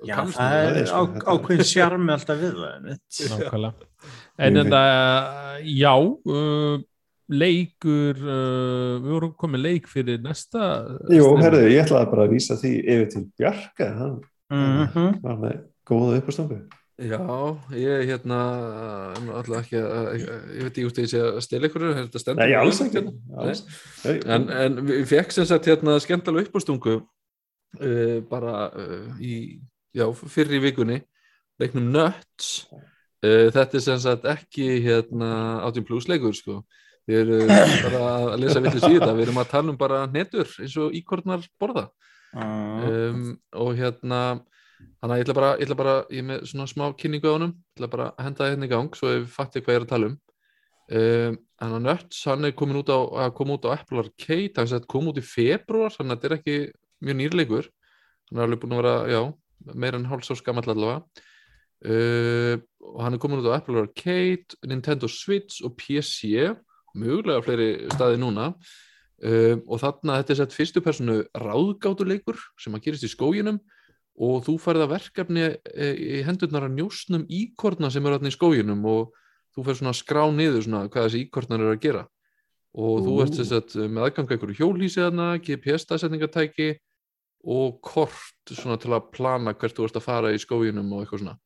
og 0.00 0.06
Já, 0.08 0.14
kannski- 0.18 0.38
það 0.40 0.58
er 0.58 0.70
það 0.70 0.80
er 0.82 0.86
sko, 0.90 1.02
á- 1.06 1.28
ákveðin 1.34 1.68
sjarmi 1.70 2.12
alltaf 2.14 2.38
við 2.40 2.54
það. 2.60 2.86
nákvæmlega. 3.30 3.88
En 4.40 4.54
Ég 4.56 4.64
þetta, 4.64 4.84
já 5.76 5.94
uh, 6.00 6.78
leikur 7.30 8.18
uh, 8.24 8.98
við 9.04 9.10
vorum 9.14 9.34
komið 9.38 9.60
leik 9.66 9.86
fyrir 9.92 10.18
næsta 10.24 10.62
Jú, 11.14 11.28
herðu, 11.38 11.60
ég 11.70 11.84
ætlaði 11.84 12.10
bara 12.10 12.24
að 12.26 12.32
vísa 12.34 12.56
því 12.58 12.72
yfir 12.80 13.08
til 13.14 13.24
Bjarka, 13.38 13.90
hann 14.00 14.20
Mhm. 14.50 15.20
var 15.22 15.36
með 15.38 15.58
góða 15.86 16.16
uppastambu 16.18 16.56
Já, 17.00 17.20
ég 17.72 18.10
hérna 18.10 18.38
alltaf 19.16 19.54
ekki 19.62 19.78
að, 19.80 20.08
ég 20.20 20.66
veit 20.66 20.72
ekki 20.74 20.84
út 20.84 20.98
í 20.98 21.04
þessi 21.06 21.20
að 21.24 21.38
stela 21.46 21.70
ykkur, 21.70 21.84
er 21.88 21.98
þetta 22.02 22.20
stendur? 22.20 22.42
Nei, 22.42 22.56
alls 22.58 22.80
ekki 22.84 23.02
alls. 23.40 23.62
Nei, 24.04 24.18
En, 24.36 24.44
en 24.52 24.76
við 24.84 25.06
fekk 25.08 25.32
sem 25.32 25.48
sagt 25.48 25.68
hérna 25.70 25.96
skemmtilega 26.02 26.50
uppástungu 26.50 26.98
uh, 27.00 28.18
bara 28.28 28.66
uh, 28.68 29.14
í, 29.16 29.62
já, 29.96 30.04
fyrir 30.12 30.58
í 30.58 30.62
vikunni 30.66 31.00
leiknum 31.60 31.88
Nuts. 31.94 32.66
Uh, 33.24 33.48
þetta 33.52 33.80
er 33.80 33.86
sem 33.86 34.04
sagt 34.04 34.28
ekki 34.28 34.68
hérna 34.84 35.32
18 35.70 35.88
plus 35.88 36.08
leikur 36.10 36.36
sko. 36.36 36.60
Við 37.08 37.24
erum 37.24 37.50
bara 37.86 38.04
að 38.18 38.36
lesa 38.44 38.60
í 38.60 38.68
þetta. 38.68 39.14
Við 39.16 39.24
erum 39.24 39.40
að 39.40 39.50
tala 39.54 39.72
um 39.72 39.80
bara 39.80 40.04
netur 40.12 40.52
eins 40.60 40.76
og 40.80 40.92
íkornar 40.96 41.48
borða. 41.60 41.88
Uh, 42.30 42.84
um, 42.86 43.28
og 43.58 43.72
hérna 43.78 44.20
þannig 45.00 45.14
að 45.14 45.20
ég 45.20 45.24
ætla 45.26 45.36
bara, 45.38 45.52
ég 45.56 45.66
ætla 45.66 45.78
bara 45.80 45.94
ég 46.10 46.20
er 46.22 46.26
með 46.28 46.42
svona 46.50 46.66
smá 46.70 46.84
kynningu 47.00 47.30
á 47.30 47.34
honum. 47.36 47.54
Ég 47.56 47.78
ætla 47.80 47.90
bara 47.94 48.08
að 48.14 48.26
henda 48.26 48.42
það 48.42 48.52
hérna 48.52 48.68
í 48.68 48.72
gang 48.72 48.98
svo 48.98 49.10
ef 49.10 49.20
við 49.20 49.32
fattum 49.34 49.64
hvað 49.64 49.74
ég 49.74 49.80
er 49.80 49.86
að 49.86 49.92
tala 49.94 50.10
um. 50.10 50.18
Um, 50.90 51.36
hann 51.62 51.76
að 51.76 51.84
Nuts, 51.86 52.20
hann 52.26 52.48
er 52.48 52.54
komin 52.58 52.80
út 52.80 52.90
á 52.90 52.98
að 53.24 53.34
koma 53.38 53.56
út 53.56 53.66
á 53.70 53.74
Apple 53.76 54.02
Arcade, 54.02 54.56
hann 54.56 54.70
sagt 54.70 54.88
kom 54.90 55.06
út 55.06 55.20
í 55.20 55.22
februar, 55.22 55.94
þannig 55.94 56.16
að 56.16 56.18
þetta 56.18 56.28
er 56.30 56.36
ekki 56.40 56.56
mjög 57.06 57.18
nýrleikur, 57.20 57.68
hann 58.30 58.40
er 58.40 58.46
alveg 58.48 58.62
búin 58.64 58.74
að 58.74 58.80
vera 58.80 58.94
já, 59.12 59.20
meira 59.70 60.00
en 60.00 60.08
hálfs 60.10 60.32
ás 60.34 60.42
gamall 60.42 60.66
allavega. 60.66 61.26
Uh, 61.80 62.58
og 62.90 62.98
hann 63.04 63.16
er 63.16 63.22
komin 63.22 63.40
út 63.40 63.48
á 63.48 63.56
Apple 63.60 63.84
Arcade, 63.84 64.58
Nintendo 64.66 65.08
Switch 65.08 65.62
og 65.64 65.78
PC 65.78 66.50
mögulega 66.98 67.44
fleiri 67.44 67.70
staði 67.94 68.18
núna. 68.20 68.50
Um, 69.20 69.62
og 69.68 69.82
þarna 69.82 70.18
þetta 70.20 70.32
er 70.32 70.38
sett 70.38 70.56
fyrstu 70.56 70.80
personu 70.82 71.20
ráðgátuleikur 71.36 72.38
sem 72.58 72.74
að 72.74 72.86
gerist 72.86 73.04
í 73.04 73.10
skóginum 73.12 73.58
og 74.20 74.42
þú 74.44 74.56
færð 74.60 74.84
að 74.84 74.92
verkefni 74.92 75.44
e, 75.48 75.88
í 75.96 76.20
hendurnar 76.26 76.66
að 76.66 76.76
njósnum 76.76 77.24
íkorna 77.32 77.88
sem 77.92 78.04
eru 78.04 78.18
þarna 78.18 78.32
í 78.32 78.36
skóginum 78.36 78.82
og 78.90 79.14
þú 79.56 79.64
færð 79.66 79.80
svona 79.80 79.96
skrá 79.96 80.22
niður 80.34 80.66
svona 80.66 80.82
hvað 80.92 81.06
þessi 81.06 81.22
íkornar 81.24 81.64
eru 81.64 81.74
að 81.74 81.84
gera. 81.86 82.02
Og 82.76 83.00
þú 83.02 83.14
Ú. 83.16 83.20
ert 83.24 83.38
þess 83.38 83.54
að 83.56 83.86
með 83.88 84.04
aðganga 84.06 84.36
einhverju 84.36 84.58
hjólhísi 84.60 85.00
þarna, 85.02 85.28
GPS-stæðsetningatæki 85.46 86.68
og 87.50 87.80
kort 87.82 88.52
svona 88.52 88.76
til 88.78 88.92
að 88.94 89.08
plana 89.16 89.54
hvert 89.56 89.78
þú 89.78 89.88
ert 89.88 89.96
að 89.98 90.06
fara 90.06 90.34
í 90.34 90.42
skóginum 90.42 90.92
og 90.92 91.02
eitthvað 91.02 91.24
svona. 91.24 91.38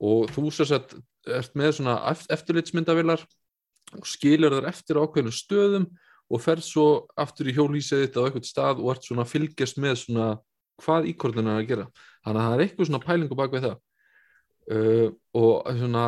Og 0.00 0.30
þú 0.36 0.44
sess 0.54 0.76
að 0.76 0.94
ert 1.40 1.56
með 1.58 1.74
svona 1.80 1.96
eft- 2.12 2.30
eftirlitsmyndavilar 2.36 3.24
og 3.96 4.06
skilur 4.06 4.54
þar 4.58 4.68
eftir 4.70 5.00
ákveðinu 5.00 5.32
stöðum 5.34 5.88
og 6.30 6.44
ferð 6.44 6.62
svo 6.68 6.86
aftur 7.18 7.48
í 7.50 7.56
hjólhísið 7.56 8.04
þitt 8.04 8.20
á 8.20 8.24
eitthvað 8.28 8.46
stað 8.46 8.84
og 8.84 8.92
ert 8.94 9.08
svona 9.08 9.24
að 9.26 9.32
fylgjast 9.32 9.80
með 9.82 9.98
svona 10.04 10.28
hvað 10.80 11.10
íkornin 11.10 11.50
er 11.50 11.58
að 11.60 11.68
gera 11.72 11.86
þannig 12.24 12.40
að 12.40 12.46
það 12.46 12.56
er 12.56 12.64
eitthvað 12.64 12.90
svona 12.90 13.04
pælingu 13.04 13.38
bak 13.38 13.54
við 13.54 13.66
það. 13.68 13.78
Uh, 14.70 15.08
og 15.40 15.70
svona 15.80 16.04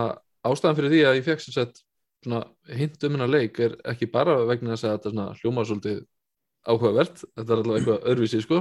ástæðan 0.46 0.78
fyrir 0.78 0.92
því 0.92 1.02
að 1.08 1.18
ég 1.18 1.26
fekk 1.26 1.44
sem 1.44 1.56
sagt 1.56 1.82
svona 2.22 2.42
hint 2.78 3.06
um 3.06 3.16
hennar 3.16 3.30
leik 3.30 3.58
er 3.62 3.76
ekki 3.90 4.10
bara 4.10 4.36
vegna 4.46 4.74
þess 4.74 4.86
að 4.86 4.96
þetta 4.96 5.12
svona 5.12 5.28
hljómar 5.40 5.68
svolítið 5.68 6.02
áhugavert, 6.62 7.24
þetta 7.34 7.48
er 7.48 7.62
allavega 7.62 7.80
eitthvað 7.80 8.10
öðruvísi 8.12 8.42
sko, 8.44 8.60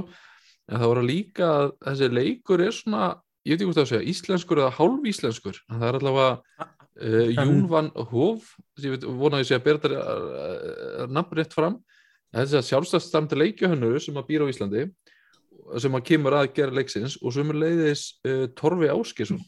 en 0.66 0.80
það 0.80 0.90
voru 0.90 1.04
líka 1.06 1.50
að 1.52 1.68
þessi 1.86 2.08
leikur 2.10 2.64
er 2.64 2.74
svona 2.74 3.04
ég 3.46 3.54
veit 3.54 3.60
ekki 3.60 3.68
hvort 3.68 3.82
að 3.82 3.90
segja, 3.92 4.08
íslenskur 4.12 4.62
eða 4.62 4.74
hálf 4.78 5.06
íslenskur 5.12 5.60
en 5.60 5.78
það 5.78 5.88
er 5.88 5.98
allavega 6.00 6.66
uh, 7.02 7.30
Jún 7.36 7.64
van 7.70 7.90
Hof 8.10 8.52
ég 8.82 8.96
veit, 8.96 9.06
vona 9.06 9.38
að 9.38 9.44
ég 9.44 9.50
sé 9.50 9.58
að 9.58 9.64
bera 9.68 9.82
þetta 9.82 11.08
nafn 11.12 11.38
rétt 11.38 11.56
fram. 11.56 11.80
Þessi 12.32 12.58
að 12.58 12.68
sjálfstæðstamti 12.70 13.36
leikjuhönnur 13.36 14.00
sem 14.00 14.16
að 14.16 14.28
býra 14.30 14.46
á 14.48 14.52
Íslandi 14.52 14.86
sem 15.80 15.92
að 15.96 16.04
kemur 16.04 16.32
að 16.36 16.52
gera 16.54 16.70
leiksins 16.76 17.16
og 17.22 17.32
sem 17.32 17.50
er 17.50 17.58
leiðis 17.62 18.02
uh, 18.26 18.46
Torfi 18.58 18.88
Áskesson 18.92 19.40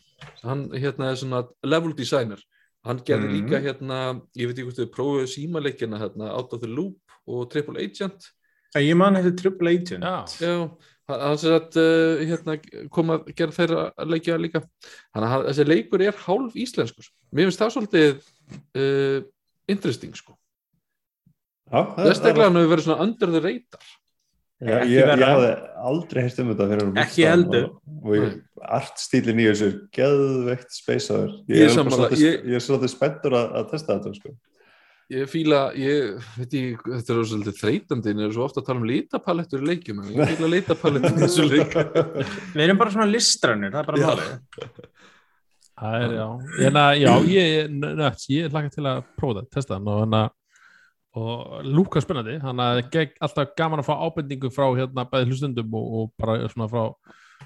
hann 0.43 0.69
hérna 0.73 1.11
er 1.13 1.17
svona 1.21 1.43
level 1.65 1.93
designer. 1.93 2.41
Hann 2.85 2.99
gerði 3.05 3.29
Mhm. 3.29 3.35
líka 3.37 3.61
hérna 3.65 3.99
ég 4.37 4.47
veit 4.49 4.57
ekki 4.59 4.65
hvort 4.69 4.79
þau 4.81 4.91
prófuðu 4.95 5.27
símaleikina 5.29 5.99
hérna 6.01 6.31
Out 6.37 6.53
of 6.55 6.61
the 6.61 6.69
Loop 6.69 6.97
og 7.27 7.51
Triple 7.51 7.81
Agent. 7.81 8.31
Ég 8.77 8.97
man 8.97 9.15
þetta 9.15 9.37
Triple 9.41 9.71
Agent. 9.71 10.03
Já. 10.05 10.25
Já, 10.41 10.71
hann 11.09 11.39
sem 11.39 11.51
sagt 11.53 11.77
uh, 11.77 12.21
hérna, 12.25 12.57
kom 12.91 13.11
að 13.15 13.29
gera 13.37 13.53
þeirra 13.53 14.07
leikja 14.09 14.37
líka. 14.41 14.63
Þannig 15.15 15.35
að 15.37 15.45
þessi 15.51 15.67
leikur 15.69 16.03
er 16.03 16.13
hálf 16.27 16.55
íslenskur. 16.57 17.09
Mér 17.33 17.49
finnst 17.51 17.61
það 17.61 17.75
svolítið 17.77 18.23
uh, 18.77 19.21
interesting 19.69 20.15
sko. 20.17 20.37
Já, 21.71 21.81
það- 21.81 21.95
það- 21.97 22.09
Vesteglega 22.11 22.45
hann 22.49 22.57
hefur 22.61 22.73
verið 22.77 22.87
svona 22.89 23.03
under 23.09 23.27
the 23.33 23.41
radar 23.41 23.85
Já, 24.65 24.78
ég, 24.89 24.95
ég 25.05 25.23
hafði 25.28 25.51
aldrei 25.91 26.23
heist 26.24 26.39
um 26.41 26.49
þetta 26.55 26.66
fyrir 26.70 26.99
Ekki 27.05 27.24
heldur. 27.28 27.65
og, 27.69 28.09
og 28.15 28.65
artstílin 28.78 29.43
í 29.43 29.47
þessu 29.51 29.69
geðveikt 29.93 30.73
speysaður 30.73 31.35
Ég 31.53 31.59
ég, 31.59 31.69
er 31.69 31.74
svolítið, 31.77 32.23
ég- 32.24 32.45
ég 32.49 32.59
er 32.61 32.65
svolítið 32.65 32.93
spenntur 32.95 33.36
að, 33.36 33.55
að 33.61 33.70
testa 33.74 33.99
þetta 33.99 34.15
sko. 34.16 34.32
ég 35.12 35.28
fíla, 35.28 35.59
ég 35.77 36.15
veit 36.39 36.55
ég 36.57 36.81
þetta 36.86 37.12
er 37.19 37.27
svolítið 37.28 37.59
þreytandi, 37.61 38.15
ég 38.16 38.24
er 38.31 38.32
svo 38.39 38.47
ofta 38.49 38.62
að 38.62 38.69
tala 38.70 38.81
um 38.81 38.86
litapalettur 38.89 39.61
í 39.61 39.69
leikjum, 39.69 40.01
en 40.01 40.15
ég 40.16 40.32
fíla 40.32 40.49
litapalettur 40.57 41.12
í 41.19 41.24
þessu 41.27 41.45
leik. 41.51 41.77
Við 42.55 42.62
erum 42.65 42.81
bara 42.81 42.95
svona 42.97 43.11
listrannir, 43.12 43.74
það 43.74 43.82
er 43.82 43.91
bara 43.91 44.07
málið. 44.09 44.89
Það 45.74 46.05
er, 46.07 46.12
já, 46.15 46.27
en 46.69 46.77
að, 46.78 46.93
já, 47.03 47.12
ég, 47.35 47.77
ég 48.31 48.53
hlaka 48.55 48.70
til 48.70 48.85
að 48.86 49.01
prófa 49.19 49.41
það, 49.43 49.49
testa 49.59 49.74
hann 49.77 49.89
og 49.91 50.01
hann 50.05 50.16
að, 50.23 50.28
og 51.15 51.61
lúka 51.66 52.03
spennandi, 52.03 52.39
hann 52.43 52.62
að 52.62 52.81
gegn 52.95 53.12
alltaf 53.23 53.53
gaman 53.59 53.82
að 53.82 53.86
fá 53.86 53.95
ábendingu 54.03 54.51
frá 54.55 54.66
hérna 54.74 55.07
bæði 55.11 55.31
hlustundum 55.31 55.77
og, 55.78 55.86
og 55.99 56.11
bara 56.19 56.49
svona 56.51 56.69
frá 56.73 56.82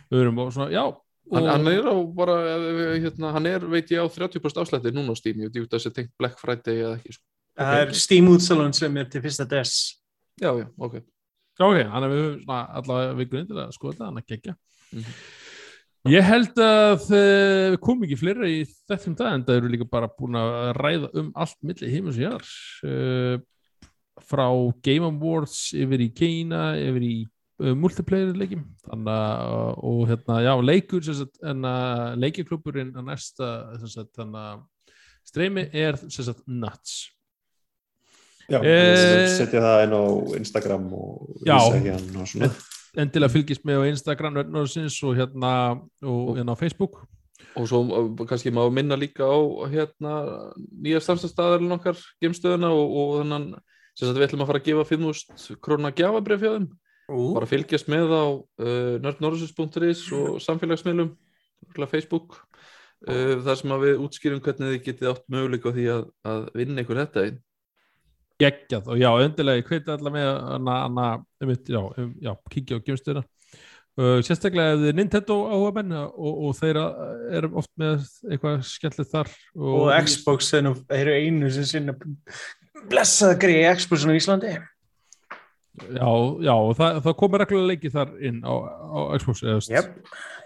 öðrum 0.09 0.41
og 0.45 0.53
svona, 0.55 0.71
já, 0.73 0.85
og, 0.89 1.35
hann, 1.37 1.51
hann 1.53 1.73
er 1.73 1.89
á 1.93 1.97
bara, 2.17 2.39
eh, 2.55 2.95
hérna, 3.05 3.33
hann 3.37 3.51
er 3.51 3.67
veit 3.69 3.93
ég 3.93 4.01
á 4.01 4.07
30% 4.09 4.63
afslætti 4.63 4.95
núna 4.97 5.13
á 5.13 5.21
Steam, 5.21 5.43
ég 5.45 5.53
veit 5.53 5.61
ekki 5.61 5.75
þessi 5.77 5.93
tengt 5.97 6.15
Black 6.21 6.41
Friday 6.41 6.81
eða 6.87 6.95
ekki, 6.97 7.19
sko. 7.19 7.25
það 7.61 7.83
er 7.83 7.95
Steam 8.05 8.31
útsalun 8.33 8.77
sem 8.77 8.97
er 9.03 9.11
til 9.13 9.25
fyrsta 9.27 9.49
des 9.49 9.75
já, 10.41 10.53
já, 10.55 10.69
ok. 10.79 11.03
Já, 11.59 11.67
ok, 11.67 11.83
hann 11.93 12.07
er 12.07 12.15
við 12.15 12.27
svona 12.45 12.63
allavega 12.79 13.19
vikunni 13.19 13.51
til 13.51 13.59
að 13.59 13.75
skoða 13.75 13.97
þetta, 13.97 14.09
hann 14.09 14.23
að 14.23 14.33
gegja. 14.33 14.57
Mhm. 14.95 15.21
Ég 16.09 16.25
held 16.25 16.61
að 16.63 17.09
uh, 17.11 17.75
við 17.75 17.79
komum 17.85 18.05
ekki 18.07 18.17
fleira 18.21 18.49
í 18.49 18.61
þessum 18.89 19.17
dag 19.19 19.35
en 19.35 19.43
það 19.45 19.59
eru 19.59 19.71
líka 19.73 19.87
bara 19.91 20.09
búin 20.09 20.39
að 20.39 20.53
ræða 20.79 21.09
um 21.21 21.33
allt 21.37 21.59
milli 21.67 21.91
heimus 21.91 22.21
og 22.23 22.47
uh, 22.87 23.41
frá 24.29 24.47
Game 24.85 25.09
Awards 25.09 25.73
yfir 25.77 26.05
í 26.05 26.09
Keina, 26.17 26.71
yfir 26.79 27.05
í 27.07 27.15
uh, 27.25 27.75
multiplayer 27.79 28.33
leikjum. 28.37 28.65
Þannig 28.87 29.13
að 29.15 29.53
uh, 29.59 29.77
og 29.91 30.01
hérna, 30.11 30.41
já, 30.47 30.53
leikur 30.71 31.05
sem 31.07 31.21
sagt, 31.23 31.39
en 31.43 31.69
að 31.69 32.19
leikjaklubburinn 32.25 32.97
að 32.97 33.13
næsta 33.13 33.53
sem 33.83 33.95
sagt, 33.99 34.13
þannig 34.19 34.43
að 34.45 34.67
streymi 35.29 35.69
er 35.77 36.01
sem 36.07 36.27
sagt 36.27 36.45
nuts. 36.49 36.99
Já, 38.49 38.63
Eh, 38.65 39.29
setja 39.37 39.61
það 39.61 39.83
inn 39.85 39.93
á 39.93 40.05
Instagram 40.39 40.85
og 40.97 41.43
hann 41.45 42.17
og 42.17 42.29
svona. 42.31 42.49
Endilega 42.97 43.35
fylgist 43.35 43.67
með 43.69 43.85
á 43.85 43.91
Instagram 43.93 44.39
og 44.41 45.13
hérna 45.19 45.51
og 46.01 46.31
hérna 46.39 46.57
á 46.57 46.61
Facebook. 46.61 47.03
Og 47.59 47.69
svo 47.69 47.83
uh, 47.85 48.27
kannski 48.27 48.51
má 48.51 48.63
minna 48.73 48.97
líka 48.97 49.29
á 49.29 49.37
hérna 49.69 50.15
nýja 50.57 51.03
starfstæðarinn 51.05 51.77
okkar 51.77 52.01
gemstöðuna 52.23 52.73
og, 52.73 52.97
og 52.97 53.13
þannig 53.21 53.61
sem 53.99 54.07
sagt 54.07 54.19
við 54.21 54.29
ætlum 54.29 54.45
að 54.45 54.51
fara 54.53 54.61
að 54.63 54.69
gefa 54.69 54.85
5.000 54.93 55.57
krónar 55.65 55.97
gjafabrif 55.99 56.45
hjá 56.45 56.53
þeim. 56.55 56.69
Bara 57.35 57.49
fylgjast 57.49 57.89
með 57.91 58.13
á 58.15 58.25
uh, 58.31 58.95
nördnorðsins.is 59.03 60.05
og 60.15 60.39
samfélagsmiðlum 60.47 61.15
Facebook. 61.91 62.39
Uh, 63.07 63.39
þar 63.47 63.59
sem 63.61 63.75
að 63.75 63.85
við 63.87 64.01
útskýrum 64.07 64.43
hvernig 64.43 64.73
þið 64.75 64.85
getið 64.87 65.11
átt 65.13 65.27
möguleika 65.31 65.71
á 65.71 65.77
því 65.77 65.87
að, 65.95 66.07
að 66.33 66.47
vinna 66.59 66.85
ykkur 66.85 67.03
þetta 67.03 67.27
einn. 67.27 67.41
Geggjað. 68.39 68.93
Og 68.95 69.01
já, 69.01 69.09
endilega 69.25 69.59
ég 69.59 69.67
hveti 69.67 69.91
allar 69.91 70.15
með 70.15 70.29
já, 71.75 71.81
um, 71.83 72.15
já, 72.23 72.33
kíkja 72.55 72.79
á 72.79 72.87
gemstöðuna 72.87 73.25
uh, 73.99 74.19
sérstaklega 74.25 74.75
ef 74.77 74.83
þið 74.83 74.91
er 74.93 74.99
Nintendo 74.99 75.39
áhuga 75.51 75.73
menn 75.79 75.97
og, 75.99 76.39
og 76.47 76.55
þeir 76.59 76.81
eru 77.41 77.51
oft 77.59 77.73
með 77.81 78.07
eitthvað 78.29 78.63
skemmtilegt 78.69 79.13
þar 79.15 79.33
og 79.59 79.91
Xbox 80.07 80.53
nú- 80.63 80.77
þeir 80.85 81.03
eru 81.03 81.17
einu 81.19 81.51
sem 81.55 81.67
sinna 81.67 81.97
blessaða 82.91 83.39
greið 83.45 83.71
Xboxun 83.83 84.13
á 84.13 84.19
Íslandi. 84.19 84.57
Já, 85.79 86.11
já, 86.43 86.55
það, 86.75 86.97
það 87.05 87.17
komir 87.21 87.43
reglulega 87.45 87.71
leiki 87.71 87.93
þar 87.95 88.15
inn 88.27 88.41
á, 88.43 88.55
á 88.67 88.99
Xbox. 89.21 89.71
Jep, 89.71 89.95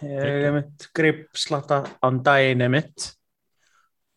ég 0.05 0.47
er 0.51 0.55
mitt 0.59 0.89
greip 0.97 1.25
slatta 1.39 1.83
on 2.05 2.21
daginn 2.25 2.67
mitt 2.73 3.13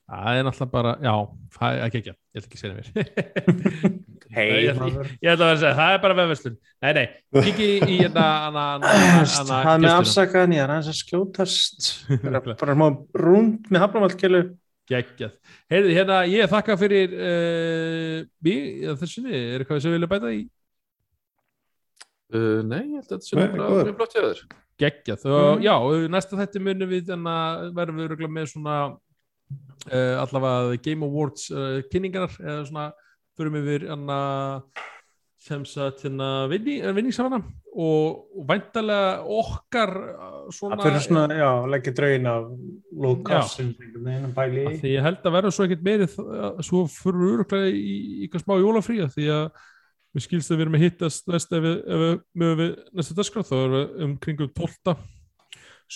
það 0.06 0.40
er 0.40 0.46
náttúrulega 0.46 0.74
bara, 0.74 0.92
já, 1.02 1.14
það 1.56 1.78
er 1.78 1.86
ekki 1.86 2.00
ekki 2.00 2.12
ég 2.12 2.42
ætla 2.42 2.50
ekki 2.50 2.58
að 2.58 2.62
segja 2.62 2.76
mér. 2.76 2.90
Hei, 4.36 4.46
ég, 4.66 4.82
ég, 4.82 5.14
ég 5.24 5.32
ætla 5.32 5.48
að 5.48 5.50
vera 5.50 5.54
að 5.54 5.62
segja, 5.62 5.78
það 5.80 5.94
er 5.94 6.02
bara 6.04 6.18
vefverslun. 6.20 6.58
Nei, 6.86 6.92
nei, 6.98 7.06
kikki 7.48 7.70
í 7.80 7.98
hérna 8.02 8.28
Það 8.84 9.72
með 9.86 9.96
afsakaðan, 9.96 10.56
ég 10.56 10.66
er 10.66 10.74
aðeins 10.76 10.92
að 10.92 11.00
skjótast. 11.00 11.90
Bara, 12.22 12.44
bara 12.52 12.78
rúnd 13.24 13.72
með 13.72 13.86
hafnamálkilu 13.86 14.44
geggjað, 14.90 15.32
heyrði 15.74 15.96
hérna 15.98 16.18
ég 16.30 16.50
þakka 16.52 16.76
fyrir 16.78 17.16
uh, 17.16 18.20
mig, 18.46 18.84
eða 18.86 18.98
þessunni, 19.02 19.34
er 19.56 19.64
eitthvað 19.64 19.82
sem 19.86 19.96
vilja 19.96 20.10
bæta 20.12 20.34
í? 20.36 20.44
Uh, 22.36 22.62
Nei, 22.66 22.82
ég 22.90 23.00
held 23.00 23.06
að 23.06 23.16
þetta 23.16 23.28
sé 23.30 23.38
Nei, 23.38 23.48
bara 23.54 23.70
góður. 23.70 23.88
mjög 23.90 23.98
blott 24.00 24.16
hjá 24.16 24.22
þér. 24.26 24.40
Geggja 24.82 25.16
þó, 25.22 25.32
Mhm. 25.56 25.62
já, 25.64 25.76
næsta 26.12 26.36
þetta 26.42 26.60
munum 26.66 26.90
við 26.92 27.10
en 27.16 27.24
að 27.32 27.74
verðum 27.78 28.00
við 28.02 28.08
örugglega 28.10 28.34
með 28.38 28.48
svona 28.52 28.76
uh, 29.94 30.16
allavega 30.26 30.82
Game 30.84 31.06
Awards 31.06 31.46
uh, 31.54 31.82
kynningar 31.92 32.28
eða 32.42 32.66
svona 32.68 32.88
förum 33.38 33.56
við 33.64 33.86
en 33.94 34.04
að 34.10 34.64
sem 35.46 35.62
sagt 35.70 36.02
hérna 36.06 36.28
vinni, 36.50 36.80
vinningsafana 36.96 37.38
og, 37.76 38.24
og 38.34 38.46
væntalega 38.50 39.20
okkar 39.30 39.92
uh, 39.94 40.48
svona, 40.56 40.78
Það 40.80 40.88
fyrir 40.88 41.04
svona, 41.06 41.26
já, 41.38 41.50
leggja 41.74 41.94
draugin 42.00 42.30
af 42.32 42.48
Lukas 43.06 43.54
í. 43.62 43.68
Því 44.82 44.94
ég 44.96 45.06
held 45.06 45.22
að 45.30 45.36
verða 45.38 45.52
svo 45.54 45.68
ekkert 45.68 45.84
meiri 45.86 46.08
þ- 46.10 46.64
svo 46.66 46.82
fyrir 46.90 47.20
við 47.22 47.34
öruglega 47.36 47.70
í, 47.70 47.84
í 47.86 48.18
eitthvað 48.26 48.46
smá 48.46 48.56
jólafría 48.64 49.08
því 49.14 49.28
að 49.36 49.46
við 50.16 50.26
skilst 50.26 50.52
að 50.54 50.58
við 50.58 50.66
erum 50.66 50.78
að 50.80 50.84
hittast 50.86 51.30
næst 51.30 51.54
ef 51.58 51.64
við, 51.68 51.78
ef 51.86 52.04
við 52.06 52.18
mögum 52.42 52.60
við 52.64 52.74
næsta 52.96 53.18
dagskrá 53.20 53.46
þá 53.46 53.56
erum 53.60 53.76
við 53.78 54.04
um 54.08 54.18
kringum 54.26 54.52
12 54.58 54.98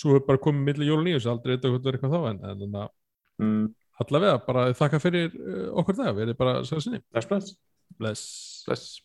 svo 0.00 0.14
er 0.18 0.24
bara 0.28 0.38
komið 0.46 0.66
milli 0.70 0.86
jól 0.90 1.00
og 1.00 1.06
nýjus 1.08 1.26
aldrei 1.32 1.56
eitthvað 1.56 1.78
hvað 1.80 1.90
er 1.90 1.96
eitthvað 1.98 2.16
þá 2.16 2.32
en, 2.34 2.42
en, 2.54 2.66
en 2.70 2.96
Mm, 3.40 3.70
allavega 4.04 4.36
bara 4.44 4.66
þakka 4.76 4.98
fyrir 5.00 5.30
okkur 5.80 5.96
það 5.96 6.10
við 6.18 6.26
erum 6.26 6.36
bara 6.42 6.50
að 6.58 6.66
segja 6.68 6.82
sinni 6.84 6.98
spennst. 7.24 7.54
bless. 7.96 8.24
Bless 8.68 8.98